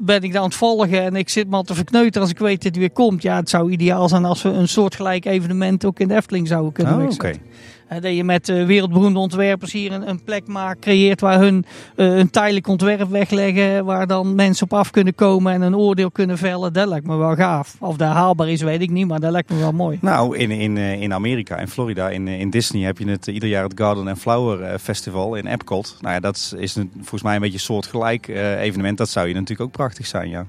ben 0.00 0.22
ik 0.22 0.32
daar 0.32 0.40
aan 0.40 0.48
het 0.48 0.56
volgen. 0.56 1.02
En 1.02 1.16
ik 1.16 1.28
zit 1.28 1.48
me 1.48 1.56
al 1.56 1.62
te 1.62 1.74
verkneuteren 1.74 2.20
als 2.20 2.30
ik 2.30 2.38
weet 2.38 2.56
dat 2.56 2.64
het 2.64 2.76
weer 2.76 2.90
komt. 2.90 3.22
Ja, 3.22 3.36
het 3.36 3.50
zou 3.50 3.70
ideaal 3.70 4.08
zijn 4.08 4.24
als 4.24 4.42
we 4.42 4.48
een 4.48 4.68
soortgelijk 4.68 5.24
evenement 5.24 5.84
ook 5.84 6.00
in 6.00 6.08
de 6.08 6.14
Efteling 6.14 6.48
zouden 6.48 6.72
kunnen 6.72 6.94
Oh. 6.94 7.32
Dat 7.88 8.14
je 8.14 8.24
met 8.24 8.48
eh, 8.48 8.66
wereldberoemde 8.66 9.18
ontwerpers 9.18 9.72
hier 9.72 9.92
een, 9.92 10.08
een 10.08 10.22
plek 10.24 10.46
maakt, 10.46 10.80
creëert 10.80 11.20
waar 11.20 11.38
hun 11.38 11.64
eh, 11.96 12.16
een 12.16 12.30
tijdelijk 12.30 12.66
ontwerp 12.66 13.10
wegleggen. 13.10 13.84
Waar 13.84 14.06
dan 14.06 14.34
mensen 14.34 14.64
op 14.64 14.72
af 14.72 14.90
kunnen 14.90 15.14
komen 15.14 15.52
en 15.52 15.62
een 15.62 15.76
oordeel 15.76 16.10
kunnen 16.10 16.38
vellen. 16.38 16.72
Dat 16.72 16.88
lijkt 16.88 17.06
me 17.06 17.16
wel 17.16 17.34
gaaf. 17.34 17.76
Of 17.80 17.96
dat 17.96 18.12
haalbaar 18.12 18.48
is, 18.48 18.62
weet 18.62 18.80
ik 18.80 18.90
niet, 18.90 19.06
maar 19.06 19.20
dat 19.20 19.30
lijkt 19.30 19.50
me 19.50 19.58
wel 19.58 19.72
mooi. 19.72 19.98
Nou, 20.00 20.36
in, 20.36 20.50
in, 20.50 20.76
eh, 20.76 21.02
in 21.02 21.14
Amerika, 21.14 21.56
in 21.56 21.68
Florida, 21.68 22.10
in, 22.10 22.28
in 22.28 22.50
Disney 22.50 22.82
heb 22.82 22.98
je 22.98 23.08
het 23.08 23.26
ieder 23.26 23.48
jaar 23.48 23.64
het 23.64 23.80
Garden 23.80 24.08
and 24.08 24.18
Flower 24.18 24.78
Festival 24.78 25.34
in 25.34 25.46
Epcot. 25.46 25.96
Nou 26.00 26.14
ja, 26.14 26.20
dat 26.20 26.54
is, 26.58 26.74
een, 26.74 26.90
volgens 26.94 27.22
mij 27.22 27.34
een 27.34 27.40
beetje 27.40 27.54
een 27.54 27.60
soortgelijk 27.60 28.28
evenement. 28.28 28.98
Dat 28.98 29.08
zou 29.08 29.28
je 29.28 29.34
natuurlijk 29.34 29.60
ook 29.60 29.72
prachtig 29.72 30.06
zijn, 30.06 30.28
ja. 30.28 30.46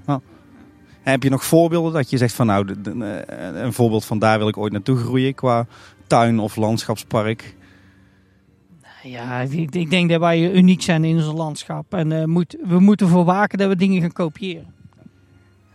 En 1.04 1.14
heb 1.14 1.24
je 1.24 1.30
nog 1.30 1.46
voorbeelden 1.46 1.94
dat 1.94 2.10
je 2.10 2.18
zegt 2.18 2.34
van 2.34 2.46
nou, 2.46 2.76
een 3.54 3.74
voorbeeld 3.74 4.06
van 4.06 4.20
daar 4.20 4.38
wil 4.38 4.48
ik 4.48 4.58
ooit 4.58 4.72
naartoe 4.72 4.98
groeien 4.98 5.34
qua 5.34 5.68
tuin 6.08 6.40
of 6.40 6.56
landschapspark? 6.56 7.56
Ja, 9.04 9.42
ik, 9.42 9.76
ik 9.76 9.90
denk 9.90 10.10
dat 10.10 10.20
wij 10.20 10.52
uniek 10.54 10.82
zijn 10.82 11.04
in 11.04 11.16
ons 11.16 11.26
landschap. 11.26 11.94
En 11.94 12.12
eh, 12.12 12.24
moet, 12.24 12.58
we 12.64 12.80
moeten 12.80 13.06
ervoor 13.06 13.26
waken 13.26 13.58
dat 13.58 13.68
we 13.68 13.76
dingen 13.76 14.02
gaan 14.02 14.12
kopiëren. 14.12 14.76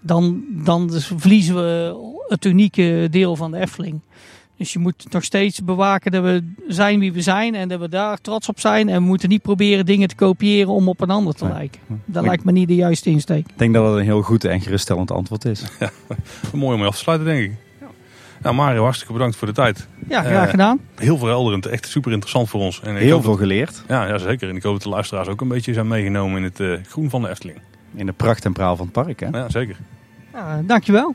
Dan, 0.00 0.44
dan 0.50 0.86
dus 0.86 1.12
verliezen 1.16 1.54
we 1.54 1.96
het 2.28 2.44
unieke 2.44 3.08
deel 3.10 3.36
van 3.36 3.50
de 3.50 3.58
Efteling. 3.58 4.00
Dus 4.56 4.72
je 4.72 4.78
moet 4.78 5.06
nog 5.10 5.24
steeds 5.24 5.64
bewaken 5.64 6.12
dat 6.12 6.22
we 6.22 6.52
zijn 6.68 6.98
wie 6.98 7.12
we 7.12 7.20
zijn 7.20 7.54
en 7.54 7.68
dat 7.68 7.80
we 7.80 7.88
daar 7.88 8.20
trots 8.20 8.48
op 8.48 8.60
zijn. 8.60 8.88
En 8.88 9.00
we 9.00 9.06
moeten 9.06 9.28
niet 9.28 9.42
proberen 9.42 9.86
dingen 9.86 10.08
te 10.08 10.14
kopiëren 10.14 10.72
om 10.72 10.88
op 10.88 11.00
een 11.00 11.10
ander 11.10 11.34
te 11.34 11.46
lijken. 11.46 11.80
Dat 12.04 12.24
lijkt 12.24 12.44
me 12.44 12.52
niet 12.52 12.68
de 12.68 12.74
juiste 12.74 13.10
insteek. 13.10 13.48
Ik 13.48 13.58
denk 13.58 13.74
dat 13.74 13.86
het 13.88 13.96
een 13.96 14.04
heel 14.04 14.22
goed 14.22 14.44
en 14.44 14.60
geruststellend 14.60 15.10
antwoord 15.10 15.44
is. 15.44 15.64
Mooi 16.54 16.72
om 16.72 16.78
mee 16.78 16.88
af 16.88 16.94
te 16.94 17.00
sluiten, 17.00 17.26
denk 17.26 17.50
ik. 17.50 17.61
Nou, 18.42 18.54
Mario, 18.54 18.82
hartstikke 18.82 19.12
bedankt 19.12 19.36
voor 19.36 19.46
de 19.48 19.54
tijd. 19.54 19.86
Ja, 20.08 20.22
graag 20.22 20.44
Eh, 20.44 20.50
gedaan. 20.50 20.80
Heel 20.94 21.18
verhelderend, 21.18 21.66
echt 21.66 21.86
super 21.88 22.12
interessant 22.12 22.48
voor 22.48 22.60
ons. 22.60 22.80
En 22.82 22.94
ik 22.96 23.02
Heel 23.02 23.22
veel 23.22 23.36
geleerd 23.36 23.82
Ja, 23.88 24.06
ja, 24.06 24.18
zeker. 24.18 24.48
En 24.48 24.56
ik 24.56 24.62
hoop 24.62 24.72
dat 24.72 24.82
de 24.82 24.88
luisteraars 24.88 25.28
ook 25.28 25.40
een 25.40 25.48
beetje 25.48 25.72
zijn 25.72 25.88
meegenomen 25.88 26.36
in 26.36 26.42
het 26.44 26.60
eh, 26.60 26.72
groen 26.88 27.10
van 27.10 27.22
de 27.22 27.28
Efteling. 27.28 27.58
in 27.94 28.06
de 28.06 28.12
pracht 28.12 28.44
en 28.44 28.52
praal 28.52 28.76
van 28.76 28.84
het 28.92 29.04
park. 29.04 29.20
Hè? 29.20 29.26
Ja, 29.26 29.48
zeker. 29.48 29.76
Ja, 30.32 30.62
dankjewel. 30.66 31.14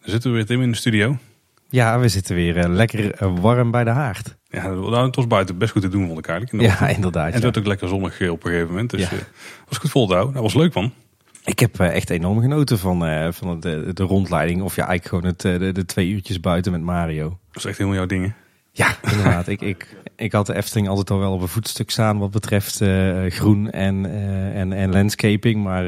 Dan 0.00 0.10
zitten 0.10 0.30
we 0.30 0.36
weer 0.36 0.46
Tim 0.46 0.62
in 0.62 0.70
de 0.70 0.76
studio. 0.76 1.16
Ja, 1.70 1.98
we 1.98 2.08
zitten 2.08 2.34
weer 2.34 2.56
eh, 2.56 2.68
lekker 2.68 3.34
warm 3.40 3.70
bij 3.70 3.84
de 3.84 3.90
haard. 3.90 4.36
Ja, 4.48 4.62
nou, 4.68 5.06
het 5.06 5.16
was 5.16 5.26
buiten 5.26 5.58
best 5.58 5.72
goed 5.72 5.82
te 5.82 5.88
doen, 5.88 6.06
vond 6.06 6.18
ik 6.18 6.26
eigenlijk. 6.26 6.62
in 6.62 6.68
de 6.70 6.74
Ja, 6.80 6.88
inderdaad. 6.88 7.26
En 7.26 7.32
het 7.32 7.36
ja. 7.38 7.44
werd 7.44 7.58
ook 7.58 7.66
lekker 7.66 7.88
zonnig 7.88 8.20
op 8.30 8.44
een 8.44 8.50
gegeven 8.50 8.68
moment. 8.68 8.90
Dus 8.90 9.00
Ja. 9.00 9.08
was 9.68 9.78
goed 9.78 9.90
vol 9.90 10.06
te 10.06 10.12
houden. 10.12 10.34
Dat 10.34 10.42
was 10.42 10.54
leuk, 10.54 10.74
man. 10.74 10.92
Ik 11.48 11.58
heb 11.58 11.80
eh, 11.80 11.94
echt 11.94 12.10
enorm 12.10 12.40
genoten 12.40 12.78
van, 12.78 13.06
eh, 13.06 13.32
van 13.32 13.48
het, 13.48 13.64
eh, 13.64 13.72
de 13.94 14.02
rondleiding. 14.02 14.62
Of 14.62 14.76
ja, 14.76 14.86
eigenlijk 14.86 15.08
gewoon 15.08 15.24
het, 15.24 15.60
de, 15.60 15.72
de 15.72 15.84
twee 15.84 16.08
uurtjes 16.08 16.40
buiten 16.40 16.72
met 16.72 16.80
Mario. 16.80 17.28
Dat 17.28 17.56
is 17.56 17.64
echt 17.64 17.78
helemaal 17.78 17.98
jouw 17.98 18.08
dingen. 18.08 18.34
Ja, 18.72 18.96
inderdaad. 19.02 19.48
ik, 19.48 19.60
ik, 19.60 19.96
ik 20.16 20.32
had 20.32 20.46
de 20.46 20.54
Efteling 20.54 20.88
altijd 20.88 21.10
al 21.10 21.18
wel 21.18 21.32
op 21.32 21.40
een 21.40 21.48
voetstuk 21.48 21.90
staan 21.90 22.18
wat 22.18 22.30
betreft 22.30 22.82
groen 23.28 23.70
en, 23.70 24.06
en, 24.54 24.72
en 24.72 24.92
landscaping. 24.92 25.62
Maar 25.62 25.84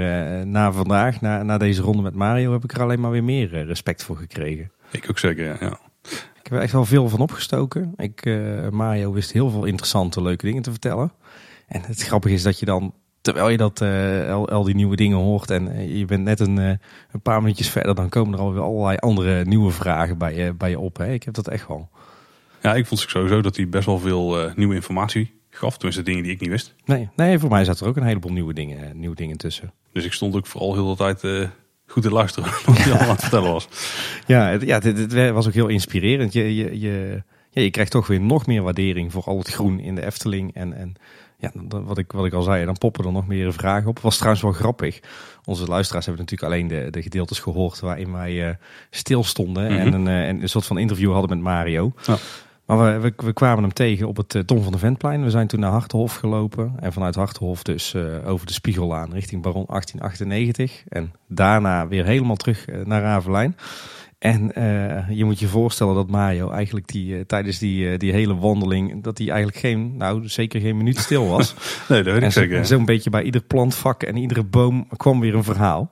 na 0.47 0.73
vandaag, 0.73 1.21
na, 1.21 1.43
na 1.43 1.59
deze 1.59 1.83
ronde 1.83 2.03
met 2.03 2.15
Mario, 2.15 2.53
heb 2.53 2.65
ik 2.65 2.73
er 2.73 2.83
alleen 2.83 3.01
maar 3.01 3.11
weer 3.11 3.25
meer 3.25 3.65
respect 3.65 4.05
voor 4.05 4.17
gekregen. 4.17 4.71
Ik 4.91 5.07
ook 5.11 5.19
zeker, 5.19 5.45
ja. 5.45 5.57
ja. 5.61 5.79
Ik 6.11 6.43
heb 6.43 6.53
er 6.53 6.61
echt 6.61 6.73
wel 6.73 6.85
veel 6.85 7.09
van 7.09 7.21
opgestoken. 7.21 7.93
Ik, 7.97 8.41
Mario 8.71 9.13
wist 9.13 9.33
heel 9.33 9.51
veel 9.51 9.65
interessante, 9.65 10.23
leuke 10.23 10.47
dingen 10.47 10.63
te 10.63 10.71
vertellen. 10.71 11.13
En 11.69 11.83
het 11.87 12.03
grappige 12.03 12.35
is 12.35 12.43
dat 12.43 12.59
je 12.59 12.67
dan, 12.67 12.95
terwijl 13.21 13.49
je 13.49 13.57
dat, 13.57 13.81
eh, 13.81 14.33
al, 14.33 14.49
al 14.49 14.65
die 14.65 14.75
nieuwe 14.75 14.97
dingen 14.97 15.19
hoort 15.19 15.51
en 15.51 15.73
eh, 15.73 15.99
je 15.99 16.05
bent 16.05 16.25
net 16.25 16.41
een, 16.41 16.59
eh, 16.59 16.69
een 17.13 17.21
paar 17.23 17.41
minuutjes 17.41 17.71
verder, 17.71 17.95
dan 17.95 18.09
komen 18.09 18.35
er 18.35 18.41
alweer 18.41 18.63
allerlei 18.63 18.97
andere 18.97 19.45
nieuwe 19.45 19.73
vragen 19.73 20.19
bij 20.19 20.35
je, 20.35 20.53
bij 20.55 20.71
je 20.71 20.79
op. 20.79 20.97
Hè. 20.97 21.13
Ik 21.13 21.23
heb 21.23 21.35
dat 21.35 21.49
echt 21.49 21.69
wel. 21.69 21.89
Ja, 22.63 22.75
ik 22.75 22.87
vond 22.87 23.01
sowieso 23.01 23.41
dat 23.41 23.57
hij 23.57 23.69
best 23.69 23.87
wel 23.87 23.99
veel 23.99 24.53
nieuwe 24.55 24.75
informatie 24.75 25.41
gaf. 25.51 25.75
Tenminste, 25.75 26.03
dingen 26.03 26.23
die 26.23 26.33
ik 26.33 26.41
niet 26.41 26.51
wist. 26.51 26.75
Nee, 26.85 27.09
nee, 27.17 27.39
voor 27.39 27.51
mij 27.51 27.65
zaten 27.65 27.83
er 27.83 27.89
ook 27.89 27.97
een 27.97 28.03
heleboel 28.03 28.33
nieuwe 28.33 28.55
dingen, 28.55 29.01
nieuwe 29.01 29.17
dingen 29.17 29.37
tussen. 29.37 29.73
Dus 29.93 30.05
ik 30.05 30.13
stond 30.13 30.37
ook 30.37 30.47
vooral 30.47 30.75
heel 30.75 30.97
de 30.97 30.97
tijd 30.97 31.49
goed 31.87 32.03
te 32.03 32.11
luisteren 32.11 32.51
wat 32.67 32.79
hij 32.79 32.87
allemaal 32.87 33.03
aan 33.03 33.11
het 33.11 33.21
vertellen 33.21 33.53
was. 33.53 33.69
Ja, 34.27 34.49
het, 34.49 34.63
ja, 34.63 34.81
het 34.81 35.31
was 35.31 35.47
ook 35.47 35.53
heel 35.53 35.69
inspirerend. 35.69 36.33
Je, 36.33 36.55
je, 36.55 36.81
je, 36.81 37.23
ja, 37.51 37.63
je 37.63 37.71
krijgt 37.71 37.91
toch 37.91 38.07
weer 38.07 38.21
nog 38.21 38.47
meer 38.47 38.63
waardering 38.63 39.13
voor 39.13 39.25
al 39.25 39.39
het 39.39 39.49
groen 39.49 39.81
in 39.81 39.95
de 39.95 40.07
Efteling. 40.07 40.55
En, 40.55 40.73
en 40.73 40.95
ja, 41.41 41.51
dan- 41.55 41.85
wat 41.85 41.99
ik, 41.99 42.13
wat 42.13 42.27
ik 42.27 42.33
al 42.33 42.43
zei, 42.43 42.65
dan 42.65 42.79
poppen 42.79 43.05
er 43.05 43.13
nog 43.13 43.27
meer 43.27 43.53
vragen 43.53 43.89
op. 43.89 43.99
Was 43.99 44.17
trouwens 44.17 44.43
wel 44.43 44.53
grappig. 44.53 45.01
Onze 45.45 45.67
luisteraars 45.67 46.07
hebben 46.07 46.25
natuurlijk 46.25 46.53
alleen 46.53 46.69
de, 46.69 46.91
de 46.91 47.03
gedeeltes 47.03 47.39
gehoord 47.39 47.81
waarin 47.81 48.13
wij 48.13 48.49
eh 48.49 48.55
stilstonden. 48.91 49.65
Mhm. 49.73 49.81
en, 49.81 49.93
een, 49.93 50.09
eh, 50.09 50.29
en 50.29 50.43
een 50.43 50.49
soort 50.49 50.67
van 50.67 50.79
interview 50.79 51.13
hadden 51.13 51.31
met 51.31 51.41
Mario. 51.41 51.93
Ja. 52.07 52.17
Maar 52.67 52.79
we, 52.79 53.01
we, 53.01 53.25
we 53.25 53.33
kwamen 53.33 53.63
hem 53.63 53.73
tegen 53.73 54.09
op 54.09 54.17
het 54.17 54.35
eh, 54.35 54.43
Tom 54.43 54.63
van 54.63 54.73
de 54.73 54.79
Ventplein. 54.79 55.23
We 55.23 55.31
zijn 55.31 55.47
toen 55.47 55.61
naar 55.61 55.71
Hartenhof 55.71 56.15
gelopen. 56.17 56.73
En 56.81 56.93
vanuit 56.93 57.15
Hartenhof 57.15 57.63
dus 57.63 57.95
over 58.25 58.47
de 58.47 58.53
Spiegellaan 58.53 59.13
richting 59.13 59.43
Baron 59.43 59.65
1898. 59.67 60.83
En 60.89 61.13
daarna 61.29 61.89
weer 61.89 62.05
helemaal 62.05 62.37
terug 62.37 62.67
naar 62.85 63.03
Ravelijn. 63.03 63.57
En 64.21 64.53
eh, 64.55 65.11
je 65.17 65.25
moet 65.25 65.39
je 65.39 65.47
voorstellen 65.47 65.95
dat 65.95 66.11
Mario 66.11 66.51
eigenlijk 66.51 66.87
die, 66.87 67.17
eh, 67.17 67.21
tijdens 67.27 67.59
die, 67.59 67.91
eh, 67.91 67.99
die 67.99 68.13
hele 68.13 68.37
wandeling... 68.37 69.03
dat 69.03 69.19
hij 69.19 69.29
eigenlijk 69.29 69.59
geen, 69.59 69.97
nou 69.97 70.29
zeker 70.29 70.61
geen 70.61 70.77
minuut 70.77 70.99
stil 70.99 71.27
was. 71.29 71.55
Nee, 71.89 72.03
dat 72.03 72.13
weet 72.13 72.23
en 72.23 72.27
ik 72.29 72.33
zo- 72.33 72.41
zeker. 72.41 72.57
en 72.57 72.67
zo'n 72.67 72.85
beetje 72.85 73.11
bij 73.11 73.23
ieder 73.23 73.43
plantvak 73.43 74.03
en 74.03 74.17
iedere 74.17 74.45
boom 74.45 74.89
kwam 74.97 75.21
weer 75.21 75.35
een 75.35 75.45
verhaal. 75.45 75.91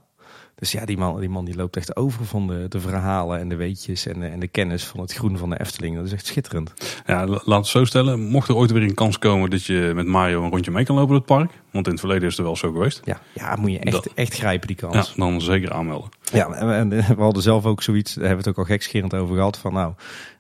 Dus 0.59 0.73
ja, 0.73 0.85
die 0.85 0.97
man, 0.99 1.21
die 1.21 1.29
man 1.29 1.45
die 1.45 1.57
loopt 1.57 1.77
echt 1.77 1.97
over 1.97 2.25
van 2.25 2.47
de, 2.47 2.67
de 2.69 2.81
verhalen 2.81 3.39
en 3.39 3.49
de 3.49 3.57
weetjes 3.57 4.07
en, 4.07 4.21
de- 4.21 4.27
en 4.27 4.41
de 4.41 4.49
kennis 4.49 4.85
van 4.85 5.01
het 5.01 5.13
groen 5.13 5.39
van 5.39 5.51
de 5.51 5.61
Efteling. 5.61 5.97
Dat 5.97 6.05
is 6.07 6.13
echt 6.13 6.27
schitterend. 6.27 6.73
Ja, 7.07 7.27
la- 7.27 7.41
laat 7.45 7.59
het 7.59 7.67
zo 7.67 7.85
stellen. 7.85 8.21
Mocht 8.21 8.49
er 8.49 8.55
ooit 8.57 8.71
weer 8.71 8.83
een 8.83 8.95
kans 8.95 9.19
komen 9.19 9.51
dat 9.51 9.65
je 9.65 9.93
met 9.95 10.07
Mario 10.07 10.43
een 10.45 10.51
rondje 10.51 10.71
mee 10.71 10.85
kan 10.85 10.95
lopen 10.95 11.11
door 11.11 11.19
het 11.19 11.27
park. 11.27 11.51
Want 11.71 11.87
in 11.87 11.93
het 11.93 12.01
verleden 12.01 12.29
is 12.29 12.37
het 12.37 12.47
wel 12.47 12.57
zo 12.57 12.73
geweest. 12.73 13.01
Ja, 13.05 13.21
ja 13.35 13.57
moet 13.57 13.71
je 13.73 13.79
echt, 13.79 13.93
Dat- 13.93 14.09
echt 14.15 14.35
grijpen 14.35 14.67
die 14.67 14.77
Ja, 14.81 14.89
kans. 14.89 15.15
dan 15.17 15.41
zeker 15.41 15.73
aanmelden. 15.73 16.09
Ja, 16.33 16.49
en 16.53 16.89
we 16.89 17.03
hadden 17.19 17.43
zelf 17.43 17.65
ook 17.67 17.83
zoiets, 17.83 18.15
daar 18.15 18.25
hebben 18.27 18.45
we 18.45 18.49
het 18.51 18.59
ook 18.59 18.67
al 18.69 18.73
gekscherend 18.75 19.15
over 19.15 19.37
gehad. 19.37 19.59
Van 19.59 19.73
nou, 19.73 19.93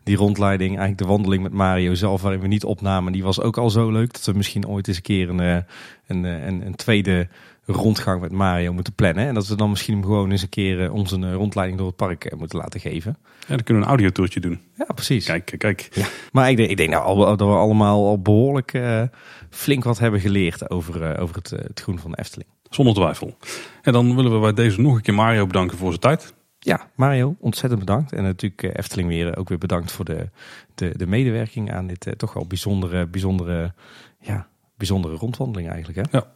die 0.05 0.17
rondleiding, 0.17 0.69
eigenlijk 0.71 0.99
de 0.99 1.07
wandeling 1.07 1.43
met 1.43 1.53
Mario 1.53 1.95
zelf, 1.95 2.23
waarin 2.23 2.41
we 2.41 2.47
niet 2.47 2.65
opnamen, 2.65 3.13
die 3.13 3.23
was 3.23 3.41
ook 3.41 3.57
al 3.59 3.71
zo 3.71 3.91
leuk. 3.91 4.13
Dat 4.13 4.25
we 4.25 4.33
misschien 4.33 4.67
ooit 4.69 4.89
eens 4.89 4.97
een 4.97 5.03
keer 5.03 5.29
een, 5.29 5.41
eh, 5.41 5.57
een, 6.07 6.25
eh, 6.25 6.47
een, 6.47 6.67
een 6.67 6.75
tweede 6.75 7.29
rondgang 7.73 8.21
met 8.21 8.33
Mario 8.33 8.73
moeten 8.73 8.95
plannen. 8.95 9.27
En 9.27 9.35
dat 9.35 9.47
we 9.49 9.57
dan 9.57 9.71
misschien 9.71 9.95
hem 9.95 10.03
gewoon 10.05 10.31
eens 10.31 10.43
een 10.43 10.49
keer 10.49 10.85
eh, 10.85 10.95
ons 10.95 11.13
een 11.13 11.25
eh, 11.25 11.35
rondleiding 11.35 11.79
door 11.79 11.87
het 11.89 11.97
park 11.97 12.25
eh, 12.25 12.39
moeten 12.39 12.59
laten 12.59 12.81
geven. 12.81 13.17
Ja, 13.21 13.47
dan 13.47 13.57
kunnen 13.57 13.77
we 13.83 13.89
een 13.89 13.95
audiotoertje 13.95 14.41
doen. 14.41 14.61
Ja, 14.75 14.85
precies. 14.95 15.27
Kijk, 15.27 15.55
kijk. 15.59 15.89
Ja. 15.93 16.07
Maar 16.33 16.51
ik 16.51 16.57
denk, 16.57 16.71
ik 16.71 16.77
denk 16.77 16.91
nou, 16.91 17.05
al- 17.05 17.37
dat 17.37 17.49
we 17.49 17.55
allemaal 17.55 18.07
al 18.07 18.23
behoorlijk 18.23 18.73
eh, 18.73 19.03
flink 19.51 19.85
wat 19.85 19.99
hebben 19.99 20.21
geleerd 20.21 20.71
over, 20.71 21.19
over 21.19 21.37
het, 21.37 21.51
het 21.51 21.81
groen 21.81 21.99
van 21.99 22.11
de 22.11 22.19
Efteling. 22.19 22.49
Zonder 22.71 22.95
twijfel. 22.95 23.37
En 23.83 23.93
dan 23.93 24.17
willen 24.17 24.33
we 24.33 24.39
bij 24.41 24.53
deze 24.53 24.81
nog 24.81 24.95
een 24.95 25.03
keer 25.03 25.15
Mario 25.15 25.47
bedanken 25.47 25.79
voor 25.79 25.89
zijn 25.89 26.01
tijd. 26.01 26.35
Ja, 26.59 26.91
Mario, 26.95 27.37
ontzettend 27.41 27.81
bedankt. 27.81 28.13
En 28.13 28.23
natuurlijk 28.23 28.79
Efteling 28.79 29.09
weer 29.09 29.37
ook 29.37 29.49
weer 29.49 29.59
bedankt 29.59 29.93
voor 29.93 30.05
de, 30.05 30.31
de, 30.75 30.93
de 30.97 31.07
medewerking 31.07 31.73
aan 31.73 31.87
dit 31.87 32.15
toch 32.17 32.33
wel 32.33 32.47
bijzondere, 32.47 33.07
bijzondere, 33.07 33.73
ja, 34.21 34.49
bijzondere 34.79 35.15
rondwandeling 35.15 35.69
eigenlijk. 35.69 35.99
Hè? 35.99 36.19
Ja. 36.19 36.27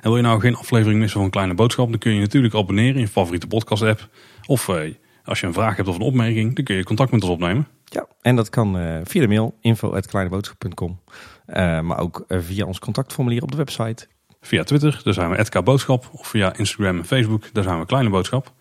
En 0.00 0.02
wil 0.02 0.16
je 0.16 0.22
nou 0.22 0.40
geen 0.40 0.56
aflevering 0.56 0.98
missen 0.98 1.16
van 1.16 1.24
een 1.24 1.32
kleine 1.32 1.54
boodschap, 1.54 1.90
dan 1.90 1.98
kun 1.98 2.14
je 2.14 2.20
natuurlijk 2.20 2.54
abonneren 2.54 2.94
in 2.94 3.00
je 3.00 3.08
favoriete 3.08 3.46
podcast 3.46 3.82
app. 3.82 4.08
Of 4.46 4.68
eh, 4.68 4.94
als 5.24 5.40
je 5.40 5.46
een 5.46 5.52
vraag 5.52 5.76
hebt 5.76 5.88
of 5.88 5.94
een 5.94 6.00
opmerking, 6.00 6.54
dan 6.54 6.64
kun 6.64 6.76
je 6.76 6.84
contact 6.84 7.10
met 7.10 7.22
ons 7.22 7.32
opnemen. 7.32 7.66
Ja, 7.84 8.06
en 8.22 8.36
dat 8.36 8.48
kan 8.48 8.78
eh, 8.78 9.00
via 9.04 9.20
de 9.20 9.28
mail 9.28 9.56
info.kleineboodschap.com. 9.60 11.00
Eh, 11.46 11.80
maar 11.80 11.98
ook 11.98 12.24
eh, 12.28 12.38
via 12.40 12.64
ons 12.64 12.78
contactformulier 12.78 13.42
op 13.42 13.50
de 13.50 13.56
website. 13.56 14.06
Via 14.40 14.64
Twitter, 14.64 15.00
daar 15.04 15.14
zijn 15.14 15.30
we 15.30 15.36
@kboodschap 15.36 15.64
Boodschap. 15.64 16.08
Of 16.12 16.26
via 16.26 16.56
Instagram 16.56 16.98
en 16.98 17.04
Facebook, 17.04 17.44
daar 17.52 17.64
zijn 17.64 17.78
we 17.78 17.86
Kleine 17.86 18.10
Boodschap. 18.10 18.52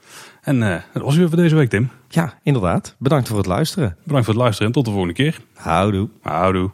En 0.41 0.59
dat 0.93 1.03
was 1.03 1.15
weer 1.15 1.27
voor 1.27 1.37
deze 1.37 1.55
week, 1.55 1.69
Tim. 1.69 1.89
Ja, 2.07 2.39
inderdaad. 2.43 2.95
Bedankt 2.97 3.27
voor 3.27 3.37
het 3.37 3.45
luisteren. 3.45 3.97
Bedankt 4.03 4.25
voor 4.25 4.33
het 4.33 4.43
luisteren 4.43 4.67
en 4.67 4.73
tot 4.73 4.85
de 4.85 4.91
volgende 4.91 5.15
keer. 5.15 5.39
Houdoe. 5.53 6.09
Houdoe. 6.21 6.71